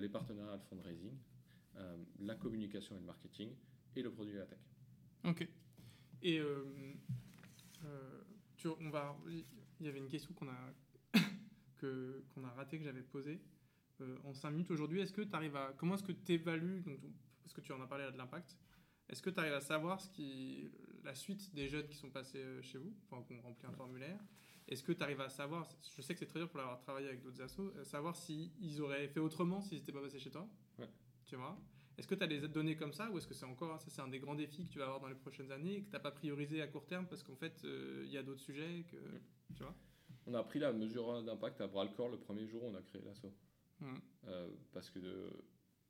les 0.00 0.08
partenariats 0.08 0.56
le 0.56 0.62
fundraising, 0.62 1.16
euh, 1.76 1.96
la 2.20 2.34
communication 2.34 2.96
et 2.96 3.00
le 3.00 3.06
marketing 3.06 3.54
et 3.94 4.02
le 4.02 4.10
produit 4.10 4.34
et 4.34 4.38
la 4.38 4.46
tech. 4.46 4.58
Ok. 5.24 5.46
Et 6.22 6.38
euh, 6.38 6.64
euh, 7.84 8.22
tu, 8.56 8.68
on 8.68 8.90
va, 8.90 9.16
il 9.28 9.86
y 9.86 9.88
avait 9.88 9.98
une 9.98 10.08
question 10.08 10.34
qu'on 10.34 10.48
a, 10.48 10.74
que, 11.76 12.24
qu'on 12.34 12.44
a 12.44 12.50
ratée, 12.50 12.78
que 12.78 12.84
j'avais 12.84 13.02
posée 13.02 13.40
en 14.24 14.32
5 14.32 14.50
minutes 14.50 14.70
aujourd'hui. 14.70 15.00
Est-ce 15.00 15.12
que 15.12 15.20
tu 15.20 15.34
arrives 15.34 15.56
à. 15.56 15.74
Comment 15.76 15.94
est-ce 15.94 16.02
que 16.02 16.12
tu 16.12 16.32
évalues, 16.32 16.82
parce 17.42 17.52
que 17.52 17.60
tu 17.60 17.72
en 17.72 17.80
as 17.82 17.86
parlé 17.86 18.10
de 18.10 18.16
l'impact, 18.16 18.56
est-ce 19.10 19.20
que 19.20 19.28
tu 19.28 19.38
arrives 19.38 19.52
à 19.52 19.60
savoir 19.60 20.00
ce 20.00 20.08
qui, 20.08 20.70
la 21.04 21.14
suite 21.14 21.54
des 21.54 21.68
jeunes 21.68 21.88
qui 21.88 21.98
sont 21.98 22.10
passés 22.10 22.42
chez 22.62 22.78
vous, 22.78 22.94
enfin, 23.04 23.22
qui 23.22 23.34
ont 23.34 23.42
rempli 23.42 23.66
un 23.66 23.72
formulaire 23.72 24.18
Est-ce 24.70 24.84
que 24.84 24.92
tu 24.92 25.02
arrives 25.02 25.20
à 25.20 25.28
savoir, 25.28 25.68
je 25.96 26.00
sais 26.00 26.14
que 26.14 26.20
c'est 26.20 26.26
très 26.26 26.38
dur 26.38 26.48
pour 26.48 26.60
avoir 26.60 26.78
travaillé 26.78 27.08
avec 27.08 27.22
d'autres 27.22 27.42
assos, 27.42 27.72
savoir 27.82 28.14
s'ils 28.14 28.52
ils 28.60 28.80
auraient 28.80 29.08
fait 29.08 29.18
autrement 29.18 29.60
s'ils 29.60 29.78
n'étaient 29.78 29.92
pas 29.92 30.00
passés 30.00 30.20
chez 30.20 30.30
toi 30.30 30.48
ouais. 30.78 30.88
Tu 31.26 31.34
vois? 31.34 31.58
Est-ce 31.98 32.06
que 32.06 32.14
tu 32.14 32.22
as 32.22 32.28
des 32.28 32.48
données 32.48 32.76
comme 32.76 32.92
ça 32.92 33.10
ou 33.10 33.18
est-ce 33.18 33.26
que 33.26 33.34
c'est 33.34 33.44
encore, 33.44 33.80
ça 33.80 33.90
c'est 33.90 34.00
un 34.00 34.08
des 34.08 34.20
grands 34.20 34.36
défis 34.36 34.66
que 34.66 34.72
tu 34.72 34.78
vas 34.78 34.84
avoir 34.84 35.00
dans 35.00 35.08
les 35.08 35.16
prochaines 35.16 35.50
années 35.50 35.74
et 35.74 35.82
que 35.82 35.86
tu 35.86 35.92
n'as 35.92 35.98
pas 35.98 36.12
priorisé 36.12 36.62
à 36.62 36.68
court 36.68 36.86
terme 36.86 37.06
parce 37.08 37.22
qu'en 37.24 37.34
fait 37.34 37.62
euh, 37.64 38.04
il 38.06 38.12
y 38.12 38.16
a 38.16 38.22
d'autres 38.22 38.40
sujets 38.40 38.86
que, 38.88 38.96
mm. 38.96 39.54
tu 39.56 39.62
vois? 39.64 39.74
On 40.26 40.34
a 40.34 40.42
pris 40.44 40.60
la 40.60 40.72
mesure 40.72 41.22
d'impact 41.24 41.60
à 41.60 41.66
bras 41.66 41.84
le 41.84 41.90
corps 41.90 42.08
le 42.08 42.18
premier 42.18 42.46
jour 42.46 42.62
où 42.62 42.66
on 42.68 42.74
a 42.74 42.82
créé 42.82 43.02
l'asso. 43.02 43.26
Mm. 43.80 43.94
Euh, 44.28 44.48
parce 44.72 44.88
que 44.88 45.00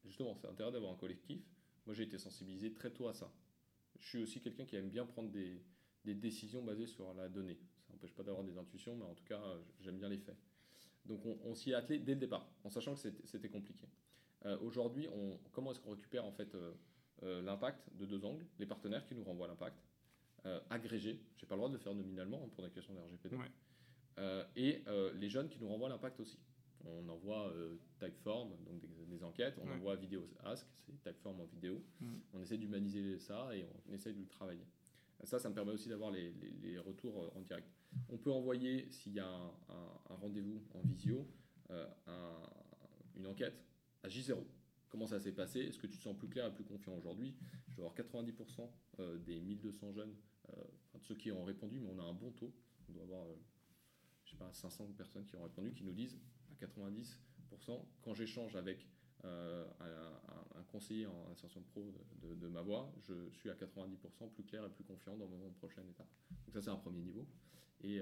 justement 0.06 0.34
c'est 0.34 0.48
intéressant 0.48 0.72
d'avoir 0.72 0.92
un 0.92 0.96
collectif. 0.96 1.42
Moi 1.84 1.94
j'ai 1.94 2.04
été 2.04 2.16
sensibilisé 2.16 2.72
très 2.72 2.90
tôt 2.90 3.08
à 3.08 3.12
ça. 3.12 3.30
Je 3.98 4.08
suis 4.08 4.22
aussi 4.22 4.40
quelqu'un 4.40 4.64
qui 4.64 4.76
aime 4.76 4.88
bien 4.88 5.04
prendre 5.04 5.30
des, 5.30 5.62
des 6.04 6.14
décisions 6.14 6.64
basées 6.64 6.86
sur 6.86 7.12
la 7.12 7.28
donnée. 7.28 7.60
Ça 8.00 8.06
n'empêche 8.06 8.16
pas 8.16 8.22
d'avoir 8.22 8.44
des 8.44 8.56
intuitions, 8.56 8.96
mais 8.96 9.04
en 9.04 9.14
tout 9.14 9.24
cas 9.24 9.40
j'aime 9.80 9.98
bien 9.98 10.08
les 10.08 10.16
faits. 10.16 10.36
Donc 11.04 11.24
on, 11.26 11.38
on 11.44 11.54
s'y 11.54 11.72
est 11.72 11.74
attelé 11.74 11.98
dès 11.98 12.14
le 12.14 12.20
départ, 12.20 12.48
en 12.64 12.70
sachant 12.70 12.94
que 12.94 13.00
c'était 13.24 13.48
compliqué. 13.48 13.86
Euh, 14.46 14.58
aujourd'hui, 14.60 15.08
comment 15.52 15.72
est-ce 15.72 15.80
qu'on 15.80 15.90
récupère 15.90 16.24
en 16.24 16.32
fait 16.32 16.54
euh, 16.54 16.72
euh, 17.24 17.42
l'impact 17.42 17.90
de 17.96 18.06
deux 18.06 18.24
angles? 18.24 18.46
Les 18.58 18.66
partenaires 18.66 19.04
qui 19.04 19.14
nous 19.14 19.24
renvoient 19.24 19.48
l'impact, 19.48 19.76
agrégés, 20.70 21.20
j'ai 21.36 21.46
pas 21.46 21.54
le 21.54 21.58
droit 21.58 21.68
de 21.68 21.74
le 21.74 21.80
faire 21.80 21.94
nominalement 21.94 22.42
hein, 22.42 22.48
pour 22.54 22.64
des 22.64 22.70
questions 22.70 22.94
d'RGPD, 22.94 23.36
et 24.56 24.82
les 25.14 25.28
jeunes 25.28 25.50
qui 25.50 25.58
nous 25.60 25.68
renvoient 25.68 25.90
l'impact 25.90 26.18
aussi. 26.20 26.38
On 26.86 27.06
envoie 27.10 27.52
Typeform, 27.98 28.48
donc 28.64 28.80
des, 29.10 29.22
enquêtes, 29.22 29.58
on 29.62 29.70
envoie 29.70 29.96
Vidéo 29.96 30.26
Ask, 30.44 30.66
c'est 30.86 30.98
Typeform 31.02 31.40
en 31.40 31.44
vidéo. 31.44 31.84
Mm. 32.00 32.06
On 32.32 32.40
essaie 32.40 32.56
d'humaniser 32.56 33.18
ça 33.18 33.54
et 33.54 33.66
on 33.86 33.92
essaie 33.92 34.14
de 34.14 34.20
le 34.20 34.28
travailler. 34.28 34.64
Ça, 35.24 35.38
ça 35.38 35.48
me 35.48 35.54
permet 35.54 35.72
aussi 35.72 35.88
d'avoir 35.88 36.10
les, 36.10 36.78
retours 36.78 37.36
en 37.36 37.40
direct. 37.40 37.68
On 38.08 38.16
peut 38.16 38.30
envoyer, 38.30 38.90
s'il 38.90 39.12
y 39.12 39.20
a 39.20 39.28
un, 39.28 40.14
rendez-vous 40.14 40.62
en 40.74 40.80
visio, 40.80 41.26
une 43.16 43.26
enquête 43.26 43.62
à 44.02 44.08
J0. 44.08 44.42
Comment 44.90 45.06
ça 45.06 45.20
s'est 45.20 45.32
passé? 45.32 45.60
Est-ce 45.60 45.78
que 45.78 45.86
tu 45.86 45.96
te 45.98 46.02
sens 46.02 46.16
plus 46.16 46.28
clair 46.28 46.46
et 46.46 46.52
plus 46.52 46.64
confiant 46.64 46.96
aujourd'hui? 46.96 47.36
Je 47.68 47.76
dois 47.76 47.86
avoir 47.86 47.94
90% 47.94 48.68
euh, 48.98 49.18
des 49.18 49.40
1200 49.40 49.92
jeunes, 49.92 50.14
euh, 50.52 50.62
ceux 50.98 51.14
qui 51.14 51.30
ont 51.30 51.44
répondu, 51.44 51.78
mais 51.78 51.88
on 51.88 51.98
a 52.00 52.02
un 52.02 52.12
bon 52.12 52.32
taux. 52.32 52.52
On 52.88 52.92
doit 52.92 53.04
avoir, 53.04 53.24
euh, 53.28 53.36
je 54.24 54.32
sais 54.32 54.36
pas, 54.36 54.52
500 54.52 54.88
personnes 54.96 55.24
qui 55.26 55.36
ont 55.36 55.44
répondu, 55.44 55.72
qui 55.72 55.84
nous 55.84 55.92
disent 55.92 56.18
à 56.50 56.54
90%, 56.66 57.86
quand 58.02 58.14
j'échange 58.14 58.56
avec 58.56 58.88
un, 59.24 60.62
conseiller 60.68 61.06
en 61.06 61.30
insertion 61.32 61.62
pro 61.62 61.92
de, 62.22 62.46
ma 62.48 62.62
voix, 62.62 62.92
je 63.00 63.28
suis 63.30 63.50
à 63.50 63.54
90% 63.54 64.30
plus 64.32 64.44
clair 64.44 64.64
et 64.64 64.68
plus 64.70 64.84
confiant 64.84 65.16
dans 65.16 65.26
mon 65.26 65.50
prochaine 65.54 65.88
étape. 65.88 66.06
Donc 66.46 66.54
ça 66.54 66.62
c'est 66.62 66.70
un 66.70 66.76
premier 66.76 67.00
niveau. 67.00 67.26
Et, 67.82 68.00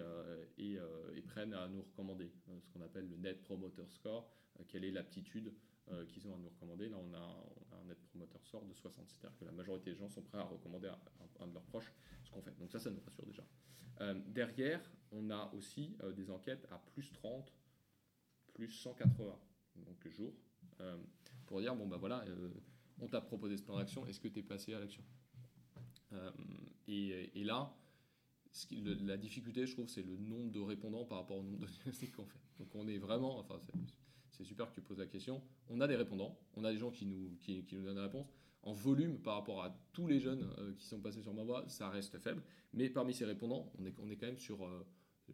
et, 0.58 0.78
prennent 1.26 1.54
à 1.54 1.66
nous 1.68 1.82
recommander 1.82 2.30
ce 2.60 2.70
qu'on 2.70 2.82
appelle 2.82 3.08
le 3.08 3.16
Net 3.16 3.42
Promoter 3.42 3.86
Score, 3.88 4.30
quelle 4.66 4.84
est 4.84 4.90
l'aptitude 4.90 5.52
euh, 5.90 6.04
qu'ils 6.06 6.26
ont 6.26 6.34
à 6.34 6.38
nous 6.38 6.48
recommander? 6.48 6.88
Là, 6.88 6.96
on 6.98 7.14
a, 7.14 7.78
un 7.80 7.84
net 7.84 7.98
promoteur 8.08 8.44
sort 8.44 8.64
de 8.64 8.74
60, 8.74 9.08
c'est-à-dire 9.08 9.38
que 9.38 9.44
la 9.44 9.52
majorité 9.52 9.92
des 9.92 9.96
gens 9.96 10.08
sont 10.08 10.22
prêts 10.22 10.38
à 10.38 10.42
recommander 10.42 10.88
à 10.88 10.98
un, 11.40 11.46
de 11.46 11.54
leurs 11.54 11.64
proches 11.64 11.92
ce 12.24 12.30
qu'on 12.30 12.42
fait. 12.42 12.56
Donc 12.58 12.70
ça, 12.72 12.78
ça 12.78 12.90
nous 12.90 13.00
rassure 13.00 13.24
déjà. 13.24 13.44
Euh, 14.00 14.14
derrière, 14.26 14.80
on 15.12 15.30
a 15.30 15.50
aussi 15.54 15.96
euh, 16.02 16.12
des 16.12 16.30
enquêtes 16.30 16.66
à 16.70 16.78
plus 16.78 17.10
30, 17.12 17.52
plus 18.54 18.68
180 18.68 19.38
donc, 19.76 20.08
jours, 20.08 20.34
pour 21.46 21.60
dire, 21.60 21.74
bon, 21.74 21.86
bah 21.86 21.96
voilà, 21.96 22.24
on 23.00 23.08
t'a 23.08 23.20
proposé 23.20 23.56
ce 23.56 23.62
plan 23.62 23.76
d'action, 23.76 24.06
est-ce 24.06 24.20
que 24.20 24.28
tu 24.28 24.40
es 24.40 24.42
passé 24.42 24.74
à 24.74 24.80
l'action 24.80 25.02
et, 26.88 27.44
là, 27.44 27.74
la 29.04 29.16
difficulté, 29.16 29.66
je 29.66 29.72
trouve, 29.72 29.88
c'est 29.88 30.02
le 30.02 30.16
nombre 30.16 30.50
de 30.50 30.60
répondants 30.60 31.04
par 31.04 31.18
rapport 31.18 31.38
au 31.38 31.42
nombre 31.42 31.58
de 31.58 31.66
diagnostics 31.72 32.14
qu'on 32.14 32.24
fait. 32.24 32.40
Donc 32.58 32.74
on 32.74 32.88
est 32.88 32.98
vraiment, 32.98 33.38
enfin, 33.38 33.60
c'est 34.30 34.44
super 34.44 34.68
que 34.70 34.74
tu 34.74 34.80
poses 34.80 34.98
la 34.98 35.06
question. 35.06 35.42
On 35.68 35.80
a 35.80 35.86
des 35.86 35.96
répondants, 35.96 36.38
on 36.54 36.64
a 36.64 36.72
des 36.72 36.78
gens 36.78 36.90
qui 36.90 37.06
nous, 37.06 37.36
qui, 37.40 37.64
nous 37.72 37.84
donnent 37.84 37.96
des 37.96 38.00
réponses. 38.00 38.32
En 38.62 38.72
volume, 38.72 39.18
par 39.18 39.34
rapport 39.34 39.62
à 39.62 39.70
tous 39.92 40.06
les 40.06 40.18
jeunes 40.18 40.50
euh, 40.58 40.74
qui 40.74 40.86
sont 40.86 41.00
passés 41.00 41.22
sur 41.22 41.32
ma 41.32 41.44
voie, 41.44 41.64
ça 41.68 41.88
reste 41.90 42.18
faible. 42.18 42.42
Mais 42.72 42.90
parmi 42.90 43.14
ces 43.14 43.24
répondants, 43.24 43.72
on 43.78 43.84
est, 43.84 43.98
on 44.00 44.10
est 44.10 44.16
quand 44.16 44.26
même 44.26 44.38
sur, 44.38 44.64
euh, 44.64 44.84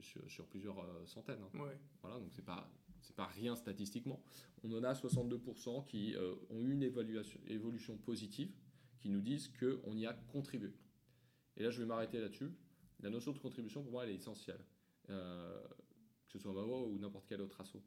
sur, 0.01 0.47
plusieurs 0.47 0.79
euh, 0.79 1.07
centaines. 1.07 1.41
Hein. 1.43 1.69
Voilà, 2.03 2.19
donc 2.19 2.33
c'est 2.33 2.45
pas 2.45 2.71
c'est 3.05 3.17
pas 3.17 3.27
rien 3.27 3.57
statistiquement. 3.57 4.23
On 4.63 4.73
en 4.73 4.83
a 4.83 4.93
62% 4.93 5.85
qui 5.87 6.15
ont 6.51 6.65
eu 6.65 6.73
une 6.73 6.83
évaluation, 6.83 7.41
évolution 7.47 7.97
positive, 7.97 8.51
qui 8.99 9.11
nous 9.11 9.21
disent 9.21 9.51
qu'on 9.59 9.97
y 9.97 10.07
a 10.07 10.15
contribué. 10.33 10.73
Et 11.57 11.63
là, 11.63 11.71
je 11.71 11.81
vais 11.81 11.87
m'arrêter 11.87 12.21
là-dessus. 12.21 12.51
La 13.01 13.11
notion 13.11 13.33
de 13.33 13.39
contribution, 13.39 13.83
pour 13.83 13.93
moi, 13.93 14.05
elle 14.05 14.11
est 14.11 14.17
essentielle. 14.17 14.65
que 15.07 15.13
ce 16.29 16.39
soit 16.39 16.53
ma 16.53 16.63
voix 16.63 16.83
ou 16.83 16.99
n'importe 16.99 17.27
quel 17.29 17.41
autre 17.43 17.61
assaut 17.61 17.83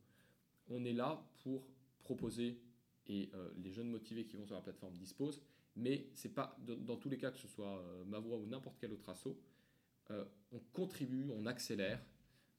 on 0.69 0.85
est 0.85 0.93
là 0.93 1.23
pour 1.43 1.67
proposer 1.99 2.61
et 3.07 3.29
euh, 3.33 3.49
les 3.57 3.71
jeunes 3.71 3.89
motivés 3.89 4.25
qui 4.25 4.35
vont 4.35 4.45
sur 4.45 4.55
la 4.55 4.61
plateforme 4.61 4.95
disposent, 4.97 5.41
mais 5.75 6.09
c'est 6.13 6.33
pas 6.33 6.57
dans 6.59 6.97
tous 6.97 7.09
les 7.09 7.17
cas 7.17 7.31
que 7.31 7.37
ce 7.37 7.47
soit 7.47 7.79
euh, 7.79 8.03
ma 8.05 8.19
voix 8.19 8.37
ou 8.37 8.45
n'importe 8.45 8.77
quel 8.79 8.91
autre 8.91 9.09
assaut, 9.09 9.39
euh, 10.11 10.25
on 10.51 10.59
contribue, 10.73 11.29
on 11.33 11.45
accélère 11.45 12.03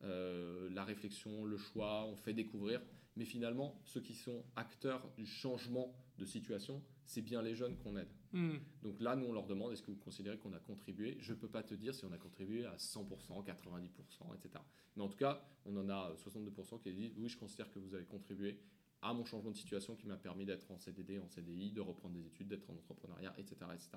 la 0.03 0.85
réflexion, 0.85 1.45
le 1.45 1.57
choix, 1.57 2.05
on 2.05 2.17
fait 2.17 2.35
découvrir, 2.35 2.81
mais 3.17 3.25
finalement 3.25 3.81
ceux 3.85 4.01
qui 4.01 4.15
sont 4.15 4.45
acteurs 4.57 5.11
du 5.17 5.27
changement 5.27 5.95
de 6.19 6.25
situation, 6.25 6.83
c'est 7.05 7.23
bien 7.23 7.43
les 7.43 7.55
jeunes 7.55 7.77
qu'on 7.79 7.97
aide. 7.97 8.13
Hmm. 8.33 8.57
Donc 8.83 9.01
là, 9.01 9.17
nous, 9.17 9.27
on 9.27 9.33
leur 9.33 9.47
demande 9.47 9.73
est-ce 9.73 9.83
que 9.83 9.91
vous 9.91 9.97
considérez 9.97 10.39
qu'on 10.39 10.53
a 10.53 10.59
contribué? 10.59 11.17
Je 11.21 11.33
ne 11.33 11.39
peux 11.39 11.49
pas 11.49 11.63
te 11.63 11.75
dire 11.75 11.95
si 11.95 12.05
on 12.05 12.13
a 12.13 12.19
contribué 12.19 12.67
à 12.67 12.77
100%, 12.77 13.45
90%, 13.45 14.35
etc. 14.35 14.63
Mais 14.97 15.03
en 15.03 15.09
tout 15.09 15.17
cas, 15.17 15.43
on 15.65 15.77
en 15.77 15.89
a 15.89 16.13
62% 16.15 16.81
qui 16.81 16.93
disent 16.93 17.13
oui, 17.17 17.29
je 17.29 17.39
considère 17.39 17.71
que 17.71 17.79
vous 17.79 17.95
avez 17.95 18.05
contribué 18.05 18.59
à 19.01 19.15
mon 19.15 19.25
changement 19.25 19.51
de 19.51 19.57
situation 19.57 19.95
qui 19.95 20.07
m'a 20.07 20.17
permis 20.17 20.45
d'être 20.45 20.71
en 20.71 20.79
CDD, 20.79 21.19
en 21.19 21.29
CDI, 21.29 21.71
de 21.73 21.81
reprendre 21.81 22.15
des 22.15 22.27
études, 22.27 22.49
d'être 22.49 22.69
en 22.69 22.75
entrepreneuriat, 22.75 23.33
etc. 23.39 23.57
etc. 23.73 23.91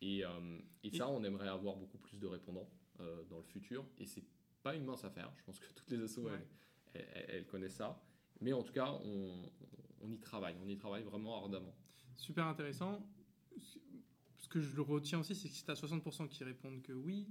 Et, 0.00 0.24
euh, 0.24 0.58
et, 0.82 0.90
ça, 0.90 1.08
on 1.08 1.22
aimerait 1.22 1.48
avoir 1.48 1.76
beaucoup 1.76 1.98
plus 1.98 2.18
de 2.18 2.26
répondants 2.26 2.68
euh, 3.00 3.22
dans 3.24 3.38
le 3.38 3.44
futur. 3.44 3.84
Et 3.98 4.06
c'est 4.06 4.24
pas 4.62 4.74
une 4.74 4.84
mince 4.84 5.04
affaire. 5.04 5.30
Je 5.36 5.44
pense 5.44 5.58
que 5.58 5.66
toutes 5.74 5.90
les 5.90 6.00
assos, 6.02 6.28
elles, 6.94 7.46
connaissent 7.46 7.76
ça. 7.76 8.00
Mais 8.40 8.52
en 8.52 8.62
tout 8.62 8.72
cas, 8.72 8.90
on, 9.04 9.50
on 10.00 10.10
y 10.10 10.18
travaille. 10.18 10.56
On 10.64 10.68
y 10.68 10.76
travaille 10.76 11.02
vraiment 11.02 11.42
ardemment. 11.42 11.74
Super 12.14 12.46
intéressant 12.46 13.00
ce 14.42 14.48
que 14.48 14.60
je 14.60 14.80
retiens 14.80 15.20
aussi, 15.20 15.34
c'est 15.34 15.48
que 15.48 15.54
si 15.54 15.64
tu 15.64 15.70
as 15.70 15.74
60% 15.74 16.28
qui 16.28 16.44
répondent 16.44 16.82
que 16.82 16.92
oui, 16.92 17.28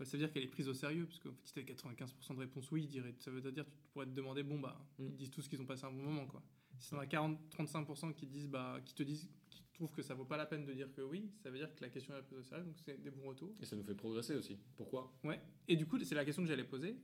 euh, 0.00 0.04
ça 0.04 0.12
veut 0.12 0.18
dire 0.18 0.32
qu'elle 0.32 0.44
est 0.44 0.48
prise 0.48 0.68
au 0.68 0.74
sérieux, 0.74 1.06
parce 1.06 1.18
que 1.18 1.28
si 1.42 1.52
tu 1.52 1.60
as 1.60 1.62
95% 1.62 2.34
de 2.34 2.40
réponses 2.40 2.70
oui, 2.70 2.88
ça 3.18 3.30
veut 3.30 3.40
dire 3.52 3.64
que 3.64 3.70
tu 3.70 3.88
pourrais 3.92 4.06
te 4.06 4.12
demander, 4.12 4.42
bon, 4.42 4.60
bah, 4.60 4.78
ils 4.98 5.06
mm. 5.06 5.16
disent 5.16 5.30
tous 5.30 5.48
qu'ils 5.48 5.60
ont 5.60 5.66
passé 5.66 5.84
un 5.84 5.90
bon 5.90 6.02
moment, 6.02 6.26
quoi. 6.26 6.42
Si 6.78 6.90
tu 6.90 6.96
as 6.96 7.06
40, 7.06 7.38
35% 7.56 8.14
qui, 8.14 8.26
disent, 8.26 8.48
bah, 8.48 8.80
qui 8.84 8.94
te 8.94 9.02
disent 9.02 9.28
trouves 9.76 9.92
que 9.92 10.02
ça 10.02 10.14
vaut 10.14 10.24
pas 10.24 10.36
la 10.36 10.46
peine 10.46 10.64
de 10.64 10.72
dire 10.72 10.92
que 10.92 11.02
oui, 11.02 11.30
ça 11.42 11.50
veut 11.50 11.58
dire 11.58 11.74
que 11.74 11.80
la 11.82 11.88
question 11.88 12.16
est 12.16 12.22
prise 12.22 12.38
au 12.38 12.42
sérieux, 12.42 12.64
donc 12.64 12.76
c'est 12.84 13.00
des 13.00 13.10
bons 13.10 13.28
retours. 13.28 13.54
Et 13.60 13.64
ça 13.64 13.76
nous 13.76 13.84
fait 13.84 13.94
progresser 13.94 14.34
aussi. 14.34 14.58
Pourquoi? 14.76 15.12
Ouais. 15.24 15.40
Et 15.68 15.76
du 15.76 15.86
coup, 15.86 15.98
c'est 16.02 16.14
la 16.14 16.24
question 16.24 16.42
que 16.42 16.48
j'allais 16.48 16.64
poser. 16.64 16.96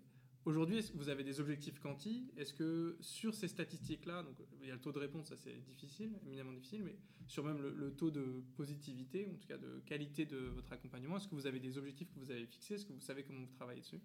Aujourd'hui, 0.45 0.79
est-ce 0.79 0.91
que 0.91 0.97
vous 0.97 1.09
avez 1.09 1.23
des 1.23 1.39
objectifs 1.39 1.79
quanti? 1.79 2.33
Est-ce 2.37 2.53
que 2.53 2.97
sur 3.01 3.33
ces 3.33 3.47
statistiques-là, 3.47 4.25
donc 4.25 4.37
il 4.61 4.66
y 4.66 4.70
a 4.73 4.75
le 4.75 4.81
taux 4.81 4.91
de 4.91 4.99
réponse, 4.99 5.29
ça 5.29 5.37
c'est 5.37 5.57
difficile, 5.66 6.18
éminemment 6.27 6.53
difficile, 6.53 6.83
mais 6.83 6.97
sur 7.29 7.45
même 7.45 7.62
le, 7.62 7.73
le 7.73 7.93
taux 7.95 8.11
de 8.11 8.43
positivité, 8.57 9.29
en 9.33 9.37
tout 9.37 9.47
cas 9.47 9.57
de 9.59 9.81
qualité 9.87 10.27
de 10.27 10.39
votre 10.39 10.73
accompagnement, 10.73 11.18
est-ce 11.18 11.29
que 11.29 11.37
vous 11.37 11.47
avez 11.47 11.61
des 11.61 11.79
objectifs 11.79 12.12
que 12.12 12.18
vous 12.18 12.33
avez 12.33 12.45
fixés? 12.47 12.75
Est-ce 12.75 12.85
que 12.85 12.93
vous 12.93 13.01
savez 13.01 13.23
comment 13.23 13.41
vous 13.41 13.53
travaillez 13.53 13.83
dessus? 13.83 14.01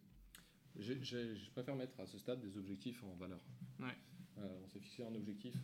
Je 0.75 1.49
préfère 1.49 1.75
mettre 1.75 1.99
à 1.99 2.05
ce 2.05 2.19
stade 2.19 2.39
des 2.39 2.55
objectifs 2.55 3.03
en 3.03 3.15
valeur. 3.15 3.43
Ouais. 3.79 3.97
Euh, 4.37 4.59
on 4.63 4.67
s'est 4.67 4.79
fixé 4.79 5.03
un 5.03 5.15
objectif 5.15 5.55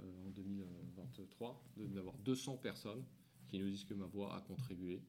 en 0.00 0.30
2023 0.30 1.62
de- 1.76 1.86
d'avoir 1.86 2.16
200 2.18 2.56
personnes 2.56 3.04
qui 3.48 3.58
nous 3.58 3.68
disent 3.68 3.84
que 3.84 3.94
ma 3.94 4.06
voix 4.06 4.34
a 4.36 4.40
contribué 4.40 5.02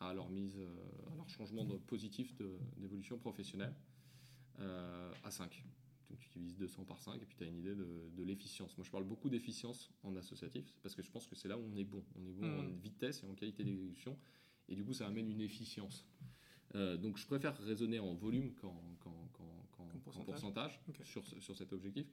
à 0.00 0.14
leur 0.14 0.28
mise, 0.30 0.56
euh, 0.58 0.68
à 1.12 1.16
leur 1.16 1.28
changement 1.28 1.64
de- 1.64 1.78
positif 1.78 2.34
d'évolution 2.76 3.18
professionnelle 3.18 3.74
euh, 4.60 5.12
à 5.24 5.30
5. 5.30 5.64
Donc 6.10 6.18
tu 6.20 6.28
divises 6.38 6.56
200 6.56 6.84
par 6.84 7.00
5 7.00 7.20
et 7.20 7.26
puis 7.26 7.36
tu 7.36 7.44
as 7.44 7.46
une 7.46 7.58
idée 7.58 7.74
de, 7.74 8.10
de 8.16 8.22
l'efficience. 8.22 8.76
Moi 8.78 8.84
je 8.84 8.90
parle 8.90 9.04
beaucoup 9.04 9.28
d'efficience 9.28 9.90
en 10.02 10.16
associatif 10.16 10.72
parce 10.82 10.94
que 10.94 11.02
je 11.02 11.10
pense 11.10 11.26
que 11.26 11.34
c'est 11.36 11.48
là 11.48 11.58
où 11.58 11.62
on 11.62 11.76
est 11.76 11.84
bon. 11.84 12.02
On 12.16 12.24
est 12.26 12.32
bon 12.32 12.46
en 12.60 12.76
vitesse 12.76 13.22
et 13.22 13.26
en 13.26 13.34
qualité 13.34 13.62
d'exécution 13.64 14.16
et 14.68 14.74
du 14.74 14.84
coup 14.84 14.94
ça 14.94 15.06
amène 15.06 15.30
une 15.30 15.40
efficience. 15.40 16.06
Euh, 16.74 16.96
donc 16.96 17.16
je 17.18 17.26
préfère 17.26 17.56
raisonner 17.58 17.98
en 17.98 18.14
volume 18.14 18.54
qu'en 18.54 18.74
pourcentage. 20.32 20.80
sur 21.40 21.56
cet 21.56 21.72
objectif. 21.72 22.06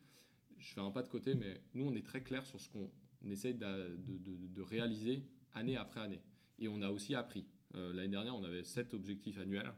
Je 0.66 0.74
fais 0.74 0.82
un 0.82 0.90
pas 0.90 1.04
de 1.04 1.08
côté, 1.08 1.36
mais 1.36 1.62
nous 1.76 1.86
on 1.86 1.94
est 1.94 2.06
très 2.06 2.24
clair 2.24 2.44
sur 2.44 2.60
ce 2.60 2.70
qu'on 2.70 2.90
essaye 3.30 3.54
de, 3.54 4.62
réaliser 4.62 5.24
année 5.54 5.78
après 5.78 6.02
année. 6.02 6.22
Et 6.58 6.68
on 6.68 6.82
a 6.82 6.90
aussi 6.90 7.14
appris. 7.14 7.46
Euh, 7.76 7.94
L'année 7.94 8.10
dernière 8.10 8.36
on 8.36 8.44
avait 8.44 8.64
7 8.64 8.96
objectifs 8.96 9.38
annuels 9.38 9.72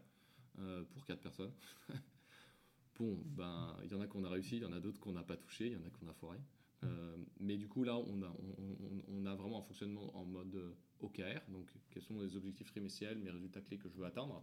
euh, 0.59 0.83
pour 0.85 1.05
4 1.05 1.19
personnes. 1.19 1.51
bon, 2.97 3.21
ben 3.25 3.75
il 3.83 3.91
y 3.91 3.95
en 3.95 4.01
a 4.01 4.07
qu'on 4.07 4.23
a 4.23 4.29
réussi, 4.29 4.57
il 4.57 4.63
y 4.63 4.65
en 4.65 4.71
a 4.71 4.79
d'autres 4.79 4.99
qu'on 5.01 5.11
n'a 5.11 5.23
pas 5.23 5.35
touché, 5.35 5.67
il 5.67 5.73
y 5.73 5.75
en 5.75 5.83
a 5.83 5.89
qu'on 5.89 6.07
a 6.07 6.13
foiré. 6.13 6.39
Euh, 6.85 7.17
mais 7.41 7.57
du 7.57 7.67
coup, 7.67 7.83
là, 7.83 7.97
on 7.97 9.25
a, 9.25 9.35
vraiment 9.35 9.59
un 9.59 9.63
fonctionnement 9.63 10.15
en 10.15 10.23
mode 10.23 10.73
OKR. 11.01 11.41
Donc, 11.49 11.69
quels 11.89 12.03
sont 12.03 12.21
les 12.21 12.35
objectifs 12.37 12.67
trimestriels, 12.67 13.17
mes 13.17 13.31
résultats 13.31 13.61
clés 13.61 13.77
que 13.77 13.89
je 13.89 13.97
veux 13.97 14.05
atteindre? 14.05 14.41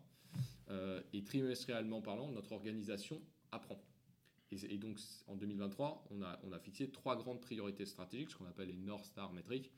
Et 1.12 1.22
trimestriellement 1.22 2.03
parlant, 2.03 2.30
notre 2.32 2.53
organisation 2.53 3.22
apprend. 3.53 3.80
Et, 4.62 4.78
donc, 4.78 4.98
en 5.26 5.36
2023, 5.36 6.07
on 6.11 6.22
a, 6.22 6.38
on 6.44 6.52
a 6.52 6.59
fixé 6.59 6.88
trois 6.90 7.16
grandes 7.16 7.40
priorités 7.40 7.86
stratégiques, 7.86 8.30
ce 8.30 8.36
qu'on 8.36 8.46
appelle 8.46 8.68
les 8.68 8.76
North 8.76 9.05
Star 9.07 9.32
métriques. 9.32 9.72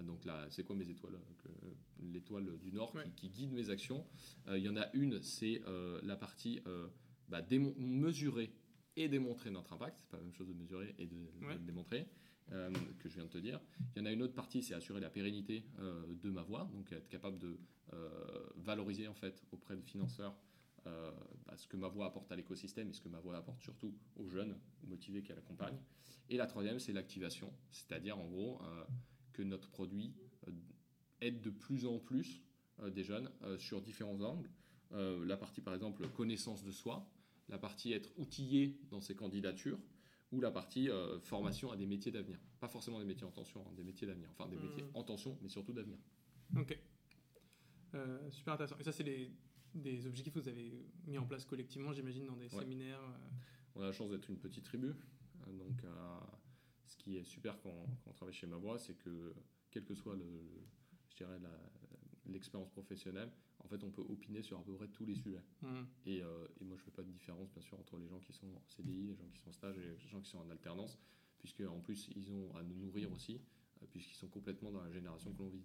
Euh, 0.00 0.02
Donc 0.02 0.24
là, 0.24 0.46
c'est 0.50 0.64
quoi 0.64 0.74
mes 0.76 0.88
étoiles 0.88 1.14
euh, 1.14 1.34
que- 1.42 2.02
L'étoile 2.12 2.58
du 2.58 2.72
Nord 2.72 2.90
qui- 2.92 2.98
Ouais. 2.98 3.10
qui, 3.16 3.28
guide 3.30 3.52
mes 3.52 3.70
actions? 3.70 4.04
Euh, 4.48 4.58
Il 4.58 4.64
y 4.64 4.68
en 4.68 4.76
a 4.76 4.86
une, 4.94 5.22
c'est 5.22 5.62
euh, 5.66 6.00
la 6.02 6.16
partie 6.16 6.60
euh, 6.66 6.88
bah, 7.28 7.42
mesurer 7.78 8.52
et 8.96 9.08
démontrer 9.08 9.50
notre 9.50 9.72
impact. 9.72 9.98
C'est 10.00 10.10
pas 10.10 10.16
la 10.18 10.22
même 10.24 10.34
chose 10.34 10.48
de 10.48 10.52
mesurer 10.54 10.94
et 10.98 11.06
de, 11.06 11.16
Ouais. 11.46 11.58
démontrer, 11.58 12.06
euh, 12.52 12.70
que 12.98 13.08
je 13.08 13.14
viens 13.14 13.24
de 13.24 13.30
te 13.30 13.38
dire. 13.38 13.60
Il 13.94 13.98
y 14.00 14.02
en 14.02 14.06
a 14.06 14.12
une 14.12 14.22
autre 14.22 14.34
partie, 14.34 14.62
c'est 14.62 14.74
assurer 14.74 15.00
la 15.00 15.10
pérennité 15.10 15.64
euh, 15.78 16.04
de 16.22 16.30
ma 16.30 16.42
voix, 16.42 16.68
donc 16.72 16.92
être 16.92 17.08
capable 17.08 17.38
de 17.38 17.58
euh, 17.92 18.08
valoriser 18.56 19.06
en 19.08 19.14
fait 19.14 19.42
auprès 19.52 19.76
de 19.76 19.82
financeurs 19.82 20.36
euh, 20.86 21.10
bah, 21.46 21.56
ce 21.56 21.66
que 21.66 21.76
ma 21.76 21.88
voix 21.88 22.06
apporte 22.06 22.30
à 22.30 22.36
l'écosystème 22.36 22.88
et 22.90 22.92
ce 22.92 23.00
que 23.00 23.08
ma 23.08 23.18
voix 23.18 23.36
apporte 23.36 23.60
surtout 23.60 23.94
aux 24.16 24.28
jeunes 24.28 24.56
motivés 24.86 25.22
qu'elle 25.22 25.38
accompagne. 25.38 25.76
Et 26.28 26.36
la 26.36 26.46
troisième, 26.46 26.78
c'est 26.78 26.92
l'activation, 26.92 27.52
c'est-à-dire 27.70 28.18
en 28.18 28.26
gros 28.28 28.60
euh, 28.62 28.84
que 29.32 29.42
notre 29.42 29.68
produit 29.70 30.14
euh, 30.48 30.52
aide 31.20 31.40
de 31.40 31.50
plus 31.50 31.86
en 31.86 31.98
plus 31.98 32.42
des 32.90 33.04
jeunes 33.04 33.30
sur 33.56 33.80
différents 33.80 34.20
angles. 34.20 34.50
La 34.90 35.38
partie 35.38 35.62
par 35.62 35.72
exemple 35.72 36.06
connaissance 36.10 36.62
de 36.62 36.70
soi, 36.70 37.08
la 37.48 37.56
partie 37.56 37.94
être 37.94 38.10
outillé 38.18 38.78
dans 38.90 39.00
ses 39.00 39.16
candidatures, 39.16 39.78
ou 40.30 40.42
la 40.42 40.50
partie 40.50 40.90
formation 41.22 41.72
à 41.72 41.76
des 41.76 41.86
métiers 41.86 42.12
d'avenir. 42.12 42.38
Pas 42.60 42.68
forcément 42.68 42.98
des 42.98 43.06
métiers 43.06 43.26
en 43.26 43.30
tension, 43.30 43.64
hein, 43.66 43.72
des 43.74 43.82
métiers 43.82 44.06
d'avenir. 44.06 44.28
Enfin, 44.30 44.46
des 44.50 44.58
métiers 44.58 44.82
Mhm. 44.82 44.90
en 44.92 45.04
tension, 45.04 45.38
mais 45.40 45.48
surtout 45.48 45.72
d'avenir. 45.72 45.96
Ok. 46.54 46.78
Super 48.28 48.52
intéressant. 48.52 48.76
Et 48.78 48.84
ça, 48.84 48.92
c'est 48.92 49.04
des, 49.04 49.32
des 49.76 50.06
objectifs 50.06 50.32
que 50.34 50.38
vous 50.40 50.48
avez 50.48 50.72
mis 51.06 51.18
en 51.18 51.26
place 51.26 51.44
collectivement, 51.44 51.92
j'imagine, 51.92 52.26
dans 52.26 52.36
des 52.36 52.52
Ouais. 52.54 52.60
séminaires. 52.62 53.00
euh, 53.02 53.28
On 53.74 53.82
a 53.82 53.86
la 53.86 53.92
chance 53.92 54.10
d'être 54.10 54.28
une 54.30 54.38
petite 54.38 54.64
tribu. 54.64 54.88
euh, 55.46 55.52
Donc, 55.52 55.84
euh, 55.84 56.18
ce 56.86 56.96
qui 56.96 57.16
est 57.16 57.24
super 57.24 57.60
quand, 57.60 57.86
quand 58.04 58.10
on 58.10 58.12
travaille 58.12 58.34
chez 58.34 58.46
Mavoie, 58.46 58.78
c'est 58.78 58.94
que, 58.94 59.34
quel 59.70 59.84
que 59.84 59.94
soit 59.94 60.16
le, 60.16 60.24
je 61.10 61.16
dirais 61.16 61.38
l'expérience 62.26 62.70
professionnelle, 62.70 63.30
en 63.58 63.68
fait, 63.68 63.82
on 63.84 63.90
peut 63.90 64.02
opiner 64.02 64.42
sur 64.42 64.58
à 64.58 64.64
peu 64.64 64.74
près 64.74 64.88
tous 64.88 65.04
les 65.04 65.14
sujets. 65.14 65.42
Et, 66.06 66.22
euh, 66.22 66.46
et 66.60 66.64
moi, 66.64 66.76
je 66.76 66.82
fais 66.82 66.90
pas 66.90 67.02
de 67.02 67.10
différence, 67.10 67.50
bien 67.52 67.62
sûr, 67.62 67.78
entre 67.78 67.98
les 67.98 68.06
gens 68.08 68.20
qui 68.20 68.32
sont 68.32 68.46
en 68.46 68.62
CDI, 68.68 69.08
les 69.08 69.14
gens 69.16 69.28
qui 69.28 69.38
sont 69.40 69.48
en 69.48 69.52
stage 69.52 69.76
et 69.78 69.80
les 69.80 70.08
gens 70.08 70.20
qui 70.20 70.30
sont 70.30 70.38
en 70.38 70.50
alternance, 70.50 70.98
puisque 71.38 71.60
en 71.62 71.80
plus, 71.80 72.08
ils 72.16 72.30
ont 72.32 72.54
à 72.56 72.62
nous 72.62 72.76
nourrir 72.76 73.12
aussi, 73.12 73.40
puisqu'ils 73.90 74.14
sont 74.16 74.28
complètement 74.28 74.70
dans 74.72 74.82
la 74.82 74.90
génération 74.90 75.32
que 75.32 75.38
l'on 75.38 75.48
vit. 75.48 75.64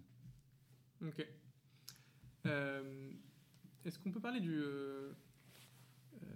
Ok. 1.02 1.26
Euh, 2.46 3.12
Est-ce 3.84 3.98
qu'on 3.98 4.12
peut 4.12 4.20
parler 4.20 4.40
du, 4.40 4.60
euh, 4.62 5.12
euh, 6.22 6.26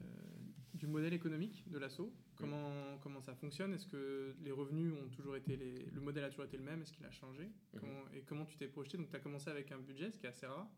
du 0.75 0.87
modèle 0.87 1.13
économique 1.15 1.65
de 1.71 1.79
l'assaut? 1.79 2.13
Comment, 2.37 2.99
comment 3.03 3.21
ça 3.23 3.35
fonctionne? 3.35 3.73
Est-ce 3.73 3.87
que 3.87 4.35
les 4.43 4.51
revenus 4.51 4.93
ont 4.93 5.09
toujours 5.09 5.37
été 5.37 5.57
les, 5.57 5.87
le 5.87 6.01
modèle 6.01 6.25
a 6.25 6.29
toujours 6.29 6.45
été 6.45 6.57
le 6.59 6.65
même? 6.65 6.83
Est-ce 6.83 6.93
qu'il 6.93 7.07
a 7.07 7.11
changé? 7.11 7.45
Mhm. 7.45 7.81
Comment- 7.81 8.09
Et 8.15 8.23
comment 8.23 8.45
tu 8.45 8.57
t'es 8.57 8.69
projeté? 8.69 8.99
Donc 8.99 9.09
tu 9.09 9.17
as 9.17 9.21
commencé 9.21 9.49
avec 9.49 9.73
un 9.73 9.79
budget, 9.79 10.11
ce 10.11 10.19
qui 10.19 10.27
est 10.27 10.29
assez 10.31 10.47
rare. 10.47 10.69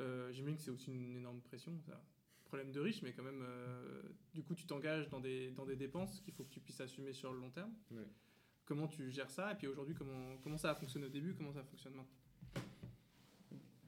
Euh, 0.00 0.30
J'imagine 0.32 0.56
que 0.56 0.62
c'est 0.62 0.70
aussi 0.70 0.90
une 0.92 1.16
énorme 1.16 1.40
pression. 1.40 1.80
Ça. 1.86 2.04
Problème 2.44 2.70
de 2.72 2.80
riche, 2.80 3.00
mais 3.02 3.12
quand 3.12 3.22
même, 3.22 3.42
euh, 3.42 4.02
du 4.34 4.42
coup, 4.42 4.54
tu 4.54 4.66
t'engages 4.66 5.08
dans 5.08 5.20
des, 5.20 5.50
dans 5.52 5.64
des 5.64 5.76
dépenses 5.76 6.20
qu'il 6.20 6.34
faut 6.34 6.44
que 6.44 6.50
tu 6.50 6.60
puisses 6.60 6.80
assumer 6.80 7.12
sur 7.12 7.32
le 7.32 7.38
long 7.38 7.50
terme. 7.50 7.72
Comment 8.66 8.88
tu 8.88 9.10
gères 9.10 9.30
ça? 9.30 9.52
Et 9.52 9.54
puis 9.56 9.66
aujourd'hui, 9.66 9.94
comment, 9.94 10.36
comment 10.38 10.56
ça 10.58 10.70
a 10.70 10.74
fonctionné 10.74 11.06
au 11.06 11.10
début? 11.10 11.34
Comment 11.34 11.52
ça 11.52 11.62
fonctionne 11.64 11.94
maintenant? 11.94 12.10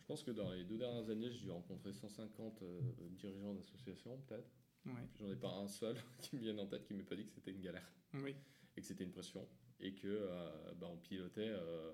Je 0.07 0.13
pense 0.13 0.23
que 0.23 0.31
dans 0.31 0.53
les 0.53 0.63
deux 0.63 0.79
dernières 0.79 1.11
années, 1.11 1.29
j'ai 1.33 1.41
dû 1.41 1.51
rencontrer 1.51 1.93
150 1.93 2.63
euh, 2.63 2.81
dirigeants 3.19 3.55
d'associations, 3.55 4.17
peut-être. 4.29 4.49
Ouais. 4.87 4.93
J'en 5.19 5.29
ai 5.29 5.35
pas 5.35 5.51
un 5.51 5.67
seul 5.67 5.97
qui 6.23 6.37
me 6.37 6.41
vienne 6.43 6.61
en 6.61 6.67
tête 6.69 6.85
qui 6.85 6.95
m'ait 6.95 7.03
pas 7.03 7.17
dit 7.17 7.25
que 7.27 7.33
c'était 7.33 7.51
une 7.51 7.61
galère 7.61 7.91
Oui. 8.15 8.37
et 8.77 8.81
que 8.81 8.87
c'était 8.87 9.03
une 9.03 9.11
pression 9.11 9.49
et 9.81 9.95
que 9.97 10.07
euh, 10.07 10.75
bah, 10.77 10.87
on 10.89 10.97
pilotait 10.97 11.49
euh, 11.49 11.93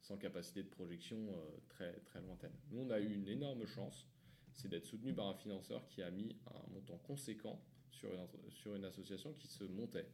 sans 0.00 0.16
capacité 0.18 0.64
de 0.64 0.68
projection 0.70 1.18
euh, 1.28 1.56
très 1.68 1.92
très 2.00 2.20
lointaine. 2.20 2.50
Nous, 2.72 2.80
on 2.80 2.90
a 2.90 2.98
eu 2.98 3.14
une 3.14 3.28
énorme 3.28 3.64
chance, 3.64 4.08
c'est 4.52 4.66
d'être 4.66 4.84
soutenu 4.86 5.14
par 5.14 5.28
un 5.28 5.34
financeur 5.34 5.86
qui 5.86 6.02
a 6.02 6.10
mis 6.10 6.36
un 6.48 6.68
montant 6.72 6.98
conséquent 6.98 7.64
sur 7.92 8.12
une, 8.12 8.18
entre- 8.18 8.50
sur 8.50 8.74
une 8.74 8.84
association 8.86 9.34
qui 9.34 9.46
se 9.46 9.62
montait. 9.62 10.08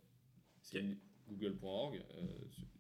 C'est 0.61 0.81
Ok. 0.81 0.85
une- 0.85 0.99
google.org 1.29 1.97
euh, 2.15 2.27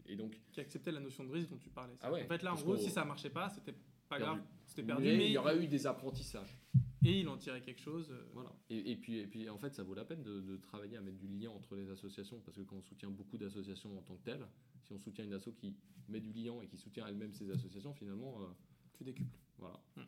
et 0.07 0.17
donc 0.17 0.39
qui 0.53 0.61
acceptait 0.61 0.91
la 0.93 1.01
notion 1.01 1.23
de 1.25 1.31
risque 1.33 1.51
dont 1.51 1.59
tu 1.59 1.69
parlais. 1.71 1.95
Ah 2.01 2.11
ouais, 2.11 2.25
en 2.25 2.29
fait, 2.29 2.43
là, 2.43 2.55
en 2.55 2.61
gros, 2.61 2.77
si 2.79 2.89
ça 2.91 3.05
marchait 3.05 3.29
pas, 3.31 3.51
c'était 3.51 3.75
pas 4.09 4.19
Perdu. 4.19 4.39
grave, 4.41 4.47
c'était 4.67 4.83
perdu, 4.83 5.05
mais 5.05 5.17
mais, 5.17 5.27
il 5.27 5.33
y 5.33 5.39
aurait 5.39 5.63
eu 5.63 5.67
des 5.69 5.87
apprentissages. 5.87 6.59
et 7.05 7.21
il 7.21 7.29
en 7.29 7.37
tirait 7.37 7.61
quelque 7.63 7.81
chose. 7.81 8.11
euh, 8.11 8.25
Voilà. 8.33 8.53
Et, 8.71 8.93
et 8.93 8.97
puis, 8.97 9.19
et 9.19 9.27
puis, 9.27 9.49
en 9.51 9.59
fait, 9.59 9.75
ça 9.75 9.83
vaut 9.83 9.95
la 9.95 10.05
peine 10.05 10.23
de, 10.23 10.41
de 10.41 10.57
travailler 10.57 10.97
à 10.97 11.01
mettre 11.01 11.19
du 11.19 11.29
lien 11.29 11.51
entre 11.51 11.77
les 11.77 11.89
associations, 11.91 12.41
parce 12.41 12.57
que 12.57 12.63
quand 12.63 12.77
on 12.77 12.83
soutient 12.83 13.11
beaucoup 13.11 13.39
d'associations 13.39 13.97
en 13.99 14.03
tant 14.03 14.17
que 14.17 14.25
telles, 14.25 14.47
si 14.83 14.93
on 14.93 14.99
soutient 14.99 15.25
une 15.25 15.35
asso 15.35 15.51
qui 15.57 15.75
met 16.09 16.21
du 16.21 16.33
lien 16.33 16.61
et 16.63 16.67
qui 16.67 16.77
soutient 16.79 17.07
elle-même 17.07 17.33
ses 17.35 17.51
associations, 17.51 17.93
finalement, 17.95 18.41
euh, 18.41 18.47
Tu 18.95 19.05
décuples. 19.05 19.39
voilà. 19.59 19.79
Hmm. 19.97 20.01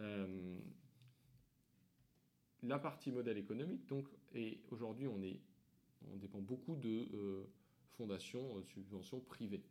Euh, 0.00 0.58
la 2.62 2.78
partie 2.78 3.10
modèle 3.10 3.38
économique, 3.38 3.86
donc, 3.86 4.06
et 4.34 4.60
aujourd'hui, 4.70 5.06
on, 5.08 5.22
est, 5.22 5.40
on 6.12 6.16
dépend 6.16 6.40
beaucoup 6.40 6.76
de 6.76 7.08
euh, 7.14 7.44
fondations, 7.96 8.62
subventions 8.64 9.20
privées. 9.20 9.62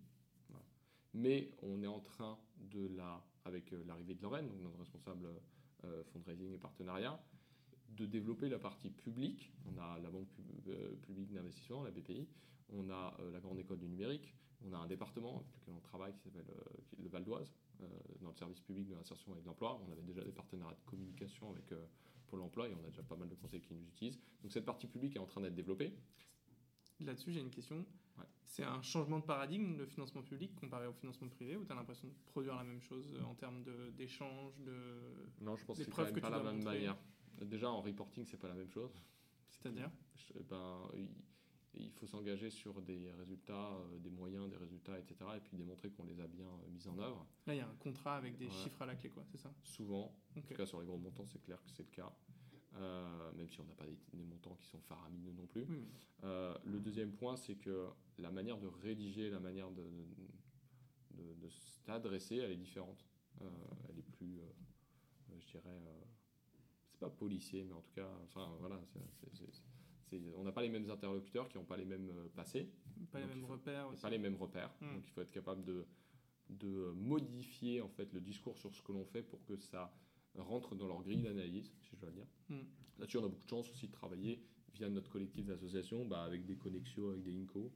Mais 1.16 1.50
on 1.64 1.82
est 1.82 1.88
en 1.88 2.02
train 2.02 2.38
de 2.60 2.88
la, 2.96 3.24
avec 3.46 3.72
euh, 3.72 3.82
l'arrivée 3.88 4.16
de 4.16 4.22
Lorraine, 4.22 4.48
donc 4.50 4.62
notre 4.62 4.80
responsable 4.80 5.28
euh, 5.86 6.04
fundraising 6.12 6.52
et 6.52 6.58
partenariat, 6.58 7.18
de 7.90 8.06
développer 8.06 8.50
la 8.50 8.60
partie 8.60 8.90
publique. 8.90 9.54
On 9.66 9.78
a 9.80 9.98
la 10.00 10.10
Banque 10.10 10.28
pub- 10.28 10.68
euh, 10.68 10.94
publique 11.04 11.32
d'investissement, 11.32 11.84
la 11.84 11.92
BPI, 11.92 12.28
on 12.74 12.90
a 12.90 13.16
euh, 13.22 13.32
la 13.32 13.40
Grande 13.40 13.58
École 13.60 13.80
du 13.80 13.88
numérique, 13.88 14.36
on 14.68 14.74
a 14.74 14.78
un 14.78 14.88
département 14.88 15.38
avec 15.38 15.48
lequel 15.62 15.74
on 15.74 15.80
travaille 15.80 16.14
qui 16.14 16.20
s'appelle 16.20 16.50
euh, 16.50 16.64
le 17.02 17.08
Val 17.08 17.24
d'Oise, 17.24 17.54
euh, 17.82 17.86
dans 18.22 18.30
le 18.30 18.36
service 18.36 18.60
public 18.60 18.88
de 18.88 18.96
l'insertion 18.96 19.34
et 19.38 19.42
de 19.42 19.46
l'emploi. 19.46 19.80
On 19.88 19.92
avait 19.92 20.02
déjà 20.04 20.22
des 20.24 20.32
partenariats 20.34 20.76
de 20.76 20.90
communication 20.90 21.50
avec 21.52 21.72
euh, 21.72 21.86
Pôle 22.28 22.42
emploi 22.42 22.68
et 22.68 22.74
on 22.74 22.84
a 22.86 22.90
déjà 22.90 23.04
pas 23.04 23.16
mal 23.16 23.30
de 23.30 23.36
conseils 23.36 23.62
qui 23.62 23.74
nous 23.74 23.88
utilisent. 23.88 24.20
Donc 24.42 24.52
cette 24.52 24.66
partie 24.66 24.88
publique 24.88 25.16
est 25.16 25.20
en 25.20 25.28
train 25.28 25.40
d'être 25.42 25.56
développée. 25.56 25.94
Là-dessus, 27.00 27.32
j'ai 27.32 27.40
une 27.42 27.52
question. 27.52 27.86
Ouais. 28.18 28.26
C'est 28.46 28.64
un 28.64 28.82
changement 28.82 29.20
de 29.20 29.26
paradigme, 29.26 29.78
le 29.78 29.86
financement 29.86 30.22
public 30.22 30.56
comparé 30.56 30.88
au 30.88 30.94
financement 30.94 31.28
privé, 31.28 31.56
ou 31.58 31.66
tu 31.66 31.72
as 31.72 31.76
l'impression 31.76 32.08
de 32.08 32.14
produire 32.26 32.56
la 32.56 32.64
même 32.64 32.82
chose 32.82 33.14
euh, 33.16 33.24
en 33.24 33.36
termes 33.36 33.64
de- 33.64 33.90
d'échange, 33.92 34.58
de, 34.60 35.28
Non, 35.42 35.56
je 35.56 35.66
pense 35.66 35.78
que 35.78 35.84
c'est 35.84 35.90
que 35.92 35.96
pas 35.96 36.06
tu 36.12 36.22
la 36.22 36.30
même 36.44 36.56
montrer. 36.56 36.64
manière. 36.64 36.98
Déjà 37.42 37.70
en 37.70 37.82
reporting, 37.82 38.26
c'est 38.26 38.38
pas 38.38 38.48
la 38.48 38.54
même 38.56 38.70
chose. 38.72 38.92
c'est-à-dire? 39.50 39.90
Ben, 40.50 40.90
il- 40.96 41.10
il 41.78 41.92
faut 41.92 42.08
s'engager 42.08 42.50
sur 42.50 42.82
des 42.82 43.12
résultats, 43.12 43.72
des 44.00 44.10
moyens, 44.10 44.50
des 44.50 44.56
résultats, 44.58 44.98
etc. 44.98 45.16
Et 45.36 45.40
puis 45.42 45.58
démontrer 45.58 45.90
qu'on 45.92 46.06
les 46.06 46.20
a 46.22 46.28
bien 46.28 46.48
mis 46.70 46.88
en 46.88 46.98
œuvre. 47.00 47.26
Là, 47.48 47.54
il 47.54 47.58
y 47.58 47.62
a 47.62 47.68
un 47.68 47.76
contrat 47.76 48.16
avec 48.16 48.38
des 48.38 48.50
chiffres 48.50 48.82
à 48.82 48.86
la 48.86 48.96
clé, 48.96 49.10
quoi, 49.10 49.24
c'est 49.26 49.38
ça? 49.38 49.52
Souvent. 49.64 50.14
En 50.38 50.42
tout 50.42 50.54
cas, 50.54 50.66
sur 50.66 50.80
les 50.80 50.86
gros 50.88 50.98
montants, 50.98 51.26
c'est 51.26 51.42
clair 51.42 51.62
que 51.64 51.70
c'est 51.72 51.84
le 51.84 51.90
cas. 51.92 52.12
Même 53.36 53.50
si 53.50 53.60
on 53.62 53.66
n'a 53.66 53.74
pas 53.74 53.86
des, 53.86 54.24
montants 54.24 54.56
qui 54.56 54.68
sont 54.68 54.80
faramineux 54.82 55.32
non 55.34 55.46
plus. 55.46 55.66
le 56.24 56.80
deuxième 56.80 57.12
point, 57.12 57.36
c'est 57.36 57.56
que 57.56 57.88
la 58.18 58.32
manière 58.32 58.58
de 58.60 58.68
rédiger, 58.68 59.30
la 59.30 59.40
manière 59.40 59.72
de, 59.72 59.84
de, 61.14 61.50
s'adresser, 61.86 62.38
elle 62.38 62.52
est 62.52 62.58
différente. 62.58 63.06
elle 63.42 64.00
est 64.00 64.12
plus, 64.18 64.40
je 65.40 65.48
dirais, 65.52 65.82
c'est 66.92 67.00
pas 67.00 67.10
policier, 67.10 67.64
mais 67.64 67.74
en 67.74 67.82
tout 67.82 67.94
cas, 67.94 68.10
enfin 68.24 68.56
voilà, 68.60 68.80
on 70.38 70.44
n'a 70.44 70.52
pas 70.52 70.62
les 70.62 70.70
mêmes 70.70 70.90
interlocuteurs 70.90 71.50
qui 71.50 71.58
n'ont 71.58 71.66
pas 71.66 71.78
les 71.78 71.86
mêmes 71.86 72.10
euh, 72.10 72.28
passés. 72.36 72.70
Pas 73.12 73.20
les 73.20 73.26
mêmes 73.26 73.46
repères. 73.46 73.90
Pas 74.02 74.10
les 74.10 74.18
mêmes 74.18 74.36
repères. 74.36 74.74
Hmm. 74.82 74.96
Donc 74.96 75.04
il 75.06 75.12
faut 75.12 75.22
être 75.22 75.32
capable 75.32 75.64
de, 75.64 75.86
de 76.50 76.92
modifier 76.96 77.82
en 77.82 77.90
fait 77.90 78.12
le 78.14 78.22
discours 78.22 78.58
sur 78.58 78.74
ce 78.74 78.82
que 78.82 78.92
l'on 78.92 79.06
fait 79.06 79.24
pour 79.24 79.44
que 79.46 79.58
ça 79.58 79.94
rentre 80.38 80.76
dans 80.76 80.88
leur 80.88 81.02
grille 81.02 81.22
d'analyse, 81.22 81.72
si 81.82 81.96
je 81.96 82.02
dois 82.02 82.12
dire. 82.12 82.28
Hmm. 82.50 82.64
Là-dessus, 83.00 83.18
on 83.18 83.26
a 83.26 83.30
beaucoup 83.30 83.46
de 83.46 83.50
chance 83.50 83.70
aussi 83.70 83.88
de 83.88 83.92
travailler 83.92 84.42
via 84.74 84.90
notre 84.90 85.10
collectif 85.10 85.46
d'associations, 85.46 86.06
bah, 86.06 86.24
avec 86.24 86.46
des 86.46 86.56
connexions, 86.56 87.10
avec 87.10 87.24
des 87.24 87.36
INCO 87.42 87.72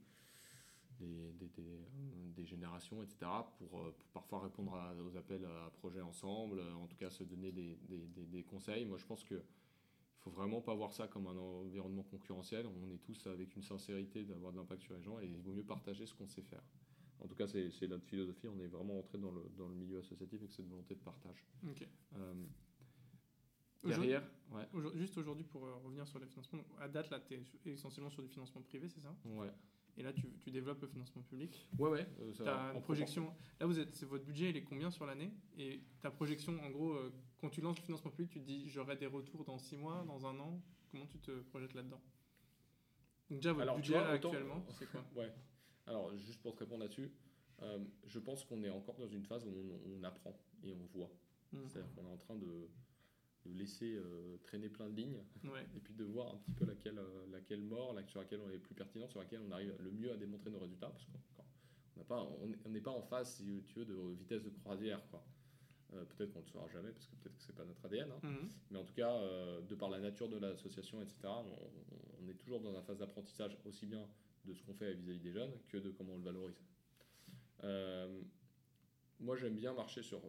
des, 2.36 2.44
générations, 2.44 3.02
etc., 3.02 3.30
pour, 3.58 3.80
euh, 3.80 3.94
parfois 4.12 4.40
répondre 4.40 4.72
aux 5.04 5.16
appels 5.16 5.44
à 5.44 5.70
projets 5.70 6.00
ensemble, 6.00 6.60
en 6.60 6.86
tout 6.86 6.96
cas 6.96 7.10
se 7.10 7.24
donner 7.24 7.52
des, 7.52 8.42
conseils. 8.44 8.84
Moi, 8.84 8.98
je 8.98 9.06
pense 9.06 9.24
que 9.24 9.34
il 9.34 10.22
faut 10.24 10.30
vraiment 10.30 10.60
pas 10.60 10.74
voir 10.74 10.92
ça 10.92 11.08
comme 11.08 11.26
un 11.26 11.36
environnement 11.36 12.02
concurrentiel. 12.02 12.66
On 12.66 12.90
est 12.90 12.98
tous 12.98 13.26
avec 13.26 13.56
une 13.56 13.62
sincérité 13.62 14.24
d'avoir 14.24 14.52
de 14.52 14.58
l'impact 14.58 14.82
sur 14.82 14.94
les 14.94 15.02
gens 15.02 15.18
et 15.18 15.26
il 15.26 15.40
vaut 15.40 15.52
mieux 15.52 15.64
partager 15.64 16.04
ce 16.04 16.14
qu'on 16.14 16.26
sait 16.26 16.42
faire. 16.42 16.62
En 17.20 17.26
tout 17.26 17.34
cas, 17.34 17.46
c'est 17.46 17.86
notre 17.88 18.04
philosophie. 18.06 18.48
On 18.48 18.58
est 18.60 18.66
vraiment 18.66 18.98
entré 18.98 19.18
dans 19.18 19.30
le, 19.30 19.42
dans 19.56 19.68
le 19.68 19.74
milieu 19.74 19.98
associatif 19.98 20.40
avec 20.40 20.52
cette 20.52 20.68
volonté 20.68 20.94
de 20.94 21.00
partage. 21.00 21.44
Euh, 22.16 22.34
derrière, 23.84 24.22
juste 24.94 25.18
aujourd'hui, 25.18 25.44
pour 25.44 25.64
euh, 25.66 25.74
revenir 25.84 26.06
sur 26.06 26.18
les 26.18 26.26
financements, 26.26 26.62
à 26.78 26.88
date, 26.88 27.10
là, 27.10 27.20
tu 27.20 27.34
es 27.34 27.72
essentiellement 27.72 28.10
sur 28.10 28.22
du 28.22 28.28
financement 28.28 28.62
privé, 28.62 28.88
c'est 28.88 29.00
ça? 29.00 29.14
Ouais. 29.24 29.52
Et 29.96 30.02
là, 30.02 30.12
tu, 30.12 30.22
tu, 30.40 30.50
développes 30.50 30.80
le 30.80 30.88
financement 30.88 31.22
public. 31.22 31.68
Ouais, 31.78 31.90
ouais. 31.90 32.06
Euh, 32.40 32.72
une 32.74 32.80
projection. 32.80 33.34
Là, 33.58 33.66
vous 33.66 33.78
êtes, 33.78 34.02
votre 34.04 34.24
budget, 34.24 34.50
il 34.50 34.56
est 34.56 34.62
combien 34.62 34.90
sur 34.90 35.04
l'année? 35.04 35.30
Et 35.58 35.82
ta 36.00 36.10
projection, 36.10 36.58
en 36.64 36.70
gros, 36.70 36.92
euh, 36.92 37.12
quand 37.40 37.50
tu 37.50 37.60
lances 37.60 37.78
le 37.78 37.84
financement 37.84 38.10
public, 38.10 38.30
tu 38.30 38.40
te 38.40 38.46
dis 38.46 38.68
j'aurai 38.68 38.96
des 38.96 39.06
retours 39.06 39.44
dans 39.44 39.58
6 39.58 39.76
mois, 39.76 40.04
dans 40.06 40.26
un 40.26 40.38
an? 40.38 40.62
Comment 40.90 41.06
tu 41.06 41.18
te 41.18 41.42
projettes 41.42 41.74
là-dedans? 41.74 42.00
Donc, 43.28 43.40
déjà, 43.40 43.52
votre 43.52 43.74
budget 43.76 43.96
actuellement, 43.96 44.64
c'est 44.70 44.90
quoi? 44.90 45.04
Ouais. 45.16 45.32
Alors, 45.86 46.16
juste 46.16 46.40
pour 46.42 46.54
te 46.54 46.60
répondre 46.60 46.82
là-dessus, 46.82 47.10
euh, 47.62 47.78
je 48.06 48.18
pense 48.18 48.44
qu'on 48.44 48.62
est 48.62 48.70
encore 48.70 48.96
dans 48.96 49.08
une 49.08 49.24
phase 49.24 49.46
où 49.46 49.52
on, 49.86 50.02
apprend 50.04 50.38
et 50.62 50.72
on 50.72 50.98
voit. 50.98 51.10
Mmh. 51.52 51.58
C'est-à-dire 51.66 51.92
qu'on 51.94 52.06
est 52.06 52.12
en 52.12 52.16
train 52.16 52.36
de 52.36 52.68
de 53.46 53.52
laisser 53.58 53.94
euh, 53.94 54.36
traîner 54.42 54.68
plein 54.68 54.88
de 54.88 54.96
lignes 54.96 55.22
et 55.74 55.80
puis 55.80 55.94
de 55.94 56.04
voir 56.04 56.34
un 56.34 56.36
petit 56.36 56.52
peu 56.52 56.66
laquelle, 56.66 56.98
euh, 56.98 57.26
laquelle 57.30 57.62
mort, 57.62 57.96
sur 58.06 58.20
laquelle 58.20 58.40
on 58.40 58.50
est 58.50 58.58
plus 58.58 58.74
pertinent, 58.74 59.08
sur 59.08 59.20
laquelle 59.20 59.40
on 59.46 59.50
arrive 59.50 59.74
le 59.78 59.90
mieux 59.90 60.12
à 60.12 60.16
démontrer 60.16 60.50
nos 60.50 60.58
résultats 60.58 60.90
parce 60.90 61.04
qu'on 61.04 62.46
n'est 62.68 62.80
pas, 62.80 62.90
en 62.90 63.02
phase, 63.02 63.36
si 63.36 63.62
tu 63.66 63.78
veux, 63.78 63.84
de 63.84 64.14
vitesse 64.14 64.42
de 64.42 64.50
croisière. 64.50 65.00
Quoi. 65.10 65.24
Euh, 65.94 66.04
peut-être 66.04 66.32
qu'on 66.32 66.40
ne 66.40 66.44
le 66.44 66.50
saura 66.50 66.68
jamais 66.68 66.90
parce 66.92 67.06
que 67.06 67.16
peut-être 67.16 67.36
que 67.36 67.42
c'est 67.42 67.56
pas 67.56 67.64
notre 67.64 67.84
ADN, 67.84 68.10
hein. 68.10 68.20
mhm. 68.22 68.50
mais 68.70 68.78
en 68.78 68.84
tout 68.84 68.94
cas, 68.94 69.20
de 69.62 69.74
par 69.74 69.88
la 69.88 70.00
nature 70.00 70.28
de 70.28 70.36
l'association, 70.36 71.00
etc., 71.00 71.16
on, 71.24 72.28
est 72.28 72.34
toujours 72.34 72.60
dans 72.60 72.72
une 72.72 72.82
phase 72.82 72.98
d'apprentissage 72.98 73.56
aussi 73.64 73.86
bien 73.86 74.06
de 74.44 74.54
ce 74.54 74.62
qu'on 74.62 74.74
fait 74.74 74.94
vis-à-vis 74.94 75.18
-vis 75.18 75.22
des 75.22 75.32
jeunes 75.32 75.52
que 75.68 75.76
de 75.78 75.90
comment 75.90 76.14
on 76.14 76.18
le 76.18 76.24
valorise. 76.24 76.62
moi, 79.20 79.36
j'aime 79.36 79.54
bien 79.54 79.74
marcher 79.74 80.02
sur 80.02 80.20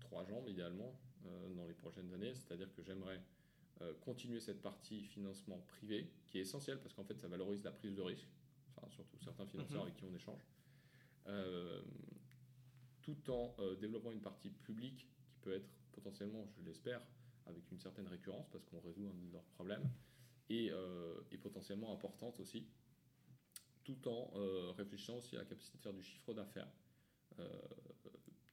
trois 0.00 0.24
jambes 0.24 0.48
idéalement. 0.48 0.98
Euh, 1.26 1.54
dans 1.54 1.66
les 1.66 1.74
prochaines 1.74 2.12
années. 2.12 2.34
C'est-à-dire 2.34 2.72
que 2.74 2.82
j'aimerais 2.82 3.20
euh, 3.80 3.94
continuer 4.00 4.40
cette 4.40 4.60
partie 4.62 5.02
financement 5.02 5.58
privé, 5.66 6.10
qui 6.26 6.38
est 6.38 6.42
essentielle 6.42 6.78
parce 6.80 6.94
qu'en 6.94 7.04
fait, 7.04 7.18
ça 7.18 7.28
valorise 7.28 7.64
la 7.64 7.72
prise 7.72 7.94
de 7.94 8.02
risque, 8.02 8.28
enfin, 8.76 8.88
surtout 8.90 9.18
certains 9.18 9.46
financeurs 9.46 9.82
mhm. 9.82 9.88
avec 9.88 9.96
qui 9.96 10.04
on 10.04 10.14
échange, 10.14 10.40
euh, 11.26 11.82
tout 13.02 13.30
en 13.30 13.54
développant 13.80 14.12
une 14.12 14.20
partie 14.20 14.50
publique 14.50 15.08
qui 15.28 15.38
peut 15.40 15.54
être 15.54 15.68
potentiellement, 15.92 16.46
je 16.58 16.62
l'espère, 16.62 17.00
avec 17.46 17.70
une 17.70 17.78
certaine 17.78 18.08
récurrence 18.08 18.48
parce 18.50 18.64
qu'on 18.64 18.80
résout 18.80 19.08
un 19.08 19.14
de 19.14 19.32
leurs 19.32 19.44
problèmes, 19.54 19.88
et, 20.48 20.72
et 21.30 21.38
potentiellement 21.38 21.92
importante 21.92 22.40
aussi, 22.40 22.66
tout 23.86 24.08
en 24.08 24.30
réfléchissant 24.72 25.18
aussi 25.18 25.36
à 25.36 25.40
la 25.40 25.44
capacité 25.44 25.78
de 25.78 25.82
faire 25.82 25.94
du 25.94 26.02
chiffre 26.02 26.34
d'affaires, 26.34 26.68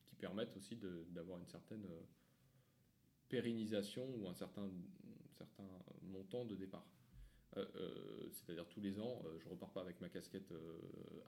qui 0.06 0.16
permettent 0.16 0.56
aussi 0.56 0.78
d'avoir 1.10 1.40
une 1.40 1.48
certaine 1.48 1.88
pérennisation 3.30 4.08
ou 4.16 4.28
un 4.28 4.34
certain, 4.36 4.70
certain 5.32 5.68
montant 6.04 6.46
de 6.46 6.56
départ. 6.56 6.86
Euh, 7.58 7.66
euh, 7.76 8.30
c'est-à-dire 8.32 8.68
tous 8.68 8.82
les 8.82 9.00
ans, 9.00 9.22
euh, 9.26 9.38
je 9.40 9.48
repars 9.48 9.70
pas 9.72 9.82
avec 9.82 10.02
ma 10.02 10.10
casquette 10.10 10.52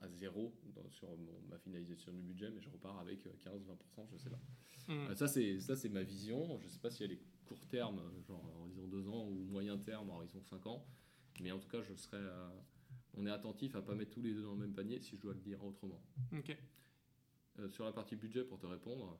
à 0.00 0.08
zéro 0.08 0.52
sur 0.90 1.08
ma 1.48 1.58
finalisation 1.58 2.12
du 2.12 2.22
budget, 2.22 2.50
mais 2.50 2.60
je 2.60 2.68
repars 2.68 2.98
avec 2.98 3.26
15-20%, 3.26 4.06
je 4.12 4.16
sais 4.16 4.30
pas. 4.30 4.40
Mmh. 4.88 5.16
ça 5.16 5.26
c'est 5.26 5.60
ça 5.60 5.74
c'est 5.74 5.88
ma 5.88 6.02
vision. 6.02 6.58
Je 6.60 6.68
sais 6.68 6.78
pas 6.78 6.90
si 6.90 7.04
elle 7.04 7.12
est 7.12 7.20
court 7.44 7.66
terme, 7.66 8.00
genre 8.26 8.44
en 8.60 8.66
disant 8.66 8.86
deux 8.86 9.08
ans, 9.08 9.26
ou 9.28 9.44
moyen 9.44 9.78
terme, 9.78 10.10
en 10.10 10.16
horizon 10.16 10.40
5 10.42 10.66
ans, 10.66 10.84
mais 11.40 11.52
en 11.52 11.58
tout 11.58 11.68
cas 11.68 11.82
je 11.82 11.94
serai, 11.94 12.18
on 13.16 13.26
est 13.26 13.30
attentif 13.30 13.74
à 13.74 13.82
pas 13.82 13.94
mettre 13.94 14.12
tous 14.12 14.22
les 14.22 14.32
deux 14.34 14.42
dans 14.42 14.52
le 14.52 14.60
même 14.60 14.74
panier, 14.74 15.00
si 15.00 15.16
je 15.16 15.20
dois 15.20 15.34
le 15.34 15.40
dire 15.40 15.62
autrement. 15.64 16.02
sur 17.68 17.84
la 17.84 17.92
partie 17.92 18.16
budget, 18.16 18.44
pour 18.44 18.58
te 18.58 18.66
répondre, 18.66 19.18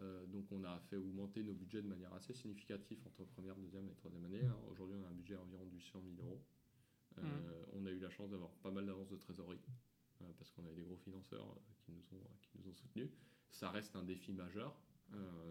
euh, 0.00 0.26
donc 0.26 0.50
on 0.50 0.64
a 0.64 0.80
fait 0.90 0.96
augmenter 0.96 1.42
nos 1.42 1.54
budgets 1.54 1.82
de 1.82 1.86
manière 1.86 2.12
assez 2.14 2.34
significative 2.34 2.98
entre 3.06 3.24
première, 3.24 3.56
deuxième 3.56 3.88
et 3.88 3.94
troisième 3.94 4.24
année. 4.24 4.44
Hein. 4.44 4.56
Aujourd'hui 4.70 4.96
on 5.00 5.04
a 5.04 5.08
un 5.08 5.14
budget 5.14 5.36
environ 5.36 5.66
du 5.66 5.80
100 5.80 6.02
000 6.16 6.26
euros. 6.26 6.42
Euh, 7.18 7.22
mmh. 7.22 7.66
On 7.74 7.86
a 7.86 7.90
eu 7.90 8.00
la 8.00 8.10
chance 8.10 8.30
d'avoir 8.30 8.50
pas 8.50 8.72
mal 8.72 8.86
d'avances 8.86 9.10
de 9.10 9.16
trésorerie 9.16 9.60
euh, 10.22 10.24
parce 10.36 10.50
qu'on 10.50 10.64
avait 10.64 10.74
des 10.74 10.82
gros 10.82 10.96
financeurs 10.96 11.46
qui, 11.78 11.92
nous 11.92 12.18
ont, 12.18 12.24
qui 12.42 12.58
nous 12.58 12.68
ont 12.68 12.74
soutenus. 12.74 13.10
Ça 13.50 13.70
reste 13.70 13.94
un 13.94 14.02
défi 14.02 14.32
majeur 14.32 14.76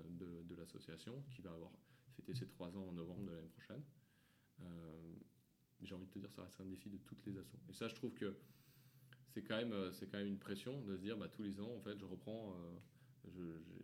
de, 0.09 0.43
de 0.43 0.55
l'association 0.55 1.23
qui 1.29 1.41
va 1.41 1.51
avoir 1.51 1.71
fêté 2.17 2.33
ses 2.33 2.47
trois 2.47 2.75
ans 2.75 2.89
en 2.89 2.91
novembre 2.91 3.23
de 3.23 3.31
l'année 3.31 3.47
prochaine. 3.47 3.81
J'ai 5.83 5.95
envie 5.95 6.05
de 6.05 6.11
te 6.11 6.19
dire 6.19 6.31
ça 6.31 6.43
reste 6.43 6.59
un 6.61 6.65
défi 6.65 6.89
de 6.89 6.97
toutes 6.97 7.25
les 7.25 7.37
assos. 7.37 7.59
Et 7.69 7.73
ça 7.73 7.87
je 7.87 7.95
trouve 7.95 8.13
que 8.13 8.35
c'est 9.29 9.41
quand, 9.43 9.57
même, 9.57 9.73
quand 10.11 10.17
même 10.17 10.27
une 10.27 10.39
pression 10.39 10.81
de 10.81 10.95
se 10.95 11.01
dire 11.01 11.17
bah, 11.17 11.27
tous 11.27 11.43
les 11.43 11.59
ans 11.59 11.71
en 11.75 11.81
fait 11.81 11.97
je 11.97 12.05
reprends 12.05 12.55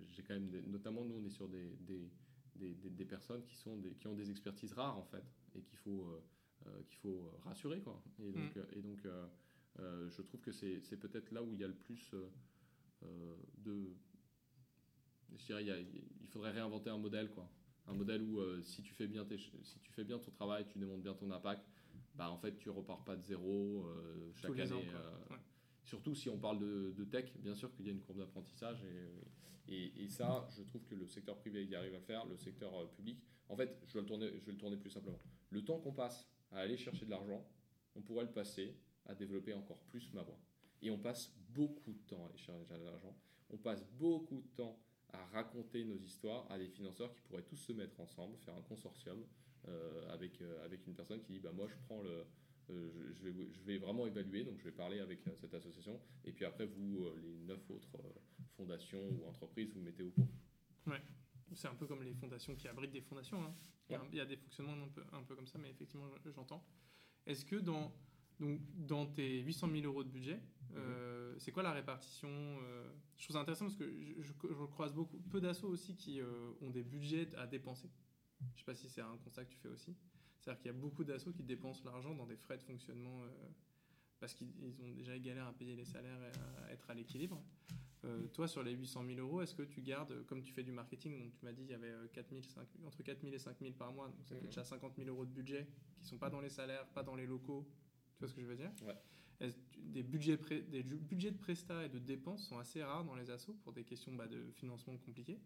j'ai 0.07 0.23
quand 0.23 0.33
même, 0.33 0.49
notamment 0.67 1.03
nous, 1.05 1.15
on 1.15 1.25
est 1.25 1.29
sur 1.29 1.47
des, 1.47 1.75
des, 1.81 2.09
des, 2.55 2.73
des 2.73 3.05
personnes 3.05 3.43
qui, 3.45 3.55
sont 3.55 3.81
qui 3.99 4.07
ont 4.07 4.15
des 4.15 4.29
expertises 4.29 4.73
rares 4.73 4.97
en 4.97 5.05
fait 5.05 5.23
et 5.55 5.61
qu'il 5.61 5.77
faut, 5.77 6.05
euh, 6.05 6.23
euh, 6.67 6.83
qu'il 6.87 6.97
faut 6.97 7.31
rassurer 7.43 7.81
quoi. 7.81 8.01
Et 8.19 8.31
donc, 8.31 8.55
mm. 8.55 8.65
et 8.73 8.81
donc 8.81 9.05
euh, 9.05 10.09
je 10.09 10.21
trouve 10.21 10.41
que 10.41 10.51
c'est, 10.51 10.81
c'est 10.81 10.97
peut-être 10.97 11.31
là 11.31 11.41
où 11.43 11.53
il 11.53 11.59
y 11.59 11.63
a 11.63 11.67
le 11.67 11.75
plus 11.75 12.13
de, 13.01 13.95
je 15.37 15.45
dirais, 15.45 15.63
il, 15.63 16.03
il, 16.21 16.27
faudrait 16.27 16.51
réinventer 16.51 16.89
un 16.89 16.97
modèle 16.97 17.29
quoi. 17.29 17.49
Un 17.87 17.93
modèle 17.93 18.21
où 18.21 18.39
si 18.61 18.83
tu 18.83 18.93
fais 18.93 19.07
bien 19.07 19.25
tes, 19.25 19.37
si 19.37 19.79
tu 19.79 19.91
fais 19.91 20.03
bien 20.03 20.19
ton 20.19 20.31
travail, 20.31 20.65
tu 20.67 20.77
démontres 20.77 21.01
bien 21.01 21.15
ton 21.15 21.31
impact, 21.31 21.65
bah 22.19 22.29
en 22.29 22.37
fait 22.37 22.57
tu 22.57 22.69
repars 22.69 23.03
pas 23.05 23.15
de 23.15 23.23
zéro 23.23 23.85
chaque 24.35 24.59
année. 24.59 24.85
Surtout 25.89 26.13
si 26.13 26.29
on 26.29 26.37
parle 26.37 26.59
de, 26.59 27.03
tech, 27.05 27.33
bien 27.37 27.55
sûr 27.55 27.73
qu'il 27.73 27.87
y 27.87 27.89
a 27.89 27.91
une 27.91 28.01
courbe 28.01 28.19
d'apprentissage. 28.19 28.77
Et, 29.67 30.03
et, 30.03 30.09
ça, 30.09 30.47
je 30.55 30.61
trouve 30.63 30.83
que 30.85 30.95
le 30.95 31.07
secteur 31.07 31.37
privé 31.37 31.65
y 31.65 31.75
arrive 31.75 31.95
à 31.95 31.99
faire, 32.01 32.25
le 32.25 32.37
secteur 32.37 32.75
euh, 32.75 32.85
public. 32.85 33.19
En 33.49 33.55
fait, 33.55 33.79
je 33.87 33.93
vais, 33.93 34.01
le 34.01 34.05
tourner, 34.05 34.27
je 34.39 34.45
vais 34.45 34.51
le 34.51 34.57
tourner 34.57 34.77
plus 34.77 34.89
simplement. 34.89 35.19
Le 35.49 35.63
temps 35.63 35.79
qu'on 35.79 35.93
passe 35.93 36.27
à 36.51 36.59
aller 36.59 36.77
chercher 36.77 37.05
de 37.05 37.11
l'argent, 37.11 37.43
on 37.95 38.01
pourrait 38.01 38.25
le 38.25 38.31
passer 38.31 38.75
à 39.05 39.15
développer 39.15 39.53
encore 39.53 39.79
plus 39.83 40.13
ma 40.13 40.21
voix. 40.21 40.39
Et 40.81 40.91
on 40.91 40.97
passe 40.97 41.33
beaucoup 41.49 41.93
de 41.93 42.01
temps 42.07 42.23
à 42.23 42.29
aller 42.29 42.37
chercher 42.37 42.77
de 42.77 42.83
l'argent. 42.85 43.15
On 43.49 43.57
passe 43.57 43.83
beaucoup 43.97 44.41
de 44.41 44.47
temps 44.55 44.79
à 45.11 45.25
raconter 45.25 45.83
nos 45.83 45.97
histoires 45.97 46.45
à 46.51 46.59
des 46.59 46.69
financeurs 46.69 47.11
qui 47.13 47.21
pourraient 47.21 47.43
tous 47.43 47.57
se 47.57 47.73
mettre 47.73 47.99
ensemble, 47.99 48.37
faire 48.37 48.55
un 48.55 48.61
consortium 48.61 49.17
euh, 49.19 49.23
avec, 50.09 50.41
euh, 50.41 50.65
avec 50.65 50.85
une 50.87 50.95
personne 50.95 51.21
qui 51.21 51.33
dit 51.33 51.39
bah, 51.39 51.51
Moi, 51.51 51.67
je 51.67 51.75
prends 51.85 52.01
le, 52.01 52.25
euh, 52.71 53.13
je, 53.13 53.23
vais, 53.23 53.51
je, 53.51 53.61
vais, 53.63 53.77
vraiment 53.77 54.05
évaluer, 54.05 54.43
donc 54.43 54.59
je 54.59 54.63
vais 54.63 54.71
parler 54.71 54.99
avec 54.99 55.27
euh, 55.27 55.31
cette 55.35 55.53
association, 55.53 55.99
et 56.23 56.31
puis 56.31 56.45
après, 56.45 56.65
vous, 56.65 57.03
euh, 57.03 57.19
les 57.21 57.35
neuf 57.45 57.69
autres 57.69 57.97
fondations 58.55 59.01
ou 59.09 59.27
entreprises, 59.27 59.73
vous 59.73 59.81
mettez 59.81 60.03
au 60.03 60.11
point. 60.11 60.27
Ouais. 60.87 61.01
C'est 61.53 61.67
un 61.67 61.73
peu 61.73 61.87
comme 61.87 62.03
les 62.03 62.13
fondations 62.13 62.55
qui 62.55 62.67
abritent 62.67 62.91
des 62.91 63.01
fondations. 63.01 63.41
Hein. 63.43 63.55
Il, 64.11 64.17
y 64.17 64.19
a, 64.19 64.25
des 64.25 64.37
fonctionnements 64.37 64.73
un 64.83 64.87
peu, 64.87 65.03
un 65.13 65.23
peu 65.23 65.35
comme 65.35 65.47
ça, 65.47 65.57
mais 65.57 65.71
effectivement, 65.71 66.05
j'entends. 66.35 66.63
Est-ce 67.25 67.43
que 67.43 67.55
dans, 67.55 67.91
donc, 68.39 68.61
dans 68.75 69.07
tes 69.07 69.39
800 69.39 69.67
000 69.71 69.83
euros 69.85 70.03
de 70.03 70.09
budget, 70.09 70.39
mhm. 70.69 71.39
c'est 71.39 71.51
quoi 71.51 71.63
la 71.63 71.71
répartition 71.71 72.29
Je 73.17 73.23
trouve 73.23 73.33
ça 73.33 73.41
intéressant 73.41 73.65
parce 73.65 73.77
que 73.77 73.91
je, 74.19 74.31
je, 74.31 74.65
croise 74.65 74.93
beaucoup, 74.93 75.17
peu 75.31 75.41
d'assauts 75.41 75.69
aussi 75.69 75.95
qui 75.95 76.21
ont 76.61 76.69
des 76.69 76.83
budgets 76.83 77.33
à 77.35 77.47
dépenser. 77.47 77.89
Je 78.41 78.45
ne 78.45 78.57
sais 78.57 78.63
pas 78.65 78.75
si 78.75 78.89
c'est 78.89 79.01
un 79.01 79.17
constat 79.17 79.45
que 79.45 79.51
tu 79.51 79.57
fais 79.57 79.69
aussi. 79.69 79.95
C'est-à-dire 80.39 80.61
qu'il 80.61 80.71
y 80.71 80.75
a 80.75 80.77
beaucoup 80.77 81.03
d'assauts 81.03 81.33
qui 81.33 81.43
dépensent 81.43 81.81
l'argent 81.85 82.13
dans 82.15 82.25
des 82.25 82.37
frais 82.37 82.57
de 82.57 82.63
fonctionnement 82.63 83.23
euh, 83.23 83.27
parce 84.19 84.33
qu'ils 84.33 84.51
ils 84.61 84.81
ont 84.81 84.91
déjà 84.91 85.17
galère 85.19 85.47
à 85.47 85.53
payer 85.53 85.75
les 85.75 85.85
salaires 85.85 86.21
et 86.23 86.63
à 86.67 86.71
être 86.73 86.89
à 86.89 86.93
l'équilibre. 86.93 87.41
Euh, 88.05 88.27
toi, 88.29 88.47
sur 88.47 88.63
les 88.63 88.71
800 88.71 89.05
000 89.05 89.19
euros, 89.19 89.41
est-ce 89.41 89.53
que 89.53 89.63
tu 89.63 89.81
gardes, 89.81 90.25
comme 90.25 90.41
tu 90.41 90.53
fais 90.53 90.63
du 90.63 90.71
marketing, 90.71 91.19
donc 91.19 91.33
tu 91.33 91.43
m'as 91.43 91.51
dit 91.51 91.63
il 91.63 91.69
y 91.69 91.73
avait 91.73 91.91
4 92.13 92.29
000, 92.29 92.41
5 92.43 92.65
000, 92.77 92.87
entre 92.87 93.03
4 93.03 93.21
000 93.21 93.33
et 93.33 93.39
5 93.39 93.59
000 93.59 93.73
par 93.73 93.91
mois, 93.91 94.07
donc 94.07 94.25
ça 94.25 94.35
fait 94.35 94.41
Mhm. 94.41 94.47
déjà 94.47 94.63
50 94.63 94.95
000 94.95 95.09
euros 95.09 95.25
de 95.25 95.31
budget 95.31 95.67
qui 95.99 96.07
sont 96.07 96.17
pas 96.17 96.29
dans 96.29 96.39
les 96.39 96.49
salaires, 96.49 96.87
pas 96.89 97.03
dans 97.03 97.15
les 97.15 97.25
locaux. 97.25 97.67
Tu 98.13 98.19
vois 98.19 98.29
ce 98.29 98.33
que 98.35 98.41
je 98.41 98.47
veux 98.47 98.55
dire? 98.55 98.71
Ouais. 98.83 98.95
Des 99.77 100.03
budgets, 100.03 100.37
des 100.37 100.83
de 100.83 101.37
prestat 101.37 101.85
et 101.85 101.89
de 101.89 101.99
dépenses 101.99 102.47
sont 102.47 102.57
assez 102.57 102.83
rares 102.83 103.03
dans 103.05 103.15
les 103.15 103.29
assos 103.29 103.53
pour 103.63 103.73
des 103.73 103.83
questions 103.83 104.13
bah, 104.13 104.27
de 104.27 104.49
financement 104.51 104.97
compliquées. 104.97 105.39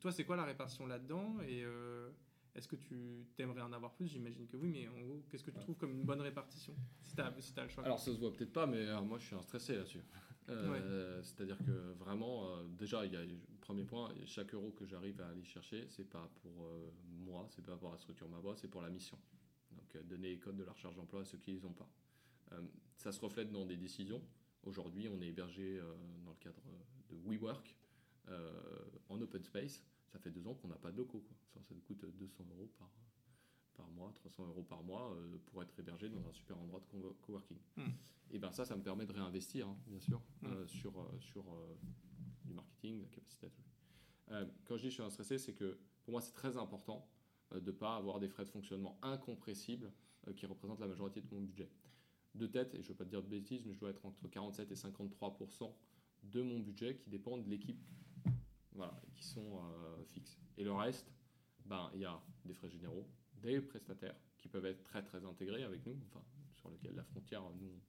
Toi, 0.00 0.12
c'est 0.12 0.24
quoi 0.24 0.36
la 0.36 0.44
répartition 0.44 0.86
là-dedans 0.86 1.40
et 1.40 1.64
euh, 1.64 2.10
est-ce 2.54 2.68
que 2.68 2.76
tu 2.76 3.26
t'aimerais 3.36 3.62
en 3.62 3.72
avoir 3.72 3.94
plus? 3.94 4.06
J'imagine 4.06 4.46
que 4.46 4.56
oui, 4.56 4.68
mais 4.68 4.86
en 4.88 5.00
gros, 5.00 5.22
qu'est-ce 5.30 5.42
que 5.42 5.50
tu 5.50 5.56
Ouais. 5.56 5.62
trouves 5.62 5.76
comme 5.76 5.92
une 5.92 6.04
bonne 6.04 6.20
répartition? 6.20 6.74
Si 7.02 7.14
tu 7.14 7.20
as, 7.20 7.32
si 7.40 7.52
le 7.56 7.68
choix. 7.68 7.84
Alors 7.84 7.98
ça 7.98 8.12
se 8.12 8.18
voit 8.18 8.32
peut-être 8.32 8.52
pas, 8.52 8.66
mais 8.66 8.86
alors, 8.86 9.04
moi 9.04 9.18
je 9.18 9.26
suis 9.26 9.36
un 9.36 9.42
stressé 9.42 9.76
là-dessus. 9.76 10.02
Euh, 10.50 11.22
C'est-à-dire 11.22 11.56
que 11.56 11.70
vraiment, 11.94 12.50
euh, 12.50 12.64
déjà, 12.68 13.06
il 13.06 13.12
y 13.14 13.16
a 13.16 13.22
premier 13.62 13.84
point, 13.84 14.12
chaque 14.26 14.52
euro 14.52 14.72
que 14.72 14.84
j'arrive 14.84 15.18
à 15.22 15.28
aller 15.28 15.42
chercher, 15.42 15.86
c'est 15.88 16.04
pas 16.04 16.30
pour 16.42 16.66
euh, 16.66 16.90
moi, 17.08 17.46
c'est 17.48 17.64
pas 17.64 17.76
pour 17.78 17.90
la 17.90 17.96
structure 17.96 18.28
ma 18.28 18.38
voix, 18.40 18.54
c'est 18.54 18.68
pour 18.68 18.82
la 18.82 18.90
mission. 18.90 19.18
Donc 19.70 19.96
euh, 19.96 20.02
donner 20.02 20.28
les 20.28 20.38
codes 20.38 20.56
de 20.56 20.64
la 20.64 20.72
recherche 20.72 20.96
d'emploi 20.96 21.22
à 21.22 21.24
ceux 21.24 21.38
qui 21.38 21.52
les 21.52 21.64
ont 21.64 21.72
pas. 21.72 21.88
Euh, 22.52 22.60
ça 22.98 23.10
se 23.10 23.20
reflète 23.20 23.50
dans 23.52 23.64
des 23.64 23.78
décisions. 23.78 24.20
Aujourd'hui, 24.64 25.08
on 25.08 25.18
est 25.22 25.28
hébergé 25.28 25.78
euh, 25.78 25.94
dans 26.26 26.32
le 26.32 26.36
cadre 26.40 26.60
de 27.08 27.16
WeWork 27.26 27.66
euh, 27.66 27.83
en 29.08 29.20
open 29.20 29.42
space. 29.44 29.82
Ça 30.12 30.18
fait 30.18 30.30
deux 30.30 30.46
ans 30.46 30.54
qu'on 30.54 30.68
n'a 30.68 30.76
pas 30.76 30.92
de 30.92 30.96
locaux. 30.96 31.20
Quoi. 31.20 31.36
Ça, 31.52 31.62
ça 31.62 31.74
nous 31.74 31.80
coûte 31.80 32.04
200 32.04 32.44
euros 32.50 32.70
par, 32.78 32.90
par 33.74 33.90
mois, 33.90 34.12
300 34.14 34.46
euros 34.46 34.62
par 34.62 34.82
mois 34.82 35.12
euh, 35.14 35.38
pour 35.46 35.62
être 35.62 35.78
hébergé 35.78 36.08
dans 36.08 36.24
un 36.28 36.32
super 36.32 36.58
endroit 36.58 36.80
de 36.80 36.86
co- 36.86 37.16
coworking. 37.22 37.58
Hmm. 37.76 37.88
Et 38.30 38.38
ben 38.38 38.52
ça, 38.52 38.64
ça 38.64 38.76
me 38.76 38.82
permet 38.82 39.06
de 39.06 39.12
réinvestir, 39.12 39.68
hein, 39.68 39.76
bien 39.86 40.00
sûr, 40.00 40.20
Hmm. 40.42 40.46
euh, 40.46 40.66
sur, 40.66 40.98
euh, 41.00 41.18
sur 41.18 41.42
euh, 41.52 41.74
du 42.44 42.52
marketing, 42.54 43.02
la 43.02 43.08
capacité 43.08 43.46
à 43.46 43.50
tout. 43.50 43.62
Euh, 44.30 44.46
quand 44.64 44.76
je 44.76 44.82
dis 44.82 44.88
je 44.90 44.94
suis 44.94 45.02
un 45.02 45.10
stressé, 45.10 45.38
c'est 45.38 45.54
que 45.54 45.78
pour 46.04 46.12
moi, 46.12 46.20
c'est 46.20 46.32
très 46.32 46.56
important 46.56 47.08
euh, 47.52 47.60
de 47.60 47.66
ne 47.72 47.76
pas 47.76 47.96
avoir 47.96 48.20
des 48.20 48.28
frais 48.28 48.44
de 48.44 48.50
fonctionnement 48.50 48.98
incompressibles 49.02 49.92
euh, 50.28 50.32
qui 50.32 50.46
représentent 50.46 50.80
la 50.80 50.86
majorité 50.88 51.20
de 51.20 51.34
mon 51.34 51.40
budget. 51.42 51.70
De 52.34 52.46
tête, 52.46 52.74
et 52.74 52.82
je 52.82 52.88
ne 52.88 52.88
veux 52.92 52.94
pas 52.96 53.04
te 53.04 53.10
dire 53.10 53.22
de 53.22 53.28
bêtises, 53.28 53.64
mais 53.66 53.74
je 53.74 53.78
dois 53.80 53.90
être 53.90 54.04
entre 54.06 54.26
47 54.28 54.70
et 54.70 54.74
53% 54.74 55.72
de 56.24 56.42
mon 56.42 56.58
budget 56.60 56.96
qui 56.96 57.10
dépend 57.10 57.38
de 57.38 57.48
l'équipe 57.48 57.80
voilà, 58.74 59.00
qui 59.14 59.22
sont 59.24 59.58
euh, 59.62 60.04
fixes. 60.04 60.38
Et 60.58 60.64
le 60.64 60.72
reste, 60.72 61.12
ben, 61.64 61.90
il 61.94 62.00
y 62.00 62.04
a 62.04 62.20
des 62.44 62.54
frais 62.54 62.68
généraux, 62.70 63.06
des 63.42 63.60
prestataires 63.60 64.16
qui 64.38 64.48
peuvent 64.48 64.66
être 64.66 64.82
très 64.82 65.02
très 65.02 65.24
intégrés 65.24 65.62
avec 65.64 65.84
nous, 65.86 65.96
enfin, 66.06 66.24
sur 66.56 66.70
lesquels 66.70 66.94
la 66.94 67.04
frontière, 67.04 67.42
nous, 67.60 67.80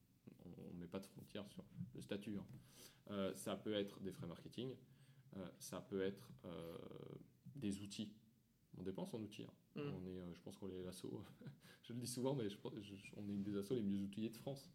on 0.45 0.74
ne 0.74 0.80
met 0.80 0.88
pas 0.88 0.99
de 0.99 1.06
frontière 1.07 1.48
sur 1.49 1.64
le 1.94 2.02
statut. 2.02 2.38
hein. 2.38 2.45
Euh, 3.12 3.34
ça 3.36 3.56
peut 3.56 3.74
être 3.74 3.99
des 4.02 4.12
frais 4.12 4.28
marketing, 4.28 4.76
euh, 5.38 5.48
ça 5.60 5.82
peut 5.82 6.02
être 6.02 6.32
euh, 6.45 6.78
des 7.56 7.82
outils. 7.82 8.12
On 8.78 8.84
dépense 8.84 9.14
en 9.14 9.22
outils. 9.22 9.44
hein. 9.44 9.53
Mm. 9.76 9.82
On 9.94 10.06
est, 10.07 10.34
je 10.34 10.41
pense 10.41 10.57
qu'on 10.57 10.70
est 10.70 10.82
l'asso, 10.84 11.06
je 11.84 11.94
le 11.94 11.99
dis 11.99 12.07
souvent, 12.07 12.36
mais 12.36 12.49
je, 12.49 12.57
je- 12.82 13.12
on 13.16 13.28
est 13.30 13.34
une 13.34 13.44
des 13.44 13.56
assos 13.57 13.76
les 13.76 13.84
mieux 13.84 13.99
outillés 14.02 14.30
de 14.30 14.38
France. 14.38 14.70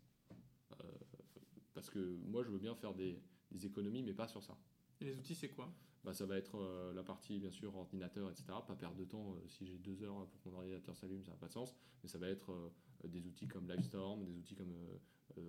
Parce 1.75 1.89
que 1.91 2.17
moi, 2.27 2.43
je 2.43 2.51
veux 2.51 2.59
bien 2.59 2.75
faire 2.75 2.95
des, 2.95 3.19
des 3.51 3.67
économies, 3.67 4.03
mais 4.03 4.13
pas 4.13 4.29
sur 4.29 4.43
ça. 4.43 4.57
Et 5.01 5.05
les 5.05 5.17
outils, 5.17 5.35
c'est 5.35 5.49
quoi? 5.49 5.73
Bah, 6.03 6.15
ça 6.15 6.25
va 6.25 6.37
être 6.37 6.57
euh, 6.57 6.95
la 6.95 7.03
partie, 7.03 7.39
bien 7.39 7.51
sûr, 7.51 7.77
ordinateur, 7.77 8.31
etc. 8.31 8.45
Pas 8.67 8.75
perdre 8.75 8.97
de 8.97 9.05
temps. 9.05 9.35
euh, 9.35 9.49
si 9.49 9.67
j'ai 9.67 9.79
deux 9.79 10.03
heures 10.03 10.27
pour 10.29 10.41
que 10.41 10.49
mon 10.49 10.57
ordinateur 10.57 10.97
s'allume, 10.97 11.23
ça 11.23 11.33
n'a 11.33 11.37
pas 11.37 11.49
de 11.49 11.53
sens. 11.53 11.77
Mais 12.03 12.09
ça 12.09 12.19
va 12.19 12.29
être 12.29 12.53
euh, 12.53 13.09
des 13.09 13.27
outils 13.27 13.47
comme 13.47 13.69
Livestorm, 13.69 14.25
des 14.25 14.37
outils 14.37 14.55
comme 14.55 14.75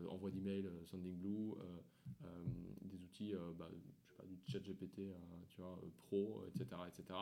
envoi 0.09 0.29
d'email, 0.29 0.69
Sending 0.85 1.15
Blue, 1.17 1.53
euh, 2.23 2.27
des 2.81 3.01
outils, 3.01 3.33
bah, 3.57 3.67
je 3.71 4.09
sais 4.09 4.15
pas, 4.15 4.25
du 4.25 4.37
chat 4.47 4.59
GPT, 4.59 4.99
euh, 4.99 5.15
tu 5.49 5.61
vois, 5.61 5.81
pro, 5.97 6.43
etc. 6.47 6.81
etc. 6.87 7.19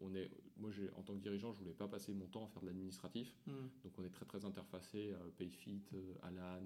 On 0.00 0.14
est, 0.14 0.30
moi, 0.56 0.70
j'ai, 0.70 0.90
en 0.92 1.02
tant 1.02 1.14
que 1.14 1.20
dirigeant, 1.20 1.52
je 1.52 1.58
voulais 1.58 1.72
pas 1.74 1.88
passer 1.88 2.12
mon 2.12 2.28
temps 2.28 2.44
à 2.44 2.48
faire 2.48 2.62
de 2.62 2.66
l'administratif. 2.66 3.34
Hmm. 3.46 3.68
Donc, 3.82 3.98
on 3.98 4.04
est 4.04 4.10
très, 4.10 4.26
très 4.26 4.44
interfacé, 4.44 5.12
Payfit, 5.38 5.82
Alan, 6.22 6.62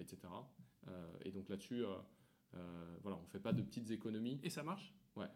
etc. 0.00 0.18
Et 1.24 1.30
donc 1.30 1.48
là-dessus, 1.48 1.84
voilà, 3.02 3.18
on 3.22 3.26
fait 3.26 3.40
pas 3.40 3.52
de 3.52 3.62
petites 3.62 3.90
économies. 3.90 4.40
Et 4.42 4.50
ça 4.50 4.62
marche? 4.62 4.92
Ouais. 5.16 5.28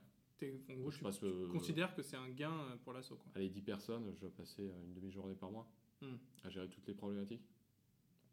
En 0.70 0.74
gros, 0.74 0.90
Je 0.90 0.96
tu, 0.98 1.04
passe, 1.04 1.20
tu 1.20 1.26
euh, 1.26 1.46
considères 1.48 1.94
que 1.94 2.02
c'est 2.02 2.16
un 2.16 2.28
gain 2.28 2.50
euh, 2.52 2.76
pour 2.82 2.92
l'assaut. 2.92 3.18
Allez, 3.36 3.48
10 3.48 3.62
personnes, 3.62 4.12
je 4.12 4.20
vais 4.26 4.30
passer 4.30 4.62
euh, 4.68 4.84
une 4.84 4.92
demi-journée 4.94 5.34
par 5.36 5.50
mois 5.52 5.68
Hmm. 6.00 6.16
à 6.42 6.50
gérer 6.50 6.68
toutes 6.68 6.88
les 6.88 6.94
problématiques. 6.94 7.48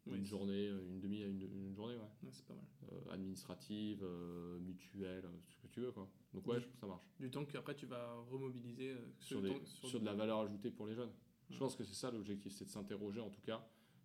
Oui, 0.06 0.16
une 0.18 0.24
journée, 0.24 0.66
euh, 0.66 0.84
une 0.88 0.98
demi 0.98 1.22
à 1.22 1.26
une, 1.28 1.40
une 1.42 1.72
journée, 1.72 1.94
ouais. 1.94 2.00
Ouais, 2.24 2.30
c'est 2.32 2.44
pas 2.46 2.54
mal. 2.54 2.64
Euh, 2.90 3.12
administrative, 3.12 4.00
euh, 4.02 4.58
mutuelle, 4.58 5.24
euh, 5.24 5.38
ce 5.46 5.56
que 5.58 5.68
tu 5.68 5.78
veux, 5.80 5.92
quoi. 5.92 6.10
Donc 6.34 6.44
ouais, 6.48 6.58
je- 6.58 6.66
ça 6.80 6.88
marche. 6.88 7.04
Du 7.20 7.30
temps 7.30 7.44
qu'après 7.44 7.76
tu 7.76 7.86
vas 7.86 8.12
remobiliser 8.28 8.90
euh, 8.94 8.98
Sur, 9.20 9.40
des- 9.40 9.50
temps- 9.50 9.64
sur 9.64 10.00
de 10.00 10.04
la 10.04 10.14
valeur 10.14 10.40
ajoutée 10.40 10.72
pour 10.72 10.88
les 10.88 10.94
jeunes. 10.96 11.12
Je 11.48 11.58
pense 11.58 11.76
que 11.76 11.84
c'est 11.84 11.94
ça 11.94 12.10
l'objectif, 12.10 12.52
c'est 12.52 12.64
de 12.64 12.70
s'interroger, 12.70 13.20
en 13.20 13.30
tout 13.30 13.42
cas, 13.42 13.64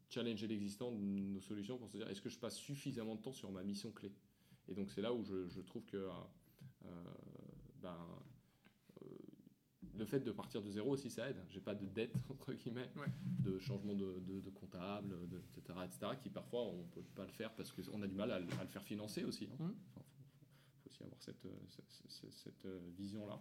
challenger 0.10 0.46
l'existant 0.46 0.92
de 0.92 0.98
nos 1.00 1.42
solutions 1.42 1.80
pour 1.80 1.90
se 1.90 1.98
dire 1.98 2.08
est-ce 2.08 2.22
que 2.22 2.30
je 2.30 2.38
passe 2.38 2.58
suffisamment 2.58 3.16
de 3.16 3.22
temps 3.24 3.34
sur 3.34 3.52
ma 3.52 3.64
mission 3.64 3.92
clé? 3.92 4.12
Et 4.68 4.74
donc 4.74 4.90
c'est 4.90 5.02
là 5.02 5.14
où 5.14 5.24
je, 5.24 5.48
je 5.48 5.62
trouve 5.62 5.86
que 5.86 5.98
euh, 5.98 6.10
euh, 6.86 6.90
ben, 7.82 7.98
euh, 9.04 9.08
le 9.98 10.06
fait 10.06 10.20
de 10.20 10.32
partir 10.32 10.62
de 10.62 10.70
zéro 10.70 10.92
aussi 10.92 11.10
ça 11.10 11.30
aide. 11.30 11.38
J'ai 11.50 11.62
pas 11.62 11.76
de 11.76 11.86
dette 11.86 12.16
entre 12.30 12.54
guillemets, 12.54 12.90
Ouais. 12.96 13.08
de 13.40 13.60
changement 13.60 13.94
de, 13.94 14.20
de- 14.20 14.42
de 14.42 14.50
comptable, 14.50 15.28
de- 15.30 15.38
etc., 15.58 15.80
etc. 15.86 16.12
Qui 16.22 16.30
parfois 16.30 16.62
on 16.64 16.84
peut 16.86 17.04
pas 17.16 17.26
le 17.26 17.32
faire 17.32 17.54
parce 17.56 17.72
qu'on 17.72 18.02
a 18.02 18.08
du 18.08 18.16
mal 18.16 18.32
à, 18.32 18.40
le 18.40 18.48
à 18.60 18.64
le 18.64 18.70
faire 18.70 18.84
financer 18.84 19.24
aussi. 19.24 19.46
Il 19.46 19.64
Mhm. 19.66 19.76
faut, 19.94 20.02
faut 20.82 20.90
aussi 20.90 21.04
avoir 21.04 21.22
cette, 21.22 21.48
cette, 22.32 22.66
euh, 22.66 22.80
vision-là. 22.98 23.40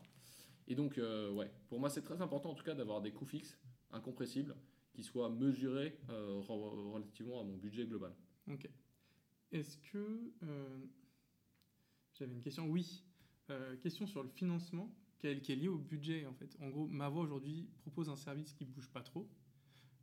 Et 0.66 0.74
donc, 0.74 0.96
euh, 0.96 1.30
ouais, 1.32 1.50
pour 1.68 1.78
moi, 1.78 1.90
c'est 1.90 2.00
très 2.02 2.20
important 2.22 2.50
en 2.50 2.54
tout 2.54 2.64
cas 2.64 2.74
d'avoir 2.74 3.02
des 3.02 3.12
coûts 3.12 3.26
fixes, 3.26 3.58
incompressibles, 3.90 4.54
qui 4.94 5.02
soient 5.02 5.28
mesurés 5.28 5.98
euh, 6.08 6.40
re- 6.40 6.92
relativement 6.92 7.40
à 7.40 7.44
mon 7.44 7.56
budget 7.56 7.86
global. 7.86 8.14
Ok. 8.50 8.68
Est-ce 9.52 9.76
que. 9.78 10.32
euh, 10.42 10.78
J'avais 12.14 12.32
une 12.32 12.40
question. 12.42 12.66
Oui. 12.68 13.02
Euh, 13.50 13.76
question 13.76 14.06
sur 14.06 14.22
le 14.22 14.28
financement 14.30 14.90
qui 15.18 15.26
est, 15.26 15.40
qui 15.40 15.52
est 15.52 15.56
lié 15.56 15.68
au 15.68 15.78
budget 15.78 16.24
en 16.26 16.32
fait. 16.32 16.56
En 16.60 16.70
gros, 16.70 16.86
ma 16.86 17.08
voix 17.08 17.22
aujourd'hui 17.22 17.68
propose 17.82 18.08
un 18.08 18.16
service 18.16 18.52
qui 18.54 18.64
bouge 18.64 18.88
pas 18.88 19.02
trop. 19.02 19.28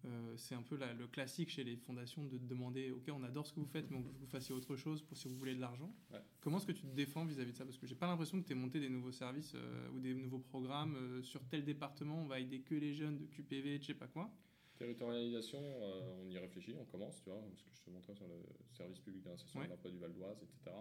Euh, 0.05 0.35
c'est 0.35 0.55
un 0.55 0.63
peu 0.63 0.75
la- 0.77 0.93
le 0.93 1.07
classique 1.07 1.49
chez 1.49 1.63
les 1.63 1.75
fondations 1.75 2.25
de 2.25 2.37
demander 2.39 2.89
ok 2.89 3.09
on 3.13 3.21
adore 3.21 3.45
ce 3.45 3.53
que 3.53 3.59
vous 3.59 3.67
faites 3.67 3.87
mais 3.91 3.97
on 3.97 4.01
veut 4.01 4.11
que 4.11 4.17
vous 4.17 4.25
fassiez 4.25 4.53
autre 4.55 4.75
chose 4.75 5.03
pour 5.03 5.15
si 5.15 5.27
vous 5.27 5.37
voulez 5.37 5.53
de 5.53 5.59
l'argent 5.61 5.93
Ouais. 6.11 6.17
comment 6.39 6.57
est-ce 6.57 6.65
que 6.65 6.71
tu 6.71 6.81
te 6.87 6.95
défends 6.95 7.23
vis-à-vis 7.23 7.51
de 7.51 7.57
ça? 7.57 7.65
Parce 7.65 7.77
que 7.77 7.85
j'ai 7.85 7.93
pas 7.93 8.07
l'impression 8.07 8.41
que 8.41 8.47
tu 8.47 8.53
aies 8.53 8.55
monté 8.55 8.79
des 8.79 8.89
nouveaux 8.89 9.11
services 9.11 9.51
euh, 9.53 9.89
ou 9.91 9.99
des 9.99 10.15
nouveaux 10.15 10.39
programmes 10.39 10.95
euh, 10.95 11.21
sur 11.21 11.43
tel 11.49 11.63
département 11.63 12.19
on 12.19 12.25
va 12.25 12.39
aider 12.39 12.61
que 12.61 12.73
les 12.73 12.95
jeunes 12.95 13.19
de 13.19 13.25
QPV 13.27 13.77
de 13.77 13.83
je 13.83 13.87
sais 13.89 13.93
pas 13.93 14.07
quoi 14.07 14.31
Territorialisation, 14.79 15.59
on 15.61 16.27
y 16.31 16.37
réfléchit, 16.39 16.73
on 16.79 16.85
commence, 16.85 17.21
tu 17.21 17.29
vois, 17.29 17.39
ce 17.55 17.61
que 17.63 17.69
je 17.71 17.81
te 17.83 17.89
montrais 17.91 18.15
sur 18.15 18.27
le 18.27 18.33
service 18.73 18.97
public 18.99 19.21
d'insertion 19.21 19.59
Ouais. 19.59 19.67
de 19.67 19.71
l'emploi 19.71 19.91
du 19.91 19.99
Val 19.99 20.11
d'Oise, 20.13 20.41
etc. 20.41 20.75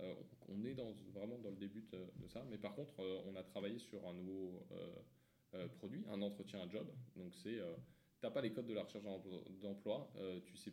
Euh, 0.00 0.14
on 0.48 0.64
est 0.64 0.74
dans, 0.74 0.92
vraiment 1.12 1.38
dans 1.38 1.50
le 1.50 1.56
début 1.56 1.82
de, 1.82 2.28
ça, 2.28 2.44
mais 2.50 2.58
par 2.58 2.74
contre, 2.74 3.00
euh, 3.00 3.20
on 3.26 3.34
a 3.36 3.42
travaillé 3.42 3.78
sur 3.78 4.06
un 4.06 4.12
nouveau 4.14 4.66
euh, 5.54 5.68
produit, 5.68 6.04
un 6.10 6.22
entretien 6.22 6.60
à 6.60 6.68
job. 6.68 6.86
Donc, 7.16 7.34
c'est, 7.34 7.58
t'as 8.20 8.30
pas 8.30 8.40
les 8.40 8.52
codes 8.52 8.66
de 8.66 8.74
la 8.74 8.84
recherche 8.84 9.04
d'emploi- 9.62 10.10
tu 10.44 10.56
sais, 10.56 10.72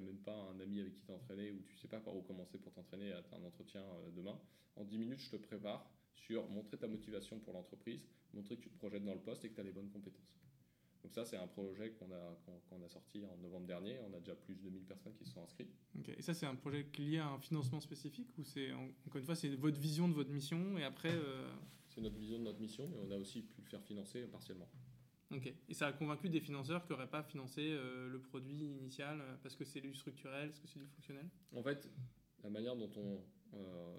même 0.00 0.18
pas 0.18 0.34
un 0.34 0.58
ami 0.60 0.80
avec 0.80 0.94
qui 0.94 1.02
t'entraîner 1.02 1.52
ou 1.52 1.62
tu 1.62 1.76
sais 1.76 1.86
pas 1.88 2.00
par 2.00 2.16
où 2.16 2.22
commencer 2.22 2.58
pour 2.58 2.72
t'entraîner 2.72 3.12
à 3.12 3.22
un 3.32 3.44
entretien 3.44 3.84
demain. 4.16 4.40
En 4.76 4.84
10 4.84 4.98
minutes, 4.98 5.20
je 5.20 5.30
te 5.30 5.36
prépare 5.36 5.88
sur 6.14 6.48
montrer 6.48 6.76
ta 6.76 6.88
motivation 6.88 7.38
pour 7.40 7.52
l'entreprise, 7.52 8.00
montrer 8.32 8.56
que 8.56 8.62
tu 8.62 8.70
te 8.70 8.78
projettes 8.78 9.04
dans 9.04 9.14
le 9.14 9.20
poste 9.20 9.44
et 9.44 9.50
que 9.50 9.54
tu 9.54 9.60
as 9.60 9.64
les 9.64 9.72
bonnes 9.72 9.90
compétences. 9.90 10.43
Donc 11.04 11.12
ça, 11.12 11.24
c'est 11.26 11.36
un 11.36 11.46
projet 11.46 11.90
qu'on 11.90 12.10
a, 12.12 12.36
qu'on, 12.70 12.82
a 12.82 12.88
sorti 12.88 13.24
en 13.26 13.36
novembre 13.36 13.66
dernier. 13.66 13.98
On 14.08 14.14
a 14.14 14.20
déjà 14.20 14.34
plus 14.34 14.54
de 14.56 14.70
1000 14.70 14.84
personnes 14.84 15.14
qui 15.14 15.24
se 15.26 15.32
sont 15.32 15.42
inscrites. 15.44 15.70
Et 16.16 16.22
ça, 16.22 16.32
c'est 16.32 16.46
un 16.46 16.54
projet 16.54 16.86
lié 16.98 17.18
à 17.18 17.28
un 17.28 17.38
financement 17.38 17.78
spécifique 17.80 18.30
ou 18.38 18.42
c'est, 18.44 18.72
en- 18.72 18.88
encore 19.06 19.18
une 19.18 19.26
fois, 19.26 19.36
c'est 19.36 19.54
votre 19.54 19.78
vision 19.78 20.08
de 20.08 20.14
votre 20.14 20.30
mission 20.30 20.78
et 20.78 20.82
après. 20.84 21.12
euh, 21.12 21.46
C'est 21.90 22.00
notre 22.00 22.16
vision 22.16 22.38
de 22.38 22.44
notre 22.44 22.58
mission, 22.60 22.88
mais 22.88 22.96
on 23.06 23.10
a 23.10 23.16
aussi 23.18 23.42
pu 23.42 23.60
le 23.60 23.66
faire 23.68 23.82
financer 23.82 24.22
partiellement. 24.22 24.68
Ok. 25.30 25.52
Et 25.68 25.74
ça 25.74 25.88
a 25.88 25.92
convaincu 25.92 26.30
des 26.30 26.40
financeurs 26.40 26.86
qui 26.86 26.92
n'auraient 26.92 27.10
pas 27.10 27.22
financé 27.22 27.60
euh, 27.72 28.08
le 28.08 28.18
produit 28.20 28.64
initial 28.64 29.20
euh, 29.20 29.36
parce 29.42 29.56
que 29.56 29.64
c'est 29.66 29.80
du 29.82 29.94
structurel, 29.94 30.48
parce 30.48 30.60
que 30.60 30.68
c'est 30.68 30.78
du 30.80 30.86
fonctionnel? 30.86 31.28
En 31.54 31.62
fait, 31.62 31.86
la 32.42 32.48
manière 32.50 32.76
dont 32.76 32.90
on 32.96 33.20
euh, 33.58 33.98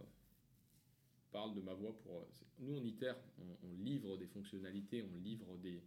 parle 1.31 1.53
de 1.53 1.61
ma 1.61 1.73
voix 1.75 1.95
pour... 1.99 2.27
Nous, 2.59 2.73
on 2.73 2.83
itère, 2.83 3.17
on, 3.39 3.67
on 3.67 3.73
livre 3.83 4.17
des 4.17 4.27
fonctionnalités, 4.27 5.03
on 5.03 5.17
livre 5.19 5.57
des, 5.57 5.83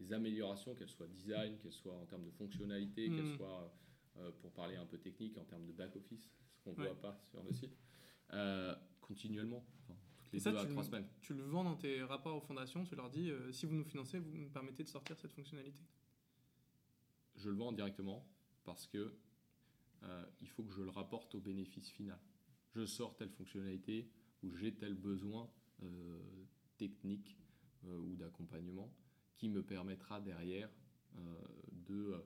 des 0.00 0.12
améliorations, 0.12 0.74
qu'elles 0.74 0.88
soient 0.88 1.06
design, 1.06 1.58
qu'elles 1.58 1.72
soient 1.72 1.94
en 1.96 2.06
termes 2.06 2.24
de 2.24 2.30
fonctionnalité, 2.30 3.08
Mhm. 3.08 3.16
qu'elles 3.16 3.36
soient, 3.36 3.72
euh, 4.16 4.30
pour 4.40 4.50
parler 4.52 4.76
un 4.76 4.86
peu 4.86 4.98
technique, 4.98 5.36
en 5.38 5.44
termes 5.44 5.66
de 5.66 5.72
back-office, 5.72 6.30
ce 6.56 6.62
qu'on 6.64 6.72
ne 6.72 6.76
Ouais. 6.78 6.86
voit 6.86 7.00
pas 7.00 7.20
sur 7.30 7.42
le 7.42 7.52
site, 7.52 7.76
euh, 8.32 8.74
continuellement, 9.00 9.64
enfin, 9.82 9.94
toutes 10.16 10.32
les 10.32 10.38
Et 10.38 10.40
ça, 10.40 10.50
deux 10.52 10.56
à 10.58 10.62
tu 10.64 10.70
trois 10.70 10.82
le- 10.82 10.86
semaines. 10.88 11.08
Tu 11.20 11.34
le 11.34 11.44
vends 11.44 11.64
dans 11.64 11.76
tes 11.76 12.02
rapports 12.02 12.36
aux 12.36 12.40
fondations, 12.40 12.84
tu 12.84 12.94
leur 12.96 13.10
dis 13.10 13.30
euh, 13.30 13.52
si 13.52 13.66
vous 13.66 13.74
nous 13.74 13.84
financez, 13.84 14.18
vous 14.18 14.36
nous 14.36 14.48
permettez 14.50 14.82
de 14.84 14.88
sortir 14.88 15.18
cette 15.18 15.32
fonctionnalité? 15.32 15.78
je 17.36 17.48
le 17.48 17.56
vends 17.56 17.72
directement. 17.72 18.26
parce 18.64 18.86
que 18.86 19.14
il 20.40 20.48
faut 20.48 20.62
que 20.62 20.72
je 20.72 20.82
le 20.82 20.90
rapporte 20.90 21.34
au 21.34 21.40
bénéfice 21.40 21.88
final. 21.90 22.18
Je 22.74 22.84
sors 22.86 23.16
telle 23.16 23.30
fonctionnalité 23.30 24.08
ou 24.42 24.50
j'ai 24.54 24.72
tel 24.74 24.94
besoin 24.94 25.50
technique 26.76 27.36
ou 27.86 28.14
d'accompagnement 28.16 28.92
qui 29.40 29.48
me 29.48 29.62
permettra 29.62 30.20
derrière 30.20 30.68
de 31.88 32.22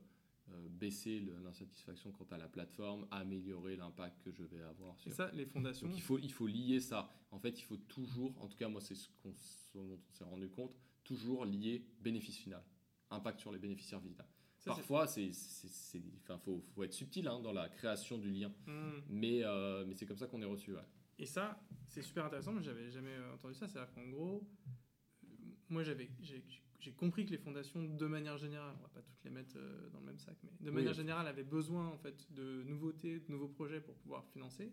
euh, 0.51 0.69
baisser 0.69 1.21
l'insatisfaction 1.43 2.11
quant 2.11 2.27
à 2.33 2.37
la 2.37 2.49
plateforme, 2.49 3.07
améliorer 3.13 3.77
l'impact 3.77 4.21
que 4.25 4.33
je 4.33 4.43
vais 4.43 4.63
avoir. 4.63 4.99
Sur... 4.99 5.13
ça, 5.13 5.31
les 5.33 5.47
fondations. 5.47 5.89
il 5.95 6.03
faut, 6.03 6.19
il 6.19 6.33
faut 6.33 6.49
lier 6.49 6.81
ça. 6.81 7.09
En 7.31 7.39
fait, 7.39 7.59
il 7.61 7.63
faut 7.63 7.77
toujours, 7.77 8.35
en 8.43 8.49
tout 8.49 8.57
cas, 8.57 8.69
moi, 8.69 8.81
c'est 8.81 8.97
ce 8.97 9.09
qu'on 9.23 9.33
on 9.77 9.99
s'est 10.11 10.25
rendu 10.25 10.51
compte, 10.51 10.75
toujours 11.05 11.45
lier 11.45 11.87
bénéfice 12.01 12.37
final, 12.37 12.63
impact 13.11 13.41
sur 13.41 13.53
les 13.53 13.59
bénéficiaires 13.59 14.01
visiteurs. 14.01 14.29
Parfois, 14.65 15.07
c'est, 15.07 15.31
enfin, 16.23 16.39
faut, 16.39 16.65
faut, 16.75 16.83
être 16.83 16.95
subtil 16.95 17.29
hein, 17.29 17.39
dans 17.41 17.53
la 17.53 17.69
création 17.69 18.19
du 18.19 18.31
lien, 18.31 18.53
hmm. 18.67 19.01
mais, 19.09 19.45
euh, 19.45 19.85
mais 19.87 19.95
c'est 19.95 20.07
comme 20.07 20.17
ça 20.17 20.27
qu'on 20.27 20.43
est 20.43 20.47
reçu. 20.47 20.75
Et 21.19 21.27
ça, 21.27 21.63
c'est 21.87 22.03
super 22.03 22.25
intéressant. 22.25 22.53
Moi, 22.53 22.63
j'avais 22.63 22.91
jamais 22.91 23.17
entendu 23.33 23.55
ça. 23.55 23.69
C'est-à-dire 23.69 23.93
qu'en 23.95 24.09
gros, 24.09 24.43
moi, 25.69 25.83
j'avais, 25.85 26.11
j'ai 26.21 26.43
compris 26.93 27.27
que 27.27 27.31
les 27.31 27.39
fondations, 27.39 27.83
de 27.83 28.07
manière 28.07 28.39
générale, 28.39 28.75
on 28.79 28.83
va 28.83 28.89
pas 28.89 29.03
toutes 29.03 29.23
les 29.25 29.31
mettre 29.31 29.57
euh, 29.57 29.89
dans 29.91 30.01
le 30.01 30.07
même 30.07 30.19
sac, 30.19 30.37
mais 30.43 30.51
de 30.61 30.71
manière 30.71 30.95
générale, 30.95 31.27
avaient 31.27 31.45
besoin 31.45 31.89
en 31.89 31.99
fait 31.99 32.33
de 32.33 32.63
nouveautés, 32.65 33.21
de 33.21 33.31
nouveaux 33.31 33.49
projets 33.49 33.81
pour 33.81 33.95
pouvoir 33.97 34.25
financer. 34.27 34.73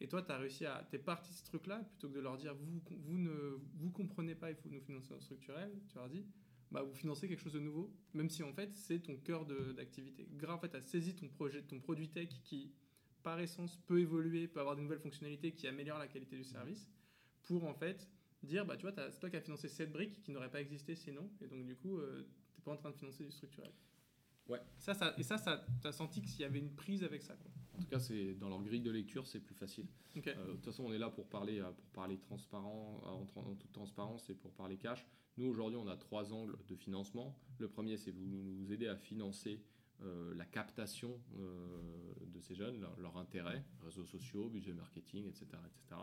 Et 0.00 0.08
toi, 0.08 0.22
tu 0.22 0.32
as 0.32 0.38
réussi 0.38 0.66
à. 0.66 0.86
T'es 0.90 0.98
parti 0.98 1.30
de 1.30 1.36
ce 1.36 1.44
truc-là, 1.44 1.78
plutôt 1.78 2.08
que 2.08 2.14
de 2.14 2.20
leur 2.20 2.36
dire 2.36 2.54
vous, 2.54 2.82
vous 3.04 3.18
ne 3.18 3.58
vous 3.74 3.90
comprenez 3.90 4.34
pas, 4.34 4.50
il 4.50 4.56
faut 4.56 4.68
nous 4.68 4.80
financer 4.80 5.14
structurel, 5.20 5.70
tu 5.88 5.96
leur 5.96 6.08
dis 6.08 6.26
bah, 6.72 6.82
vous 6.82 6.94
financez 6.94 7.28
quelque 7.28 7.42
chose 7.42 7.52
de 7.52 7.60
nouveau, 7.60 7.94
même 8.14 8.30
si 8.30 8.42
en 8.42 8.52
fait 8.52 8.74
c'est 8.74 9.00
ton 9.00 9.16
cœur 9.16 9.44
d'activité. 9.44 10.26
Grâce 10.32 10.56
en 10.56 10.58
fait, 10.58 10.74
à 10.74 10.80
saisi 10.80 11.14
ton 11.14 11.28
projet, 11.28 11.62
ton 11.62 11.80
produit 11.80 12.08
tech 12.08 12.30
qui, 12.44 12.72
par 13.22 13.38
essence, 13.38 13.76
peut 13.86 14.00
évoluer, 14.00 14.48
peut 14.48 14.60
avoir 14.60 14.74
de 14.74 14.80
nouvelles 14.80 15.00
fonctionnalités 15.00 15.52
qui 15.52 15.68
améliorent 15.68 15.98
la 15.98 16.08
qualité 16.08 16.36
du 16.36 16.44
service, 16.44 16.90
pour 17.42 17.64
en 17.64 17.74
fait 17.74 18.08
dire, 18.46 18.64
bah, 18.64 18.76
tu 18.76 18.86
vois, 18.86 19.10
c'est 19.10 19.20
toi 19.20 19.30
qui 19.30 19.36
as 19.36 19.40
financé 19.40 19.68
cette 19.68 19.92
brique 19.92 20.22
qui 20.22 20.32
n'aurait 20.32 20.50
pas 20.50 20.60
existé 20.60 20.94
sinon, 20.94 21.30
et 21.40 21.46
donc 21.46 21.64
du 21.64 21.76
coup, 21.76 21.98
euh, 21.98 22.26
tu 22.54 22.60
n'es 22.60 22.64
pas 22.64 22.72
en 22.72 22.76
train 22.76 22.90
de 22.90 22.96
financer 22.96 23.24
du 23.24 23.30
structurel. 23.30 23.72
Ouais. 24.48 24.60
Ça, 24.78 24.94
ça, 24.94 25.14
et 25.18 25.22
ça, 25.22 25.38
ça 25.38 25.64
tu 25.80 25.86
as 25.86 25.92
senti 25.92 26.20
qu'il 26.20 26.40
y 26.40 26.44
avait 26.44 26.58
une 26.58 26.74
prise 26.74 27.04
avec 27.04 27.22
ça. 27.22 27.34
Quoi. 27.34 27.50
En 27.74 27.78
tout 27.78 27.88
cas, 27.88 28.00
c'est 28.00 28.34
dans 28.34 28.48
leur 28.48 28.62
grille 28.62 28.82
de 28.82 28.90
lecture, 28.90 29.26
c'est 29.26 29.40
plus 29.40 29.54
facile. 29.54 29.86
Euh, 30.16 30.46
de 30.46 30.52
toute 30.52 30.64
façon, 30.64 30.84
on 30.84 30.92
est 30.92 30.98
là 30.98 31.10
pour 31.10 31.28
parler, 31.28 31.60
euh, 31.60 31.70
pour 31.70 31.86
parler 31.90 32.18
transparent, 32.18 33.00
en, 33.04 33.40
en, 33.40 33.54
toute 33.54 33.72
transparence 33.72 34.28
et 34.30 34.34
pour 34.34 34.52
parler 34.52 34.76
cash. 34.76 35.06
Nous, 35.38 35.46
aujourd'hui, 35.46 35.78
on 35.78 35.86
a 35.88 35.96
trois 35.96 36.32
angles 36.32 36.58
de 36.68 36.74
financement. 36.74 37.38
Le 37.58 37.68
premier, 37.68 37.96
c'est 37.96 38.10
vous 38.10 38.26
nous 38.26 38.70
aider 38.72 38.88
à 38.88 38.96
financer 38.96 39.62
euh, 40.04 40.34
la 40.34 40.44
captation 40.44 41.20
euh, 41.38 42.14
de 42.26 42.40
ces 42.40 42.54
jeunes, 42.54 42.84
leur, 42.98 43.16
intérêt, 43.16 43.64
réseaux 43.84 44.04
sociaux, 44.04 44.48
budget 44.48 44.72
marketing, 44.72 45.28
etc. 45.28 45.46
etc. 45.66 46.00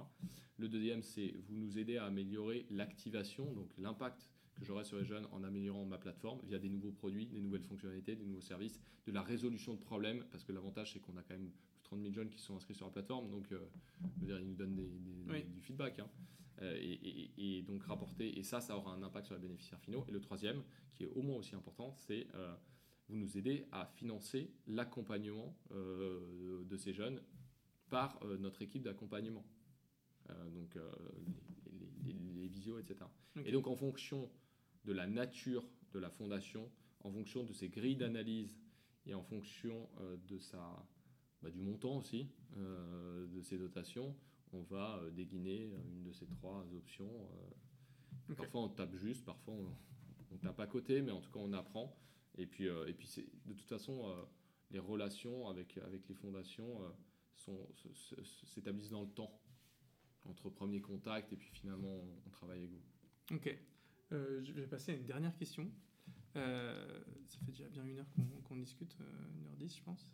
Le 0.57 0.69
deuxième, 0.69 1.03
c'est 1.03 1.33
vous 1.47 1.57
nous 1.57 1.77
aider 1.77 1.97
à 1.97 2.05
améliorer 2.05 2.65
l'activation, 2.69 3.51
donc 3.53 3.69
l'impact 3.77 4.29
que 4.55 4.63
j'aurai 4.63 4.85
sur 4.85 4.97
les 4.97 5.05
jeunes 5.05 5.27
en 5.31 5.43
améliorant 5.43 5.85
ma 5.85 5.97
plateforme 5.97 6.39
via 6.45 6.59
des 6.59 6.69
nouveaux 6.69 6.91
produits, 6.91 7.27
des 7.27 7.41
nouvelles 7.41 7.63
fonctionnalités, 7.63 8.15
des 8.15 8.25
nouveaux 8.25 8.41
services, 8.41 8.79
de 9.05 9.11
la 9.11 9.21
résolution 9.21 9.73
de 9.73 9.79
problèmes, 9.79 10.23
parce 10.31 10.45
que 10.45 10.53
l'avantage, 10.53 10.93
c'est 10.93 10.99
qu'on 10.99 11.17
a 11.17 11.21
quand 11.21 11.35
même 11.35 11.51
30 11.83 12.01
000 12.01 12.13
jeunes 12.13 12.29
qui 12.29 12.39
sont 12.39 12.55
inscrits 12.55 12.75
sur 12.75 12.85
la 12.85 12.91
plateforme, 12.91 13.29
donc 13.29 13.51
euh, 13.51 13.59
dire, 14.17 14.39
ils 14.39 14.47
nous 14.47 14.55
donnent 14.55 14.75
du 14.75 15.61
feedback. 15.61 15.99
Hein. 15.99 16.09
et, 16.61 17.63
donc 17.63 17.83
rapporter, 17.83 18.37
et 18.37 18.43
ça, 18.43 18.61
ça 18.61 18.77
aura 18.77 18.93
un 18.93 19.03
impact 19.03 19.25
sur 19.25 19.35
les 19.35 19.41
bénéficiaires 19.41 19.79
finaux. 19.81 20.05
Et 20.07 20.11
le 20.11 20.21
troisième, 20.21 20.63
qui 20.93 21.03
est 21.03 21.09
au 21.15 21.21
moins 21.21 21.37
aussi 21.37 21.55
important, 21.55 21.93
c'est 21.97 22.27
vous 23.09 23.17
nous 23.17 23.37
aidez 23.37 23.65
à 23.71 23.85
financer 23.85 24.51
l'accompagnement 24.67 25.55
euh, 25.71 26.63
de 26.63 26.77
ces 26.77 26.93
jeunes 26.93 27.21
par 27.89 28.19
euh, 28.23 28.37
notre 28.37 28.61
équipe 28.61 28.83
d'accompagnement. 28.83 29.43
Euh, 30.29 30.49
donc 30.51 30.77
les, 32.05 32.13
les, 32.13 32.47
visios, 32.47 32.77
etc. 32.77 33.01
Et 33.45 33.51
donc 33.51 33.67
en 33.67 33.75
fonction 33.75 34.29
de 34.85 34.93
la 34.93 35.07
nature 35.07 35.63
de 35.91 35.99
la 35.99 36.09
fondation, 36.09 36.69
en 37.03 37.11
fonction 37.11 37.43
de 37.43 37.51
ses 37.51 37.69
grilles 37.69 37.95
d'analyse 37.95 38.59
et 39.07 39.15
en 39.15 39.23
fonction 39.23 39.89
de 40.27 40.37
sa, 40.37 40.85
bah, 41.41 41.49
du 41.49 41.61
montant 41.61 41.97
aussi 41.97 42.29
de 42.55 43.41
ses 43.41 43.57
dotations, 43.57 44.15
on 44.51 44.61
va 44.63 45.01
déguiner 45.11 45.71
une 45.91 46.03
de 46.03 46.11
ces 46.11 46.27
trois 46.27 46.65
options. 46.75 47.11
Parfois 48.37 48.61
on 48.61 48.69
tape 48.69 48.95
juste, 48.97 49.25
parfois 49.25 49.55
on, 49.55 49.75
on 50.31 50.37
tape 50.37 50.59
à 50.59 50.67
côté, 50.67 51.01
mais 51.01 51.11
en 51.11 51.21
tout 51.21 51.31
cas 51.31 51.39
on 51.39 51.53
apprend. 51.53 51.95
Et 52.37 52.45
puis, 52.45 52.67
euh, 52.67 52.87
et 52.87 52.93
puis 52.93 53.07
de 53.45 53.53
toute 53.53 53.67
façon, 53.67 54.07
euh, 54.07 54.23
les 54.71 54.79
relations 54.79 55.47
avec, 55.47 55.77
avec 55.77 56.07
les 56.07 56.15
fondations 56.15 56.81
euh, 56.83 57.53
s'établissent 58.43 58.91
dans 58.91 59.01
le 59.01 59.09
temps, 59.09 59.41
entre 60.25 60.49
premier 60.49 60.81
contact 60.81 61.33
et 61.33 61.37
puis 61.37 61.49
finalement 61.49 62.01
on, 62.25 62.29
travaille 62.29 62.59
avec 62.59 62.71
vous. 62.71 63.35
Ok. 63.35 63.57
je 64.11 64.51
vais 64.53 64.67
passer 64.67 64.91
à 64.91 64.95
une 64.95 65.05
dernière 65.05 65.35
question. 65.35 65.71
ça 66.33 67.39
fait 67.45 67.51
déjà 67.51 67.67
bien 67.69 67.85
une 67.85 67.99
heure 67.99 68.09
qu'on, 68.43 68.57
discute, 68.57 68.95
une 69.35 69.47
heure 69.47 69.55
dix, 69.55 69.75
je 69.75 69.83
pense. 69.83 70.07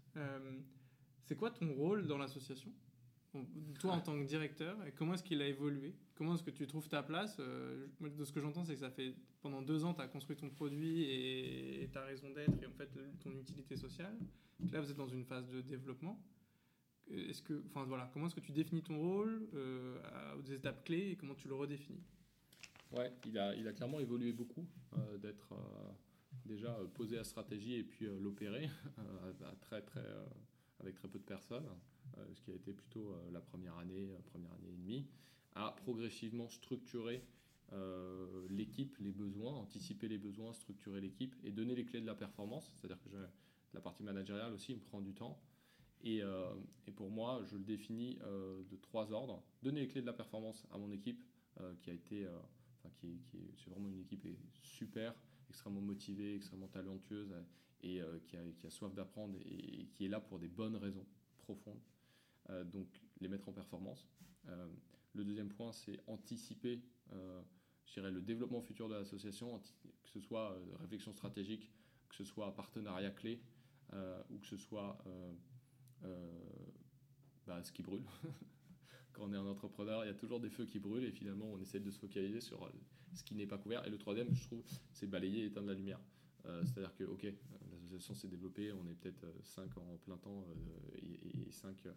c'est 1.24 1.36
quoi 1.36 1.52
ton 1.52 1.74
rôle 1.74 2.08
dans 2.08 2.18
l'association? 2.18 2.72
Toi, 3.80 3.94
en 3.94 4.00
tant 4.02 4.18
que 4.20 4.24
directeur, 4.26 4.78
comment 4.96 5.14
est-ce 5.14 5.24
qu'il 5.24 5.42
a 5.42 5.48
évolué? 5.48 5.94
Comment 6.16 6.36
est-ce 6.36 6.44
que 6.44 6.52
tu 6.52 6.66
trouves 6.68 6.88
ta 6.88 7.04
place? 7.04 7.38
Euh, 7.40 7.88
De 8.02 8.24
ce 8.24 8.32
que 8.32 8.40
j'entends, 8.40 8.64
c'est 8.64 8.74
que 8.74 8.80
ça 8.80 8.90
fait 8.92 9.14
pendant 9.42 9.62
deux 9.62 9.84
ans, 9.86 9.94
tu 9.94 10.02
as 10.02 10.08
construit 10.08 10.36
ton 10.36 10.50
produit 10.50 11.04
et 11.04 11.90
ta 11.92 12.04
raison 12.04 12.30
d'être 12.32 12.62
et 12.62 12.66
en 12.66 12.72
fait 12.72 12.90
ton 13.20 13.32
utilité 13.38 13.76
sociale. 13.76 14.18
Là, 14.72 14.82
vous 14.82 14.90
êtes 14.90 14.98
dans 14.98 15.08
une 15.08 15.26
phase 15.26 15.48
de 15.50 15.62
développement. 15.62 16.20
Est-ce 17.12 17.42
que, 17.42 17.64
enfin 17.68 17.84
voilà, 17.86 18.10
comment 18.14 18.26
est-ce 18.28 18.36
que 18.36 18.40
tu 18.40 18.52
définis 18.52 18.82
ton 18.82 18.98
rôle 18.98 19.48
euh, 19.54 20.00
à 20.06 20.42
des 20.42 20.54
étapes 20.54 20.84
clés 20.86 21.12
et 21.12 21.16
comment 21.16 21.36
tu 21.36 21.48
le 21.48 21.54
redéfinis? 21.56 22.04
Ouais, 22.92 23.12
il 23.26 23.38
a, 23.38 23.54
il 23.56 23.68
a 23.68 23.74
clairement 23.74 24.00
évolué 24.00 24.32
beaucoup, 24.32 24.66
euh, 24.98 25.18
d'être 25.18 25.54
déjà 26.46 26.76
posé 26.94 27.20
à 27.20 27.24
stratégie 27.24 27.76
et 27.76 27.84
puis 27.84 28.08
l'opérer 28.20 28.70
très, 29.62 29.82
très, 29.82 30.04
avec 30.80 30.96
très 30.96 31.08
peu 31.08 31.20
de 31.20 31.24
personnes. 31.24 31.68
Euh, 32.18 32.34
ce 32.34 32.42
qui 32.42 32.52
a 32.52 32.56
été 32.56 32.74
plutôt 32.74 33.12
euh, 33.12 33.32
la 33.32 33.42
première 33.42 33.78
année, 33.78 34.10
euh, 34.12 34.20
première 34.26 34.52
année 34.54 34.70
et 34.70 34.78
demie, 34.78 35.06
à 35.54 35.72
progressivement 35.72 36.50
structurer 36.50 37.24
l'équipe, 38.50 38.96
les 39.00 39.12
besoins, 39.12 39.52
anticiper 39.52 40.08
les 40.08 40.20
besoins, 40.20 40.54
structurer 40.54 41.02
l'équipe 41.02 41.36
et 41.44 41.52
donner 41.52 41.76
les 41.76 41.84
clés 41.84 42.00
de 42.00 42.06
la 42.06 42.14
performance. 42.14 42.72
C'est-à-dire 42.76 43.02
que 43.02 43.10
la 43.74 43.82
partie 43.82 44.04
managériale 44.04 44.54
aussi 44.54 44.76
me 44.76 44.80
prend 44.80 45.02
du 45.02 45.14
temps. 45.14 45.42
Et, 46.04 46.22
pour 46.96 47.10
moi, 47.10 47.42
je 47.46 47.58
le 47.58 47.64
définis 47.64 48.20
de 48.20 48.76
trois 48.78 49.12
ordres. 49.12 49.44
Donner 49.64 49.82
les 49.82 49.88
clés 49.88 50.02
de 50.02 50.06
la 50.06 50.14
performance 50.14 50.66
à 50.72 50.78
mon 50.78 50.92
équipe, 50.92 51.26
qui 51.82 51.90
a 51.90 51.94
été, 51.94 52.28
enfin, 52.78 52.94
qui, 52.98 53.20
qui 53.32 53.40
c'est 53.58 53.72
vraiment 53.72 53.90
une 53.90 54.00
équipe 54.00 54.26
super, 54.62 55.16
extrêmement 55.50 55.82
motivée, 55.82 56.36
extrêmement 56.36 56.68
talentueuse 56.68 57.34
et 57.82 58.00
qui, 58.28 58.38
a, 58.38 58.70
soif 58.70 58.94
d'apprendre 58.94 59.38
et, 59.44 59.88
qui 59.96 60.06
est 60.06 60.10
là 60.10 60.22
pour 60.22 60.38
des 60.38 60.50
bonnes 60.50 60.76
raisons 60.76 61.06
profondes. 61.40 61.82
Euh, 62.50 62.64
donc 62.64 62.88
les 63.22 63.28
mettre 63.28 63.50
en 63.50 63.54
performance. 63.54 64.08
Euh, 64.48 64.68
le 65.14 65.24
deuxième 65.24 65.50
point, 65.50 65.72
c'est 65.72 66.00
anticiper 66.08 66.82
euh, 67.14 67.42
le 67.98 68.22
développement 68.22 68.62
futur 68.62 68.90
de 68.90 68.96
l'association, 68.96 69.60
que 70.04 70.10
ce 70.10 70.20
soit 70.20 70.58
réflexion 70.80 71.14
stratégique, 71.14 71.72
que 72.10 72.16
ce 72.16 72.26
soit 72.26 72.54
partenariat 72.54 73.12
clé, 73.12 73.42
ou 74.30 74.38
que 74.40 74.48
ce 74.48 74.58
soit 74.58 74.98
bah, 77.48 77.64
ce 77.64 77.72
qui 77.72 77.84
brûle. 77.84 78.04
Quand 79.14 79.24
on 79.24 79.34
est 79.34 79.38
un 79.38 79.46
entrepreneur, 79.46 80.04
il 80.04 80.08
y 80.08 80.12
a 80.12 80.16
toujours 80.16 80.42
des 80.42 80.50
feux 80.50 80.66
qui 80.66 80.80
brûlent 80.80 81.06
et 81.06 81.12
finalement 81.12 81.46
on 81.46 81.60
essaie 81.60 81.80
de 81.80 81.90
se 81.90 82.00
focaliser 82.00 82.42
sur 82.42 82.70
ce 83.14 83.24
qui 83.24 83.34
n'est 83.36 83.48
pas 83.48 83.58
couvert. 83.58 83.88
Et 83.88 83.90
le 83.90 83.98
troisième, 83.98 84.36
je 84.36 84.44
trouve, 84.44 84.62
c'est 84.92 85.08
balayer 85.08 85.44
et 85.44 85.46
éteindre 85.46 85.68
la 85.68 85.76
lumière. 85.76 86.02
C'est-à-dire 86.44 86.94
que, 86.96 87.06
ok, 87.06 87.26
l'association 87.96 88.16
s'est 88.16 88.28
développée, 88.28 88.72
on 88.72 88.88
est 88.88 88.96
peut-être 88.96 89.26
5 89.44 89.78
en 89.78 89.98
plein 89.98 90.18
temps 90.18 90.46
et, 90.98 91.48
et 91.48 91.52
5 91.52 91.88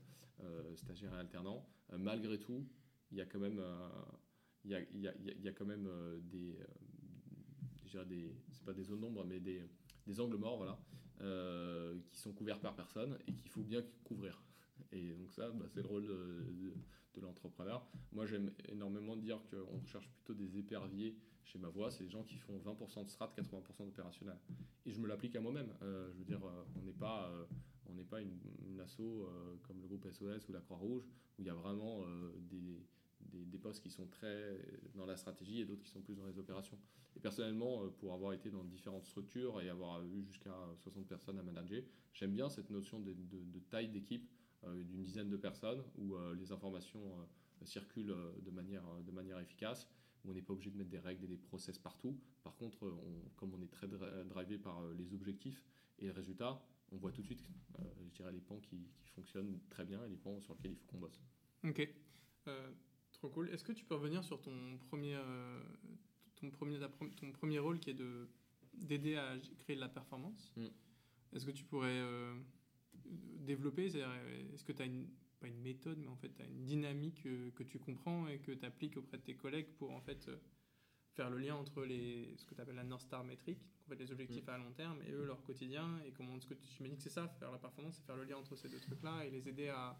euh, 0.41 0.77
stagiaires 0.77 1.15
et 1.15 1.19
alternants. 1.19 1.67
Euh, 1.93 1.99
malgré 1.99 2.39
tout, 2.39 2.67
il 3.11 3.19
y 3.19 3.21
a 3.21 3.27
quand 3.27 3.41
même, 3.41 3.59
euh, 3.59 3.89
il 4.65 4.71
y 4.71 4.75
a, 4.75 4.81
il 4.91 5.43
y 5.43 5.49
a, 5.49 5.53
quand 5.53 5.65
même 5.65 5.89
des, 6.23 6.57
c'est 8.53 8.65
pas 8.65 8.75
des 8.75 8.85
zones 8.85 9.01
d'ombre, 9.01 9.25
mais 9.25 9.41
des, 9.41 9.63
des 10.07 10.21
angles 10.21 10.37
morts, 10.37 10.59
voilà, 10.59 10.79
qui 12.11 12.19
sont 12.19 12.33
couverts 12.33 12.61
par 12.61 12.77
personne 12.77 13.19
et 13.27 13.33
qu'il 13.33 13.51
faut 13.51 13.63
bien 13.63 13.83
couvrir. 14.05 14.41
Et 14.93 15.13
donc 15.15 15.33
ça, 15.33 15.51
bah, 15.51 15.67
c'est 15.69 15.83
le 15.83 15.89
rôle 15.89 16.07
de, 16.07 16.75
de, 17.15 17.21
l'entrepreneur. 17.21 17.85
Moi, 18.13 18.27
j'aime 18.27 18.53
énormément 18.69 19.17
dire 19.17 19.41
qu'on 19.51 19.81
recherche 19.81 20.09
plutôt 20.09 20.35
des 20.35 20.57
éperviers 20.57 21.17
chez 21.49 21.59
ma 21.59 21.69
voix. 21.69 21.91
C'est 21.91 22.05
des 22.05 22.11
gens 22.11 22.23
qui 22.23 22.37
font 22.37 22.59
20% 22.59 23.05
de 23.05 23.11
strat, 23.11 23.33
80% 23.37 23.85
d'opérationnel. 23.85 24.37
Et 24.87 24.93
je 24.93 25.01
me 25.01 25.09
l'applique 25.09 25.35
à 25.37 25.41
moi-même. 25.41 25.73
je 25.81 26.19
veux 26.19 26.25
dire, 26.25 26.41
on 26.77 26.83
n'est 26.83 26.93
pas 26.93 27.31
on 27.89 27.95
n'est 27.95 28.05
pas 28.05 28.21
une, 28.21 28.81
asso 28.81 29.01
euh, 29.01 29.57
comme 29.63 29.81
le 29.81 29.89
groupe 29.89 30.07
SOS 30.11 30.49
ou 30.49 30.53
la 30.53 30.61
Croix-Rouge, 30.61 31.05
où 31.39 31.43
il 31.43 31.47
y 31.47 31.51
a 31.51 31.55
vraiment 31.55 32.03
euh, 32.03 32.33
des, 32.51 32.81
des, 33.21 33.59
postes 33.59 33.83
qui 33.83 33.91
sont 33.91 34.07
très 34.07 34.57
dans 34.95 35.07
la 35.07 35.17
stratégie 35.17 35.61
et 35.61 35.65
d'autres 35.65 35.83
qui 35.83 35.91
sont 35.91 36.01
plus 36.01 36.15
dans 36.15 36.27
les 36.27 36.39
opérations. 36.39 36.79
Et 37.17 37.21
personnellement, 37.21 37.83
euh, 37.83 37.89
pour 37.89 38.13
avoir 38.15 38.33
été 38.33 38.51
dans 38.51 38.63
différentes 38.65 39.05
structures 39.05 39.61
et 39.61 39.69
avoir 39.69 40.05
eu 40.05 40.23
jusqu'à 40.23 40.55
60 40.77 41.07
personnes 41.07 41.39
à 41.39 41.43
manager, 41.43 41.83
j'aime 42.13 42.35
bien 42.35 42.49
cette 42.49 42.71
notion 42.71 43.01
de, 43.01 43.13
de, 43.13 43.43
de 43.43 43.59
taille 43.71 43.89
d'équipe 43.89 44.29
d'une 44.67 45.05
dizaine 45.05 45.31
de 45.31 45.37
personnes 45.37 45.85
où 45.99 46.17
les 46.37 46.51
informations 46.51 47.01
circulent 47.63 48.13
de 48.43 48.51
manière, 48.51 48.83
de 49.07 49.13
manière 49.13 49.39
efficace 49.39 49.89
où 50.25 50.31
on 50.31 50.35
n'est 50.35 50.43
pas 50.43 50.53
obligé 50.53 50.71
de 50.71 50.77
mettre 50.77 50.91
des 50.91 50.99
règles 50.99 51.25
et 51.25 51.29
des 51.29 51.37
process 51.37 51.79
partout. 51.79 52.19
Par 52.43 52.57
contre, 52.57 52.83
on, 52.83 53.29
comme 53.37 53.55
on 53.55 53.63
est 53.63 53.71
très 53.71 53.87
drivé 53.87 54.59
par 54.59 54.83
les 54.93 55.15
objectifs 55.15 55.65
et 55.99 56.05
les 56.07 56.11
résultats, 56.11 56.63
on 56.93 56.97
voit 56.97 57.13
tout 57.13 57.21
de 57.21 57.27
suite, 57.27 57.45
euh, 57.79 57.83
je 58.09 58.15
dirais, 58.15 58.33
les 58.33 58.41
pans 58.41 58.61
qui, 58.61 58.89
qui, 59.01 59.11
fonctionnent 59.11 59.59
très 59.69 59.85
bien 59.85 60.05
et 60.05 60.09
les 60.09 60.17
pans 60.17 60.41
sur 60.41 60.55
lesquels 60.55 60.73
il 60.73 60.77
faut 60.77 60.87
qu'on 60.87 60.99
bosse. 60.99 61.21
Ok, 61.65 61.89
euh, 62.47 62.71
trop 63.13 63.29
cool. 63.29 63.51
Est-ce 63.51 63.65
que 63.65 63.73
tu 63.73 63.85
peux 63.85 63.95
revenir 63.95 64.25
sur 64.25 64.41
ton 64.41 64.79
premier, 64.79 65.17
euh, 65.17 65.61
ton 66.37 66.51
premier, 66.51 66.79
ton 67.17 67.33
premier 67.33 67.59
rôle 67.59 67.79
qui 67.81 67.91
est 67.91 67.95
de 67.95 68.29
d'aider 68.75 69.17
à 69.17 69.37
créer 69.59 69.75
de 69.75 69.81
la 69.81 69.89
performance? 69.89 70.53
Mm. 70.57 70.67
Est-ce 71.33 71.45
que 71.45 71.51
tu 71.51 71.65
pourrais 71.65 72.01
développer? 73.41 73.87
Est-ce 73.87 74.65
que 74.65 74.73
tu 74.73 74.83
as 74.83 74.87
une, 74.87 75.09
pas 75.41 75.49
une 75.49 75.61
méthode, 75.61 75.99
mais 75.99 76.09
en 76.09 76.17
fait, 76.17 76.35
tu 76.35 76.43
as 76.43 76.47
une 76.47 76.65
dynamique 76.65 77.23
que 77.23 77.63
tu 77.63 77.79
comprends 77.79 78.29
et 78.29 78.39
que 78.39 78.53
tu 78.53 78.65
appliques 78.65 78.97
auprès 78.97 79.19
de 79.19 79.23
tes 79.23 79.37
collègues 79.37 79.69
pour 79.79 79.91
en 79.93 80.01
fait 80.01 80.29
faire 81.19 81.31
le 81.31 81.39
lien 81.39 81.57
entre 81.57 81.85
les, 81.85 82.33
ce 82.37 82.45
que 82.45 82.55
tu 82.55 82.61
appelles 82.61 82.77
la 82.77 82.85
North 82.85 83.03
Star 83.03 83.25
métrique, 83.25 83.59
en 83.85 83.89
fait, 83.89 83.97
les 83.97 84.13
objectifs 84.13 84.47
mm. 84.47 84.51
à 84.51 84.59
long 84.59 84.73
terme, 84.73 85.03
et 85.03 85.11
eux, 85.11 85.25
leur 85.25 85.43
quotidien, 85.43 85.99
et 86.07 86.13
comment, 86.13 86.39
ce 86.39 86.47
que 86.47 86.55
tu 86.55 86.83
me 86.83 86.89
dis 86.89 86.97
que 86.97 87.03
c'est 87.03 87.11
ça, 87.11 87.27
faire 87.41 87.51
la 87.51 87.59
performance, 87.59 87.97
c'est 87.97 88.07
faire 88.07 88.17
le 88.17 88.23
lien 88.23 88.37
entre 88.37 88.55
ces 88.55 88.69
deux 88.69 88.79
trucs-là, 88.79 89.25
et 89.27 89.31
les 89.31 89.49
aider 89.49 89.69
à, 89.69 89.99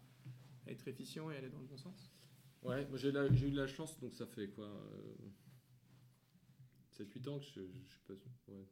être 0.67 0.87
efficients 0.87 1.29
et 1.29 1.35
aller 1.35 1.49
dans 1.49 1.59
le 1.59 1.65
bon 1.65 1.77
sens 1.77 2.09
Ouais, 2.61 2.85
moi 2.87 2.97
j'ai, 2.97 3.09
eu 3.09 3.51
de 3.51 3.57
la 3.57 3.67
chance, 3.67 3.99
donc 3.99 4.13
ça 4.13 4.27
fait 4.27 4.49
quoi 4.49 4.65
euh, 4.65 5.15
7-8 6.91 7.29
ans 7.29 7.39
que 7.39 7.45
je, 7.45 7.51
je, 7.51 7.89
suis 7.89 8.01
passé, 8.07 8.29
ouais, 8.49 8.67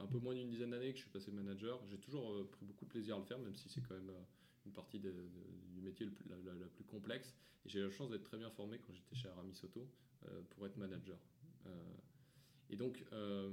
un 0.00 0.06
peu 0.06 0.18
moins 0.18 0.34
d'une 0.34 0.48
dizaine 0.48 0.70
d'années 0.70 0.90
que 0.90 0.96
je 0.96 1.02
suis 1.02 1.10
passé 1.10 1.30
manager. 1.30 1.80
J'ai 1.86 1.98
toujours 1.98 2.32
euh, 2.32 2.48
pris 2.50 2.64
beaucoup 2.64 2.84
de 2.84 2.90
plaisir 2.90 3.16
à 3.16 3.18
le 3.18 3.24
faire, 3.24 3.38
même 3.38 3.54
si 3.54 3.68
c'est 3.68 3.80
quand 3.82 3.94
même 3.94 4.10
euh, 4.10 4.22
une 4.66 4.72
partie 4.72 4.98
du 4.98 5.80
métier 5.82 6.08
la, 6.28 6.66
plus 6.68 6.84
complexe. 6.84 7.34
Et 7.64 7.68
j'ai 7.68 7.80
eu 7.80 7.84
la 7.84 7.90
chance 7.90 8.10
d'être 8.10 8.24
très 8.24 8.38
bien 8.38 8.50
formé 8.50 8.78
quand 8.78 8.92
j'étais 8.92 9.14
chez 9.14 9.28
Aramis 9.28 9.54
Soto 9.54 9.88
euh, 10.26 10.42
pour 10.50 10.66
être 10.66 10.76
manager. 10.76 11.18
Euh, 11.66 11.70
et 12.70 12.76
donc, 12.76 13.04
euh, 13.12 13.50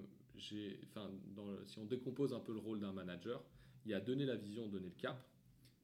dans, 1.36 1.66
si 1.66 1.80
on 1.80 1.86
décompose 1.86 2.34
un 2.34 2.40
peu 2.40 2.54
le 2.54 2.60
rôle 2.60 2.80
d'un 2.80 2.94
manager, 2.94 3.44
il 3.86 3.92
y 3.92 3.94
a 3.94 4.00
donner 4.00 4.26
la 4.26 4.36
vision, 4.36 4.68
donner 4.68 4.88
le 4.88 4.96
cap, 4.96 5.26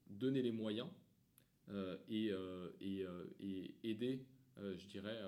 donner 0.10 0.42
les 0.42 0.52
moyens 0.52 0.88
et, 2.08 2.32
et, 2.80 3.06
et, 3.42 3.76
aider, 3.84 4.26
je 4.58 4.88
dirais, 4.88 5.20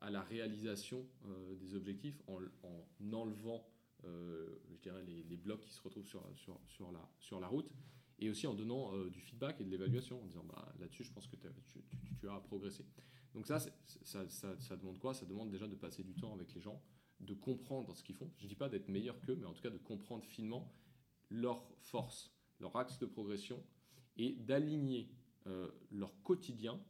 à 0.00 0.10
la 0.10 0.22
réalisation 0.22 1.04
des 1.58 1.74
objectifs 1.74 2.22
en, 2.28 2.38
en 2.62 3.12
enlevant, 3.12 3.66
je 4.04 4.78
dirais, 4.82 5.02
les, 5.04 5.24
les, 5.24 5.36
blocs 5.36 5.62
qui 5.62 5.72
se 5.72 5.82
retrouvent 5.82 6.06
sur, 6.06 6.24
sur, 6.36 6.60
sur, 6.68 6.92
la, 6.92 7.08
sur 7.18 7.40
la 7.40 7.48
route 7.48 7.68
et 8.18 8.30
aussi 8.30 8.46
en 8.46 8.54
donnant 8.54 8.92
du 9.06 9.20
feedback 9.20 9.60
et 9.60 9.64
de 9.64 9.70
l'évaluation, 9.70 10.20
en 10.22 10.26
disant 10.26 10.44
bah, 10.44 10.72
là-dessus, 10.80 11.04
je 11.04 11.12
pense 11.12 11.26
que 11.26 11.36
tu, 11.36 12.28
as 12.28 12.40
progressé. 12.40 12.84
Donc 13.34 13.46
ça, 13.46 13.58
ça, 13.58 14.28
ça, 14.28 14.76
demande 14.76 14.98
quoi? 14.98 15.14
Ça 15.14 15.26
demande 15.26 15.50
déjà 15.50 15.68
de 15.68 15.76
passer 15.76 16.02
du 16.02 16.14
temps 16.14 16.34
avec 16.34 16.54
les 16.54 16.60
gens, 16.60 16.82
de 17.20 17.34
comprendre 17.34 17.94
ce 17.94 18.02
qu'ils 18.02 18.16
font. 18.16 18.30
Je 18.36 18.44
ne 18.44 18.48
dis 18.48 18.56
pas 18.56 18.68
d'être 18.68 18.88
meilleur 18.88 19.20
qu'eux, 19.20 19.36
mais 19.36 19.46
en 19.46 19.52
tout 19.52 19.62
cas 19.62 19.70
de 19.70 19.78
comprendre 19.78 20.24
finement 20.24 20.72
leurs 21.30 21.68
forces, 21.80 22.34
leur 22.60 22.74
axe 22.76 22.98
de 22.98 23.06
progression, 23.06 23.62
et 24.16 24.32
d'aligner 24.32 25.08
euh, 25.46 25.70
leur 25.90 26.22
quotidien, 26.22 26.80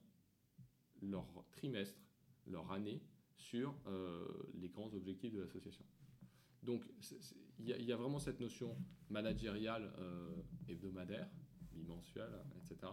leur 1.02 1.26
trimestre, 1.52 2.00
leur 2.46 2.72
année 2.72 3.02
sur 3.36 3.74
euh, 3.86 4.26
les 4.55 4.68
grands 4.68 4.92
objectifs 4.94 5.32
de 5.32 5.40
l'association. 5.40 5.84
Donc 6.62 6.85
il 7.59 7.66
y, 7.66 7.93
a 7.93 7.97
vraiment 7.97 8.18
cette 8.18 8.40
notion 8.40 8.76
managériale 9.10 9.93
euh, 9.98 10.43
hebdomadaire, 10.68 11.28
bimensuelle, 11.72 12.32
etc. 12.56 12.93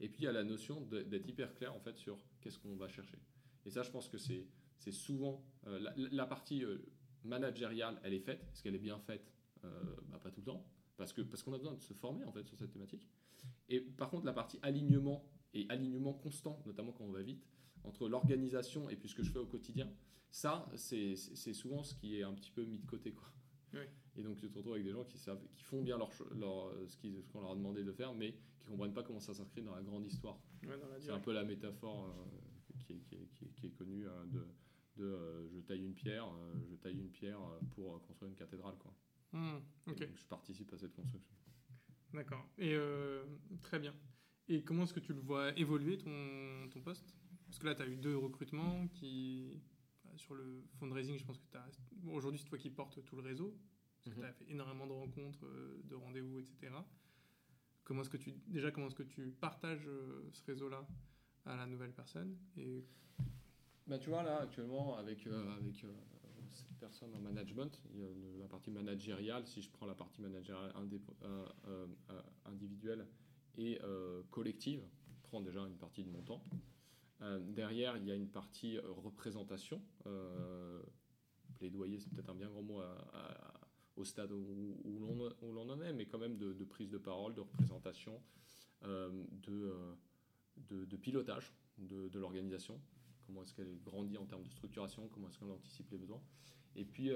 Et 0.00 0.08
puis 0.08 0.22
il 0.22 0.24
y 0.24 0.28
a 0.28 0.32
la 0.32 0.44
notion 0.44 0.80
d'être 0.82 1.28
hyper 1.28 1.54
clair 1.54 1.74
en 1.74 1.80
fait 1.80 1.96
sur 1.96 2.18
qu'est-ce 2.40 2.58
qu'on 2.58 2.76
va 2.76 2.88
chercher. 2.88 3.18
Et 3.64 3.70
ça, 3.70 3.82
je 3.82 3.90
pense 3.90 4.08
que 4.08 4.18
c'est 4.18 4.92
souvent 4.92 5.44
euh, 5.66 5.90
la, 5.96 6.26
partie 6.26 6.64
euh, 6.64 6.78
managériale, 7.24 8.00
elle 8.04 8.14
est 8.14 8.20
faite. 8.20 8.46
Est-ce 8.52 8.62
qu'elle 8.62 8.74
est 8.74 8.78
bien 8.78 8.98
faite 8.98 9.32
bah, 9.62 10.18
Pas 10.22 10.30
tout 10.30 10.40
le 10.40 10.46
temps, 10.46 10.64
parce 10.96 11.12
que 11.12 11.22
parce 11.22 11.42
qu'on 11.42 11.52
a 11.52 11.58
besoin 11.58 11.74
de 11.74 11.82
se 11.82 11.94
former 11.94 12.24
en 12.24 12.32
fait 12.32 12.46
sur 12.46 12.56
cette 12.56 12.70
thématique. 12.70 13.08
Et 13.68 13.80
par 13.80 14.10
contre, 14.10 14.24
la 14.24 14.32
partie 14.32 14.58
alignement 14.62 15.24
et 15.54 15.66
alignement 15.68 16.12
constant, 16.12 16.62
notamment 16.66 16.92
quand 16.92 17.04
on 17.04 17.12
va 17.12 17.22
vite, 17.22 17.44
entre 17.84 18.08
l'organisation 18.08 18.88
et 18.90 18.96
puis 18.96 19.08
ce 19.08 19.14
que 19.14 19.22
je 19.22 19.30
fais 19.30 19.38
au 19.38 19.46
quotidien, 19.46 19.90
ça, 20.36 20.68
c'est 20.74 21.16
souvent 21.54 21.82
ce 21.82 21.94
qui 21.94 22.18
est 22.18 22.22
un 22.22 22.34
petit 22.34 22.50
peu 22.50 22.62
mis 22.62 22.78
de 22.78 22.84
côté, 22.84 23.10
quoi. 23.12 23.32
Et 24.18 24.22
donc 24.22 24.36
tu 24.36 24.50
te 24.50 24.56
retrouves 24.56 24.74
avec 24.74 24.84
des 24.84 24.92
gens 24.92 25.04
qui, 25.04 25.18
savent, 25.18 25.42
qui 25.54 25.62
font 25.62 25.82
bien 25.82 25.96
leur, 25.96 26.10
leur 26.34 26.72
ce 26.88 26.96
qu'on 27.32 27.40
leur 27.40 27.52
a 27.52 27.54
demandé 27.54 27.84
de 27.84 27.92
faire, 27.92 28.14
mais 28.14 28.32
qui 28.60 28.66
ne 28.66 28.72
comprennent 28.72 28.92
pas 28.92 29.02
comment 29.02 29.20
ça 29.20 29.32
s'inscrit 29.32 29.62
dans 29.62 29.74
la 29.74 29.82
grande 29.82 30.06
histoire. 30.06 30.38
c'est 31.00 31.10
un 31.10 31.20
peu 31.20 31.32
la 31.32 31.44
métaphore 31.44 32.06
euh, 32.06 32.78
qui, 32.80 32.92
est, 32.92 32.96
qui, 33.00 33.14
est, 33.14 33.48
qui, 33.54 33.66
est, 33.66 33.70
connue 33.70 34.06
hein, 34.06 34.26
de, 34.26 34.46
de 34.96 35.04
euh, 35.04 35.48
je 35.48 35.60
taille 35.60 35.82
une 35.82 35.94
pierre, 35.94 36.26
euh, 36.26 36.54
je 36.70 36.74
taille 36.76 36.98
une 36.98 37.10
pierre 37.10 37.40
pour 37.74 38.02
construire 38.02 38.30
une 38.30 38.36
cathédrale. 38.36 38.76
Quoi. 38.78 38.94
Mmh, 39.32 39.58
donc, 39.86 40.08
je 40.14 40.24
participe 40.26 40.72
à 40.72 40.78
cette 40.78 40.94
construction. 40.94 41.34
D'accord. 42.12 42.46
Et 42.58 42.76
très 43.62 43.78
bien. 43.78 43.94
Et 44.48 44.62
comment 44.62 44.84
est-ce 44.84 44.94
que 44.94 45.00
tu 45.00 45.14
le 45.14 45.20
vois 45.20 45.58
évoluer 45.58 45.96
ton, 45.98 46.68
ton 46.70 46.80
poste? 46.80 47.14
Parce 47.46 47.58
que 47.58 47.66
là, 47.66 47.74
tu 47.74 47.82
as 47.82 47.86
eu 47.86 47.96
deux 47.96 48.16
recrutements 48.16 48.86
qui 48.88 49.60
sur 50.16 50.34
le 50.34 50.62
fundraising, 50.78 51.18
je 51.18 51.24
pense 51.24 51.38
que 51.38 51.46
tu 51.50 51.56
as. 51.56 51.70
Aujourd'hui, 52.10 52.38
c'est 52.38 52.48
toi 52.48 52.58
qui 52.58 52.70
portes 52.70 53.04
tout 53.04 53.16
le 53.16 53.22
réseau. 53.22 53.56
Parce 54.06 54.14
que 54.14 54.20
mhm. 54.20 54.26
tu 54.26 54.30
as 54.30 54.32
fait 54.34 54.50
énormément 54.52 54.86
de 54.86 54.92
rencontres, 54.92 55.44
euh, 55.46 55.80
de 55.84 55.96
rendez-vous, 55.96 56.38
etc. 56.38 56.72
Comment 57.82 58.02
est-ce 58.02 58.10
que 58.10 58.16
tu. 58.16 58.32
Déjà, 58.46 58.70
comment 58.70 58.86
est-ce 58.86 58.94
que 58.94 59.02
tu 59.02 59.32
partages 59.32 59.86
euh, 59.88 60.28
ce 60.32 60.44
réseau-là 60.44 60.86
à 61.44 61.56
la 61.56 61.66
nouvelle 61.66 61.92
personne 61.92 62.36
et... 62.56 62.84
Bah, 63.86 63.98
tu 63.98 64.10
vois, 64.10 64.24
là, 64.24 64.40
actuellement, 64.40 64.96
avec, 64.96 65.26
euh, 65.26 65.56
avec 65.56 65.76
cette 66.50 66.76
personne 66.80 67.14
en 67.14 67.20
management, 67.20 67.80
la 68.38 68.48
partie 68.48 68.70
managériale, 68.70 69.46
si 69.46 69.62
je 69.62 69.70
prends 69.70 69.86
la 69.86 69.94
partie 69.94 70.20
managériale 70.20 70.72
individuelle 72.44 73.06
et 73.56 73.80
collective, 74.30 74.82
prend 75.22 75.40
déjà 75.40 75.60
une 75.60 75.76
partie 75.76 76.02
de 76.02 76.10
mon 76.10 76.22
temps. 76.22 76.42
Euh, 77.22 77.38
derrière, 77.40 77.96
il 77.96 78.04
y 78.04 78.10
a 78.10 78.14
une 78.14 78.28
partie 78.28 78.76
euh, 78.76 78.82
représentation. 78.90 79.80
Euh, 80.06 80.82
plaidoyer, 81.54 81.98
c'est 81.98 82.10
peut-être 82.10 82.30
un 82.30 82.34
bien 82.34 82.50
grand 82.50 82.62
mot 82.62 82.82
au 83.96 84.04
stade 84.04 84.30
où, 84.30 84.98
l'on 85.42 85.70
en 85.70 85.80
est, 85.80 85.94
mais 85.94 86.04
quand 86.04 86.18
même 86.18 86.36
de, 86.36 86.64
prise 86.64 86.90
de 86.90 86.98
parole, 86.98 87.34
de 87.34 87.40
représentation, 87.40 88.20
de, 88.82 89.96
pilotage 91.00 91.54
de, 91.78 92.18
l'organisation. 92.18 92.78
Comment 93.24 93.42
est-ce 93.42 93.54
qu'elle 93.54 93.80
grandit 93.82 94.18
en 94.18 94.26
termes 94.26 94.42
de 94.42 94.50
structuration, 94.50 95.08
comment 95.08 95.28
est-ce 95.28 95.38
qu'on 95.38 95.50
anticipe 95.50 95.90
les 95.90 95.96
besoins. 95.96 96.20
Et 96.74 96.84
puis, 96.84 97.10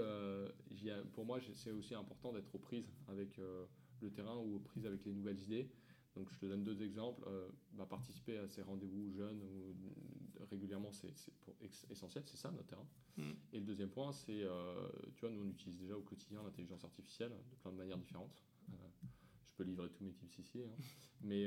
pour 1.13 1.27
moi, 1.27 1.39
c'est 1.53 1.73
aussi 1.73 1.95
important 1.95 2.33
d'être 2.33 2.55
aux 2.55 2.59
prises 2.59 2.91
avec 3.09 3.37
le 3.37 4.11
terrain 4.11 4.37
ou 4.37 4.57
aux 4.57 4.61
prises 4.61 4.87
avec 4.87 5.05
les 5.05 5.13
nouvelles 5.13 5.41
idées. 5.41 5.69
Donc 6.17 6.31
je 6.33 6.39
te 6.39 6.47
donne 6.47 6.65
deux 6.65 6.83
exemples. 6.83 7.23
Euh, 7.27 7.49
bah, 7.73 7.87
participer 7.89 8.39
à 8.39 8.49
ces 8.49 8.63
rendez-vous 8.63 9.11
jeunes 9.13 9.43
ou, 9.43 9.75
régulièrement, 10.51 10.91
c'est 10.93 11.13
essentiel, 11.91 12.25
c'est 12.27 12.37
ça 12.37 12.51
notre 12.51 12.67
terrain. 12.67 12.87
Mm. 13.17 13.31
Et 13.53 13.59
le 13.59 13.65
deuxième 13.65 13.91
point, 13.91 14.13
c'est, 14.13 14.43
euh, 14.43 14.89
tu 15.15 15.21
vois, 15.21 15.31
nous 15.31 15.43
on 15.43 15.49
utilise 15.49 15.79
déjà 15.79 15.97
au 15.97 16.03
quotidien 16.03 16.43
l'intelligence 16.43 16.85
artificielle 16.85 17.31
de 17.31 17.57
plein 17.57 17.71
de 17.71 17.77
manières 17.77 17.99
différentes. 17.99 18.43
Euh, 18.71 19.07
je 19.45 19.53
peux 19.55 19.63
livrer 19.63 19.89
tous 19.91 20.05
mes 20.05 20.13
tips 20.13 20.39
ici. 20.39 20.63
Hein. 20.63 20.83
Mais, 21.23 21.47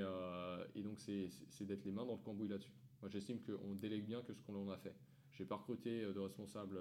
et 0.75 0.83
donc 0.83 0.99
c'est 0.99 1.65
d'être 1.65 1.83
les 1.83 1.91
mains 1.91 2.05
dans 2.05 2.15
le 2.15 2.21
cambouis 2.21 2.47
là-dessus. 2.47 2.71
Moi 3.01 3.09
j'estime 3.09 3.41
qu'on 3.41 3.75
délègue 3.75 4.05
bien 4.05 4.21
que 4.21 4.33
ce 4.33 4.41
qu'on 4.41 4.55
en 4.55 4.69
a 4.69 4.77
fait. 4.77 4.95
J'ai 5.31 5.45
pas 5.45 5.55
recruté 5.55 6.01
de 6.01 6.19
responsables 6.19 6.79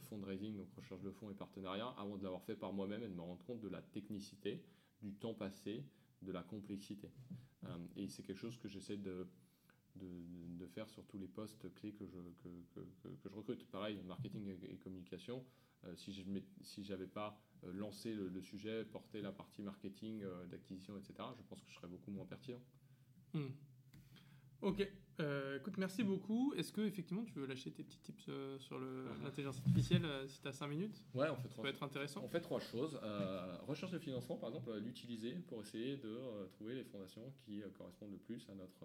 fundraising, 0.00 0.56
donc 0.56 0.66
recherche 0.74 1.02
de 1.02 1.12
fonds 1.12 1.30
et 1.30 1.34
partenariats, 1.34 1.94
avant 1.96 2.16
de 2.16 2.24
l'avoir 2.24 2.42
fait 2.42 2.56
par 2.56 2.72
moi-même 2.72 3.04
et 3.04 3.08
de 3.08 3.14
me 3.14 3.20
rendre 3.20 3.44
compte 3.44 3.60
de 3.60 3.68
la 3.68 3.80
technicité, 3.80 4.64
du 5.00 5.14
temps 5.14 5.34
passé, 5.34 5.84
de 6.22 6.32
la 6.32 6.42
complexité. 6.42 7.10
Euh, 7.64 7.78
et 7.96 8.08
c'est 8.08 8.22
quelque 8.22 8.38
chose 8.38 8.56
que 8.58 8.68
j'essaie 8.68 8.96
de, 8.96 9.26
de, 9.96 10.66
faire 10.66 10.88
sur 10.88 11.06
tous 11.06 11.18
les 11.18 11.28
postes 11.28 11.72
clés 11.74 11.92
que 11.92 12.06
je, 12.06 12.18
que, 12.42 12.48
que, 12.74 12.80
que 13.02 13.28
je 13.28 13.28
recrute. 13.28 13.66
Pareil, 13.70 14.00
marketing 14.04 14.54
et, 14.62 14.76
communication. 14.76 15.44
Euh, 15.84 15.94
si 15.94 16.12
je 16.12 16.22
si 16.62 16.82
pas 17.12 17.40
euh, 17.64 17.72
lancé 17.72 18.14
le, 18.14 18.42
sujet, 18.42 18.84
porté 18.84 19.22
la 19.22 19.32
partie 19.32 19.62
marketing, 19.62 20.24
d'acquisition, 20.50 20.96
etc., 20.96 21.14
je 21.36 21.42
pense 21.44 21.62
que 21.62 21.70
je 21.70 21.74
serais 21.74 21.88
beaucoup 21.88 22.10
moins 22.10 22.26
pertinent. 22.26 22.60
Hmm. 23.32 23.48
Ok, 24.62 24.88
euh, 25.20 25.58
écoute, 25.58 25.76
merci 25.78 26.02
beaucoup. 26.02 26.52
Est-ce 26.54 26.72
que 26.72 26.80
effectivement 26.80 27.24
tu 27.24 27.34
veux 27.34 27.46
lâcher 27.46 27.70
tes 27.70 27.82
petits 27.82 27.98
tips 27.98 28.26
euh, 28.28 28.58
sur 28.58 28.78
l'intelligence 29.22 29.58
artificielle 29.58 30.04
euh, 30.04 30.26
si 30.26 30.40
tu 30.40 30.48
as 30.48 30.52
5 30.52 30.66
minutes? 30.68 31.02
Ouais, 31.14 31.28
on 31.30 31.36
fait 31.36 31.48
Ça 31.48 31.62
peut 31.62 31.68
être 31.68 31.82
intéressant. 31.82 32.22
On 32.24 32.28
fait 32.28 32.40
trois 32.40 32.60
choses. 32.60 32.98
recherche 33.66 33.92
de 33.92 33.98
financement, 33.98 34.36
par 34.36 34.50
exemple, 34.50 34.76
l'utiliser 34.78 35.32
pour 35.46 35.60
essayer 35.60 35.96
de 35.96 36.46
trouver 36.52 36.74
les 36.74 36.84
fondations 36.84 37.32
qui 37.44 37.62
correspondent 37.76 38.12
le 38.12 38.18
plus 38.18 38.48
à 38.48 38.54
notre, 38.54 38.84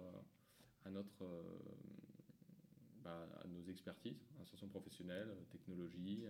à 0.84 0.90
notre, 0.90 1.24
bah, 3.02 3.28
à 3.42 3.48
nos 3.48 3.62
expertises, 3.70 4.20
insertion 4.40 4.68
professionnelle, 4.68 5.28
technologie. 5.50 6.24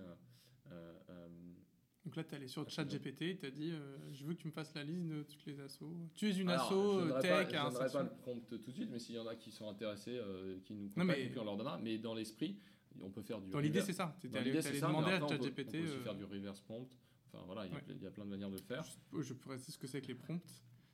Donc 2.04 2.16
là, 2.16 2.24
tu 2.24 2.32
es 2.32 2.36
allé 2.36 2.48
sur 2.48 2.68
ChatGPT, 2.68 3.38
tu 3.38 3.46
as 3.46 3.50
dit 3.50 3.72
Je 4.12 4.24
veux 4.24 4.34
que 4.34 4.40
tu 4.40 4.48
me 4.48 4.52
fasses 4.52 4.74
la 4.74 4.82
liste 4.82 5.06
de 5.06 5.22
toutes 5.22 5.46
les 5.46 5.60
assos. 5.60 5.94
Tu 6.14 6.28
es 6.28 6.32
une 6.32 6.50
asso 6.50 7.20
tech 7.20 7.48
Je 7.50 7.54
ne 7.54 7.92
pas 7.92 8.02
le 8.02 8.10
prompt 8.10 8.40
tout 8.48 8.56
de 8.56 8.72
suite, 8.72 8.90
mais 8.90 8.98
s'il 8.98 9.14
y 9.14 9.18
en 9.18 9.26
a 9.26 9.36
qui 9.36 9.50
sont 9.50 9.68
intéressés, 9.68 10.20
qui 10.64 10.74
nous 10.74 10.88
contactent, 10.88 11.20
et 11.20 11.28
puis 11.28 11.38
on 11.38 11.44
leur 11.44 11.56
donnera. 11.56 11.78
Mais 11.78 11.98
dans 11.98 12.14
l'esprit, 12.14 12.58
on 13.00 13.10
peut 13.10 13.22
faire 13.22 13.40
du. 13.40 13.50
Dans 13.50 13.60
l'idée, 13.60 13.82
c'est 13.82 13.92
ça. 13.92 14.16
Tu 14.20 14.28
es 14.28 14.36
allé, 14.36 14.52
demander 14.52 15.12
à 15.12 15.20
ChatGPT. 15.20 15.68
On 15.68 15.70
peut, 15.70 15.82
aussi 15.82 15.98
faire 16.02 16.14
du 16.14 16.24
reverse 16.24 16.60
prompt. 16.60 16.88
Enfin 17.28 17.44
voilà, 17.46 17.66
il 17.66 18.02
y, 18.02 18.06
a 18.06 18.10
plein 18.10 18.24
de 18.24 18.30
manières 18.30 18.50
de 18.50 18.56
le 18.56 18.62
faire. 18.62 18.84
Je, 19.12 19.22
je 19.22 19.32
pourrais 19.32 19.56
dire 19.56 19.64
ce 19.66 19.78
que 19.78 19.86
c'est 19.86 20.02
que 20.02 20.08
les 20.08 20.14
prompts. 20.14 20.42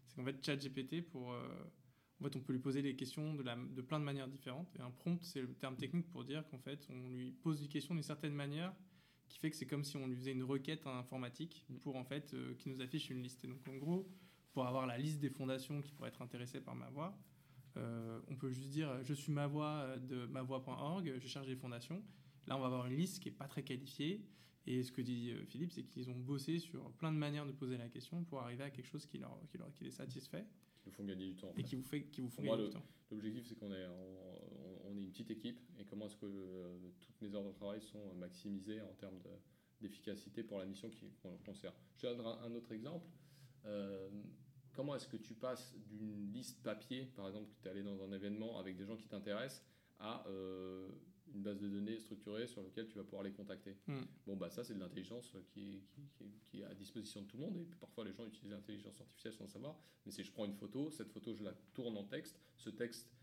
C'est 0.06 0.16
qu'en 0.16 0.24
fait, 0.24 0.44
ChatGPT, 0.44 1.02
pour 1.02 1.34
en 2.20 2.24
fait, 2.24 2.36
on 2.36 2.40
peut 2.40 2.52
lui 2.52 2.60
poser 2.60 2.82
des 2.82 2.96
questions 2.96 3.34
de, 3.34 3.42
la, 3.42 3.56
de 3.56 3.80
plein 3.80 4.00
de 4.00 4.04
manières 4.04 4.28
différentes. 4.28 4.74
Et 4.76 4.82
un 4.82 4.90
prompt, 4.90 5.22
c'est 5.22 5.40
le 5.40 5.54
terme 5.54 5.76
technique 5.76 6.10
pour 6.10 6.24
dire 6.24 6.44
qu'en 6.48 6.58
fait, 6.58 6.86
on 6.90 7.10
lui 7.10 7.30
pose 7.30 7.60
des 7.60 7.68
questions 7.68 7.94
d'une 7.94 8.02
certaine 8.02 8.34
manière 8.34 8.74
qui 9.28 9.38
fait 9.38 9.50
que 9.50 9.56
c'est 9.56 9.66
comme 9.66 9.84
si 9.84 9.96
on 9.96 10.06
lui 10.06 10.16
faisait 10.16 10.32
une 10.32 10.42
requête 10.42 10.86
informatique 10.86 11.64
mm. 11.68 11.76
pour 11.78 11.96
en 11.96 12.04
fait 12.04 12.34
euh, 12.34 12.54
qui 12.54 12.68
nous 12.68 12.80
affiche 12.80 13.10
une 13.10 13.22
liste. 13.22 13.44
Et 13.44 13.48
donc 13.48 13.66
en 13.68 13.76
gros, 13.76 14.08
pour 14.52 14.66
avoir 14.66 14.86
la 14.86 14.98
liste 14.98 15.20
des 15.20 15.30
fondations 15.30 15.80
qui 15.82 15.92
pourraient 15.92 16.08
être 16.08 16.22
intéressées 16.22 16.60
par 16.60 16.74
ma 16.74 16.88
voix, 16.90 17.16
euh, 17.76 18.20
on 18.28 18.36
peut 18.36 18.50
juste 18.50 18.70
dire 18.70 19.02
je 19.04 19.14
suis 19.14 19.32
ma 19.32 19.46
voix 19.46 19.96
de 19.98 20.26
mavoix.org, 20.26 21.14
je 21.18 21.28
cherche 21.28 21.46
des 21.46 21.56
fondations. 21.56 22.02
Là, 22.46 22.56
on 22.56 22.60
va 22.60 22.66
avoir 22.66 22.86
une 22.86 22.96
liste 22.96 23.22
qui 23.22 23.28
est 23.28 23.32
pas 23.32 23.46
très 23.46 23.62
qualifiée. 23.62 24.24
Et 24.66 24.82
ce 24.82 24.92
que 24.92 25.00
dit 25.00 25.30
euh, 25.30 25.44
Philippe, 25.46 25.72
c'est 25.72 25.84
qu'ils 25.84 26.10
ont 26.10 26.18
bossé 26.18 26.58
sur 26.58 26.90
plein 26.92 27.12
de 27.12 27.16
manières 27.16 27.46
de 27.46 27.52
poser 27.52 27.78
la 27.78 27.88
question 27.88 28.24
pour 28.24 28.40
arriver 28.40 28.64
à 28.64 28.70
quelque 28.70 28.86
chose 28.86 29.06
qui, 29.06 29.18
leur, 29.18 29.38
qui, 29.48 29.56
leur, 29.56 29.72
qui 29.72 29.84
les 29.84 29.90
satisfait 29.90 30.44
nous 30.88 30.92
font 30.92 31.04
gagner 31.04 31.26
du 31.26 31.36
temps. 31.36 31.52
Et 31.56 31.62
qui 31.62 31.76
vous, 31.76 31.82
fait, 31.82 32.04
qui 32.04 32.20
vous 32.20 32.28
font 32.28 32.42
gagner 32.42 32.64
du 32.64 32.70
temps. 32.70 32.84
L'objectif, 33.10 33.46
c'est 33.46 33.54
qu'on 33.54 33.72
est, 33.72 33.86
on, 34.88 34.96
est 34.96 35.02
une 35.02 35.10
petite 35.10 35.30
équipe 35.30 35.60
et 35.78 35.84
comment 35.84 36.06
est-ce 36.06 36.16
que 36.16 36.26
euh, 36.26 36.78
toutes 37.00 37.20
mes 37.20 37.34
heures 37.34 37.44
de 37.44 37.52
travail 37.52 37.80
sont 37.80 38.14
maximisées 38.14 38.80
en 38.80 38.92
termes 38.94 39.18
d'efficacité 39.80 40.42
pour 40.42 40.58
la 40.58 40.66
mission 40.66 40.90
qu'on 41.22 41.54
sert. 41.54 41.72
Je 41.96 42.02
te 42.02 42.06
donne 42.06 42.26
un 42.26 42.54
autre 42.54 42.72
exemple. 42.72 43.06
Euh, 43.64 44.08
comment 44.72 44.94
est-ce 44.94 45.08
que 45.08 45.16
tu 45.16 45.34
passes 45.34 45.74
d'une 45.88 46.32
liste 46.32 46.62
papier, 46.62 47.06
par 47.16 47.26
exemple, 47.28 47.48
que 47.50 47.60
tu 47.60 47.68
es 47.68 47.70
allé 47.70 47.82
dans 47.82 48.02
un 48.02 48.12
événement 48.12 48.58
avec 48.58 48.76
des 48.76 48.86
gens 48.86 48.96
qui 48.96 49.08
t'intéressent, 49.08 49.64
à 49.98 50.24
euh, 50.28 50.88
une 51.34 51.42
base 51.42 51.58
de 51.58 51.68
données 51.68 51.98
structurée 51.98 52.46
sur 52.46 52.62
laquelle 52.62 52.86
tu 52.86 52.96
vas 52.96 53.04
pouvoir 53.04 53.22
les 53.22 53.32
contacter? 53.32 53.76
Hmm. 53.86 54.02
Bon, 54.26 54.36
bah 54.36 54.50
ça, 54.50 54.64
c'est 54.64 54.74
de 54.74 54.80
l'intelligence 54.80 55.36
qui, 55.48 55.82
qui, 56.46 56.60
est 56.60 56.64
à 56.64 56.74
disposition 56.74 57.22
de 57.22 57.26
tout 57.26 57.36
le 57.36 57.44
monde. 57.44 57.56
Et 57.56 57.64
parfois, 57.80 58.04
les 58.04 58.12
gens 58.12 58.24
utilisent 58.24 58.52
l'intelligence 58.52 59.00
artificielle 59.00 59.34
sans 59.34 59.48
savoir. 59.48 59.76
Mais 60.06 60.12
si 60.12 60.22
je 60.24 60.32
prends 60.32 60.44
une 60.44 60.54
photo, 60.54 60.90
cette 60.90 61.10
photo, 61.10 61.34
je 61.34 61.42
la 61.42 61.54
tourne 61.74 61.96
en 61.96 62.04
texte. 62.04 62.40
Ce 62.56 62.70
texte, 62.70 63.10
euh, 63.10 63.17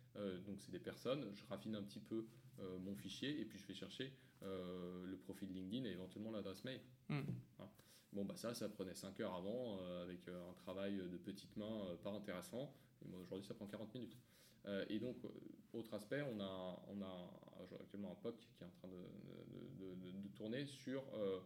donc 0.46 0.60
c'est 0.60 0.72
des 0.72 0.80
personnes. 0.80 1.26
Je 1.34 1.44
raffine 1.50 1.76
un 1.76 1.84
petit 1.84 2.00
peu 2.00 2.26
euh, 2.60 2.78
mon 2.80 2.96
fichier 2.96 3.40
et 3.40 3.46
puis 3.46 3.60
je 3.60 3.68
vais 3.68 3.74
chercher 3.74 4.14
euh, 4.44 5.06
le 5.06 5.18
profil 5.18 5.52
LinkedIn 5.54 5.86
et 5.86 5.92
éventuellement 5.92 6.32
l'adresse 6.32 6.64
mail. 6.64 6.80
Hmm. 7.10 7.22
Hein. 7.60 7.70
Bon, 8.14 8.24
bah 8.24 8.36
ça, 8.38 8.54
ça 8.54 8.70
prenait 8.70 8.96
5 8.96 9.20
heures 9.20 9.34
avant 9.34 9.78
avec 10.04 10.28
un 10.30 10.54
travail 10.54 10.96
de 10.96 11.18
petites 11.18 11.58
mains 11.58 11.98
pas 12.02 12.12
intéressant. 12.12 12.74
Et 13.04 13.10
moi, 13.10 13.20
aujourd'hui, 13.20 13.46
ça 13.46 13.54
prend 13.54 13.68
40 13.68 13.94
minutes. 13.94 14.18
Euh, 14.68 14.86
et 14.90 15.00
donc, 15.00 15.18
euh, 15.26 15.30
autre 15.74 15.94
aspect, 15.94 16.22
on 16.22 16.40
a, 16.40 16.84
on 16.88 17.02
a 17.02 17.30
actuellement 17.80 18.12
un 18.12 18.16
POC 18.16 18.38
qui 18.38 18.64
est 18.64 18.68
en 18.68 18.70
train 18.70 18.88
de, 18.88 19.86
de, 19.86 20.28
tourner 20.36 20.66
sur, 20.66 21.04
euh, 21.14 21.40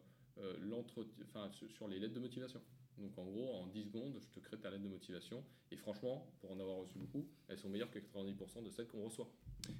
enfin, 1.23 1.49
sur 1.51 1.87
les 1.87 1.99
lettres 1.99 2.15
de 2.15 2.19
motivation. 2.19 2.61
Donc 2.99 3.17
en 3.17 3.23
gros, 3.23 3.55
en 3.55 3.67
10 3.67 3.85
secondes, 3.85 4.19
je 4.19 4.27
te 4.27 4.39
crée 4.39 4.57
ta 4.57 4.69
lettre 4.69 4.83
de 4.83 4.89
motivation. 4.89 5.43
Et 5.71 5.77
franchement, 5.77 6.27
pour 6.39 6.51
en 6.51 6.59
avoir 6.59 6.77
reçu 6.77 6.97
beaucoup, 6.97 7.27
elles 7.47 7.57
sont 7.57 7.69
meilleures 7.69 7.91
que 7.91 7.99
90% 7.99 8.63
de 8.63 8.69
celles 8.69 8.87
qu'on 8.87 9.03
reçoit. 9.03 9.29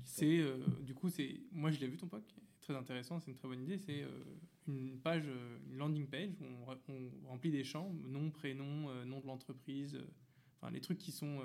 C'est 0.03 0.43
du 0.81 0.93
coup, 0.93 1.09
c'est 1.09 1.41
moi 1.51 1.71
je 1.71 1.79
l'ai 1.79 1.87
vu 1.87 1.97
ton 1.97 2.07
POC, 2.07 2.23
très 2.59 2.75
intéressant, 2.75 3.19
c'est 3.19 3.31
une 3.31 3.37
très 3.37 3.47
bonne 3.47 3.61
idée. 3.61 3.77
C'est 3.77 4.05
une 4.67 4.99
page, 4.99 5.25
une 5.69 5.77
landing 5.77 6.07
page 6.07 6.29
où 6.41 6.45
on, 6.45 6.93
on, 6.93 7.29
remplit 7.29 7.51
des 7.51 7.63
champs, 7.63 7.91
nom, 8.05 8.29
prénom, 8.29 8.93
nom 9.05 9.19
de 9.19 9.27
l'entreprise, 9.27 9.97
enfin 10.57 10.71
les 10.71 10.81
trucs 10.81 10.97
qui 10.97 11.11
sont 11.11 11.41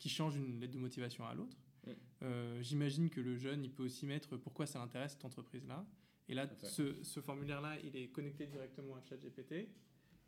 qui 0.00 0.08
change 0.08 0.34
une 0.34 0.58
lettre 0.58 0.72
de 0.72 0.78
motivation 0.78 1.24
à 1.26 1.34
l'autre. 1.34 1.56
Mm. 1.86 1.90
Euh, 2.22 2.62
j'imagine 2.62 3.10
que 3.10 3.20
le 3.20 3.36
jeune, 3.36 3.62
il 3.62 3.70
peut 3.70 3.84
aussi 3.84 4.06
mettre 4.06 4.36
pourquoi 4.36 4.66
ça 4.66 4.80
l'intéresse 4.80 5.12
cette 5.12 5.24
entreprise-là. 5.24 5.86
Et 6.28 6.34
là, 6.34 6.48
ce, 6.62 7.02
ce 7.02 7.20
formulaire-là, 7.20 7.78
il 7.84 7.96
est 7.96 8.08
connecté 8.08 8.46
directement 8.46 8.96
à 8.96 9.02
ChatGPT 9.02 9.68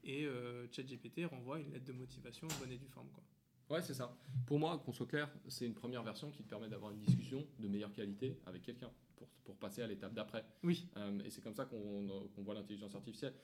et 0.05 0.25
euh, 0.27 0.67
ChatGPT 0.71 1.25
renvoie 1.27 1.61
une 1.61 1.73
lettre 1.73 1.85
de 1.85 1.93
motivation 1.93 2.47
en 2.49 2.61
bonne 2.61 2.73
et 2.73 2.79
due 2.79 2.89
forme. 2.89 3.09
Quoi. 3.11 3.23
Ouais, 3.71 3.83
c'est 3.83 3.95
ça. 3.95 4.17
Pour 4.47 4.59
moi, 4.59 4.79
qu'on 4.85 4.93
soit 4.93 5.07
clair, 5.07 5.31
c'est 5.49 5.67
une 5.67 5.75
première 5.75 6.03
version 6.03 6.31
qui 6.31 6.43
te 6.43 6.49
permet 6.49 6.69
d'avoir 6.69 6.91
une 6.93 7.01
discussion 7.01 7.47
de 7.59 7.69
meilleure 7.69 7.93
qualité 7.93 8.39
avec 8.47 8.63
quelqu'un 8.63 8.91
pour, 9.17 9.29
pour, 9.45 9.57
passer 9.57 9.83
à 9.83 9.87
l'étape 9.87 10.13
d'après. 10.13 10.45
Oui. 10.63 10.89
Euh, 10.97 11.23
et 11.25 11.31
c'est 11.31 11.41
comme 11.41 11.55
ça 11.55 11.65
qu'on 11.65 12.21
voit 12.43 12.55
l'intelligence 12.55 12.95
artificielle 12.95 13.35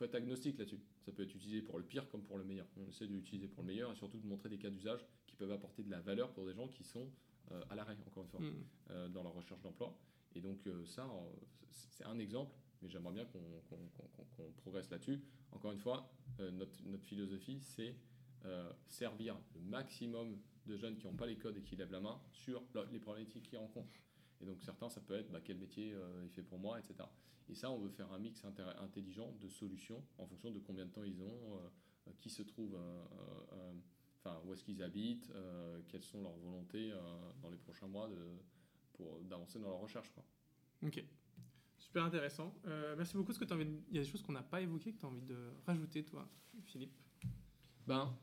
faut 0.00 0.06
être 0.06 0.14
agnostique 0.14 0.58
là-dessus. 0.58 0.80
Ça 1.04 1.12
peut 1.12 1.22
être 1.24 1.34
utilisé 1.34 1.60
pour 1.60 1.76
le 1.76 1.84
pire 1.84 2.08
comme 2.08 2.22
pour 2.22 2.38
le 2.38 2.44
meilleur. 2.44 2.66
On 2.78 2.88
essaie 2.88 3.06
de 3.06 3.12
l'utiliser 3.12 3.48
pour 3.48 3.62
le 3.62 3.66
meilleur 3.66 3.92
et 3.92 3.94
surtout 3.94 4.18
de 4.18 4.26
montrer 4.26 4.48
des 4.48 4.56
cas 4.56 4.70
d'usage 4.70 5.04
qui 5.26 5.36
peuvent 5.36 5.52
apporter 5.52 5.82
de 5.82 5.90
la 5.90 6.00
valeur 6.00 6.32
pour 6.32 6.46
des 6.46 6.54
gens 6.54 6.68
qui 6.68 6.84
sont 6.84 7.06
euh, 7.52 7.62
à 7.68 7.74
l'arrêt, 7.74 7.98
encore 8.06 8.22
une 8.22 8.30
fois, 8.30 8.40
mm. 8.40 8.52
euh, 8.90 9.08
dans 9.10 9.22
leur 9.22 9.34
recherche 9.34 9.60
d'emploi. 9.60 9.94
Et 10.34 10.40
donc 10.40 10.60
ça, 10.86 11.06
c'est 11.68 12.04
un 12.04 12.18
exemple, 12.18 12.56
mais 12.82 12.88
j'aimerais 12.88 13.12
bien 13.12 13.24
qu'on 13.26 14.52
progresse 14.58 14.90
là-dessus. 14.90 15.22
Encore 15.52 15.72
une 15.72 15.78
fois, 15.78 16.10
notre, 16.38 16.82
notre, 16.86 17.04
philosophie, 17.04 17.60
c'est 17.60 17.94
servir 18.86 19.36
le 19.54 19.60
maximum 19.60 20.38
de 20.66 20.76
jeunes 20.76 20.96
qui 20.96 21.06
n'ont 21.06 21.16
pas 21.16 21.26
les 21.26 21.36
codes 21.36 21.56
et 21.56 21.62
qui 21.62 21.76
lèvent 21.76 21.92
la 21.92 22.00
main 22.00 22.20
sur 22.32 22.62
les 22.92 22.98
problématiques 22.98 23.48
qu'ils 23.48 23.58
rencontrent. 23.58 23.92
Et 24.40 24.46
donc 24.46 24.62
certains, 24.62 24.88
ça 24.88 25.00
peut 25.00 25.14
être 25.14 25.30
bah, 25.30 25.40
quel 25.42 25.58
métier 25.58 25.92
euh, 25.92 26.24
est 26.24 26.28
fait 26.28 26.42
pour 26.42 26.58
moi, 26.58 26.78
etc. 26.78 27.08
Et 27.48 27.54
ça, 27.54 27.70
on 27.70 27.78
veut 27.78 27.90
faire 27.90 28.10
un 28.12 28.18
mix 28.18 28.44
intelligent 28.44 29.32
de 29.40 29.48
solutions 29.48 30.02
en 30.18 30.26
fonction 30.26 30.50
de 30.50 30.58
combien 30.60 30.86
de 30.86 30.90
temps 30.90 31.04
ils 31.04 31.20
ont, 31.20 31.56
euh, 31.56 32.12
qui 32.20 32.30
se 32.30 32.42
trouve, 32.42 32.74
euh, 32.74 33.72
enfin 34.18 34.40
où 34.44 34.52
est-ce 34.52 34.64
qu'ils 34.64 34.82
habitent, 34.82 35.32
quelles 35.88 36.04
sont 36.04 36.22
leurs 36.22 36.36
volontés 36.36 36.92
dans 37.42 37.50
les 37.50 37.56
prochains 37.56 37.88
mois 37.88 38.08
pour 38.92 39.20
d'avancer 39.22 39.58
dans 39.58 39.68
leur 39.68 39.80
recherche. 39.80 40.10
Quoi. 40.10 40.24
Ok. 40.82 41.04
Super 41.90 42.04
intéressant. 42.04 42.54
merci 42.96 43.16
beaucoup. 43.16 43.32
ce 43.32 43.40
que 43.40 43.52
envie 43.52 43.66
Il 43.90 43.96
y 43.96 43.98
a 43.98 44.02
des 44.02 44.08
choses 44.08 44.22
qu'on 44.22 44.32
n'a 44.32 44.44
pas 44.44 44.60
évoquées 44.60 44.92
que 44.92 45.00
tu 45.00 45.06
as 45.06 45.08
envie 45.08 45.22
de 45.22 45.36
rajouter, 45.66 46.04
toi, 46.04 46.24
Philippe? 46.66 46.92
Ben, 47.84 48.16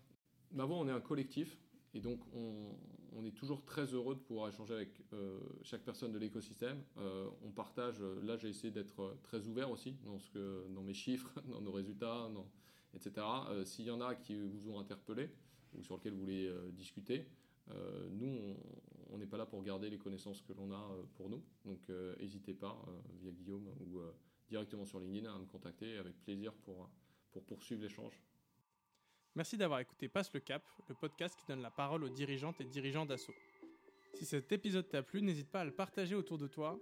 ben 0.52 0.64
on 0.64 0.88
est 0.88 0.92
un 0.92 1.02
collectif. 1.02 1.60
Et 1.94 2.00
donc, 2.00 2.22
on, 2.34 3.26
est 3.26 3.32
toujours 3.32 3.66
très 3.66 3.86
heureux 3.94 4.16
de 4.16 4.22
pouvoir 4.22 4.48
échanger 4.48 4.74
avec 4.74 5.02
euh, 5.12 5.42
chaque 5.64 5.82
personne 5.82 6.14
de 6.14 6.18
l'écosystème. 6.18 6.82
Euh, 6.98 7.28
on 7.44 7.52
partage, 7.52 8.00
là 8.24 8.38
j'ai 8.38 8.48
essayé 8.48 8.72
d'être 8.72 9.18
très 9.24 9.46
ouvert 9.48 9.70
aussi 9.70 9.98
dans, 10.06 10.18
ce 10.18 10.30
que, 10.30 10.66
dans 10.70 10.84
mes 10.84 10.94
chiffres, 10.94 11.34
dans 11.50 11.60
nos 11.60 11.74
résultats, 11.74 12.30
etc. 12.94 13.28
Euh, 13.50 13.66
s'il 13.66 13.84
y 13.84 13.92
en 13.92 14.00
a 14.00 14.16
qui 14.16 14.40
vous 14.48 14.70
ont 14.70 14.80
interpellé 14.80 15.30
ou 15.74 15.84
sur 15.84 15.96
lesquels 15.96 16.14
vous 16.14 16.22
voulez 16.22 16.50
discuter, 16.72 17.28
nous, 18.12 18.56
on 19.10 19.18
n'est 19.18 19.26
pas 19.26 19.38
là 19.38 19.46
pour 19.46 19.64
garder 19.64 19.90
les 19.90 19.98
connaissances 19.98 20.42
que 20.42 20.54
l'on 20.54 20.72
a 20.72 20.90
pour 21.16 21.30
nous. 21.30 21.44
Donc, 21.66 21.80
n'hésitez 22.20 22.54
pas, 22.54 22.78
via 23.20 23.32
Guillaume 23.32 23.68
ou 23.82 24.02
directement 24.50 24.86
sur 24.86 25.00
LinkedIn, 25.00 25.34
à 25.34 25.38
me 25.38 25.46
contacter 25.46 25.98
avec 25.98 26.16
plaisir 26.24 26.54
pour, 26.54 26.90
pour 27.32 27.44
poursuivre 27.44 27.82
l'échange. 27.82 28.22
Merci 29.36 29.56
d'avoir 29.56 29.80
écouté 29.80 30.08
Passe 30.08 30.34
le 30.34 30.40
Cap, 30.40 30.64
le 30.90 30.96
podcast 30.96 31.36
qui 31.40 31.46
donne 31.46 31.62
la 31.62 31.70
parole 31.70 32.04
aux 32.04 32.10
dirigeantes 32.10 32.60
et 32.60 32.66
dirigeants 32.66 33.06
d'assaut. 33.06 33.36
Si 34.16 34.26
cet 34.26 34.52
épisode 34.52 34.90
t'a 34.90 35.04
plu, 35.04 35.22
n'hésite 35.22 35.52
pas 35.52 35.62
à 35.62 35.64
le 35.64 35.72
partager 35.72 36.16
autour 36.16 36.40
de 36.40 36.48
toi, 36.48 36.80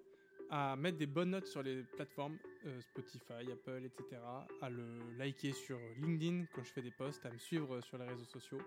à 0.49 0.78
mettre 0.78 0.98
des 0.98 1.06
bonnes 1.06 1.32
notes 1.32 1.48
sur 1.48 1.62
les 1.62 1.84
plateformes 1.84 2.38
euh, 2.66 2.80
Spotify, 2.80 3.52
Apple, 3.52 3.84
etc., 3.84 4.22
à 4.62 4.70
le 4.70 5.18
liker 5.18 5.52
sur 5.52 5.78
LinkedIn 5.98 6.45
quand 6.53 6.64
je 6.64 6.72
fais 6.72 6.82
des 6.82 6.91
posts, 6.91 7.26
à 7.26 7.32
me 7.32 7.38
suivre 7.38 7.82
sur 7.82 7.98
les 7.98 8.06
réseaux 8.06 8.24
sociaux. 8.24 8.62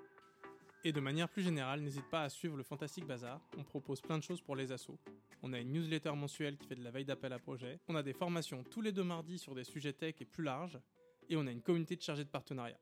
Et 0.85 0.93
de 0.93 1.01
manière 1.01 1.29
plus 1.29 1.43
générale, 1.43 1.81
n'hésite 1.81 2.09
pas 2.09 2.23
à 2.23 2.29
suivre 2.29 2.57
le 2.57 2.63
Fantastique 2.63 3.05
Bazar. 3.05 3.41
On 3.57 3.65
propose 3.65 4.01
plein 4.01 4.17
de 4.17 4.23
choses 4.23 4.41
pour 4.41 4.55
les 4.55 4.71
assos. 4.71 4.99
On 5.43 5.53
a 5.53 5.59
une 5.59 5.73
newsletter 5.73 6.13
mensuelle 6.13 6.57
qui 6.57 6.69
fait 6.69 6.77
de 6.77 6.85
la 6.85 6.91
veille 6.91 7.05
d'appel 7.05 7.33
à 7.33 7.39
projet. 7.39 7.81
On 7.89 7.97
a 7.97 8.03
des 8.03 8.13
formations 8.13 8.63
tous 8.63 8.81
les 8.81 8.93
deux 8.93 9.03
mardis 9.03 9.39
sur 9.39 9.55
des 9.55 9.65
sujets 9.65 9.93
tech 9.93 10.15
et 10.21 10.25
plus 10.25 10.45
larges. 10.45 10.79
Et 11.29 11.37
on 11.37 11.47
a 11.47 11.51
une 11.51 11.63
communauté 11.63 11.97
de 11.97 12.03
chargés 12.03 12.25
de 12.25 12.31
partenariat. 12.31 12.79